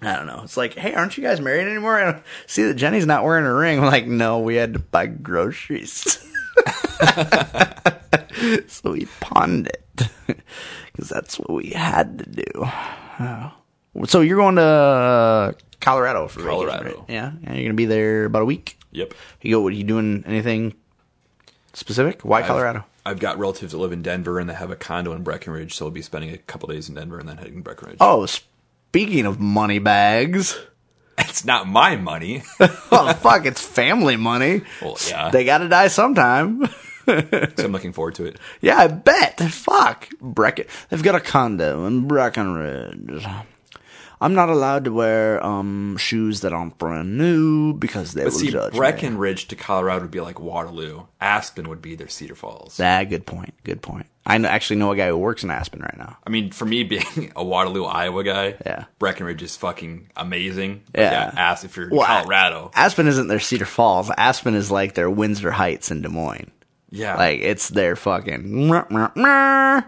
I 0.00 0.14
don't 0.14 0.26
know. 0.26 0.42
It's 0.44 0.56
like, 0.56 0.74
hey, 0.74 0.94
aren't 0.94 1.16
you 1.16 1.24
guys 1.24 1.40
married 1.40 1.66
anymore? 1.66 1.98
I 1.98 2.12
don't 2.12 2.22
see 2.46 2.62
that 2.62 2.74
Jenny's 2.74 3.04
not 3.06 3.24
wearing 3.24 3.44
a 3.44 3.52
ring. 3.52 3.80
I'm 3.80 3.86
like, 3.86 4.06
no, 4.06 4.38
we 4.38 4.54
had 4.54 4.74
to 4.74 4.78
buy 4.78 5.06
groceries. 5.06 6.24
so 8.68 8.92
we 8.92 9.06
pawned 9.20 9.68
it 9.68 9.84
because 10.92 11.08
that's 11.08 11.38
what 11.38 11.50
we 11.50 11.70
had 11.70 12.18
to 12.18 12.30
do. 12.30 12.44
Oh. 13.20 13.52
So 14.06 14.20
you're 14.20 14.36
going 14.36 14.56
to 14.56 15.54
Colorado 15.80 16.28
for 16.28 16.42
Colorado. 16.42 16.84
right? 16.84 17.04
Yeah, 17.08 17.32
yeah. 17.42 17.54
You're 17.54 17.64
gonna 17.64 17.74
be 17.74 17.86
there 17.86 18.24
about 18.24 18.42
a 18.42 18.46
week. 18.46 18.78
Yep. 18.92 19.14
You 19.42 19.56
go. 19.56 19.60
What 19.60 19.72
are 19.72 19.76
you 19.76 19.84
doing? 19.84 20.24
Anything 20.26 20.74
specific? 21.72 22.22
Why 22.22 22.42
Colorado? 22.42 22.84
I've, 23.04 23.12
I've 23.12 23.20
got 23.20 23.38
relatives 23.38 23.72
that 23.72 23.78
live 23.78 23.92
in 23.92 24.02
Denver 24.02 24.38
and 24.38 24.48
they 24.48 24.54
have 24.54 24.70
a 24.70 24.76
condo 24.76 25.12
in 25.12 25.22
Breckenridge, 25.22 25.74
so 25.74 25.86
I'll 25.86 25.90
be 25.90 26.02
spending 26.02 26.30
a 26.30 26.38
couple 26.38 26.68
days 26.68 26.88
in 26.88 26.94
Denver 26.94 27.18
and 27.18 27.28
then 27.28 27.38
heading 27.38 27.56
to 27.56 27.62
Breckenridge. 27.62 27.98
Oh, 28.00 28.26
speaking 28.26 29.26
of 29.26 29.40
money 29.40 29.78
bags. 29.78 30.58
It's 31.28 31.44
not 31.44 31.68
my 31.68 31.96
money. 31.96 32.42
Oh 32.90 33.12
fuck! 33.12 33.44
It's 33.44 33.60
family 33.64 34.16
money. 34.16 34.62
Well, 34.80 34.96
yeah. 35.08 35.30
They 35.30 35.44
got 35.44 35.58
to 35.58 35.68
die 35.68 35.88
sometime. 35.88 36.66
so 37.06 37.22
I'm 37.58 37.72
looking 37.72 37.92
forward 37.92 38.14
to 38.16 38.24
it. 38.24 38.38
Yeah, 38.62 38.78
I 38.78 38.86
bet. 38.88 39.38
Fuck. 39.40 40.08
Brecken. 40.22 40.66
They've 40.88 41.02
got 41.02 41.14
a 41.14 41.20
condo 41.20 41.86
in 41.86 42.08
Breckenridge. 42.08 43.26
I'm 44.20 44.34
not 44.34 44.48
allowed 44.48 44.84
to 44.86 44.92
wear 44.92 45.44
um 45.44 45.96
shoes 45.96 46.40
that 46.40 46.52
aren't 46.52 46.76
brand 46.78 47.16
new 47.18 47.72
because 47.74 48.14
they 48.14 48.24
But 48.24 48.32
will 48.32 48.38
see, 48.40 48.50
judge 48.50 48.72
me. 48.72 48.78
Breckenridge 48.78 49.48
to 49.48 49.56
Colorado 49.56 50.02
would 50.02 50.10
be 50.10 50.20
like 50.20 50.40
Waterloo. 50.40 51.04
Aspen 51.20 51.68
would 51.68 51.80
be 51.82 51.94
their 51.94 52.08
Cedar 52.08 52.34
Falls. 52.34 52.80
Ah, 52.82 53.04
good 53.04 53.26
point. 53.26 53.54
Good 53.64 53.80
point. 53.82 54.06
I 54.26 54.36
actually 54.36 54.76
know 54.76 54.90
a 54.92 54.96
guy 54.96 55.08
who 55.08 55.16
works 55.16 55.42
in 55.42 55.50
Aspen 55.50 55.80
right 55.80 55.96
now. 55.96 56.18
I 56.26 56.30
mean, 56.30 56.50
for 56.50 56.66
me 56.66 56.82
being 56.94 57.32
a 57.34 57.42
Waterloo, 57.44 57.84
Iowa 57.84 58.22
guy, 58.24 58.56
Yeah. 58.66 58.84
Breckenridge 58.98 59.42
is 59.42 59.56
fucking 59.56 60.10
amazing. 60.16 60.82
But 60.92 61.00
Yeah. 61.00 61.32
ask 61.36 61.64
if 61.64 61.76
you're 61.76 61.88
Well, 61.90 62.04
Colorado. 62.06 62.70
Aspen 62.74 63.06
isn't 63.06 63.28
their 63.28 63.40
Cedar 63.40 63.64
Falls. 63.64 64.10
Aspen 64.18 64.54
is 64.54 64.70
like 64.70 64.94
their 64.94 65.08
Windsor 65.08 65.52
Heights 65.52 65.90
in 65.90 66.02
Des 66.02 66.08
Moines. 66.10 66.50
yeah, 66.90 67.16
Like 67.16 67.40
it's 67.40 67.68
their 67.70 67.96
fucking 67.96 68.68
yeah. 69.16 69.80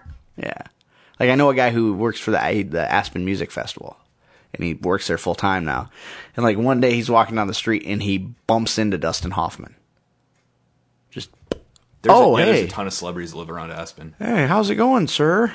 Like 1.19 1.29
I 1.29 1.35
know 1.35 1.51
a 1.51 1.55
guy 1.55 1.71
who 1.71 1.93
works 1.95 2.19
for 2.19 2.31
the 2.31 2.63
the 2.63 2.91
Aspen 2.91 3.25
Music 3.27 3.51
Festival, 3.51 3.99
and 4.55 4.65
he 4.65 4.75
works 4.75 5.07
there 5.07 5.19
full 5.19 5.35
time 5.35 5.65
now. 5.65 5.91
And 6.37 6.45
like 6.45 6.59
one 6.59 6.81
day 6.81 6.93
he's 6.93 7.11
walking 7.11 7.37
down 7.37 7.47
the 7.47 7.55
street 7.55 7.85
and 7.87 8.03
he 8.03 8.19
bumps 8.19 8.79
into 8.79 8.99
Dustin 8.99 9.33
Hoffman. 9.33 9.75
Just 11.11 11.31
there's, 12.03 12.15
oh, 12.15 12.37
a, 12.37 12.41
yeah, 12.41 12.47
hey. 12.47 12.53
there's 12.53 12.65
a 12.67 12.69
ton 12.69 12.87
of 12.87 12.93
celebrities 12.93 13.33
that 13.33 13.39
live 13.39 13.51
around 13.51 13.73
Aspen. 13.73 14.15
hey, 14.19 14.47
how's 14.47 14.71
it 14.71 14.77
going, 14.77 15.07
sir? 15.07 15.55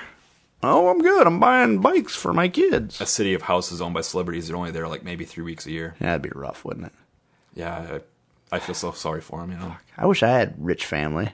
Oh, 0.64 0.90
I'm 0.90 1.02
good. 1.02 1.28
I'm 1.28 1.40
buying 1.40 1.80
bikes 1.80 2.16
for 2.16 2.34
my 2.34 2.48
kids. 2.48 3.00
A 3.00 3.06
city 3.06 3.34
of 3.34 3.44
houses 3.44 3.82
owned 3.82 3.94
by 3.94 4.02
celebrities. 4.02 4.48
They're 4.48 4.58
only 4.58 4.72
there 4.72 4.88
like 4.88 5.04
maybe 5.04 5.26
three 5.26 5.44
weeks 5.44 5.66
a 5.66 5.72
year. 5.72 5.96
Yeah, 6.00 6.08
that'd 6.08 6.22
be 6.22 6.32
rough, 6.34 6.66
wouldn't 6.66 6.88
it? 6.88 6.94
Yeah, 7.54 8.00
I, 8.52 8.56
I 8.56 8.60
feel 8.60 8.76
so 8.76 8.92
sorry 8.92 9.22
for 9.22 9.42
them. 9.42 9.52
You 9.52 9.58
know, 9.58 9.76
I 9.98 10.06
wish 10.06 10.24
I 10.24 10.30
had 10.30 10.56
rich 10.58 10.86
family. 10.86 11.32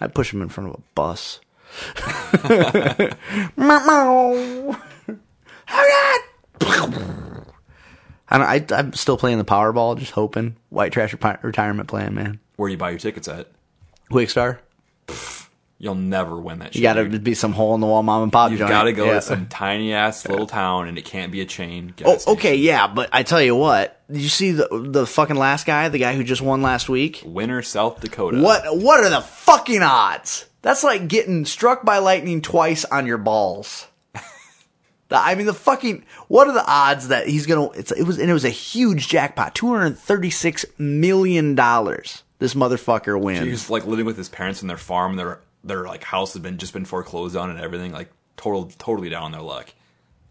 I'd 0.00 0.14
push 0.14 0.32
them 0.32 0.42
in 0.42 0.48
front 0.48 0.70
of 0.70 0.76
a 0.76 0.82
bus. 0.94 1.40
I 8.30 8.38
don't, 8.38 8.72
I, 8.72 8.78
I'm 8.78 8.92
still 8.92 9.16
playing 9.16 9.38
the 9.38 9.44
Powerball, 9.44 9.96
just 9.98 10.12
hoping. 10.12 10.56
White 10.68 10.92
trash 10.92 11.14
retirement 11.42 11.88
plan, 11.88 12.14
man. 12.14 12.40
where 12.56 12.68
do 12.68 12.72
you 12.72 12.78
buy 12.78 12.90
your 12.90 12.98
tickets 12.98 13.26
at? 13.28 13.48
Kwik 14.10 14.28
Star. 14.30 14.60
You'll 15.80 15.94
never 15.94 16.36
win 16.36 16.58
that. 16.58 16.74
You 16.74 16.82
got 16.82 16.94
to 16.94 17.04
be 17.20 17.34
some 17.34 17.52
hole 17.52 17.74
in 17.76 17.80
the 17.80 17.86
wall 17.86 18.02
mom 18.02 18.24
and 18.24 18.32
pop 18.32 18.50
You've 18.50 18.58
got 18.58 18.82
to 18.82 18.92
go 18.92 19.06
Yeah. 19.06 19.14
to 19.14 19.22
some 19.22 19.46
tiny 19.46 19.92
ass 19.94 20.26
little 20.28 20.46
town, 20.46 20.88
and 20.88 20.98
it 20.98 21.04
can't 21.04 21.30
be 21.30 21.40
a 21.40 21.44
chain. 21.46 21.94
Oh, 22.04 22.16
station. 22.18 22.32
okay, 22.36 22.56
yeah, 22.56 22.88
but 22.88 23.08
I 23.12 23.22
tell 23.22 23.40
you 23.40 23.54
what. 23.54 24.00
Did 24.10 24.20
you 24.20 24.28
see 24.28 24.50
the 24.52 24.68
the 24.72 25.06
fucking 25.06 25.36
last 25.36 25.66
guy, 25.66 25.88
the 25.88 25.98
guy 25.98 26.16
who 26.16 26.24
just 26.24 26.42
won 26.42 26.62
last 26.62 26.88
week? 26.88 27.22
Winner, 27.24 27.62
South 27.62 28.00
Dakota. 28.00 28.40
What 28.40 28.76
what 28.76 29.04
are 29.04 29.10
the 29.10 29.20
fucking 29.20 29.82
odds? 29.82 30.46
That's 30.62 30.82
like 30.82 31.06
getting 31.06 31.44
struck 31.44 31.84
by 31.84 31.98
lightning 31.98 32.42
twice 32.42 32.84
on 32.84 33.06
your 33.06 33.18
balls. 33.18 33.86
The- 35.08 35.16
I 35.18 35.34
mean, 35.34 35.46
the 35.46 35.54
fucking 35.54 36.04
what 36.28 36.48
are 36.48 36.52
the 36.52 36.64
odds 36.66 37.08
that 37.08 37.26
he's 37.28 37.46
gonna? 37.46 37.70
It's, 37.70 37.90
it 37.92 38.02
was 38.04 38.18
and 38.18 38.28
it 38.30 38.32
was 38.34 38.44
a 38.44 38.50
huge 38.50 39.08
jackpot, 39.08 39.54
two 39.54 39.72
hundred 39.72 39.98
thirty 39.98 40.30
six 40.30 40.64
million 40.78 41.54
dollars. 41.54 42.22
This 42.38 42.54
motherfucker 42.54 43.20
wins. 43.20 43.44
He's 43.46 43.68
like 43.70 43.84
living 43.86 44.04
with 44.06 44.16
his 44.16 44.28
parents 44.28 44.62
in 44.62 44.68
their 44.68 44.76
farm. 44.76 45.16
Their 45.16 45.40
their 45.64 45.84
like 45.84 46.04
house 46.04 46.34
has 46.34 46.42
been 46.42 46.58
just 46.58 46.72
been 46.72 46.84
foreclosed 46.84 47.36
on 47.36 47.50
and 47.50 47.58
everything. 47.58 47.90
Like 47.92 48.10
total 48.36 48.70
totally 48.78 49.08
down 49.08 49.22
on 49.24 49.32
their 49.32 49.40
luck. 49.42 49.72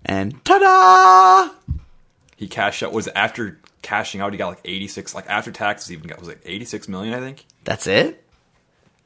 and 0.05 0.43
ta-da! 0.45 1.49
He 2.38 2.47
cashed 2.47 2.84
out. 2.84 2.93
Was 2.93 3.07
after 3.09 3.59
cashing 3.82 4.21
out? 4.21 4.32
He 4.32 4.38
got 4.38 4.49
like 4.49 4.61
eighty 4.63 4.88
six. 4.88 5.15
Like 5.15 5.25
after 5.28 5.51
taxes, 5.51 5.88
he 5.89 5.95
even 5.95 6.07
got 6.07 6.19
was 6.19 6.28
like 6.30 6.41
eighty 6.45 6.65
six 6.65 6.88
million. 6.88 7.13
I 7.13 7.19
think. 7.19 7.45
That's 7.63 7.88
it 7.88 8.23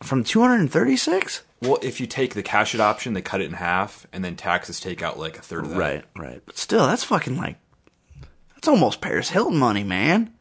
from 0.04 0.24
two 0.24 0.42
hundred 0.42 0.70
thirty 0.70 0.98
six. 0.98 1.44
Well, 1.62 1.78
if 1.84 2.00
you 2.02 2.08
take 2.08 2.34
the 2.34 2.42
cash 2.44 2.74
it 2.74 2.82
option, 2.82 3.14
they 3.14 3.22
cut 3.22 3.40
it 3.42 3.46
in 3.46 3.54
half, 3.54 4.08
and 4.12 4.26
then 4.26 4.36
taxes 4.36 4.80
take 4.80 5.02
out 5.04 5.20
like 5.20 5.38
a 5.38 5.42
third 5.42 5.66
of 5.66 5.70
that. 5.72 5.78
Right, 5.78 6.04
right. 6.18 6.42
But 6.46 6.58
still, 6.58 6.88
that's 6.88 7.04
fucking 7.04 7.38
like 7.38 7.58
that's 8.56 8.68
almost 8.68 9.00
Paris 9.02 9.30
Hilton 9.30 9.58
money, 9.58 9.84
man. 9.84 10.34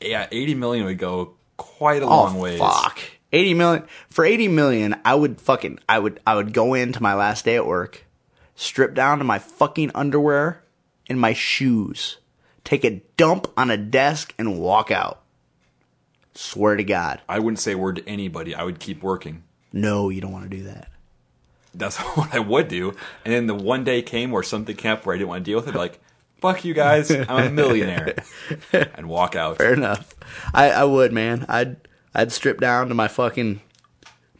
Yeah, 0.00 0.26
eighty 0.32 0.54
million 0.54 0.84
would 0.86 0.98
go 0.98 1.34
quite 1.56 2.02
a 2.02 2.06
Oh 2.06 2.08
long 2.24 2.38
ways. 2.38 2.58
fuck. 2.58 2.98
80 3.32 3.54
million 3.54 3.82
for 4.10 4.24
80 4.24 4.46
million 4.46 4.94
I 5.04 5.16
would 5.16 5.40
fucking 5.40 5.80
I 5.88 5.98
would 5.98 6.20
I 6.24 6.36
would 6.36 6.52
go 6.52 6.72
into 6.74 7.02
my 7.02 7.14
last 7.14 7.44
day 7.44 7.56
at 7.56 7.66
work 7.66 8.04
strip 8.54 8.94
down 8.94 9.18
to 9.18 9.24
my 9.24 9.40
fucking 9.40 9.90
underwear 9.92 10.62
and 11.08 11.20
my 11.20 11.32
shoes 11.32 12.18
take 12.62 12.84
a 12.84 13.02
dump 13.16 13.48
on 13.56 13.72
a 13.72 13.76
desk 13.76 14.32
and 14.38 14.60
walk 14.60 14.92
out 14.92 15.20
swear 16.34 16.76
to 16.76 16.84
god 16.84 17.22
I 17.28 17.40
wouldn't 17.40 17.58
say 17.58 17.72
a 17.72 17.78
word 17.78 17.96
to 17.96 18.08
anybody. 18.08 18.54
I 18.54 18.62
would 18.62 18.78
keep 18.78 19.02
working. 19.02 19.42
No 19.74 20.08
you 20.08 20.20
don't 20.22 20.32
want 20.32 20.48
to 20.50 20.56
do 20.56 20.62
that 20.64 20.88
That's 21.74 21.96
what 22.16 22.32
I 22.34 22.38
would 22.38 22.68
do. 22.68 22.94
And 23.24 23.34
then 23.34 23.46
the 23.46 23.54
one 23.54 23.82
day 23.84 24.00
came 24.00 24.30
where 24.30 24.42
something 24.42 24.74
came 24.76 24.92
up 24.92 25.04
where 25.04 25.14
I 25.14 25.18
didn't 25.18 25.28
want 25.30 25.44
to 25.44 25.50
deal 25.50 25.58
with 25.58 25.68
it. 25.68 25.74
Like, 25.74 26.00
fuck 26.40 26.64
you 26.64 26.72
guys, 26.74 27.10
I'm 27.10 27.46
a 27.46 27.50
millionaire, 27.50 28.14
and 28.72 29.08
walk 29.08 29.34
out. 29.34 29.58
fair 29.58 29.72
enough 29.74 30.14
I 30.54 30.70
I 30.70 30.84
would 30.84 31.12
man 31.12 31.44
I'd 31.48 31.76
I'd 32.14 32.30
strip 32.32 32.60
down 32.60 32.88
to 32.88 32.94
my 32.94 33.08
fucking 33.08 33.60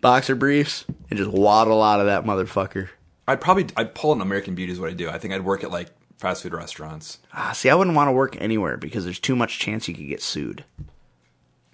boxer 0.00 0.34
briefs 0.36 0.84
and 1.10 1.18
just 1.18 1.30
waddle 1.30 1.82
out 1.82 1.98
of 2.00 2.06
that 2.06 2.24
motherfucker 2.24 2.88
I'd 3.26 3.40
probably 3.40 3.66
I'd 3.76 3.94
pull 3.94 4.12
an 4.12 4.20
American 4.20 4.54
Beauty 4.54 4.72
is 4.72 4.78
what 4.78 4.90
I 4.90 4.92
do. 4.92 5.08
I 5.10 5.18
think 5.18 5.32
I'd 5.34 5.44
work 5.44 5.64
at 5.64 5.70
like 5.70 5.88
fast 6.18 6.42
food 6.42 6.52
restaurants. 6.52 7.18
ah, 7.32 7.52
see 7.52 7.70
I 7.70 7.74
wouldn't 7.74 7.96
want 7.96 8.08
to 8.08 8.12
work 8.12 8.36
anywhere 8.40 8.76
because 8.76 9.04
there's 9.04 9.18
too 9.18 9.34
much 9.34 9.58
chance 9.58 9.88
you 9.88 9.94
could 9.94 10.06
get 10.08 10.22
sued 10.22 10.64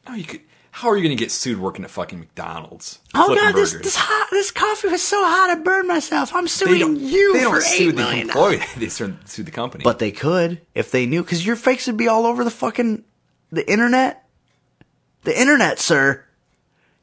No, 0.08 0.14
you 0.14 0.24
could. 0.24 0.40
How 0.72 0.88
are 0.88 0.96
you 0.96 1.02
going 1.02 1.16
to 1.16 1.22
get 1.22 1.30
sued 1.32 1.58
working 1.58 1.84
at 1.84 1.90
fucking 1.90 2.18
McDonald's? 2.20 3.00
Oh 3.14 3.34
god, 3.34 3.54
this 3.54 3.72
burgers? 3.72 3.84
this 3.84 3.96
hot 3.96 4.28
this 4.30 4.50
coffee 4.50 4.88
was 4.88 5.02
so 5.02 5.22
hot 5.24 5.50
I 5.50 5.56
burned 5.56 5.88
myself. 5.88 6.34
I'm 6.34 6.44
They 6.44 6.48
suing 6.48 6.78
don't, 6.78 7.00
you 7.00 7.32
they 7.32 7.40
for 7.40 7.44
don't 7.44 7.62
sue 7.62 7.92
the 7.92 8.10
employee. 8.20 8.60
They 8.76 8.88
sue 8.88 9.16
sue 9.24 9.42
the 9.42 9.50
company. 9.50 9.82
But 9.84 9.98
they 9.98 10.12
could 10.12 10.60
if 10.74 10.90
they 10.90 11.06
knew, 11.06 11.22
because 11.22 11.44
your 11.44 11.56
fakes 11.56 11.86
would 11.86 11.96
be 11.96 12.08
all 12.08 12.24
over 12.26 12.44
the 12.44 12.50
fucking 12.50 13.04
the 13.50 13.70
internet. 13.70 14.24
The 15.24 15.38
internet, 15.38 15.78
sir. 15.78 16.24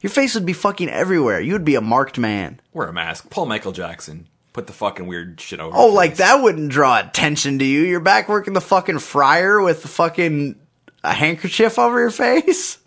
Your 0.01 0.09
face 0.11 0.33
would 0.35 0.45
be 0.45 0.53
fucking 0.53 0.89
everywhere. 0.89 1.39
You 1.39 1.53
would 1.53 1.65
be 1.65 1.75
a 1.75 1.81
marked 1.81 2.17
man. 2.17 2.59
wear 2.73 2.87
a 2.87 2.93
mask. 2.93 3.29
Paul 3.29 3.47
Michael 3.47 3.71
Jackson. 3.73 4.27
Put 4.53 4.65
the 4.65 4.73
fucking 4.73 5.05
weird 5.05 5.39
shit 5.41 5.59
over. 5.59 5.75
Oh, 5.77 5.87
like 5.89 6.15
that 6.15 6.41
wouldn't 6.41 6.69
draw 6.71 6.99
attention 6.99 7.59
to 7.59 7.65
you. 7.65 7.81
You're 7.81 7.99
back 7.99 8.27
working 8.29 8.53
the 8.53 8.61
fucking 8.61 8.99
fryer 8.99 9.61
with 9.61 9.81
the 9.83 9.87
fucking 9.87 10.59
a 11.03 11.13
handkerchief 11.13 11.77
over 11.77 11.99
your 11.99 12.09
face. 12.11 12.79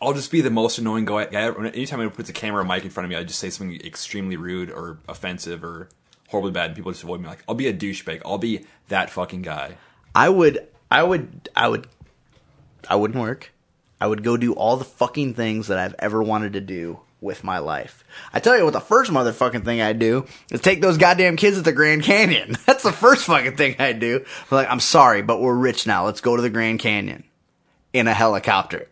I'll 0.00 0.12
just 0.12 0.30
be 0.30 0.40
the 0.40 0.50
most 0.50 0.78
annoying 0.78 1.04
guy. 1.04 1.24
Anytime 1.24 2.00
anyone 2.00 2.10
puts 2.14 2.28
a 2.28 2.32
camera 2.32 2.62
or 2.62 2.64
mic 2.64 2.84
in 2.84 2.90
front 2.90 3.04
of 3.04 3.10
me, 3.10 3.16
I 3.16 3.24
just 3.24 3.38
say 3.38 3.50
something 3.50 3.80
extremely 3.82 4.36
rude 4.36 4.70
or 4.70 4.98
offensive 5.08 5.64
or 5.64 5.88
horribly 6.28 6.52
bad, 6.52 6.66
and 6.66 6.76
people 6.76 6.92
just 6.92 7.04
avoid 7.04 7.20
me. 7.20 7.28
Like 7.28 7.44
I'll 7.48 7.54
be 7.54 7.68
a 7.68 7.74
douchebag. 7.74 8.22
I'll 8.24 8.38
be 8.38 8.64
that 8.88 9.10
fucking 9.10 9.42
guy. 9.42 9.76
I 10.14 10.28
would, 10.28 10.66
I 10.90 11.02
would, 11.02 11.48
I 11.54 11.68
would, 11.68 11.86
I 12.88 12.96
wouldn't 12.96 13.20
work. 13.20 13.52
I 14.00 14.06
would 14.06 14.22
go 14.22 14.36
do 14.36 14.52
all 14.52 14.76
the 14.76 14.84
fucking 14.84 15.34
things 15.34 15.68
that 15.68 15.78
I've 15.78 15.94
ever 15.98 16.22
wanted 16.22 16.52
to 16.54 16.60
do 16.60 17.00
with 17.20 17.42
my 17.42 17.58
life. 17.58 18.04
I 18.32 18.40
tell 18.40 18.56
you 18.56 18.64
what, 18.64 18.74
the 18.74 18.80
first 18.80 19.10
motherfucking 19.10 19.64
thing 19.64 19.80
I'd 19.80 19.98
do 19.98 20.26
is 20.50 20.60
take 20.60 20.82
those 20.82 20.98
goddamn 20.98 21.36
kids 21.36 21.56
at 21.56 21.64
the 21.64 21.72
Grand 21.72 22.02
Canyon. 22.02 22.56
That's 22.66 22.82
the 22.82 22.92
first 22.92 23.24
fucking 23.24 23.56
thing 23.56 23.76
I'd 23.78 24.00
do. 24.00 24.24
I'm 24.50 24.56
like, 24.56 24.70
I'm 24.70 24.80
sorry, 24.80 25.22
but 25.22 25.40
we're 25.40 25.54
rich 25.54 25.86
now. 25.86 26.04
Let's 26.04 26.20
go 26.20 26.36
to 26.36 26.42
the 26.42 26.50
Grand 26.50 26.78
Canyon 26.78 27.24
in 27.96 28.06
a 28.08 28.14
helicopter. 28.14 28.88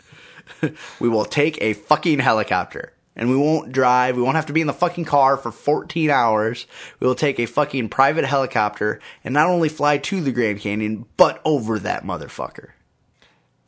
we 1.00 1.08
will 1.08 1.24
take 1.24 1.60
a 1.60 1.72
fucking 1.74 2.20
helicopter. 2.20 2.92
And 3.18 3.30
we 3.30 3.36
won't 3.36 3.72
drive. 3.72 4.16
We 4.16 4.22
won't 4.22 4.36
have 4.36 4.46
to 4.46 4.52
be 4.52 4.60
in 4.60 4.66
the 4.66 4.74
fucking 4.74 5.06
car 5.06 5.38
for 5.38 5.50
14 5.50 6.10
hours. 6.10 6.66
We 7.00 7.06
will 7.06 7.14
take 7.14 7.40
a 7.40 7.46
fucking 7.46 7.88
private 7.88 8.26
helicopter 8.26 9.00
and 9.24 9.32
not 9.32 9.48
only 9.48 9.70
fly 9.70 9.96
to 9.98 10.20
the 10.20 10.32
Grand 10.32 10.60
Canyon, 10.60 11.06
but 11.16 11.40
over 11.44 11.78
that 11.78 12.04
motherfucker. 12.04 12.70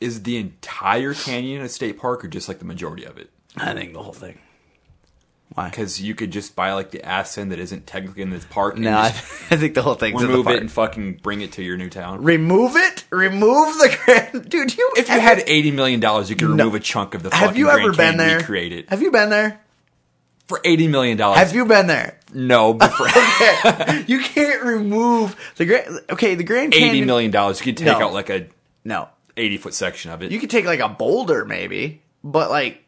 Is 0.01 0.23
the 0.23 0.37
entire 0.37 1.15
canyon 1.15 1.63
a 1.63 1.69
state 1.69 1.99
park 1.99 2.25
or 2.25 2.29
just 2.29 2.47
like 2.47 2.59
the 2.59 2.67
majority 2.67 3.05
of 3.05 3.17
it? 3.17 3.31
I 3.57 3.73
think 3.73 3.95
the 3.95 4.03
whole 4.03 4.13
thing. 4.13 4.39
Why? 5.59 5.71
Because 5.71 6.01
you 6.01 6.15
could 6.15 6.31
just 6.31 6.55
buy 6.55 6.73
like 6.73 6.91
the 6.93 7.05
ass 7.05 7.37
end 7.37 7.53
that 7.53 7.59
isn't 7.59 7.87
technically 7.87 8.23
in 8.23 8.31
this 8.31 8.45
park. 8.45 8.75
and 8.77 8.85
No, 8.85 8.97
I, 8.99 9.09
just 9.11 9.23
I 9.53 9.57
think 9.57 9.75
the 9.75 9.83
whole 9.83 9.95
thing's 9.95 10.21
the 10.21 10.27
remove 10.29 10.47
it 10.49 10.61
and 10.61 10.71
fucking 10.71 11.15
bring 11.23 11.41
it 11.41 11.53
to 11.53 11.63
your 11.63 11.77
new 11.77 11.91
town. 11.91 12.23
remove 12.23 12.77
it. 12.77 13.05
Remove 13.11 13.75
the 13.79 13.97
Grand. 14.05 14.49
Dude, 14.49 14.77
you. 14.77 14.93
If 14.97 15.09
you 15.09 15.19
had 15.21 15.43
eighty 15.47 15.71
million 15.71 16.01
dollars, 16.01 16.31
you 16.31 16.37
could 16.37 16.49
remove 16.49 16.75
a 16.75 16.81
chunk 16.81 17.15
of 17.15 17.23
the. 17.23 17.35
have 17.35 17.57
you 17.57 17.71
ever 17.71 17.93
been 17.93 18.17
there? 18.17 18.39
Recreate 18.39 18.73
it 18.73 18.89
Have 18.91 19.03
you 19.03 19.11
been 19.11 19.31
there? 19.31 19.61
for 20.47 20.61
eighty 20.65 20.89
million 20.89 21.19
dollars. 21.19 21.39
Have 21.39 21.55
you 21.55 21.67
been 21.67 21.87
there? 21.89 22.19
No, 22.33 22.73
but 22.73 22.89
for 22.93 23.05
you 24.07 24.21
can't 24.21 24.63
remove 24.63 25.37
the 25.57 25.65
Grand. 25.67 26.01
Okay, 26.11 26.35
the 26.37 26.45
Grand 26.45 26.73
Canyon. 26.73 26.89
eighty 26.91 27.05
million 27.05 27.31
dollars, 27.31 27.59
you 27.61 27.65
could 27.65 27.77
take 27.77 27.87
No. 27.87 28.01
out 28.07 28.13
like 28.15 28.31
a 28.31 28.47
No, 28.85 29.09
eighty 29.37 29.57
foot 29.59 29.75
section 29.75 30.11
of 30.11 30.23
it. 30.23 30.31
you 30.33 30.39
could 30.39 30.51
take 30.51 30.65
like 30.67 30.81
a 30.81 30.89
boulder 30.89 31.45
maybe, 31.45 32.01
but 32.25 32.49
like 32.51 32.85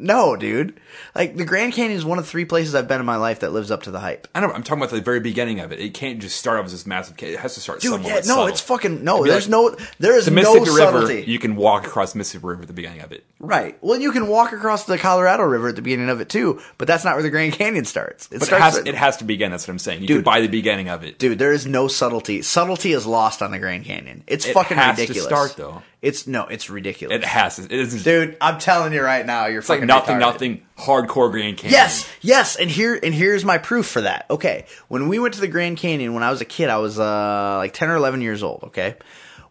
No, 0.00 0.36
dude. 0.36 0.78
Like 1.14 1.36
the 1.36 1.44
Grand 1.44 1.72
Canyon 1.72 1.96
is 1.98 2.04
one 2.04 2.18
of 2.18 2.26
three 2.28 2.44
places 2.44 2.74
I've 2.74 2.86
been 2.86 3.00
in 3.00 3.06
my 3.06 3.16
life 3.16 3.40
that 3.40 3.52
lives 3.52 3.70
up 3.72 3.82
to 3.82 3.90
the 3.90 3.98
hype. 3.98 4.28
I 4.34 4.40
know. 4.40 4.52
I'm 4.52 4.62
talking 4.62 4.80
about 4.82 4.94
the 4.94 5.00
very 5.00 5.18
beginning 5.18 5.58
of 5.58 5.72
it. 5.72 5.80
It 5.80 5.92
can't 5.92 6.20
just 6.20 6.36
start 6.36 6.58
off 6.60 6.66
as 6.66 6.72
this 6.72 6.86
massive. 6.86 7.16
Ca- 7.16 7.32
it 7.32 7.40
has 7.40 7.54
to 7.54 7.60
start 7.60 7.80
Dude, 7.80 7.92
somewhere. 7.92 8.12
yeah, 8.14 8.18
no, 8.20 8.22
subtle. 8.22 8.46
it's 8.46 8.60
fucking 8.60 9.02
no. 9.02 9.24
There's 9.24 9.46
like 9.48 9.50
no, 9.50 9.76
there 9.98 10.16
is 10.16 10.26
the 10.26 10.30
no 10.30 10.54
Mississippi 10.54 10.70
subtlety. 10.78 11.24
You 11.30 11.38
can 11.40 11.56
walk 11.56 11.86
across 11.86 12.12
the 12.12 12.18
Mississippi 12.18 12.46
River 12.46 12.62
at 12.62 12.68
the 12.68 12.74
beginning 12.74 13.00
of 13.00 13.10
it. 13.12 13.24
right. 13.40 13.76
Well, 13.82 14.00
you 14.00 14.12
can 14.12 14.28
walk 14.28 14.52
across 14.52 14.84
the 14.84 14.98
Colorado 14.98 15.42
River 15.42 15.68
at 15.68 15.76
the 15.76 15.82
beginning 15.82 16.08
of 16.10 16.20
it 16.20 16.28
too, 16.28 16.60
but 16.78 16.86
that's 16.86 17.04
not 17.04 17.14
where 17.14 17.22
the 17.24 17.30
Grand 17.30 17.54
Canyon 17.54 17.84
starts. 17.84 18.28
It 18.30 18.38
But 18.38 18.52
it 18.52 18.60
has, 18.60 18.78
at- 18.78 18.86
it 18.86 18.94
has 18.94 19.16
to 19.18 19.24
begin. 19.24 19.50
That's 19.50 19.66
what 19.66 19.72
I'm 19.72 19.78
saying. 19.80 20.02
You 20.02 20.06
Dude. 20.08 20.16
can 20.18 20.24
buy 20.24 20.40
the 20.40 20.48
beginning 20.48 20.88
of 20.88 21.02
it. 21.02 21.18
Dude, 21.18 21.38
there 21.40 21.52
is 21.52 21.66
no 21.66 21.88
subtlety. 21.88 22.42
Subtlety 22.42 22.92
is 22.92 23.04
lost 23.06 23.42
on 23.42 23.50
the 23.50 23.58
Grand 23.58 23.84
Canyon. 23.84 24.22
It's 24.28 24.46
It 24.46 24.52
fucking 24.54 24.76
has 24.76 24.96
to 24.96 25.02
ridiculous. 25.02 25.24
start, 25.28 25.54
though. 25.56 25.82
It's 26.00 26.28
no, 26.28 26.46
it's 26.46 26.70
ridiculous. 26.70 27.16
It 27.16 27.24
has. 27.24 27.56
to. 27.56 27.64
It 27.64 27.72
isn't. 27.72 28.04
Dude, 28.04 28.36
I'm 28.40 28.60
telling 28.60 28.92
you 28.92 29.02
right 29.02 29.26
now, 29.26 29.46
you're 29.46 29.58
it's 29.58 29.68
like 29.68 29.78
fucking 29.78 29.87
nothing, 29.88 30.16
retarded. 30.16 30.20
nothing. 30.20 30.62
Hardcore 30.78 31.30
Grand 31.30 31.56
Canyon. 31.56 31.72
Yes, 31.72 32.08
yes, 32.20 32.56
and 32.56 32.70
here 32.70 32.98
and 33.02 33.12
here's 33.12 33.44
my 33.44 33.58
proof 33.58 33.86
for 33.86 34.02
that. 34.02 34.26
Okay, 34.30 34.66
when 34.86 35.08
we 35.08 35.18
went 35.18 35.34
to 35.34 35.40
the 35.40 35.48
Grand 35.48 35.76
Canyon 35.78 36.14
when 36.14 36.22
I 36.22 36.30
was 36.30 36.40
a 36.40 36.44
kid, 36.44 36.70
I 36.70 36.78
was 36.78 36.98
uh 37.00 37.56
like 37.56 37.72
ten 37.72 37.88
or 37.90 37.96
eleven 37.96 38.20
years 38.20 38.42
old. 38.42 38.64
Okay, 38.64 38.94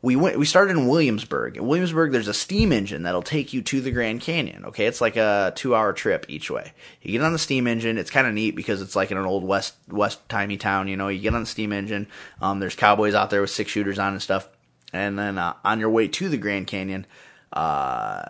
we 0.02 0.16
went. 0.16 0.38
We 0.38 0.46
started 0.46 0.78
in 0.78 0.88
Williamsburg. 0.88 1.58
In 1.58 1.68
Williamsburg, 1.68 2.12
there's 2.12 2.28
a 2.28 2.34
steam 2.34 2.72
engine 2.72 3.04
that'll 3.04 3.22
take 3.22 3.52
you 3.52 3.62
to 3.64 3.82
the 3.82 3.92
Grand 3.92 4.22
Canyon. 4.22 4.66
Okay, 4.66 4.86
it's 4.86 5.02
like 5.02 5.18
a 5.18 5.52
two 5.56 5.76
hour 5.76 5.92
trip 5.92 6.26
each 6.30 6.50
way. 6.50 6.72
You 7.02 7.12
get 7.12 7.24
on 7.24 7.34
the 7.34 7.40
steam 7.40 7.68
engine. 7.68 7.98
It's 7.98 8.12
kind 8.12 8.28
of 8.28 8.34
neat 8.34 8.56
because 8.56 8.82
it's 8.82 8.96
like 8.96 9.12
in 9.12 9.18
an 9.18 9.26
old 9.26 9.44
west 9.44 9.76
west 9.90 10.28
timey 10.30 10.58
town. 10.58 10.88
You 10.88 10.96
know, 10.98 11.08
you 11.10 11.20
get 11.20 11.34
on 11.34 11.42
the 11.42 11.48
steam 11.48 11.74
engine. 11.74 12.08
Um, 12.42 12.60
there's 12.60 12.76
cowboys 12.76 13.16
out 13.16 13.30
there 13.30 13.42
with 13.42 13.50
six 13.50 13.72
shooters 13.72 14.00
on 14.00 14.14
and 14.14 14.22
stuff. 14.22 14.48
And 14.94 15.20
then 15.20 15.38
uh, 15.38 15.54
on 15.66 15.80
your 15.80 15.90
way 15.90 16.08
to 16.08 16.30
the 16.30 16.38
Grand 16.38 16.68
Canyon, 16.68 17.06
uh, 17.54 18.22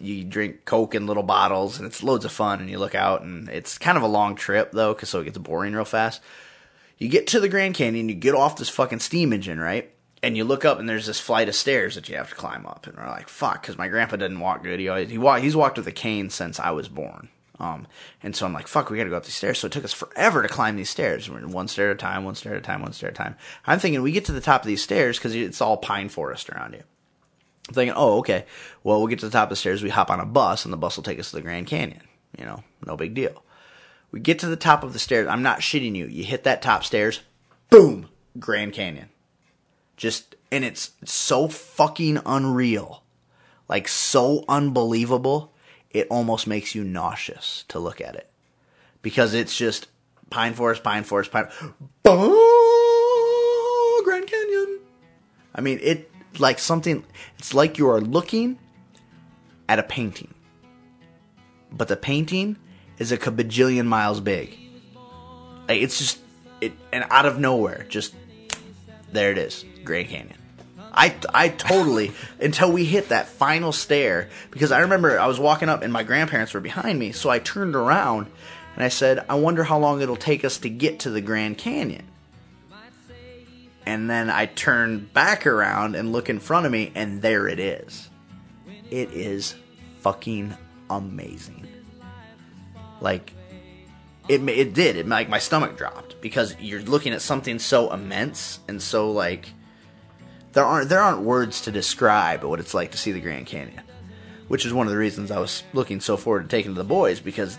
you 0.00 0.24
drink 0.24 0.64
Coke 0.64 0.94
in 0.94 1.06
little 1.06 1.22
bottles, 1.22 1.78
and 1.78 1.86
it's 1.86 2.02
loads 2.02 2.24
of 2.24 2.32
fun. 2.32 2.60
And 2.60 2.70
you 2.70 2.78
look 2.78 2.94
out, 2.94 3.22
and 3.22 3.48
it's 3.48 3.78
kind 3.78 3.96
of 3.96 4.02
a 4.02 4.08
long 4.08 4.34
trip 4.34 4.72
though, 4.72 4.94
because 4.94 5.08
so 5.08 5.20
it 5.20 5.24
gets 5.24 5.38
boring 5.38 5.74
real 5.74 5.84
fast. 5.84 6.20
You 6.98 7.08
get 7.08 7.26
to 7.28 7.40
the 7.40 7.48
Grand 7.48 7.74
Canyon, 7.74 8.08
you 8.08 8.14
get 8.14 8.34
off 8.34 8.56
this 8.56 8.68
fucking 8.68 9.00
steam 9.00 9.32
engine, 9.32 9.58
right? 9.58 9.92
And 10.22 10.36
you 10.36 10.44
look 10.44 10.64
up, 10.64 10.78
and 10.78 10.88
there's 10.88 11.06
this 11.06 11.18
flight 11.18 11.48
of 11.48 11.54
stairs 11.54 11.96
that 11.96 12.08
you 12.08 12.16
have 12.16 12.28
to 12.28 12.36
climb 12.36 12.64
up. 12.64 12.86
And 12.86 12.96
we're 12.96 13.08
like, 13.08 13.28
"Fuck," 13.28 13.62
because 13.62 13.76
my 13.76 13.88
grandpa 13.88 14.16
didn't 14.16 14.40
walk 14.40 14.62
good. 14.62 14.78
He 14.78 14.88
always, 14.88 15.10
he 15.10 15.18
walk, 15.18 15.42
he's 15.42 15.56
walked 15.56 15.78
with 15.78 15.86
a 15.88 15.92
cane 15.92 16.30
since 16.30 16.60
I 16.60 16.70
was 16.70 16.88
born. 16.88 17.28
Um, 17.58 17.86
and 18.22 18.34
so 18.34 18.46
I'm 18.46 18.52
like, 18.52 18.68
"Fuck, 18.68 18.88
we 18.88 18.96
got 18.96 19.04
to 19.04 19.10
go 19.10 19.16
up 19.16 19.24
these 19.24 19.34
stairs." 19.34 19.58
So 19.58 19.66
it 19.66 19.72
took 19.72 19.84
us 19.84 19.92
forever 19.92 20.42
to 20.42 20.48
climb 20.48 20.76
these 20.76 20.90
stairs. 20.90 21.28
We're 21.28 21.46
one 21.46 21.68
stair 21.68 21.90
at 21.90 21.96
a 21.96 21.98
time, 21.98 22.24
one 22.24 22.34
stair 22.34 22.54
at 22.54 22.58
a 22.58 22.62
time, 22.62 22.82
one 22.82 22.92
stair 22.92 23.10
at 23.10 23.14
a 23.14 23.18
time. 23.18 23.36
I'm 23.66 23.78
thinking 23.78 24.00
we 24.02 24.12
get 24.12 24.24
to 24.26 24.32
the 24.32 24.40
top 24.40 24.62
of 24.62 24.66
these 24.66 24.82
stairs 24.82 25.18
because 25.18 25.34
it's 25.34 25.60
all 25.60 25.76
pine 25.76 26.08
forest 26.08 26.50
around 26.50 26.74
you. 26.74 26.82
Thinking, 27.68 27.94
oh, 27.96 28.18
okay. 28.18 28.44
Well, 28.82 28.98
we'll 28.98 29.08
get 29.08 29.20
to 29.20 29.26
the 29.26 29.32
top 29.32 29.44
of 29.44 29.50
the 29.50 29.56
stairs. 29.56 29.82
We 29.82 29.90
hop 29.90 30.10
on 30.10 30.20
a 30.20 30.26
bus, 30.26 30.64
and 30.64 30.72
the 30.72 30.78
bus 30.78 30.96
will 30.96 31.04
take 31.04 31.20
us 31.20 31.30
to 31.30 31.36
the 31.36 31.42
Grand 31.42 31.66
Canyon. 31.66 32.02
You 32.38 32.44
know, 32.44 32.64
no 32.86 32.96
big 32.96 33.14
deal. 33.14 33.42
We 34.10 34.20
get 34.20 34.38
to 34.40 34.46
the 34.46 34.56
top 34.56 34.82
of 34.82 34.92
the 34.92 34.98
stairs. 34.98 35.28
I'm 35.28 35.42
not 35.42 35.60
shitting 35.60 35.94
you. 35.94 36.06
You 36.06 36.24
hit 36.24 36.44
that 36.44 36.62
top 36.62 36.84
stairs, 36.84 37.20
boom, 37.70 38.08
Grand 38.38 38.72
Canyon. 38.72 39.08
Just, 39.96 40.34
and 40.50 40.64
it's 40.64 40.92
so 41.04 41.48
fucking 41.48 42.20
unreal. 42.26 43.02
Like, 43.68 43.88
so 43.88 44.44
unbelievable. 44.48 45.52
It 45.90 46.08
almost 46.10 46.46
makes 46.46 46.74
you 46.74 46.84
nauseous 46.84 47.64
to 47.68 47.78
look 47.78 48.00
at 48.00 48.16
it. 48.16 48.30
Because 49.02 49.34
it's 49.34 49.56
just 49.56 49.88
pine 50.30 50.54
forest, 50.54 50.82
pine 50.82 51.04
forest, 51.04 51.30
pine. 51.30 51.48
Boom, 52.02 54.04
Grand 54.04 54.26
Canyon. 54.26 54.80
I 55.54 55.60
mean, 55.60 55.78
it 55.82 56.10
like 56.40 56.58
something. 56.58 57.04
It's 57.38 57.54
like 57.54 57.78
you 57.78 57.88
are 57.90 58.00
looking 58.00 58.58
at 59.68 59.78
a 59.78 59.82
painting, 59.82 60.34
but 61.70 61.88
the 61.88 61.96
painting 61.96 62.56
is 62.98 63.12
a 63.12 63.18
bajillion 63.18 63.86
miles 63.86 64.20
big. 64.20 64.58
Like 65.68 65.80
it's 65.82 65.98
just 65.98 66.18
it, 66.60 66.72
and 66.92 67.04
out 67.10 67.26
of 67.26 67.38
nowhere, 67.38 67.86
just 67.88 68.14
there 69.12 69.30
it 69.30 69.38
is, 69.38 69.64
Grand 69.84 70.08
Canyon. 70.08 70.38
I 70.92 71.14
I 71.32 71.48
totally 71.48 72.12
until 72.40 72.70
we 72.70 72.84
hit 72.84 73.08
that 73.08 73.28
final 73.28 73.72
stair 73.72 74.28
because 74.50 74.72
I 74.72 74.80
remember 74.80 75.18
I 75.18 75.26
was 75.26 75.40
walking 75.40 75.68
up 75.68 75.82
and 75.82 75.92
my 75.92 76.02
grandparents 76.02 76.54
were 76.54 76.60
behind 76.60 76.98
me, 76.98 77.12
so 77.12 77.30
I 77.30 77.38
turned 77.38 77.74
around 77.74 78.26
and 78.74 78.84
I 78.84 78.88
said, 78.88 79.24
"I 79.28 79.34
wonder 79.34 79.64
how 79.64 79.78
long 79.78 80.00
it'll 80.00 80.16
take 80.16 80.44
us 80.44 80.58
to 80.58 80.68
get 80.68 81.00
to 81.00 81.10
the 81.10 81.20
Grand 81.20 81.58
Canyon." 81.58 82.06
And 83.84 84.08
then 84.08 84.30
I 84.30 84.46
turn 84.46 85.10
back 85.12 85.46
around 85.46 85.96
and 85.96 86.12
look 86.12 86.28
in 86.30 86.38
front 86.38 86.66
of 86.66 86.72
me, 86.72 86.92
and 86.94 87.20
there 87.20 87.48
it 87.48 87.58
is. 87.58 88.08
It 88.90 89.10
is 89.12 89.54
fucking 90.00 90.54
amazing. 90.88 91.66
Like, 93.00 93.32
it 94.28 94.48
it 94.48 94.74
did. 94.74 94.96
It 94.96 95.08
like 95.08 95.28
my 95.28 95.38
stomach 95.38 95.76
dropped 95.76 96.20
because 96.20 96.56
you're 96.60 96.82
looking 96.82 97.12
at 97.12 97.22
something 97.22 97.58
so 97.58 97.92
immense 97.92 98.60
and 98.68 98.80
so 98.80 99.10
like 99.10 99.48
there 100.52 100.64
aren't 100.64 100.88
there 100.88 101.00
aren't 101.00 101.22
words 101.22 101.62
to 101.62 101.72
describe 101.72 102.44
what 102.44 102.60
it's 102.60 102.74
like 102.74 102.92
to 102.92 102.98
see 102.98 103.12
the 103.12 103.20
Grand 103.20 103.46
Canyon, 103.46 103.82
which 104.48 104.64
is 104.64 104.72
one 104.72 104.86
of 104.86 104.92
the 104.92 104.98
reasons 104.98 105.30
I 105.30 105.40
was 105.40 105.64
looking 105.72 106.00
so 106.00 106.16
forward 106.16 106.42
to 106.42 106.48
taking 106.48 106.74
to 106.74 106.78
the 106.78 106.84
boys 106.84 107.20
because 107.20 107.58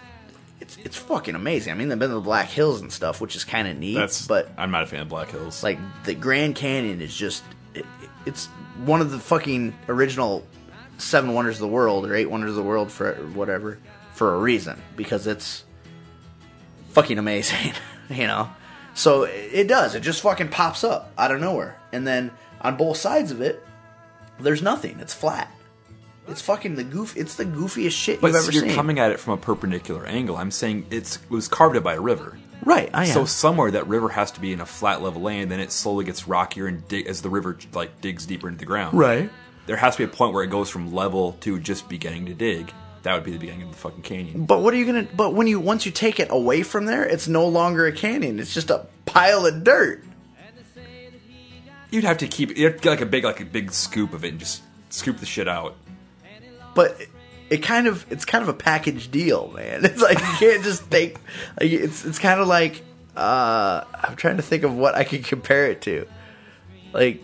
it's 0.64 0.78
it's 0.78 0.97
fucking 0.97 1.36
amazing. 1.36 1.74
I 1.74 1.76
mean, 1.76 1.89
they've 1.89 1.99
been 1.99 2.09
to 2.09 2.16
the 2.16 2.22
Black 2.22 2.47
Hills 2.47 2.80
and 2.82 2.91
stuff, 2.91 3.20
which 3.20 3.36
is 3.36 3.43
kind 3.43 3.68
of 3.68 3.78
neat. 3.78 3.95
That's. 3.95 4.26
but 4.26 4.49
I'm 4.57 4.72
not 4.72 4.84
a 4.84 4.88
fan 4.88 5.01
of 5.01 5.09
Black 5.09 5.30
Hills. 5.30 5.61
like 5.61 5.78
the 6.05 6.16
Grand 6.16 6.55
Canyon 6.55 7.01
is 7.01 7.14
just 7.16 7.43
it, 7.76 7.86
it's 8.26 8.45
one 8.86 9.01
of 9.01 9.11
the 9.11 9.20
fucking 9.20 9.76
original 9.89 10.47
seven 10.97 11.34
wonders 11.34 11.55
of 11.55 11.61
the 11.61 11.68
world 11.68 12.05
or 12.05 12.16
eight 12.16 12.30
wonders 12.30 12.51
of 12.51 12.55
the 12.55 12.64
world 12.64 12.91
for 12.91 13.14
whatever 13.34 13.78
for 14.14 14.36
a 14.36 14.39
reason 14.39 14.82
because 14.95 15.28
it's 15.28 15.66
fucking 16.91 17.18
amazing, 17.18 17.74
you 18.09 18.26
know. 18.26 18.49
So 18.93 19.24
it 19.24 19.68
does. 19.68 19.95
It 19.95 19.99
just 19.99 20.22
fucking 20.22 20.47
pops 20.47 20.86
up 20.86 21.11
out 21.18 21.32
of 21.32 21.41
nowhere, 21.41 21.78
and 21.91 22.07
then 22.07 22.32
on 22.61 22.78
both 22.78 22.95
sides 22.95 23.32
of 23.32 23.41
it, 23.41 23.61
there's 24.39 24.61
nothing. 24.61 24.99
It's 25.01 25.14
flat. 25.14 25.51
It's 26.28 26.42
fucking 26.42 26.76
the 26.76 26.84
goof. 26.84 27.18
It's 27.18 27.36
the 27.36 27.46
goofiest 27.46 27.92
shit 27.92 28.22
but 28.22 28.28
you've 28.28 28.36
ever 28.38 28.52
you're 28.52 28.64
seen. 28.66 28.76
coming 28.76 29.00
at 29.00 29.12
it 29.12 29.20
from 29.20 29.34
a 29.34 29.38
perpendicular 29.38 30.06
angle. 30.06 30.38
I'm 30.38 30.52
saying 30.52 30.86
it's 30.90 31.18
it 31.18 31.30
was 31.30 31.48
carved 31.48 31.76
up 31.76 31.84
by 31.84 31.96
a 31.96 32.02
river. 32.02 32.38
right? 32.64 32.90
I 32.94 33.06
am. 33.06 33.14
So 33.14 33.26
somewhere 33.26 33.72
that 33.72 33.88
river 33.88 34.10
has 34.10 34.32
to 34.32 34.40
be 34.42 34.54
in 34.54 34.62
a 34.62 34.66
flat 34.66 35.02
level 35.02 35.22
land, 35.22 35.52
then 35.52 35.60
it 35.60 35.72
slowly 35.72 36.06
gets 36.06 36.28
rockier 36.28 36.68
and 36.68 36.88
dig, 36.88 37.08
as 37.08 37.22
the 37.22 37.30
river 37.30 37.58
like 37.74 38.00
digs 38.02 38.26
deeper 38.26 38.48
into 38.48 38.60
the 38.60 38.66
ground. 38.66 38.98
right. 38.98 39.30
There 39.66 39.78
has 39.78 39.96
to 39.96 40.06
be 40.06 40.12
a 40.12 40.14
point 40.14 40.34
where 40.34 40.44
it 40.44 40.50
goes 40.50 40.70
from 40.70 40.94
level 40.94 41.34
to 41.42 41.58
just 41.58 41.88
beginning 41.88 42.26
to 42.26 42.34
dig. 42.34 42.74
That 43.04 43.16
would 43.16 43.24
be 43.24 43.32
the 43.32 43.38
beginning 43.38 43.64
of 43.64 43.72
the 43.72 43.78
fucking 43.78 44.02
canyon. 44.02 44.46
But 44.46 44.62
what 44.62 44.74
are 44.74 44.78
you 44.78 44.86
gonna? 44.86 45.08
But 45.16 45.34
when 45.34 45.48
you 45.48 45.60
once 45.60 45.86
you 45.86 45.92
take 45.92 46.20
it 46.20 46.28
away 46.32 46.64
from 46.64 46.86
there, 46.86 47.04
it's 47.06 47.28
no 47.28 47.48
longer 47.48 47.86
a 47.86 47.92
canyon. 47.92 48.40
It's 48.40 48.54
just 48.54 48.70
a 48.70 48.88
pile 49.06 49.46
of 49.46 49.64
dirt. 49.64 50.04
You'd 51.92 52.06
have 52.06 52.18
to 52.20 52.28
keep 52.28 52.58
you'd 52.58 52.72
have 52.72 52.76
to 52.78 52.84
get 52.84 52.90
like 52.90 53.02
a 53.02 53.06
big 53.06 53.24
like 53.24 53.40
a 53.40 53.46
big 53.46 53.72
scoop 53.72 54.14
of 54.14 54.26
it 54.26 54.30
and 54.30 54.40
just 54.40 54.64
scoop 54.90 55.18
the 55.18 55.26
shit 55.26 55.48
out. 55.48 55.76
But 56.76 56.98
it, 57.50 57.58
kind 57.58 57.88
of 57.88 58.06
it's 58.12 58.26
kind 58.26 58.42
of 58.42 58.50
a 58.50 58.54
package 58.54 59.12
deal, 59.12 59.52
man. 59.56 59.86
It's 59.86 60.02
like 60.02 60.20
you 60.20 60.34
can't 60.40 60.64
just 60.64 60.90
take. 60.90 61.18
Like, 61.60 61.72
it's 61.72 62.06
it's 62.06 62.20
kind 62.20 62.40
of 62.40 62.48
like 62.48 62.84
uh, 63.16 63.84
I'm 64.04 64.16
trying 64.16 64.38
to 64.38 64.44
think 64.44 64.64
of 64.64 64.76
what 64.76 64.96
I 64.96 65.04
could 65.04 65.24
compare 65.34 65.68
it 65.68 65.82
to. 65.84 66.08
Like 66.94 67.24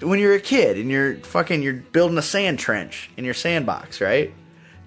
when 0.00 0.18
you're 0.18 0.34
a 0.34 0.40
kid 0.40 0.78
and 0.78 0.90
you're 0.90 1.16
fucking 1.16 1.62
you're 1.62 1.74
building 1.74 2.18
a 2.18 2.22
sand 2.22 2.58
trench 2.58 3.10
in 3.16 3.24
your 3.24 3.34
sandbox, 3.34 4.00
right? 4.00 4.32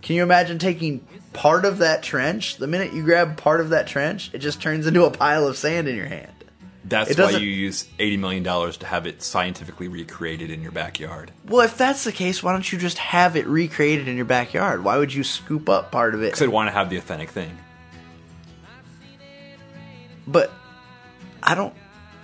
Can 0.02 0.16
you 0.16 0.24
imagine 0.24 0.60
taking 0.60 1.00
part 1.34 1.66
of 1.66 1.80
that 1.80 2.04
trench? 2.04 2.58
The 2.58 2.68
minute 2.68 2.94
you 2.94 3.04
grab 3.04 3.38
part 3.38 3.60
of 3.60 3.70
that 3.70 3.88
trench, 3.88 4.30
it 4.34 4.40
just 4.40 4.62
turns 4.62 4.86
into 4.86 5.06
a 5.06 5.12
pile 5.12 5.48
of 5.48 5.58
sand 5.58 5.88
in 5.88 5.96
your 5.96 6.06
hand. 6.06 6.32
That's 6.88 7.18
why 7.18 7.32
you 7.32 7.48
use 7.48 7.88
eighty 7.98 8.16
million 8.16 8.44
dollars 8.44 8.78
to 8.78 8.86
have 8.86 9.08
it 9.08 9.24
scientifically 9.24 9.88
recreated 9.88 10.52
in 10.52 10.62
your 10.62 10.72
backyard. 10.72 11.32
Well, 11.48 11.62
if 11.62 11.78
that's 11.78 12.04
the 12.04 12.12
case, 12.12 12.44
why 12.44 12.52
don't 12.52 12.72
you 12.72 12.78
just 12.78 13.00
have 13.00 13.36
it 13.36 13.48
recreated 13.48 14.08
in 14.08 14.16
your 14.16 14.26
backyard? 14.26 14.84
Why 14.84 14.98
would 14.98 15.12
you 15.12 15.24
scoop 15.24 15.68
up 15.68 15.92
part 15.92 16.14
of 16.14 16.22
it? 16.22 16.28
Because 16.28 16.44
I'd 16.44 16.50
want 16.50 16.68
to 16.68 16.72
have 16.72 16.92
the 16.92 16.98
authentic 16.98 17.30
thing. 17.30 17.58
But 20.28 20.52
I 21.42 21.56
don't 21.56 21.74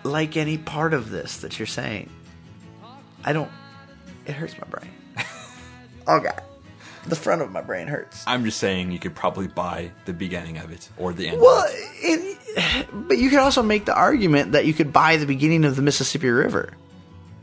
like 0.03 0.37
any 0.37 0.57
part 0.57 0.93
of 0.93 1.09
this 1.09 1.37
that 1.37 1.57
you're 1.59 1.65
saying. 1.65 2.09
I 3.23 3.33
don't. 3.33 3.51
It 4.25 4.33
hurts 4.33 4.55
my 4.57 4.67
brain. 4.67 4.91
oh 6.07 6.19
god, 6.19 6.41
the 7.05 7.15
front 7.15 7.41
of 7.41 7.51
my 7.51 7.61
brain 7.61 7.87
hurts. 7.87 8.23
I'm 8.27 8.43
just 8.43 8.59
saying 8.59 8.91
you 8.91 8.99
could 8.99 9.15
probably 9.15 9.47
buy 9.47 9.91
the 10.05 10.13
beginning 10.13 10.57
of 10.57 10.71
it 10.71 10.89
or 10.97 11.13
the 11.13 11.29
end. 11.29 11.41
Well, 11.41 11.65
of 11.65 11.71
it. 11.73 12.37
it, 12.55 12.87
but 12.91 13.17
you 13.17 13.29
could 13.29 13.39
also 13.39 13.63
make 13.63 13.85
the 13.85 13.95
argument 13.95 14.51
that 14.53 14.65
you 14.65 14.73
could 14.73 14.93
buy 14.93 15.17
the 15.17 15.25
beginning 15.25 15.65
of 15.65 15.75
the 15.75 15.81
Mississippi 15.81 16.29
River. 16.29 16.73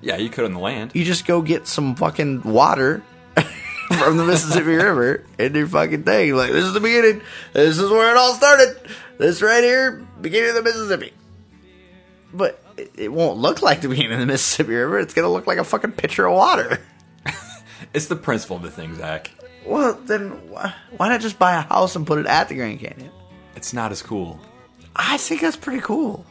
Yeah, 0.00 0.16
you 0.16 0.28
could 0.28 0.44
on 0.44 0.52
the 0.52 0.60
land. 0.60 0.92
You 0.94 1.04
just 1.04 1.26
go 1.26 1.42
get 1.42 1.66
some 1.66 1.96
fucking 1.96 2.42
water 2.42 3.02
from 3.88 4.16
the 4.16 4.24
Mississippi 4.24 4.66
River 4.76 5.24
and 5.38 5.54
your 5.54 5.66
fucking 5.66 6.04
thing. 6.04 6.34
Like, 6.34 6.52
this 6.52 6.64
is 6.64 6.72
the 6.72 6.80
beginning. 6.80 7.22
This 7.52 7.78
is 7.78 7.90
where 7.90 8.10
it 8.12 8.16
all 8.16 8.34
started. 8.34 8.78
This 9.18 9.42
right 9.42 9.64
here, 9.64 10.06
beginning 10.20 10.50
of 10.50 10.54
the 10.54 10.62
Mississippi. 10.62 11.12
But 12.32 12.62
it, 12.76 12.92
it 12.96 13.12
won't 13.12 13.38
look 13.38 13.62
like 13.62 13.80
the 13.80 13.88
beginning 13.88 14.12
of 14.12 14.20
the 14.20 14.26
Mississippi 14.26 14.74
River. 14.74 15.00
It's 15.00 15.14
gonna 15.14 15.30
look 15.30 15.48
like 15.48 15.58
a 15.58 15.64
fucking 15.64 15.92
pitcher 15.92 16.26
of 16.26 16.34
water. 16.34 16.78
It's 17.94 18.06
the 18.06 18.16
principle 18.16 18.56
of 18.56 18.62
the 18.62 18.70
thing, 18.70 18.94
Zach. 18.96 19.30
Well, 19.68 19.94
then 20.06 20.30
why, 20.50 20.74
why 20.96 21.08
not 21.08 21.20
just 21.20 21.38
buy 21.38 21.54
a 21.56 21.60
house 21.60 21.94
and 21.94 22.06
put 22.06 22.18
it 22.18 22.26
at 22.26 22.48
the 22.48 22.54
Grand 22.54 22.80
Canyon? 22.80 23.10
It's 23.54 23.72
not 23.72 23.92
as 23.92 24.02
cool. 24.02 24.40
I 24.96 25.18
think 25.18 25.42
that's 25.42 25.56
pretty 25.56 25.80
cool. 25.82 26.24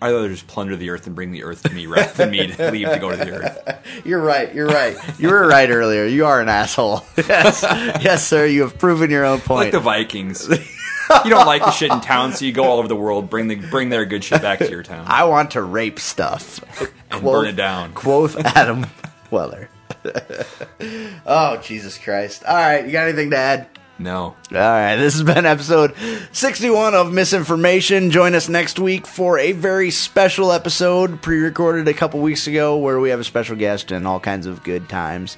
I'd 0.00 0.10
rather 0.10 0.28
just 0.28 0.46
plunder 0.46 0.76
the 0.76 0.90
earth 0.90 1.06
and 1.06 1.14
bring 1.14 1.32
the 1.32 1.44
earth 1.44 1.62
to 1.64 1.70
me 1.74 1.86
rather 1.86 2.12
than 2.12 2.30
me 2.30 2.46
to 2.46 2.70
leave 2.72 2.88
to 2.88 2.98
go 2.98 3.10
to 3.10 3.16
the 3.16 3.30
earth. 3.30 4.04
You're 4.04 4.20
right. 4.20 4.54
You're 4.54 4.66
right. 4.66 4.96
You 5.18 5.28
were 5.30 5.46
right 5.46 5.68
earlier. 5.70 6.04
You 6.04 6.26
are 6.26 6.40
an 6.40 6.48
asshole. 6.48 7.02
Yes, 7.16 7.62
yes, 7.62 8.26
sir. 8.26 8.46
You 8.46 8.62
have 8.62 8.78
proven 8.78 9.10
your 9.10 9.24
own 9.24 9.40
point. 9.40 9.66
Like 9.66 9.72
the 9.72 9.80
Vikings. 9.80 10.48
you 10.48 11.30
don't 11.30 11.46
like 11.46 11.62
the 11.62 11.70
shit 11.70 11.90
in 11.90 12.00
town, 12.00 12.32
so 12.32 12.44
you 12.44 12.52
go 12.52 12.64
all 12.64 12.78
over 12.78 12.88
the 12.88 12.96
world, 12.96 13.30
bring 13.30 13.48
the 13.48 13.56
bring 13.56 13.88
their 13.88 14.04
good 14.04 14.24
shit 14.24 14.42
back 14.42 14.58
to 14.60 14.70
your 14.70 14.82
town, 14.82 15.06
I 15.08 15.24
want 15.24 15.52
to 15.52 15.62
rape 15.62 15.98
stuff 15.98 16.60
and 17.10 17.22
burn 17.22 17.46
it 17.46 17.56
down. 17.56 17.92
Quoth 17.94 18.36
Adam 18.36 18.86
Weller. 19.30 19.68
oh 21.26 21.56
Jesus 21.62 21.98
Christ! 21.98 22.44
All 22.44 22.56
right, 22.56 22.84
you 22.84 22.92
got 22.92 23.08
anything 23.08 23.30
to 23.30 23.36
add? 23.36 23.68
No. 23.98 24.20
All 24.20 24.34
right, 24.50 24.96
this 24.96 25.14
has 25.14 25.22
been 25.22 25.46
episode 25.46 25.94
61 26.32 26.94
of 26.94 27.12
Misinformation. 27.12 28.10
Join 28.10 28.34
us 28.34 28.48
next 28.48 28.78
week 28.78 29.06
for 29.06 29.38
a 29.38 29.52
very 29.52 29.90
special 29.90 30.50
episode 30.50 31.22
pre 31.22 31.38
recorded 31.38 31.86
a 31.86 31.94
couple 31.94 32.20
weeks 32.20 32.46
ago 32.46 32.76
where 32.76 32.98
we 32.98 33.10
have 33.10 33.20
a 33.20 33.24
special 33.24 33.56
guest 33.56 33.92
and 33.92 34.06
all 34.06 34.18
kinds 34.18 34.46
of 34.46 34.64
good 34.64 34.88
times. 34.88 35.36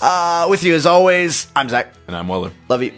Uh, 0.00 0.46
with 0.48 0.62
you 0.62 0.74
as 0.74 0.86
always, 0.86 1.48
I'm 1.56 1.68
Zach. 1.68 1.92
And 2.06 2.16
I'm 2.16 2.28
Weller. 2.28 2.52
Love 2.68 2.82
you. 2.82 2.92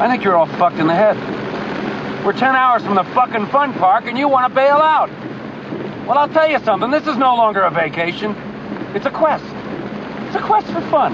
I 0.00 0.08
think 0.08 0.24
you're 0.24 0.34
all 0.34 0.46
fucked 0.46 0.78
in 0.78 0.86
the 0.86 0.94
head. 0.94 1.16
We're 2.24 2.32
10 2.32 2.56
hours 2.56 2.82
from 2.82 2.94
the 2.94 3.04
fucking 3.04 3.48
fun 3.48 3.74
park 3.74 4.06
and 4.06 4.16
you 4.16 4.28
want 4.28 4.48
to 4.48 4.54
bail 4.54 4.76
out. 4.76 5.10
Well, 6.06 6.16
I'll 6.16 6.28
tell 6.28 6.50
you 6.50 6.58
something. 6.60 6.90
This 6.90 7.06
is 7.06 7.18
no 7.18 7.36
longer 7.36 7.60
a 7.60 7.70
vacation. 7.70 8.34
It's 8.94 9.04
a 9.04 9.10
quest. 9.10 9.44
It's 10.26 10.36
a 10.36 10.40
quest 10.40 10.68
for 10.68 10.80
fun. 10.88 11.12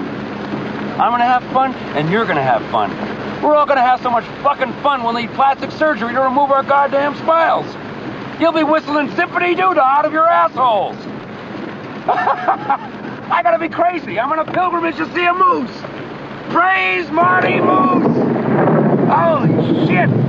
I'm 1.01 1.11
going 1.11 1.19
to 1.19 1.27
have 1.27 1.43
fun 1.53 1.75
and 1.97 2.09
you're 2.11 2.25
going 2.27 2.37
to 2.37 2.45
have 2.45 2.63
fun. 2.71 2.91
We're 3.43 3.57
all 3.57 3.67
going 3.67 3.77
to 3.77 3.83
have 3.83 4.01
so 4.03 4.11
much 4.11 4.25
fucking 4.45 4.73
fun 4.85 5.03
we'll 5.03 5.15
need 5.15 5.31
plastic 5.31 5.73
surgery 5.73 6.15
to 6.15 6.21
remove 6.21 6.53
our 6.53 6.63
goddamn 6.63 7.17
smiles. 7.17 7.67
You'll 8.41 8.53
be 8.53 8.63
whistling 8.63 9.11
Zip-a-Dee 9.17 9.57
Doo-Dah 9.57 9.81
out 9.81 10.05
of 10.05 10.13
your 10.13 10.29
assholes. 10.29 10.97
I 12.09 13.41
gotta 13.43 13.59
be 13.59 13.69
crazy. 13.69 14.21
I'm 14.21 14.31
on 14.31 14.39
a 14.39 14.45
pilgrimage 14.53 14.97
to 14.99 15.13
see 15.13 15.25
a 15.25 15.35
moose. 15.35 15.77
Praise 16.53 17.11
Marty 17.11 17.61
Moose! 17.61 18.26
Holy 19.09 19.87
shit! 19.87 20.26